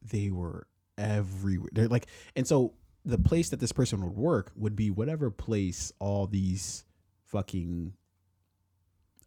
They 0.02 0.30
were 0.32 0.68
everywhere. 0.98 1.70
They're 1.74 1.88
like, 1.90 2.08
and 2.36 2.48
so 2.48 2.74
the 3.04 3.18
place 3.18 3.50
that 3.50 3.60
this 3.60 3.72
person 3.72 4.02
would 4.02 4.16
work 4.16 4.52
would 4.56 4.76
be 4.76 4.90
whatever 4.90 5.30
place 5.30 5.92
all 6.00 6.28
these 6.28 6.86
fucking 7.26 7.94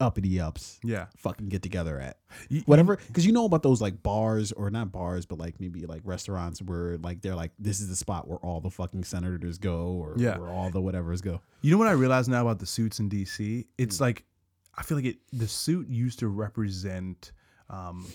uppity 0.00 0.40
ups 0.40 0.80
Yeah. 0.82 1.06
fucking 1.16 1.48
get 1.48 1.62
together 1.62 2.00
at 2.00 2.18
You- 2.48 2.62
whatever 2.66 2.96
because 2.96 3.24
you 3.24 3.32
know 3.32 3.44
about 3.44 3.62
those 3.62 3.80
like 3.80 4.02
bars 4.02 4.50
or 4.50 4.68
not 4.68 4.90
bars 4.90 5.24
but 5.24 5.38
like 5.38 5.60
maybe 5.60 5.86
like 5.86 6.02
restaurants 6.04 6.60
where 6.60 6.98
like 6.98 7.22
they're 7.22 7.36
like 7.36 7.52
this 7.60 7.80
is 7.80 7.88
the 7.88 7.94
spot 7.96 8.26
where 8.26 8.38
all 8.38 8.60
the 8.60 8.70
fucking 8.70 9.04
senators 9.04 9.56
go 9.56 9.92
or 9.92 10.14
Yeah. 10.18 10.36
where 10.38 10.50
all 10.50 10.68
the 10.70 10.82
whatevers 10.82 11.22
go 11.22 11.40
You 11.62 11.70
know 11.70 11.78
what 11.78 11.86
I 11.86 11.92
realize 11.92 12.28
now 12.28 12.42
about 12.42 12.58
the 12.58 12.66
suits 12.66 12.98
in 12.98 13.08
DC? 13.08 13.66
It's 13.78 13.98
hmm. 13.98 14.04
like 14.04 14.24
I 14.76 14.82
feel 14.82 14.96
like 14.98 15.06
it 15.06 15.18
the 15.32 15.48
suit 15.48 15.88
used 15.88 16.18
to 16.20 16.28
represent 16.28 17.32
um 17.70 18.06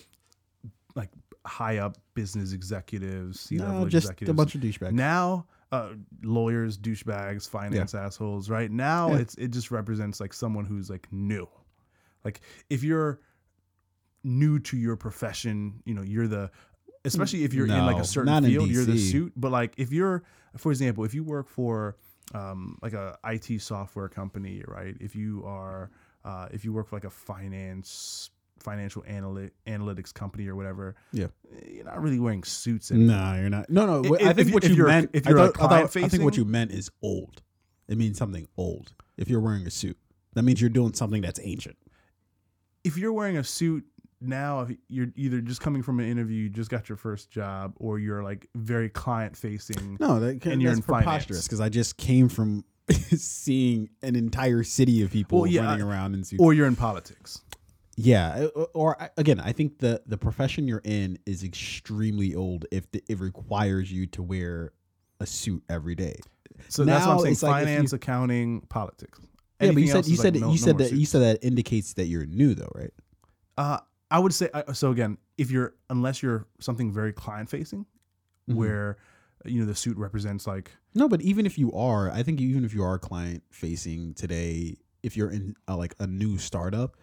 like 0.96 1.10
high 1.46 1.78
up 1.78 1.98
business 2.14 2.54
executives, 2.54 3.40
C 3.40 3.58
level 3.60 3.82
no 3.82 3.90
just 3.90 4.06
executives. 4.08 4.30
a 4.30 4.34
bunch 4.34 4.56
of 4.56 4.62
douchebags 4.62 4.92
now 4.94 5.46
uh, 5.72 5.90
lawyers, 6.24 6.78
douchebags, 6.78 7.48
finance 7.48 7.94
assholes, 7.94 8.50
right? 8.50 8.72
Now 8.72 9.10
Yeah. 9.14 9.20
it's 9.20 9.36
it 9.36 9.50
just 9.50 9.72
represents 9.72 10.20
like 10.20 10.34
someone 10.34 10.66
who's 10.66 10.90
like 10.90 11.08
new. 11.12 11.48
Like 12.26 12.42
if 12.70 12.84
you're 12.84 13.20
new 14.24 14.60
to 14.60 14.78
your 14.78 14.96
profession, 14.96 15.82
you 15.86 15.94
know, 15.94 16.02
you're 16.02 16.28
the 16.28 16.52
especially 17.06 17.44
if 17.44 17.54
you're 17.54 17.66
in 17.68 17.86
like 17.86 17.98
a 17.98 18.04
certain 18.04 18.44
field, 18.44 18.70
you're 18.70 18.86
the 18.86 18.98
suit. 18.98 19.34
But 19.36 19.52
like 19.52 19.74
if 19.78 19.92
you're 19.92 20.24
for 20.58 20.72
example, 20.72 21.04
if 21.06 21.14
you 21.14 21.24
work 21.24 21.48
for 21.48 21.96
um, 22.34 22.78
like 22.82 22.94
a 22.94 23.18
IT 23.26 23.62
software 23.62 24.10
company, 24.10 24.64
right? 24.68 24.96
If 25.00 25.16
you 25.16 25.44
are 25.46 25.92
uh, 26.26 26.48
if 26.52 26.64
you 26.66 26.74
work 26.74 26.88
for 26.88 26.96
like 26.96 27.06
a 27.06 27.10
finance 27.10 28.30
financial 28.60 29.02
analy- 29.04 29.52
analytics 29.68 30.14
company 30.14 30.46
or 30.48 30.54
whatever, 30.56 30.94
Yeah. 31.14 31.28
you're 31.66 31.86
not 31.86 32.02
really 32.02 32.20
wearing 32.20 32.44
suits. 32.44 32.92
Anymore. 32.92 33.16
No, 33.16 33.34
you're 33.40 33.50
not. 33.50 33.70
No, 33.70 33.86
no. 34.02 34.16
If- 34.16 34.28
I 34.28 34.34
think 34.34 34.50
you- 34.50 34.54
what 34.54 34.64
if 34.66 34.76
you 34.76 34.86
meant. 34.86 35.10
if 35.14 35.26
I 35.26 35.30
you're, 35.30 35.40
thought- 35.40 35.46
like, 35.62 35.72
I 35.72 35.88
thought- 35.88 36.04
I 36.04 36.10
think 36.10 36.24
what 36.24 36.36
you 36.36 36.44
meant 36.44 36.72
is 36.72 36.92
old. 37.02 37.42
It 37.88 37.98
means 37.98 38.18
something 38.18 38.46
old. 38.58 38.94
If 39.18 39.30
you're 39.30 39.40
wearing 39.40 39.66
a 39.66 39.72
suit, 39.72 39.98
that 40.34 40.44
means 40.44 40.60
you're 40.60 40.70
doing 40.70 40.94
something 40.94 41.22
that's 41.22 41.40
ancient. 41.42 41.78
If 42.84 42.98
you're 42.98 43.14
wearing 43.14 43.38
a 43.38 43.44
suit 43.46 43.86
now, 44.22 44.62
if 44.62 44.78
you're 44.90 45.08
either 45.16 45.40
just 45.42 45.62
coming 45.62 45.82
from 45.82 46.00
an 46.02 46.06
interview, 46.08 46.44
you 46.44 46.50
just 46.50 46.70
got 46.70 46.90
your 46.90 46.98
first 46.98 47.32
job, 47.32 47.74
or 47.78 47.98
you're 47.98 48.24
like 48.24 48.48
very 48.56 48.90
client 48.90 49.38
facing. 49.38 49.96
No, 50.02 50.20
that, 50.20 50.46
And 50.46 50.62
you're 50.62 50.72
that's 50.72 50.80
in 50.80 50.84
preposterous 50.94 51.46
because 51.48 51.62
I 51.62 51.70
just 51.70 51.96
came 51.98 52.28
from 52.28 52.66
seeing 53.18 53.90
an 54.02 54.16
entire 54.16 54.64
city 54.64 55.02
of 55.04 55.12
people 55.12 55.42
Well, 55.42 55.52
yeah, 55.52 55.66
running 55.66 55.86
around 55.86 56.14
in 56.16 56.24
suits. 56.24 56.42
Or 56.42 56.54
you're 56.54 56.68
in 56.68 56.76
politics. 56.76 57.42
Yeah, 57.96 58.48
or, 58.56 58.68
or 58.74 59.10
again, 59.18 59.40
I 59.42 59.52
think 59.52 59.80
the 59.80 60.02
the 60.06 60.18
profession 60.18 60.68
you're 60.68 60.82
in 60.86 61.20
is 61.26 61.44
extremely 61.44 62.34
old 62.34 62.66
if 62.72 62.90
the, 62.92 63.04
it 63.10 63.20
requires 63.20 63.92
you 63.92 64.08
to 64.08 64.24
wear 64.24 64.72
a 65.20 65.26
suit 65.26 65.64
every 65.70 65.96
day. 65.96 66.16
So 66.70 66.86
that's 66.86 67.06
what 67.06 67.12
I'm 67.12 67.18
Now 67.18 67.24
saying. 67.24 67.38
like 67.52 67.66
Finance, 67.66 67.92
you- 67.92 67.96
accounting, 67.98 68.62
politics. 68.70 69.20
Yeah, 69.62 69.72
but 69.74 69.82
you 69.82 69.88
said 69.90 70.08
you 70.08 70.16
said 70.16 70.36
like 70.36 70.42
no- 70.44 70.52
you 70.52 70.58
said 70.58 70.78
that 70.78 70.94
you 70.94 71.06
said 71.06 71.22
that 71.22 71.46
indicates 71.46 71.94
that 71.96 72.06
you're 72.06 72.26
new 72.26 72.56
though, 72.56 72.72
right? 72.74 72.92
Uh, 73.58 73.80
I 74.10 74.20
would 74.20 74.34
say 74.34 74.50
uh, 74.54 74.72
so. 74.72 74.92
Again, 74.92 75.18
if 75.38 75.52
you're 75.52 75.74
unless 75.90 76.24
you're 76.24 76.48
something 76.62 76.94
very 76.94 77.12
client 77.12 77.50
facing, 77.50 77.86
Mhm. 78.50 78.56
where 78.56 78.98
you 79.44 79.60
know 79.60 79.66
the 79.66 79.76
suit 79.76 79.98
represents 79.98 80.48
like 80.48 80.72
No, 80.96 81.08
but 81.08 81.22
even 81.22 81.46
if 81.46 81.58
you 81.58 81.72
are, 81.74 82.10
I 82.12 82.24
think 82.24 82.42
even 82.42 82.66
if 82.66 82.74
you 82.74 82.84
are 82.84 82.98
client 82.98 83.44
facing 83.52 84.14
today, 84.16 84.76
if 85.04 85.16
you're 85.16 85.30
in 85.30 85.56
a, 85.68 85.76
like 85.76 85.94
a 86.00 86.08
new 86.08 86.38
startup, 86.38 86.98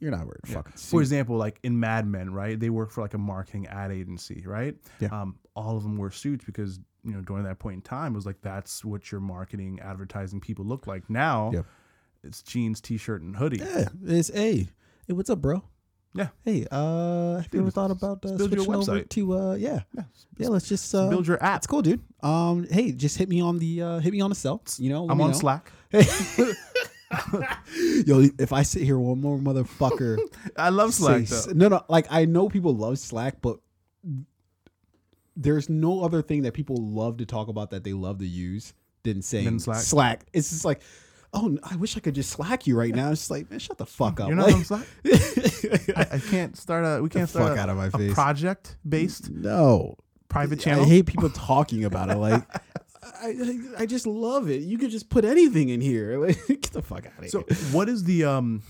you're 0.00 0.10
not 0.10 0.20
wearing 0.26 0.40
a 0.44 0.46
fucking 0.48 0.72
For 0.72 1.00
example, 1.00 1.36
like 1.36 1.58
in 1.62 1.78
Mad 1.78 2.06
Men, 2.06 2.32
right? 2.32 2.58
They 2.58 2.70
work 2.70 2.90
for 2.90 3.00
like 3.02 3.14
a 3.14 3.18
marketing 3.18 3.66
ad 3.66 3.90
agency, 3.92 4.42
right? 4.46 4.74
Yeah. 5.00 5.08
Um, 5.08 5.36
all 5.54 5.76
of 5.76 5.82
them 5.82 5.96
wear 5.96 6.10
suits 6.10 6.44
because 6.44 6.80
you 7.04 7.12
know 7.12 7.20
during 7.20 7.44
that 7.44 7.58
point 7.58 7.76
in 7.76 7.82
time 7.82 8.12
it 8.12 8.16
was 8.16 8.26
like 8.26 8.40
that's 8.42 8.84
what 8.84 9.10
your 9.12 9.20
marketing, 9.20 9.80
advertising 9.80 10.40
people 10.40 10.64
look 10.64 10.86
like. 10.86 11.08
Now, 11.08 11.50
Yeah. 11.54 11.62
it's 12.24 12.42
jeans, 12.42 12.80
t-shirt, 12.80 13.22
and 13.22 13.36
hoodie. 13.36 13.58
Yeah, 13.58 13.88
it's 14.04 14.28
hey, 14.28 14.68
hey, 15.06 15.12
what's 15.14 15.30
up, 15.30 15.40
bro? 15.40 15.62
Yeah. 16.16 16.28
Hey, 16.44 16.66
uh, 16.70 17.36
have 17.36 17.52
you 17.52 17.60
ever 17.60 17.70
thought 17.70 17.90
about 17.90 18.24
uh, 18.24 18.36
build 18.36 18.52
your 18.52 18.64
switching 18.64 18.74
over 18.74 18.92
website. 18.92 19.08
to 19.10 19.38
uh, 19.38 19.54
yeah, 19.54 19.80
yeah, 20.38 20.48
let's 20.48 20.68
just 20.68 20.94
uh, 20.94 21.08
Build 21.08 21.26
your 21.26 21.36
app. 21.42 21.54
That's 21.54 21.66
cool, 21.66 21.82
dude. 21.82 22.00
Um, 22.22 22.66
hey, 22.70 22.92
just 22.92 23.18
hit 23.18 23.28
me 23.28 23.40
on 23.40 23.58
the 23.58 23.82
uh, 23.82 23.98
hit 23.98 24.12
me 24.12 24.20
on 24.20 24.30
the 24.30 24.36
cell. 24.36 24.62
You 24.78 24.90
know, 24.90 25.08
I'm 25.08 25.20
on 25.20 25.32
know. 25.32 25.36
Slack. 25.36 25.70
Yo, 28.06 28.24
if 28.38 28.52
I 28.52 28.62
sit 28.62 28.82
here 28.82 28.98
one 28.98 29.20
more 29.20 29.38
motherfucker, 29.38 30.18
I 30.56 30.70
love 30.70 30.94
Slack 30.94 31.26
say- 31.26 31.52
though. 31.52 31.58
no, 31.58 31.68
no, 31.68 31.84
like 31.88 32.06
I 32.10 32.24
know 32.24 32.48
people 32.48 32.74
love 32.74 32.98
Slack, 32.98 33.40
but 33.40 33.58
there's 35.36 35.68
no 35.68 36.02
other 36.02 36.22
thing 36.22 36.42
that 36.42 36.54
people 36.54 36.76
love 36.78 37.18
to 37.18 37.26
talk 37.26 37.48
about 37.48 37.70
that 37.70 37.84
they 37.84 37.92
love 37.92 38.18
to 38.18 38.26
use 38.26 38.72
than 39.04 39.22
saying 39.22 39.44
Than 39.44 39.60
Slack? 39.60 39.82
Slack. 39.82 40.26
It's 40.32 40.50
just 40.50 40.64
like, 40.64 40.80
oh, 41.36 41.56
I 41.62 41.76
wish 41.76 41.96
I 41.96 42.00
could 42.00 42.14
just 42.14 42.30
Slack 42.30 42.66
you 42.66 42.76
right 42.76 42.94
now. 42.94 43.10
It's 43.12 43.30
like, 43.30 43.50
man, 43.50 43.58
shut 43.58 43.78
the 43.78 43.86
fuck 43.86 44.18
up. 44.20 44.28
You're 44.28 44.36
not 44.36 44.46
Like- 44.46 44.54
on 44.56 44.64
Slack. 44.64 44.86
I, 45.96 46.06
I 46.12 46.18
can't 46.18 46.56
start 46.56 46.84
a. 46.84 47.02
We 47.02 47.08
can't 47.08 47.28
start 47.28 47.48
fuck 47.50 47.58
a, 47.58 47.60
out 47.60 47.68
of 47.68 47.76
my 47.76 47.86
a 47.86 47.90
face. 47.90 48.14
project 48.14 48.76
based 48.88 49.30
no, 49.30 49.96
private 50.28 50.58
channel. 50.60 50.84
I 50.84 50.88
hate 50.88 51.06
people 51.06 51.30
talking 51.30 51.84
about 51.84 52.10
it. 52.10 52.16
Like, 52.16 52.42
I, 53.22 53.26
I, 53.28 53.58
I 53.82 53.86
just 53.86 54.06
love 54.06 54.48
it. 54.50 54.62
You 54.62 54.78
could 54.78 54.90
just 54.90 55.08
put 55.10 55.24
anything 55.24 55.68
in 55.68 55.80
here. 55.80 56.18
Like, 56.26 56.46
get 56.48 56.62
the 56.72 56.82
fuck 56.82 57.06
out 57.06 57.12
of 57.18 57.20
here. 57.20 57.28
So 57.28 57.40
what 57.72 57.88
is 57.88 58.04
the 58.04 58.24
um 58.24 58.62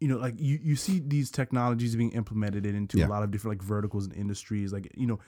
you 0.00 0.08
know 0.08 0.18
like 0.18 0.34
you, 0.38 0.58
you 0.62 0.76
see 0.76 1.00
these 1.04 1.30
technologies 1.30 1.96
being 1.96 2.12
implemented 2.12 2.66
into 2.66 2.98
Yeah. 2.98 3.06
a 3.06 3.08
lot 3.08 3.22
of 3.22 3.30
different 3.30 3.58
like 3.58 3.66
verticals 3.66 4.04
and 4.06 4.14
industries 4.14 4.72
like 4.72 4.90
you 4.96 5.06
know 5.06 5.18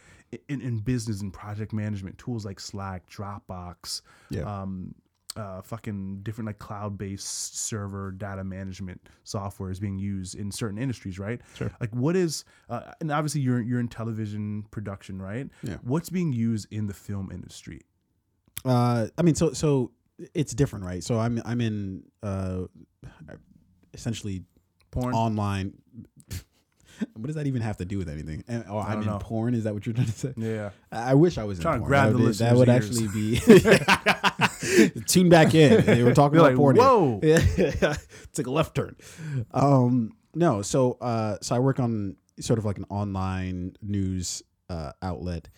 in, 0.48 0.60
in 0.60 0.80
business 0.80 1.22
and 1.22 1.32
project 1.32 1.72
management 1.72 2.18
tools 2.18 2.44
like 2.44 2.58
Slack, 2.60 3.08
Dropbox, 3.08 4.02
Yeah. 4.28 4.42
um 4.42 4.94
uh, 5.36 5.60
fucking 5.62 6.20
different 6.22 6.46
like 6.46 6.58
cloud-based 6.58 7.58
server 7.58 8.10
data 8.10 8.42
management 8.42 9.00
software 9.24 9.70
is 9.70 9.78
being 9.78 9.98
used 9.98 10.34
in 10.34 10.50
certain 10.50 10.78
industries, 10.78 11.18
right? 11.18 11.40
Sure. 11.56 11.70
Like, 11.80 11.94
what 11.94 12.16
is 12.16 12.44
uh, 12.70 12.92
and 13.00 13.10
obviously 13.12 13.42
you're 13.42 13.60
you're 13.60 13.80
in 13.80 13.88
television 13.88 14.64
production, 14.70 15.20
right? 15.20 15.48
Yeah. 15.62 15.76
What's 15.82 16.08
being 16.10 16.32
used 16.32 16.66
in 16.72 16.86
the 16.86 16.94
film 16.94 17.30
industry? 17.32 17.82
Uh, 18.64 19.08
I 19.18 19.22
mean, 19.22 19.34
so 19.34 19.52
so 19.52 19.92
it's 20.34 20.54
different, 20.54 20.84
right? 20.84 21.04
So 21.04 21.18
I'm 21.20 21.40
I'm 21.44 21.60
in 21.60 22.02
uh, 22.22 22.62
essentially 23.94 24.42
Porn. 24.90 25.14
online. 25.14 25.74
what 27.14 27.26
does 27.26 27.36
that 27.36 27.46
even 27.46 27.60
have 27.60 27.76
to 27.76 27.84
do 27.84 27.98
with 27.98 28.08
anything? 28.08 28.42
And, 28.48 28.64
or 28.70 28.80
I 28.82 28.92
I'm 28.94 29.00
in 29.00 29.06
know. 29.06 29.18
porn. 29.18 29.54
Is 29.54 29.64
that 29.64 29.74
what 29.74 29.84
you're 29.84 29.94
trying 29.94 30.06
to 30.06 30.12
say? 30.12 30.32
yeah. 30.36 30.70
I 30.90 31.14
wish 31.14 31.36
I 31.38 31.44
was 31.44 31.58
Trying 31.58 31.76
in 31.76 31.80
to 31.82 31.88
porn. 31.88 31.90
grab 31.90 32.12
that 32.12 32.18
the 32.18 32.24
would, 32.24 32.34
that 32.36 32.56
would 32.56 32.68
actually 32.70 33.08
be 33.08 33.36
tune 35.06 35.28
back 35.28 35.54
in. 35.54 35.84
They 35.84 36.02
were 36.02 36.14
talking 36.14 36.38
about 36.38 36.48
like, 36.50 36.56
porn. 36.56 36.76
whoa. 36.76 37.20
Took 38.32 38.46
a 38.46 38.50
left 38.50 38.74
turn. 38.74 38.96
Um, 39.52 40.12
no, 40.34 40.62
so 40.62 40.92
uh, 41.00 41.36
so 41.40 41.54
I 41.54 41.58
work 41.58 41.80
on 41.80 42.16
sort 42.40 42.58
of 42.58 42.64
like 42.64 42.78
an 42.78 42.86
online 42.90 43.74
news 43.82 44.42
uh, 44.68 44.92
outlet. 45.02 45.48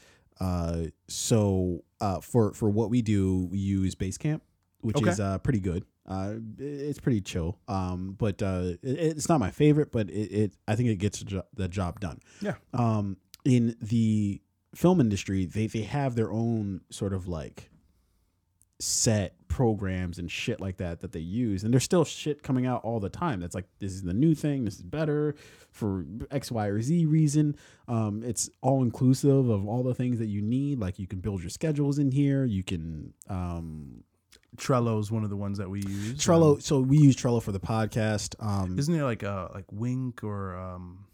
Uh, 0.40 0.84
so 1.08 1.82
uh, 2.00 2.20
for 2.20 2.52
for 2.52 2.68
what 2.70 2.90
we 2.90 3.02
do, 3.02 3.48
we 3.50 3.58
use 3.58 3.94
Basecamp, 3.94 4.40
which 4.82 4.96
Okay. 4.96 5.10
is 5.10 5.20
uh, 5.20 5.38
pretty 5.38 5.60
good. 5.60 5.84
Uh, 6.06 6.34
it's 6.58 7.00
pretty 7.00 7.20
chill. 7.20 7.58
Um, 7.68 8.14
but 8.18 8.40
uh, 8.42 8.74
it, 8.82 8.98
it's 9.16 9.28
not 9.28 9.40
my 9.40 9.50
favorite, 9.50 9.90
but 9.92 10.08
it, 10.10 10.32
it 10.32 10.52
I 10.66 10.74
think 10.76 10.88
it 10.90 10.96
gets 10.96 11.20
jo- 11.22 11.42
the 11.54 11.68
job 11.68 12.00
done. 12.00 12.20
Yeah. 12.40 12.54
Um, 12.72 13.16
in 13.44 13.76
the 13.82 14.40
film 14.74 15.00
industry, 15.00 15.44
they 15.44 15.66
they 15.66 15.82
have 15.82 16.14
their 16.14 16.30
own 16.32 16.82
sort 16.90 17.12
of 17.12 17.26
like 17.28 17.68
set 18.80 19.34
programs 19.48 20.18
and 20.20 20.30
shit 20.30 20.60
like 20.60 20.76
that 20.76 21.00
that 21.00 21.10
they 21.10 21.18
use 21.18 21.64
and 21.64 21.72
there's 21.72 21.82
still 21.82 22.04
shit 22.04 22.44
coming 22.44 22.64
out 22.64 22.80
all 22.84 23.00
the 23.00 23.08
time 23.08 23.40
that's 23.40 23.54
like 23.54 23.64
this 23.80 23.90
is 23.92 24.02
the 24.02 24.14
new 24.14 24.34
thing 24.36 24.64
this 24.64 24.76
is 24.76 24.82
better 24.82 25.34
for 25.72 26.04
x 26.30 26.52
y 26.52 26.66
or 26.68 26.80
z 26.80 27.04
reason 27.04 27.56
um, 27.88 28.22
it's 28.24 28.48
all 28.62 28.82
inclusive 28.84 29.48
of 29.48 29.66
all 29.66 29.82
the 29.82 29.94
things 29.94 30.18
that 30.20 30.26
you 30.26 30.40
need 30.40 30.78
like 30.78 30.96
you 30.98 31.08
can 31.08 31.18
build 31.18 31.40
your 31.40 31.50
schedules 31.50 31.98
in 31.98 32.12
here 32.12 32.44
you 32.44 32.62
can 32.62 33.12
um, 33.28 34.04
Trello 34.56 35.00
is 35.00 35.10
one 35.10 35.24
of 35.24 35.30
the 35.30 35.36
ones 35.36 35.58
that 35.58 35.68
we 35.68 35.80
use. 35.80 36.14
trello 36.24 36.54
Um, 36.54 36.60
so 36.60 36.80
we 36.80 36.98
use 36.98 37.16
trello 37.16 37.42
for 37.42 37.50
the 37.52 37.60
podcast 37.60 38.36
um, 38.38 38.78
isn't 38.78 38.94
there 38.94 39.04
like 39.04 39.24
a 39.24 39.50
like 39.54 39.64
Wink 39.72 40.22
or 40.22 40.56
um 40.56 41.04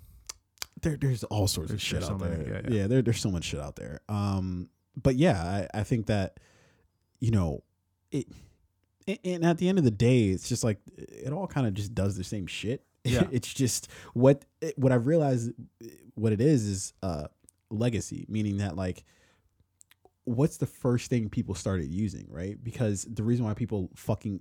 there, 0.82 0.98
there's 0.98 1.24
all 1.24 1.48
sorts 1.48 1.70
There's- 1.70 1.82
of 1.82 1.86
shit 1.86 2.02
out 2.02 2.08
so 2.08 2.18
many, 2.18 2.44
there. 2.44 2.60
yeah, 2.64 2.68
Yeah, 2.68 2.80
yeah. 2.82 2.86
there, 2.88 3.00
there's 3.00 3.20
so 3.20 3.30
much 3.30 3.44
shit 3.44 3.60
out 3.60 3.76
there. 3.76 4.00
Um, 4.06 4.68
but 5.02 5.16
yeah, 5.16 5.66
I, 5.72 5.80
I 5.80 5.82
think 5.82 6.06
that 6.08 6.38
you 7.24 7.30
know 7.30 7.62
it, 8.10 8.26
and 9.24 9.44
at 9.44 9.56
the 9.56 9.68
end 9.68 9.78
of 9.78 9.84
the 9.84 9.90
day, 9.90 10.28
it's 10.28 10.48
just 10.48 10.62
like 10.62 10.78
it 10.96 11.32
all 11.32 11.46
kind 11.46 11.66
of 11.66 11.72
just 11.72 11.94
does 11.94 12.16
the 12.16 12.24
same 12.24 12.46
shit. 12.46 12.84
Yeah. 13.06 13.24
it's 13.30 13.52
just 13.52 13.88
what 14.14 14.46
what 14.76 14.90
I've 14.90 15.06
realized 15.06 15.52
what 16.14 16.32
it 16.32 16.40
is 16.40 16.64
is 16.64 16.92
uh 17.02 17.26
legacy, 17.68 18.24
meaning 18.30 18.56
that 18.58 18.76
like 18.76 19.04
what's 20.24 20.56
the 20.56 20.64
first 20.64 21.10
thing 21.10 21.28
people 21.28 21.54
started 21.54 21.90
using, 21.90 22.26
right? 22.30 22.56
Because 22.64 23.04
the 23.04 23.22
reason 23.22 23.44
why 23.44 23.52
people 23.52 23.90
fucking 23.94 24.40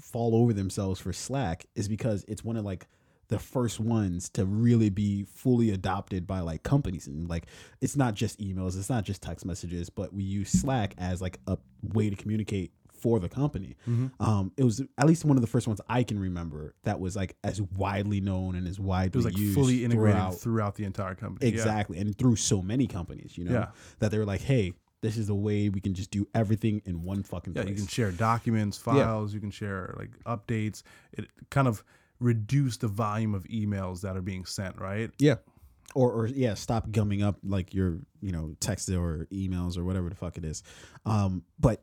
fall 0.00 0.34
over 0.34 0.52
themselves 0.52 0.98
for 0.98 1.12
Slack 1.12 1.66
is 1.76 1.86
because 1.86 2.24
it's 2.26 2.42
one 2.42 2.56
of 2.56 2.64
like 2.64 2.88
the 3.32 3.38
first 3.38 3.80
ones 3.80 4.28
to 4.30 4.44
really 4.44 4.90
be 4.90 5.24
fully 5.24 5.70
adopted 5.70 6.26
by 6.26 6.40
like 6.40 6.62
companies 6.62 7.06
and 7.06 7.28
like 7.28 7.46
it's 7.80 7.96
not 7.96 8.14
just 8.14 8.38
emails, 8.40 8.76
it's 8.78 8.90
not 8.90 9.04
just 9.04 9.22
text 9.22 9.44
messages, 9.46 9.88
but 9.90 10.12
we 10.12 10.22
use 10.22 10.50
Slack 10.50 10.94
as 10.98 11.20
like 11.22 11.38
a 11.46 11.56
way 11.82 12.10
to 12.10 12.16
communicate 12.16 12.72
for 12.92 13.18
the 13.18 13.28
company. 13.28 13.74
Um, 14.20 14.52
it 14.56 14.64
was 14.64 14.80
at 14.98 15.06
least 15.06 15.24
one 15.24 15.36
of 15.36 15.40
the 15.40 15.46
first 15.48 15.66
ones 15.66 15.80
I 15.88 16.04
can 16.04 16.18
remember 16.20 16.74
that 16.84 17.00
was 17.00 17.16
like 17.16 17.34
as 17.42 17.60
widely 17.60 18.20
known 18.20 18.54
and 18.54 18.68
as 18.68 18.78
widely 18.78 19.08
it 19.08 19.16
was 19.16 19.24
like 19.24 19.36
used 19.38 19.54
fully 19.58 19.84
integrated 19.84 20.16
throughout 20.20 20.34
throughout, 20.40 20.74
the 20.76 20.84
entire 20.84 21.14
company. 21.16 21.46
Yeah. 21.50 21.54
exactly 21.54 21.98
and 21.98 22.16
through 22.16 22.36
so 22.36 22.62
many 22.62 22.86
companies, 22.86 23.36
you 23.36 23.44
know, 23.44 23.52
Yeah. 23.52 23.68
that 23.98 24.10
they 24.12 24.18
were 24.18 24.24
like, 24.26 24.42
hey, 24.42 24.74
this 25.00 25.16
is 25.16 25.26
the 25.26 25.34
way 25.34 25.68
we 25.68 25.80
can 25.80 25.94
just 25.94 26.12
do 26.12 26.28
everything 26.32 26.80
in 26.84 27.02
one 27.02 27.24
fucking 27.24 27.54
Yeah, 27.56 27.62
place. 27.62 27.70
you 27.72 27.76
can 27.82 27.88
share 27.88 28.12
documents, 28.12 28.78
files, 28.78 29.32
yeah. 29.32 29.34
you 29.34 29.40
can 29.40 29.50
share 29.50 29.94
like 29.98 30.10
updates. 30.24 30.82
It 31.12 31.26
kind 31.50 31.66
of 31.66 31.82
reduced 32.22 32.80
the 32.80 32.88
volume 32.88 33.34
of 33.34 33.44
emails 33.44 34.00
that 34.02 34.16
are 34.16 34.22
being 34.22 34.44
sent, 34.44 34.78
right? 34.78 35.10
Yeah. 35.18 35.36
Or, 35.94 36.10
or 36.12 36.26
yeah, 36.26 36.54
stop 36.54 36.90
gumming 36.90 37.22
up 37.22 37.36
like 37.44 37.74
your, 37.74 37.98
you 38.20 38.32
know, 38.32 38.54
text 38.60 38.88
or 38.88 39.26
emails 39.30 39.76
or 39.76 39.84
whatever 39.84 40.08
the 40.08 40.14
fuck 40.14 40.38
it 40.38 40.44
is. 40.44 40.62
Um, 41.04 41.42
but 41.60 41.82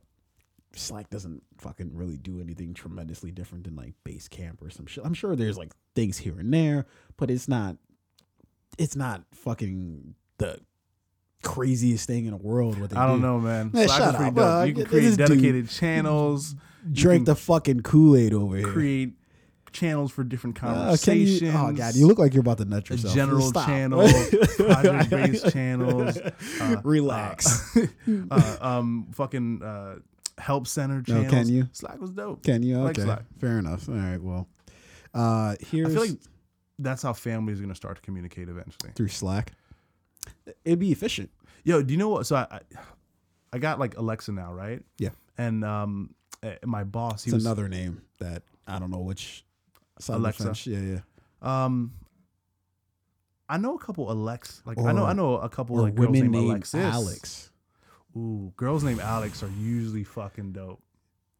Slack 0.76 1.10
doesn't 1.10 1.44
fucking 1.60 1.92
really 1.94 2.18
do 2.18 2.40
anything 2.42 2.74
tremendously 2.74 3.32
different 3.32 3.66
than 3.66 3.76
like 3.76 3.94
Basecamp 4.06 4.62
or 4.62 4.70
some 4.70 4.86
shit. 4.88 5.06
I'm 5.06 5.14
sure 5.14 5.36
there's 5.36 5.58
like 5.58 5.74
things 5.96 6.18
here 6.18 6.40
and 6.40 6.52
there, 6.54 6.86
but 7.18 7.30
it's 7.30 7.48
not 7.48 7.78
it's 8.78 8.96
not 8.96 9.24
fucking 9.34 10.16
the 10.38 10.60
craziest 11.44 12.06
thing 12.08 12.26
in 12.26 12.32
the 12.32 12.38
world 12.38 12.80
what 12.80 12.90
they 12.90 12.98
I 12.98 13.08
don't 13.08 13.20
do. 13.22 13.28
know, 13.28 13.40
man. 13.40 13.72
Man, 13.74 13.88
Slack 13.88 14.00
shut 14.00 14.16
is 14.16 14.38
up. 14.38 14.68
you 14.68 14.74
can 14.74 14.86
create 14.86 15.10
dude- 15.10 15.18
dedicated 15.18 15.70
channels. 15.70 16.56
Drink 16.92 17.26
the 17.26 17.36
fucking 17.36 17.82
Kool-Aid 17.82 18.34
over 18.34 18.56
here. 18.56 18.68
create 18.72 19.14
channels 19.72 20.12
for 20.12 20.24
different 20.24 20.58
Uh, 20.58 20.68
conversations. 20.68 21.42
you, 21.42 21.52
oh 21.52 21.72
god, 21.72 21.96
you 21.96 22.08
look 22.08 22.20
like 22.20 22.34
you're 22.34 22.42
about 22.42 22.58
to 22.60 22.66
nut 22.66 22.90
yourself. 22.90 23.14
general 23.14 23.48
Stop. 23.50 23.66
channel, 23.68 24.08
project 24.58 25.10
based 25.10 25.50
channels. 25.54 26.18
Uh, 26.18 26.78
Relax. 26.84 27.78
uh, 28.32 28.58
um, 28.62 29.08
fucking 29.14 29.62
uh, 29.64 29.96
help 30.38 30.68
center 30.68 30.98
No, 30.98 31.04
channels. 31.04 31.30
can 31.32 31.48
you? 31.50 31.70
Slack 31.72 32.00
was 32.00 32.12
dope. 32.12 32.44
Can 32.44 32.64
you? 32.64 32.78
Like 32.80 32.98
Okay, 32.98 33.04
Slack. 33.06 33.24
fair 33.40 33.60
enough. 33.60 33.88
All 33.90 33.96
right, 33.96 34.22
well, 34.22 34.48
uh, 35.14 35.56
here's 35.60 35.88
I 35.88 35.92
feel 35.92 36.02
like 36.02 36.20
that's 36.80 37.02
how 37.02 37.14
families 37.14 37.60
are 37.60 37.64
gonna 37.64 37.76
start 37.76 37.96
to 37.98 38.02
communicate 38.02 38.48
eventually. 38.50 38.92
through 38.96 39.10
Slack. 39.10 39.52
It'd 40.66 40.80
be 40.80 40.92
efficient. 40.92 41.30
Yo, 41.64 41.82
do 41.82 41.94
you 41.94 41.98
know 41.98 42.10
what? 42.10 42.26
So 42.26 42.36
I, 42.38 42.48
I, 42.52 42.60
I 43.54 43.58
got 43.58 43.80
like 43.80 43.98
Alexa 43.98 44.32
now, 44.32 44.54
right? 44.54 44.82
Yeah. 44.98 45.10
And 45.38 45.64
um, 45.66 46.14
eh, 46.44 46.56
my 46.66 46.84
boss, 46.84 47.24
he 47.24 47.30
It's 47.30 47.36
was 47.36 47.46
another 47.46 47.68
name 47.68 48.02
that 48.20 48.44
I 48.68 48.80
don't 48.80 48.92
know 48.92 49.00
which 49.00 49.44
side 50.00 50.18
Alexa. 50.18 50.54
Yeah, 50.66 50.80
yeah. 50.80 51.00
um. 51.42 51.94
I 53.52 53.58
know 53.58 53.76
a 53.76 53.80
couple 53.80 54.08
Alex, 54.10 54.62
like 54.66 54.78
I 54.78 54.92
know 54.92 55.06
I 55.06 55.14
know 55.14 55.38
a 55.38 55.50
couple 55.50 55.78
like 55.78 55.96
girls 55.96 56.08
women 56.08 56.22
named 56.22 56.32
named 56.34 56.50
Alexis. 56.52 56.76
Alex. 56.76 57.50
Ooh, 58.16 58.54
girls 58.56 58.84
named 58.84 59.00
Alex 59.00 59.42
are 59.42 59.50
usually 59.60 60.04
fucking 60.04 60.52
dope. 60.52 60.82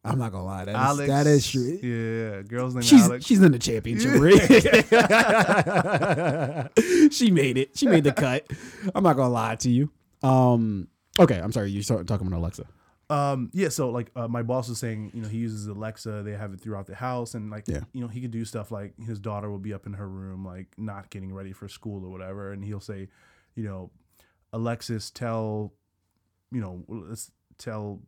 I'm 0.02 0.18
not 0.18 0.32
gonna 0.32 0.44
lie. 0.44 0.64
That 0.64 0.74
is, 0.74 0.76
Alex, 0.76 1.08
that 1.08 1.26
is 1.26 1.50
true. 1.50 1.78
Yeah, 1.82 2.36
yeah, 2.36 2.42
girls 2.42 2.74
named 2.74 2.86
She's 2.86 3.04
Alex. 3.04 3.24
she's 3.24 3.42
in 3.42 3.52
the 3.52 3.58
championship 3.58 4.12
ring. 4.18 4.38
she 7.10 7.30
made 7.30 7.58
it. 7.58 7.76
She 7.76 7.86
made 7.86 8.04
the 8.04 8.12
cut. 8.12 8.46
I'm 8.94 9.04
not 9.04 9.16
gonna 9.16 9.32
lie 9.32 9.56
to 9.56 9.70
you. 9.70 9.90
Um. 10.22 10.88
Okay, 11.18 11.38
I'm 11.38 11.52
sorry. 11.52 11.70
You 11.70 11.82
started 11.82 12.08
talking 12.08 12.26
about 12.26 12.38
Alexa. 12.38 12.64
Um, 13.10 13.50
yeah, 13.52 13.68
so 13.70 13.90
like 13.90 14.10
uh, 14.14 14.28
my 14.28 14.42
boss 14.42 14.68
was 14.68 14.78
saying, 14.78 15.10
you 15.14 15.20
know, 15.22 15.28
he 15.28 15.38
uses 15.38 15.66
Alexa. 15.66 16.22
They 16.22 16.32
have 16.32 16.52
it 16.54 16.60
throughout 16.60 16.86
the 16.86 16.94
house, 16.94 17.34
and 17.34 17.50
like, 17.50 17.66
Yeah. 17.66 17.80
you 17.92 18.00
know, 18.00 18.06
he 18.08 18.20
could 18.20 18.30
do 18.30 18.44
stuff 18.44 18.70
like 18.70 18.94
his 19.04 19.18
daughter 19.18 19.50
will 19.50 19.58
be 19.58 19.74
up 19.74 19.84
in 19.86 19.94
her 19.94 20.08
room, 20.08 20.44
like 20.44 20.68
not 20.78 21.10
getting 21.10 21.34
ready 21.34 21.52
for 21.52 21.68
school 21.68 22.04
or 22.04 22.10
whatever, 22.10 22.52
and 22.52 22.64
he'll 22.64 22.80
say, 22.80 23.08
you 23.56 23.64
know, 23.64 23.90
Alexis, 24.52 25.10
tell, 25.10 25.72
you 26.52 26.60
know, 26.60 26.84
let's 26.88 27.30
tell 27.58 28.00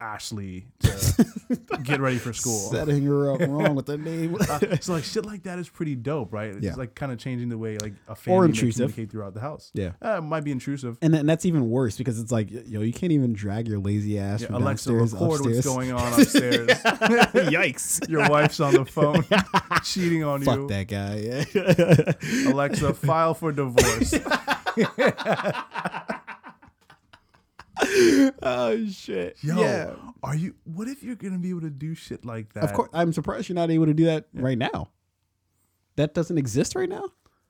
Ashley 0.00 0.66
to 0.80 1.78
get 1.82 2.00
ready 2.00 2.18
for 2.18 2.32
school. 2.32 2.58
Setting 2.70 3.04
her 3.06 3.30
up 3.32 3.40
wrong 3.40 3.74
with 3.74 3.86
the 3.86 3.96
name. 3.96 4.36
Uh, 4.44 4.76
so 4.80 4.92
like 4.92 5.04
shit 5.04 5.24
like 5.24 5.44
that 5.44 5.58
is 5.58 5.68
pretty 5.68 5.94
dope, 5.94 6.32
right? 6.32 6.50
It's 6.50 6.62
Yeah. 6.64 6.74
like 6.74 6.94
kind 6.94 7.10
of 7.10 7.18
changing 7.18 7.48
the 7.48 7.56
way 7.56 7.78
like 7.78 7.94
a 8.08 8.14
family 8.14 8.40
may 8.40 8.46
intrusive. 8.52 8.90
communicate 8.90 9.10
throughout 9.10 9.32
the 9.34 9.40
house. 9.40 9.70
yeah. 9.74 9.92
Uh, 10.04 10.18
it 10.18 10.20
might 10.22 10.44
be 10.44 10.50
intrusive. 10.52 10.98
And, 11.00 11.14
then 11.14 11.24
that's 11.26 11.46
even 11.46 11.70
worse 11.70 11.96
because 11.96 12.18
it's 12.20 12.30
like, 12.32 12.50
yo, 12.50 12.80
you 12.82 12.92
can't 12.92 13.12
even 13.12 13.32
drag 13.32 13.66
your 13.68 13.78
lazy 13.78 14.18
ass 14.18 14.40
Yeah, 14.42 14.48
from 14.48 14.56
Alexa, 14.56 14.92
record 14.92 15.22
upstairs. 15.40 15.54
what's 15.56 15.66
going 15.66 15.92
on 15.92 16.12
upstairs. 16.20 16.68
Yikes! 16.68 18.08
Your 18.08 18.28
wife's 18.28 18.60
on 18.60 18.74
the 18.74 18.84
phone 18.84 19.24
cheating 19.84 20.24
on 20.24 20.42
Fuck 20.42 20.58
you. 20.58 20.68
that 20.68 20.88
guy. 20.88 21.16
Yeah. 22.44 22.50
Alexa, 22.52 22.94
file 22.94 23.34
for 23.34 23.52
divorce. 23.52 24.14
oh 28.42 28.86
shit! 28.88 29.36
Yo, 29.42 29.60
yeah. 29.60 29.94
are 30.22 30.36
you? 30.36 30.54
What 30.64 30.88
if 30.88 31.02
you're 31.02 31.16
gonna 31.16 31.38
be 31.38 31.50
able 31.50 31.62
to 31.62 31.70
do 31.70 31.94
shit 31.94 32.24
like 32.24 32.52
that? 32.54 32.64
Of 32.64 32.72
course, 32.72 32.88
I'm 32.92 33.12
surprised 33.12 33.48
you're 33.48 33.54
not 33.54 33.70
able 33.70 33.86
to 33.86 33.94
do 33.94 34.04
that 34.06 34.26
right 34.34 34.58
now. 34.58 34.90
That 35.96 36.14
doesn't 36.14 36.38
exist 36.38 36.74
right 36.74 36.88
now. 36.88 37.04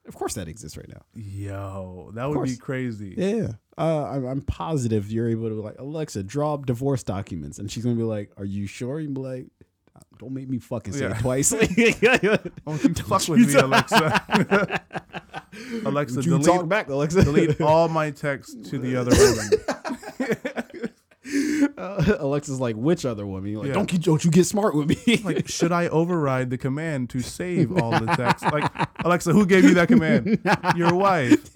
Of 0.07 0.15
course, 0.15 0.35
that 0.35 0.49
exists 0.49 0.77
right 0.77 0.89
now. 0.89 1.01
Yo, 1.15 2.11
that 2.15 2.29
would 2.29 2.45
be 2.45 2.57
crazy. 2.57 3.15
Yeah, 3.17 3.53
uh, 3.79 4.05
I'm, 4.05 4.27
I'm 4.27 4.41
positive 4.43 5.11
you're 5.11 5.31
able 5.31 5.49
to 5.49 5.55
like 5.55 5.77
Alexa 5.79 6.23
draw 6.25 6.55
up 6.55 6.67
divorce 6.67 7.03
documents, 7.03 7.59
and 7.59 7.71
she's 7.71 7.85
gonna 7.85 7.97
be 7.97 8.03
like, 8.03 8.31
"Are 8.37 8.45
you 8.45 8.67
sure?" 8.67 9.01
You 9.01 9.09
be 9.09 9.21
like, 9.21 9.47
"Don't 10.19 10.35
make 10.35 10.49
me 10.49 10.59
fucking 10.59 10.93
say 10.93 11.07
Yeah. 11.07 11.17
it 11.17 11.21
twice." 11.21 11.51
Don't 11.51 12.85
you 12.85 12.95
fuck 12.95 13.27
with 13.29 13.49
me, 13.49 13.55
Alexa. 13.55 14.83
Alexa, 15.87 16.17
you 16.23 16.31
delete, 16.33 16.45
talk 16.47 16.69
back, 16.69 16.89
Alexa. 16.89 17.25
delete 17.25 17.61
all 17.61 17.89
my 17.89 18.11
texts 18.11 18.69
to 18.71 18.79
the 18.79 18.97
other 18.97 19.13
woman. 19.17 20.03
Uh, 21.79 22.17
Alexa's 22.19 22.61
like, 22.61 22.77
"Which 22.77 23.07
other 23.07 23.27
woman?" 23.27 23.51
You're 23.51 23.61
like, 23.61 23.69
Yeah. 23.69 23.75
"Don't 23.75 23.89
get, 23.89 24.03
don't 24.03 24.23
you 24.25 24.31
get 24.31 24.45
smart 24.45 24.75
with 24.75 24.89
me?" 25.07 25.17
Like, 25.25 25.49
should 25.49 25.73
I 25.73 25.89
override 25.89 26.51
the 26.51 26.59
command 26.59 27.09
to 27.11 27.21
save 27.21 27.73
all 27.81 27.93
the 27.93 28.07
texts? 28.15 28.47
Like, 28.53 28.71
Alexa, 29.05 29.33
who 29.33 29.47
gave 29.47 29.65
you 29.65 29.73
that 29.75 29.89
command? 29.89 30.39
Your 30.77 30.95
wife. 30.95 31.49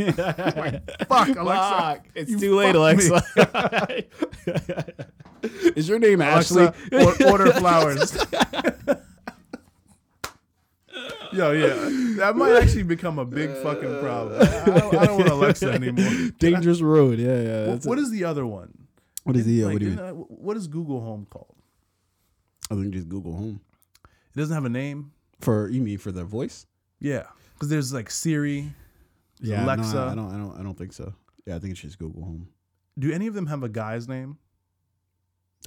Fuck, 1.06 1.36
Alexa. 1.36 1.76
Fuck, 1.76 2.06
it's 2.14 2.30
You 2.30 2.38
too 2.38 2.56
late. 2.56 2.74
Alexa. 2.74 3.22
Is 5.76 5.88
your 5.88 5.98
name 5.98 6.22
Ashley? 6.22 6.68
Or- 6.92 7.26
order 7.30 7.52
flowers. 7.52 8.16
Yo, 11.32 11.50
yeah, 11.52 11.74
that 12.16 12.34
might 12.36 12.56
actually 12.56 12.82
become 12.84 13.18
a 13.18 13.24
big 13.24 13.50
fucking 13.62 14.00
problem. 14.00 14.40
I 14.40 14.64
don't, 14.64 14.94
I 14.96 15.06
don't 15.06 15.18
want 15.18 15.28
Alexa 15.30 15.70
anymore. 15.72 16.30
Dangerous 16.38 16.80
road. 16.80 17.18
Yeah, 17.18 17.40
yeah. 17.40 17.60
What, 17.66 17.72
that's 17.72 17.86
what 17.86 17.98
it. 17.98 18.02
is 18.02 18.10
the 18.10 18.24
other 18.24 18.46
one? 18.46 18.72
what 19.24 19.36
is 19.36 19.44
the? 19.44 19.64
Uh, 19.64 19.66
Like, 19.66 19.72
what 19.74 19.80
do 19.80 19.84
you 19.86 19.90
mean? 19.96 19.98
uh, 20.00 20.10
what 20.12 20.56
is 20.56 20.66
Google 20.66 21.00
Home 21.02 21.26
called? 21.28 21.54
I 22.70 22.74
think 22.74 22.90
just 22.92 23.08
Google 23.08 23.34
Home 23.34 23.60
It 24.34 24.38
doesn't 24.38 24.54
have 24.54 24.64
a 24.64 24.68
name. 24.70 25.12
for 25.40 25.68
you 25.68 25.80
mean 25.82 25.98
for 25.98 26.12
the 26.12 26.24
voice? 26.24 26.66
Yeah, 27.00 27.24
because 27.54 27.68
there's 27.68 27.92
like 27.92 28.10
Siri. 28.10 28.72
Yeah, 29.40 29.64
Alexa. 29.64 29.94
No, 29.94 30.06
I 30.08 30.14
don't. 30.14 30.30
I 30.34 30.36
don't. 30.38 30.60
I 30.60 30.62
don't 30.62 30.76
think 30.78 30.92
so. 30.92 31.12
Yeah, 31.46 31.56
I 31.56 31.58
think 31.58 31.72
it's 31.72 31.80
just 31.80 31.98
Google 31.98 32.22
Home. 32.24 32.48
Do 32.98 33.12
any 33.12 33.26
of 33.26 33.34
them 33.34 33.46
have 33.46 33.62
a 33.62 33.68
guy's 33.68 34.08
name? 34.08 34.38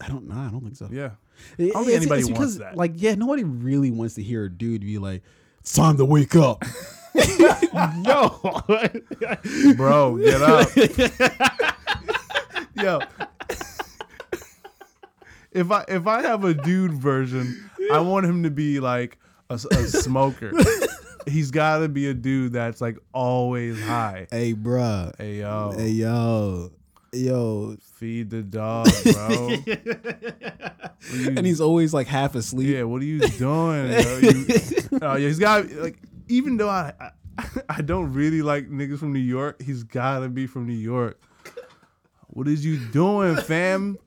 I 0.01 0.07
don't 0.07 0.27
know. 0.27 0.35
I 0.35 0.49
don't 0.49 0.61
think 0.61 0.75
so. 0.75 0.89
Yeah. 0.91 1.11
I 1.59 1.68
don't 1.68 1.85
think 1.85 1.97
anybody 1.97 2.31
wants 2.31 2.57
that. 2.57 2.76
Like, 2.76 2.93
yeah, 2.95 3.15
nobody 3.15 3.43
really 3.43 3.91
wants 3.91 4.15
to 4.15 4.23
hear 4.23 4.45
a 4.45 4.49
dude 4.49 4.81
be 4.81 4.97
like, 4.97 5.23
"It's 5.59 5.73
time 5.73 5.97
to 5.97 6.05
wake 6.05 6.35
up." 6.35 6.63
no, 7.97 8.39
Bro, 9.76 10.18
get 10.18 10.41
up. 10.41 10.69
Yo. 12.76 12.99
If 15.51 15.69
I 15.72 15.84
if 15.89 16.07
I 16.07 16.22
have 16.22 16.45
a 16.45 16.53
dude 16.53 16.93
version, 16.93 17.69
I 17.91 17.99
want 17.99 18.26
him 18.26 18.43
to 18.43 18.49
be 18.49 18.80
like 18.80 19.18
a 19.49 19.57
smoker. 19.57 20.53
He's 21.27 21.51
got 21.51 21.80
to 21.80 21.89
be 21.89 22.07
a 22.07 22.13
dude 22.13 22.53
that's 22.53 22.80
like 22.80 22.97
always 23.13 23.81
high. 23.81 24.27
Hey, 24.31 24.53
bruh. 24.53 25.13
Hey 25.18 25.39
yo, 25.39 25.73
Hey, 25.76 25.89
yo, 25.89 26.72
yo. 27.13 27.75
feed 27.95 28.29
the 28.29 28.41
dog, 28.41 28.88
bro. 29.13 29.49
You- 31.13 31.29
And 31.35 31.45
he's 31.45 31.59
always 31.59 31.93
like 31.95 32.05
half 32.07 32.35
asleep. 32.35 32.69
yeah, 32.69 32.83
what 32.83 33.01
are 33.01 33.05
you 33.05 33.19
doing? 33.19 33.91
yo? 33.91 34.17
You, 34.19 34.45
oh, 35.01 35.15
yeah, 35.15 35.27
he's 35.27 35.39
got 35.39 35.69
like 35.71 35.97
even 36.29 36.57
though 36.57 36.69
I, 36.69 36.93
I 36.99 37.09
I 37.69 37.81
don't 37.81 38.13
really 38.13 38.41
like 38.43 38.69
niggas 38.69 38.99
from 38.99 39.11
New 39.11 39.19
York, 39.19 39.61
he's 39.61 39.81
got 39.83 40.19
to 40.19 40.29
be 40.29 40.45
from 40.47 40.67
New 40.67 40.73
York. 40.73 41.19
What 42.27 42.47
is 42.47 42.63
you 42.63 42.77
doing, 42.91 43.35
fam? 43.38 43.97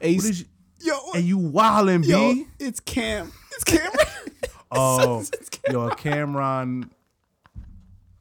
Is 0.00 0.40
you, 0.40 0.46
yo, 0.80 0.96
and 1.14 1.24
you 1.24 1.38
wildin', 1.38 2.06
yo, 2.06 2.34
B? 2.34 2.46
it's 2.60 2.78
Cam. 2.80 3.32
It's 3.52 3.64
Cameron. 3.64 4.06
Oh, 4.70 5.20
it's 5.20 5.48
Cam. 5.50 5.74
yo, 5.74 5.90
Cameron 5.90 6.90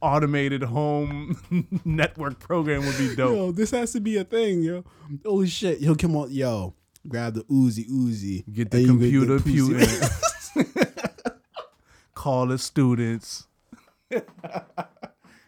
automated 0.02 0.64
home 0.64 1.38
network 1.86 2.40
program 2.40 2.86
would 2.86 2.98
be 2.98 3.16
dope. 3.16 3.36
Yo, 3.36 3.52
this 3.52 3.72
has 3.72 3.92
to 3.94 4.00
be 4.00 4.18
a 4.18 4.24
thing, 4.24 4.64
yo. 4.64 4.84
Holy 5.26 5.48
shit. 5.48 5.80
He'll 5.80 5.96
come 5.96 6.16
on, 6.16 6.32
yo. 6.32 6.74
Grab 7.08 7.34
the 7.34 7.44
Uzi, 7.46 7.90
Uzi. 7.90 8.44
Get 8.52 8.72
the 8.72 8.86
computer 8.86 9.38
putin'. 9.40 10.10
Call 12.14 12.48
the 12.48 12.58
students. 12.58 13.48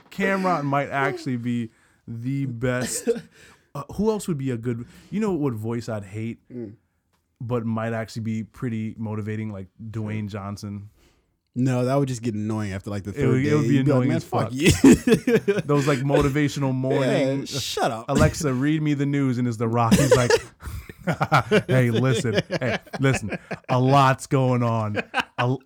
Cameron 0.10 0.66
might 0.66 0.90
actually 0.90 1.38
be 1.38 1.70
the 2.08 2.46
best. 2.46 3.10
Uh, 3.76 3.84
who 3.96 4.10
else 4.12 4.28
would 4.28 4.38
be 4.38 4.52
a 4.52 4.58
good? 4.58 4.86
You 5.12 5.20
know 5.20 5.32
what 5.34 5.54
voice 5.54 5.90
I'd 5.90 6.04
hate, 6.06 6.40
Mm. 6.52 6.76
but 7.42 7.66
might 7.66 7.94
actually 7.94 8.22
be 8.24 8.44
pretty 8.44 8.94
motivating, 8.98 9.52
like 9.52 9.68
Dwayne 9.92 10.30
Johnson. 10.30 10.90
No, 11.56 11.86
that 11.86 11.96
would 11.96 12.08
just 12.08 12.24
get 12.24 12.34
annoying 12.34 12.74
after 12.74 12.90
like 12.90 13.04
the 13.04 13.12
It 13.12 13.16
third 13.18 13.28
would- 13.30 13.46
it 13.46 13.50
day. 13.50 13.56
would 13.56 13.68
be 13.68 13.76
You'd 13.76 13.88
like, 13.88 13.94
annoying 13.96 14.08
Man, 14.10 14.18
as 14.18 14.24
fuck 14.24 14.50
fuck. 14.50 14.54
you. 14.54 14.72
Those 15.66 15.86
like 15.88 16.00
motivational 16.00 16.74
morning. 16.76 17.40
Yeah, 17.42 17.46
shut 17.46 17.92
up. 17.92 18.06
Alexa, 18.10 18.52
read 18.54 18.82
me 18.82 18.96
the 18.96 19.06
news, 19.06 19.38
and 19.38 19.48
it's 19.48 19.58
The 19.58 19.68
Rock. 19.68 19.94
He's 19.94 20.16
like, 20.16 20.32
"Hey, 21.68 21.92
listen, 21.92 22.42
hey, 22.50 22.80
listen. 23.00 23.38
A 23.70 23.80
lot's 23.80 24.26
going 24.26 24.64
on. 24.64 24.98
A- 25.38 25.58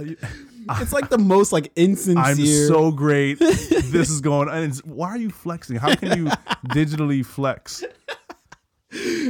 It's 0.82 0.92
like 0.92 1.08
the 1.10 1.18
most 1.18 1.54
like 1.54 1.72
insincere. 1.78 2.22
I'm 2.22 2.36
so 2.68 2.92
great. 2.92 3.40
this 3.40 4.10
is 4.10 4.20
going. 4.20 4.50
on. 4.50 4.70
why 4.84 5.08
are 5.10 5.18
you 5.18 5.30
flexing? 5.30 5.78
How 5.78 5.96
can 5.96 6.18
you 6.18 6.26
digitally 6.68 7.26
flex? 7.26 7.82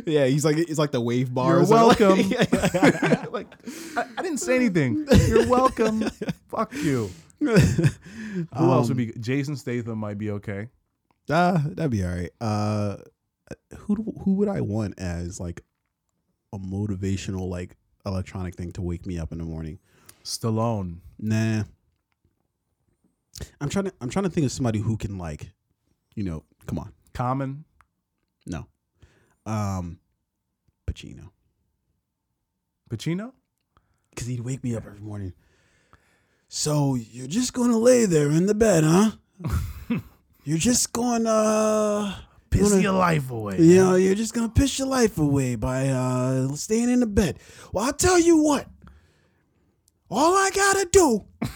Yeah, 0.06 0.26
he's 0.26 0.46
like 0.46 0.58
he's 0.58 0.80
like 0.80 0.92
the 0.92 1.02
wave 1.02 1.34
bar. 1.34 1.58
You're 1.58 1.66
welcome. 1.70 2.18
like 3.32 3.48
I, 3.96 4.06
I 4.18 4.22
didn't 4.22 4.40
say 4.40 4.56
anything. 4.56 5.08
You're 5.28 5.48
welcome. 5.48 6.10
Fuck 6.50 6.74
you. 6.74 7.10
Who 7.40 7.56
else 8.58 8.88
would 8.88 8.98
be? 8.98 9.14
Jason 9.20 9.56
Statham 9.56 10.00
might 10.00 10.18
be 10.18 10.32
okay. 10.32 10.70
Ah, 11.30 11.62
that'd 11.66 11.92
be 11.92 12.04
all 12.04 12.12
right. 12.12 12.32
Uh, 12.40 12.98
who 13.78 13.96
who 14.24 14.34
would 14.36 14.48
I 14.48 14.62
want 14.62 15.00
as 15.00 15.40
like 15.40 15.62
a 16.54 16.58
motivational 16.58 17.50
like 17.50 17.76
electronic 18.06 18.56
thing 18.56 18.72
to 18.74 18.82
wake 18.82 19.06
me 19.06 19.20
up 19.20 19.32
in 19.32 19.38
the 19.38 19.44
morning? 19.44 19.80
Stallone. 20.24 21.00
Nah. 21.20 21.64
I'm 23.62 23.70
trying 23.70 23.86
to 23.86 23.94
I'm 24.02 24.10
trying 24.10 24.24
to 24.26 24.32
think 24.32 24.46
of 24.46 24.52
somebody 24.52 24.80
who 24.80 24.98
can 24.98 25.18
like, 25.18 25.52
you 26.16 26.24
know, 26.24 26.44
come 26.66 26.80
on. 26.80 26.94
Common. 27.14 27.66
No. 28.46 28.68
Um 29.48 30.00
Pacino. 30.88 31.30
Pacino. 32.90 33.32
Cause 34.16 34.28
he'd 34.28 34.42
wake 34.42 34.64
me 34.64 34.76
up 34.76 34.86
every 34.86 35.00
morning. 35.00 35.34
So 36.50 36.96
you're 36.96 37.28
just 37.28 37.54
gonna 37.54 37.78
lay 37.78 38.06
there 38.06 38.30
in 38.32 38.46
the 38.46 38.56
bed, 38.56 38.84
huh? 38.84 39.12
you're 40.44 40.58
just 40.58 40.92
gonna 40.94 42.24
Piss 42.50 42.70
Wanna- 42.72 42.82
your 42.82 42.94
life 42.94 43.30
away. 43.30 43.58
You 43.60 43.76
know, 43.84 43.96
you're 43.96 44.16
just 44.16 44.34
gonna 44.34 44.50
piss 44.50 44.80
your 44.80 44.88
life 44.88 45.18
away 45.18 45.56
by 45.56 45.90
uh 45.90 46.48
staying 46.56 46.90
in 46.90 47.00
the 47.02 47.06
bed. 47.08 47.40
Well, 47.74 47.86
I'll 47.86 47.94
tell 47.94 48.18
you 48.20 48.38
what. 48.42 48.68
All 50.10 50.34
I 50.36 50.50
gotta 50.56 50.86
do 50.92 51.26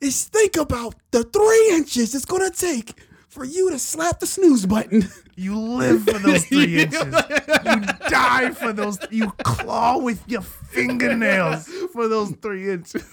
is 0.00 0.24
think 0.24 0.56
about 0.56 0.94
the 1.12 1.22
three 1.24 1.70
inches 1.76 2.14
it's 2.14 2.24
gonna 2.24 2.50
take 2.50 2.94
for 3.28 3.44
you 3.44 3.70
to 3.70 3.78
slap 3.78 4.18
the 4.20 4.26
snooze 4.26 4.66
button. 4.66 5.08
You 5.38 5.56
live 5.56 6.02
for 6.02 6.18
those 6.18 6.44
three 6.46 6.78
inches. 6.82 7.04
You 7.04 7.80
die 8.08 8.50
for 8.50 8.72
those. 8.72 8.98
You 9.12 9.30
claw 9.44 9.98
with 9.98 10.20
your 10.26 10.40
fingernails 10.40 11.68
for 11.92 12.08
those 12.08 12.32
three 12.42 12.72
inches. 12.72 13.04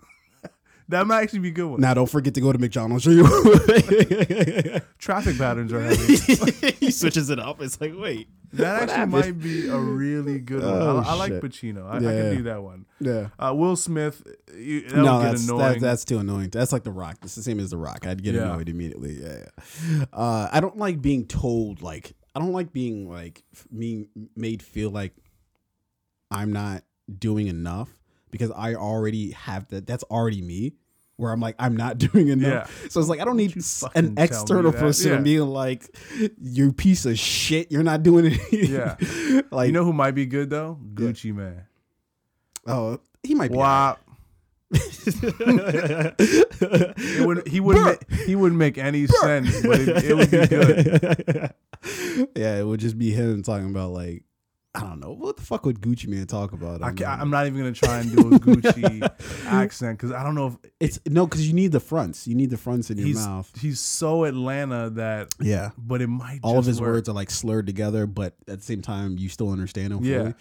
that 0.88 1.08
might 1.08 1.22
actually 1.22 1.40
be 1.40 1.48
a 1.48 1.52
good 1.52 1.66
one. 1.66 1.80
now, 1.80 1.92
don't 1.94 2.08
forget 2.08 2.34
to 2.34 2.40
go 2.40 2.52
to 2.52 2.58
McDonald's. 2.58 3.02
Traffic 4.98 5.38
patterns 5.38 5.72
are 5.72 5.80
heavy. 5.82 6.70
he 6.78 6.92
switches 6.92 7.30
it 7.30 7.40
up. 7.40 7.60
It's 7.60 7.80
like, 7.80 7.94
wait, 7.96 8.28
That 8.54 8.82
actually 8.82 8.96
happened? 8.96 9.12
might 9.12 9.38
be 9.38 9.68
a 9.68 9.78
really 9.78 10.38
good 10.40 10.62
one. 10.62 10.72
Oh, 10.72 11.02
I, 11.06 11.10
I 11.10 11.14
like. 11.14 11.32
Pacino. 11.34 11.86
I, 11.88 11.96
I 11.96 12.00
can 12.00 12.36
do 12.36 12.42
that 12.44 12.62
one. 12.62 12.84
yeah. 12.98 13.28
Uh, 13.38 13.54
Will 13.54 13.76
Smith, 13.76 14.22
you, 14.56 14.88
that 14.88 14.96
no, 14.96 15.22
that's 15.22 15.46
that, 15.46 15.80
that's 15.80 16.04
too 16.04 16.18
annoying. 16.18 16.50
That's 16.50 16.72
like 16.72 16.82
the 16.84 16.90
Rock. 16.90 17.18
It's 17.22 17.34
the 17.36 17.42
same 17.42 17.60
as 17.60 17.70
the 17.70 17.76
Rock. 17.76 18.06
I'd 18.06 18.22
get 18.22 18.34
Yeah. 18.34 18.52
annoyed 18.52 18.68
immediately. 18.68 19.20
Yeah, 19.22 19.44
yeah. 19.88 20.04
Uh, 20.12 20.48
I 20.50 20.60
don't 20.60 20.76
like 20.76 21.00
being 21.00 21.26
told 21.26 21.80
like 21.82 22.14
I 22.34 22.40
don't 22.40 22.52
like 22.52 22.72
being 22.72 23.08
like 23.08 23.44
being 23.76 24.08
made 24.36 24.62
feel 24.62 24.90
like 24.90 25.14
I'm 26.30 26.52
not 26.52 26.82
doing 27.18 27.46
enough 27.48 27.88
because 28.30 28.50
I 28.56 28.74
already 28.74 29.32
have 29.32 29.68
that. 29.68 29.86
That's 29.86 30.04
already 30.04 30.42
me. 30.42 30.72
Where 31.20 31.30
I'm 31.32 31.40
like 31.40 31.54
I'm 31.58 31.76
not 31.76 31.98
doing 32.12 32.28
enough. 32.28 32.70
So 32.90 32.98
it's 32.98 33.08
like 33.08 33.20
I 33.20 33.24
don't 33.24 33.36
need 33.36 33.54
an 33.94 34.14
external 34.16 34.72
person 34.72 35.12
Yeah. 35.12 35.18
being 35.20 35.46
like, 35.46 35.94
"You 36.40 36.72
piece 36.72 37.04
of 37.06 37.18
shit, 37.18 37.70
you're 37.70 37.82
not 37.82 38.02
doing 38.02 38.32
it." 38.34 38.68
Yeah. 38.70 38.96
like 39.50 39.66
you 39.66 39.72
know 39.72 39.84
who 39.84 39.92
might 39.92 40.12
be 40.12 40.26
good 40.26 40.50
though? 40.50 40.78
Gucci 40.94 41.34
Mane. 41.34 41.62
oh, 42.66 42.98
he 43.22 43.34
might 43.34 43.50
be. 43.52 43.58
Wow. 43.58 43.98
It 46.22 47.26
would, 47.26 47.46
he 47.48 47.60
wouldn't. 47.60 47.84
ma- 47.84 48.16
he 48.24 48.36
wouldn't 48.36 48.58
make 48.58 48.78
any 48.78 49.06
sense, 49.06 49.60
but 49.62 49.80
it, 49.80 50.04
it 50.04 50.14
would 50.16 50.30
be 50.30 50.46
good. 50.46 52.28
yeah, 52.36 52.58
it 52.60 52.66
would 52.66 52.80
just 52.80 52.98
be 52.98 53.10
him 53.10 53.42
talking 53.42 53.68
about 53.70 53.90
like 53.90 54.22
I 54.72 54.80
don't 54.80 55.00
know 55.00 55.12
what 55.12 55.36
the 55.36 55.42
fuck 55.42 55.66
would 55.66 55.80
Gucci 55.80 56.06
Mane 56.06 56.26
talk 56.26 56.52
about. 56.52 56.80
I 56.80 56.92
there? 56.92 57.08
I'm 57.08 57.28
not 57.28 57.46
even 57.48 57.58
gonna 57.58 57.72
try 57.72 57.98
and 57.98 58.10
do 58.14 58.18
a 58.34 58.38
Gucci 58.38 59.44
accent 59.46 59.98
because 59.98 60.12
I 60.12 60.22
don't 60.22 60.36
know 60.36 60.46
if 60.46 60.70
it's 60.78 61.00
no, 61.06 61.26
because 61.26 61.46
you 61.48 61.54
need 61.54 61.72
the 61.72 61.80
fronts. 61.80 62.28
You 62.28 62.36
need 62.36 62.50
the 62.50 62.56
fronts 62.56 62.88
in 62.88 62.98
your 62.98 63.14
mouth. 63.16 63.50
he's 63.60 63.80
so 63.80 64.24
Atlanta 64.24 64.90
that, 64.90 65.34
Yeah, 65.40 65.70
but 65.76 66.00
it 66.02 66.06
might. 66.06 66.38
all 66.44 66.56
of 66.58 66.66
his 66.66 66.80
work. 66.80 66.90
words 66.92 67.08
are 67.08 67.14
like 67.14 67.30
slurred 67.30 67.66
together, 67.66 68.06
but 68.06 68.34
at 68.46 68.58
the 68.58 68.64
same 68.64 68.80
time, 68.80 69.18
you 69.18 69.28
still 69.28 69.50
understand 69.50 69.92
him. 69.92 70.04
Yeah. 70.04 70.18
fully. 70.18 70.34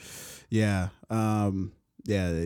yeah, 0.52 0.90
um, 1.10 1.72
yeah. 2.06 2.44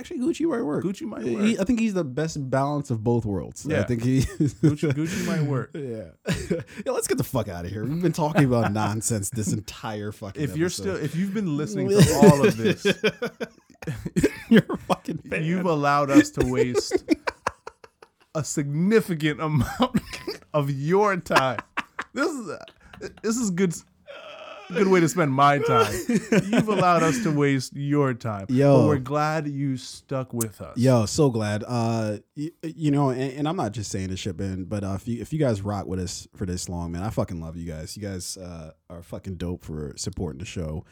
Actually, 0.00 0.20
Gucci 0.20 0.46
might 0.48 0.62
work. 0.62 0.82
Gucci 0.82 1.02
might 1.02 1.22
He- 1.22 1.36
work. 1.36 1.60
I 1.60 1.64
think 1.64 1.78
he's 1.78 1.92
the 1.92 2.04
best 2.04 2.48
balance 2.50 2.90
of 2.90 3.04
both 3.04 3.26
worlds. 3.26 3.66
Yeah. 3.68 3.80
I 3.80 3.82
think 3.84 4.02
he. 4.02 4.20
Gucci, 4.22 4.90
Gucci 4.94 5.26
might 5.26 5.42
work. 5.42 5.72
Yeah. 5.74 6.12
yeah, 6.86 6.92
let's 6.92 7.06
get 7.06 7.18
the 7.18 7.24
fuck 7.24 7.48
out 7.48 7.66
of 7.66 7.70
here. 7.70 7.84
We've 7.84 8.00
been 8.00 8.12
talking 8.12 8.44
about 8.46 8.72
nonsense 8.84 9.28
this 9.28 9.52
entire 9.52 10.10
fucking. 10.10 10.42
If 10.42 10.56
you're 10.56 10.70
still, 10.70 10.96
if 10.96 11.14
you've 11.14 11.34
been 11.34 11.54
listening 11.58 11.90
to 11.90 12.14
all 12.22 12.46
of 12.46 12.56
this, 12.56 12.82
you're 14.48 14.62
fucking 14.88 15.18
fan. 15.18 15.44
you've 15.44 15.66
allowed 15.66 16.10
us 16.10 16.30
to 16.30 16.46
waste 16.46 17.04
a 18.34 18.42
significant 18.42 19.40
amount 19.42 20.00
of 20.54 20.70
your 20.70 21.18
time. 21.18 21.60
This 22.14 22.30
is 22.30 22.50
this 23.22 23.36
is 23.36 23.50
good 23.50 23.74
good 24.70 24.88
way 24.88 25.00
to 25.00 25.08
spend 25.08 25.32
my 25.32 25.58
time. 25.58 25.92
You've 26.08 26.68
allowed 26.68 27.02
us 27.02 27.22
to 27.22 27.30
waste 27.30 27.74
your 27.74 28.14
time. 28.14 28.46
Yo. 28.48 28.80
But 28.80 28.86
we're 28.86 28.98
glad 28.98 29.48
you 29.48 29.76
stuck 29.76 30.32
with 30.32 30.60
us. 30.60 30.76
Yo, 30.76 31.06
so 31.06 31.30
glad. 31.30 31.64
Uh, 31.66 32.18
you, 32.34 32.50
you 32.62 32.90
know, 32.90 33.10
and, 33.10 33.32
and 33.32 33.48
I'm 33.48 33.56
not 33.56 33.72
just 33.72 33.90
saying 33.90 34.08
this 34.08 34.20
shit, 34.20 34.38
man. 34.38 34.64
But 34.64 34.84
uh, 34.84 34.94
if 34.94 35.06
you 35.06 35.20
if 35.20 35.32
you 35.32 35.38
guys 35.38 35.62
rock 35.62 35.86
with 35.86 36.00
us 36.00 36.26
for 36.34 36.46
this 36.46 36.68
long, 36.68 36.92
man, 36.92 37.02
I 37.02 37.10
fucking 37.10 37.40
love 37.40 37.56
you 37.56 37.70
guys. 37.70 37.96
You 37.96 38.02
guys 38.02 38.36
uh, 38.36 38.72
are 38.88 39.02
fucking 39.02 39.36
dope 39.36 39.64
for 39.64 39.94
supporting 39.96 40.38
the 40.38 40.46
show. 40.46 40.84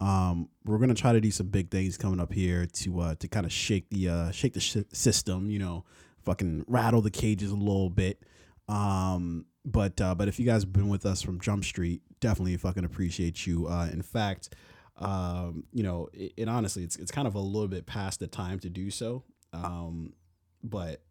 Um, 0.00 0.48
we're 0.64 0.78
gonna 0.78 0.94
try 0.94 1.12
to 1.12 1.20
do 1.20 1.30
some 1.30 1.46
big 1.46 1.70
things 1.70 1.96
coming 1.96 2.18
up 2.18 2.32
here 2.32 2.66
to 2.66 3.00
uh 3.00 3.14
to 3.16 3.28
kind 3.28 3.46
of 3.46 3.52
shake 3.52 3.88
the 3.90 4.08
uh 4.08 4.30
shake 4.32 4.54
the 4.54 4.60
sh- 4.60 4.78
system. 4.92 5.48
You 5.50 5.60
know, 5.60 5.84
fucking 6.24 6.64
rattle 6.66 7.02
the 7.02 7.10
cages 7.10 7.50
a 7.50 7.56
little 7.56 7.90
bit. 7.90 8.22
Um, 8.68 9.46
but 9.64 10.00
uh, 10.00 10.14
but 10.14 10.28
if 10.28 10.40
you 10.40 10.46
guys 10.46 10.62
have 10.62 10.72
been 10.72 10.88
with 10.88 11.06
us 11.06 11.22
from 11.22 11.40
Jump 11.40 11.64
Street, 11.64 12.02
definitely 12.22 12.56
fucking 12.56 12.84
appreciate 12.84 13.46
you. 13.46 13.66
Uh, 13.66 13.90
in 13.92 14.00
fact, 14.00 14.54
um, 14.96 15.64
you 15.72 15.82
know, 15.82 16.08
it, 16.14 16.32
it 16.38 16.48
honestly, 16.48 16.82
it's 16.84 16.96
it's 16.96 17.10
kind 17.10 17.28
of 17.28 17.34
a 17.34 17.40
little 17.40 17.68
bit 17.68 17.84
past 17.84 18.20
the 18.20 18.26
time 18.26 18.58
to 18.60 18.70
do 18.70 18.90
so. 18.90 19.24
Um, 19.52 20.14
but 20.62 21.02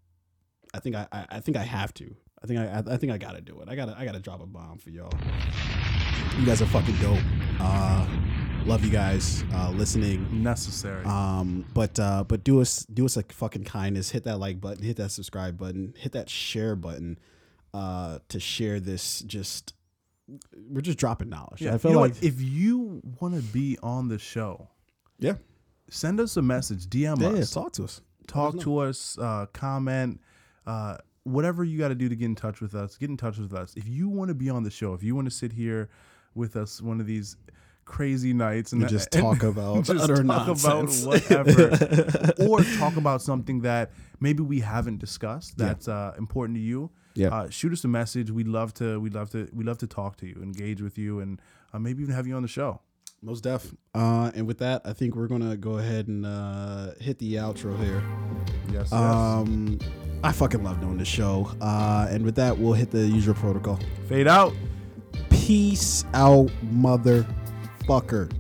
I 0.74 0.80
think 0.80 0.96
I, 0.96 1.08
I, 1.12 1.26
I 1.30 1.40
think 1.42 1.58
I 1.58 1.64
have 1.64 1.94
to. 1.96 2.16
I 2.44 2.48
think 2.48 2.60
I, 2.60 2.84
I 2.88 2.98
think 2.98 3.12
I 3.12 3.20
gotta 3.20 3.42
do 3.42 3.62
it. 3.62 3.70
I 3.70 3.76
gotta 3.76 3.96
I 3.96 4.06
gotta 4.06 4.20
drop 4.20 4.42
a 4.42 4.48
bomb 4.48 4.80
for 4.80 4.90
y'all. 4.90 5.14
You 6.40 6.46
guys 6.46 6.62
are 6.62 6.68
fucking 6.68 6.96
dope. 6.96 7.20
Uh, 7.60 8.08
love 8.66 8.84
you 8.84 8.90
guys. 8.90 9.44
Uh, 9.54 9.70
listening. 9.72 10.42
Necessary. 10.42 11.06
Um, 11.06 11.66
but 11.74 12.00
uh, 12.00 12.24
but 12.24 12.44
do 12.44 12.62
us 12.62 12.86
do 12.86 13.06
us 13.06 13.18
a 13.18 13.24
fucking 13.24 13.66
kindness. 13.66 14.10
Hit 14.10 14.24
that 14.24 14.40
like 14.40 14.60
button. 14.60 14.84
Hit 14.84 14.98
that 14.98 15.12
subscribe 15.12 15.58
button. 15.58 15.94
Hit 15.98 16.14
that 16.14 16.30
share 16.30 16.76
button. 16.76 17.20
Uh, 17.74 18.20
to 18.30 18.40
share 18.40 18.80
this. 18.80 19.20
Just 19.22 19.74
we're 20.70 20.82
just 20.82 20.98
dropping 20.98 21.30
knowledge. 21.30 21.62
yeah, 21.62 21.74
I 21.74 21.78
feel 21.78 21.92
you 21.92 21.96
know 21.96 22.02
like 22.02 22.14
what? 22.16 22.24
if 22.24 22.42
you 22.42 23.02
want 23.20 23.36
to 23.36 23.42
be 23.42 23.78
on 23.84 24.08
the 24.08 24.18
show, 24.20 24.70
yeah, 25.20 25.34
send 25.90 26.20
us 26.20 26.38
a 26.38 26.42
message, 26.42 26.88
DM 26.88 27.20
yeah, 27.22 27.28
us. 27.30 27.56
yeah. 27.56 27.62
Talk 27.62 27.74
to 27.74 27.84
us. 27.84 28.02
talk 28.28 28.60
to 28.62 28.78
us, 28.80 29.18
uh, 29.20 29.46
comment, 29.54 30.20
uh, 30.66 30.98
whatever 31.24 31.64
you 31.64 31.78
got 31.78 31.90
to 31.90 31.96
do 31.96 32.10
to 32.10 32.16
get 32.16 32.26
in 32.26 32.36
touch 32.36 32.62
with 32.62 32.76
us. 32.76 32.98
Get 32.98 33.10
in 33.10 33.18
touch 33.18 33.38
with 33.38 33.54
us. 33.54 33.74
If 33.76 33.88
you 33.88 34.10
want 34.10 34.30
to 34.30 34.36
be 34.36 34.50
on 34.50 34.64
the 34.64 34.72
show, 34.72 34.94
if 34.94 35.04
you 35.04 35.16
want 35.16 35.26
to 35.30 35.36
sit 35.36 35.52
here 35.54 35.90
with 36.34 36.56
us 36.56 36.82
one 36.82 37.00
of 37.02 37.08
these 37.08 37.36
crazy 37.84 38.32
nights 38.32 38.72
and 38.72 38.82
And 38.84 38.90
just 38.90 39.14
and 39.16 39.24
talk 39.24 39.44
about 39.44 39.84
just 39.86 40.04
utter 40.04 40.24
talk 40.24 40.48
nonsense. 40.48 41.04
about 41.04 41.22
whatever, 41.30 42.34
or 42.48 42.62
talk 42.80 42.96
about 42.96 43.22
something 43.22 43.62
that 43.62 43.92
maybe 44.20 44.42
we 44.44 44.60
haven't 44.62 45.00
discussed 45.00 45.56
Yeah. 45.58 45.66
that's 45.68 45.88
uh, 45.88 46.14
important 46.18 46.56
to 46.58 46.62
you. 46.62 46.90
Yeah. 47.14 47.30
Uh, 47.30 47.50
shoot 47.50 47.74
us 47.74 47.84
a 47.84 47.88
message. 47.88 48.32
We'd 48.32 48.48
love 48.48 48.74
to. 48.76 49.00
We'd 49.00 49.14
love 49.14 49.30
to. 49.32 49.50
We 49.54 49.64
love 49.64 49.78
to 49.80 49.88
talk 49.88 50.18
to 50.18 50.28
you, 50.28 50.40
engage 50.42 50.82
with 50.82 50.98
you, 50.98 51.20
and 51.20 51.42
uh, 51.74 51.80
maybe 51.80 52.02
even 52.04 52.16
have 52.16 52.28
you 52.28 52.36
on 52.36 52.42
the 52.42 52.48
show. 52.48 52.82
Most 53.22 53.44
def. 53.44 53.74
Uh, 53.94 54.32
and 54.34 54.48
with 54.48 54.58
that, 54.60 54.82
I 54.84 54.94
think 54.94 55.16
we're 55.16 55.28
gonna 55.28 55.56
go 55.56 55.78
ahead 55.78 56.08
and 56.08 56.26
uh, 56.26 56.92
hit 57.00 57.20
the 57.20 57.36
outro 57.36 57.78
here. 57.78 58.04
Yes. 58.68 58.90
yes. 58.92 58.94
Um, 58.94 59.78
I 60.24 60.32
fucking 60.32 60.64
love 60.64 60.80
doing 60.82 60.98
this 60.98 61.08
show. 61.08 61.52
Uh, 61.62 62.08
and 62.10 62.24
with 62.26 62.36
that, 62.36 62.58
we'll 62.58 62.74
hit 62.74 62.92
the 62.92 63.06
usual 63.06 63.36
protocol. 63.36 63.80
Fade 64.08 64.28
out. 64.28 64.54
Peace 65.30 66.06
out, 66.14 66.50
motherfucker. 66.66 68.32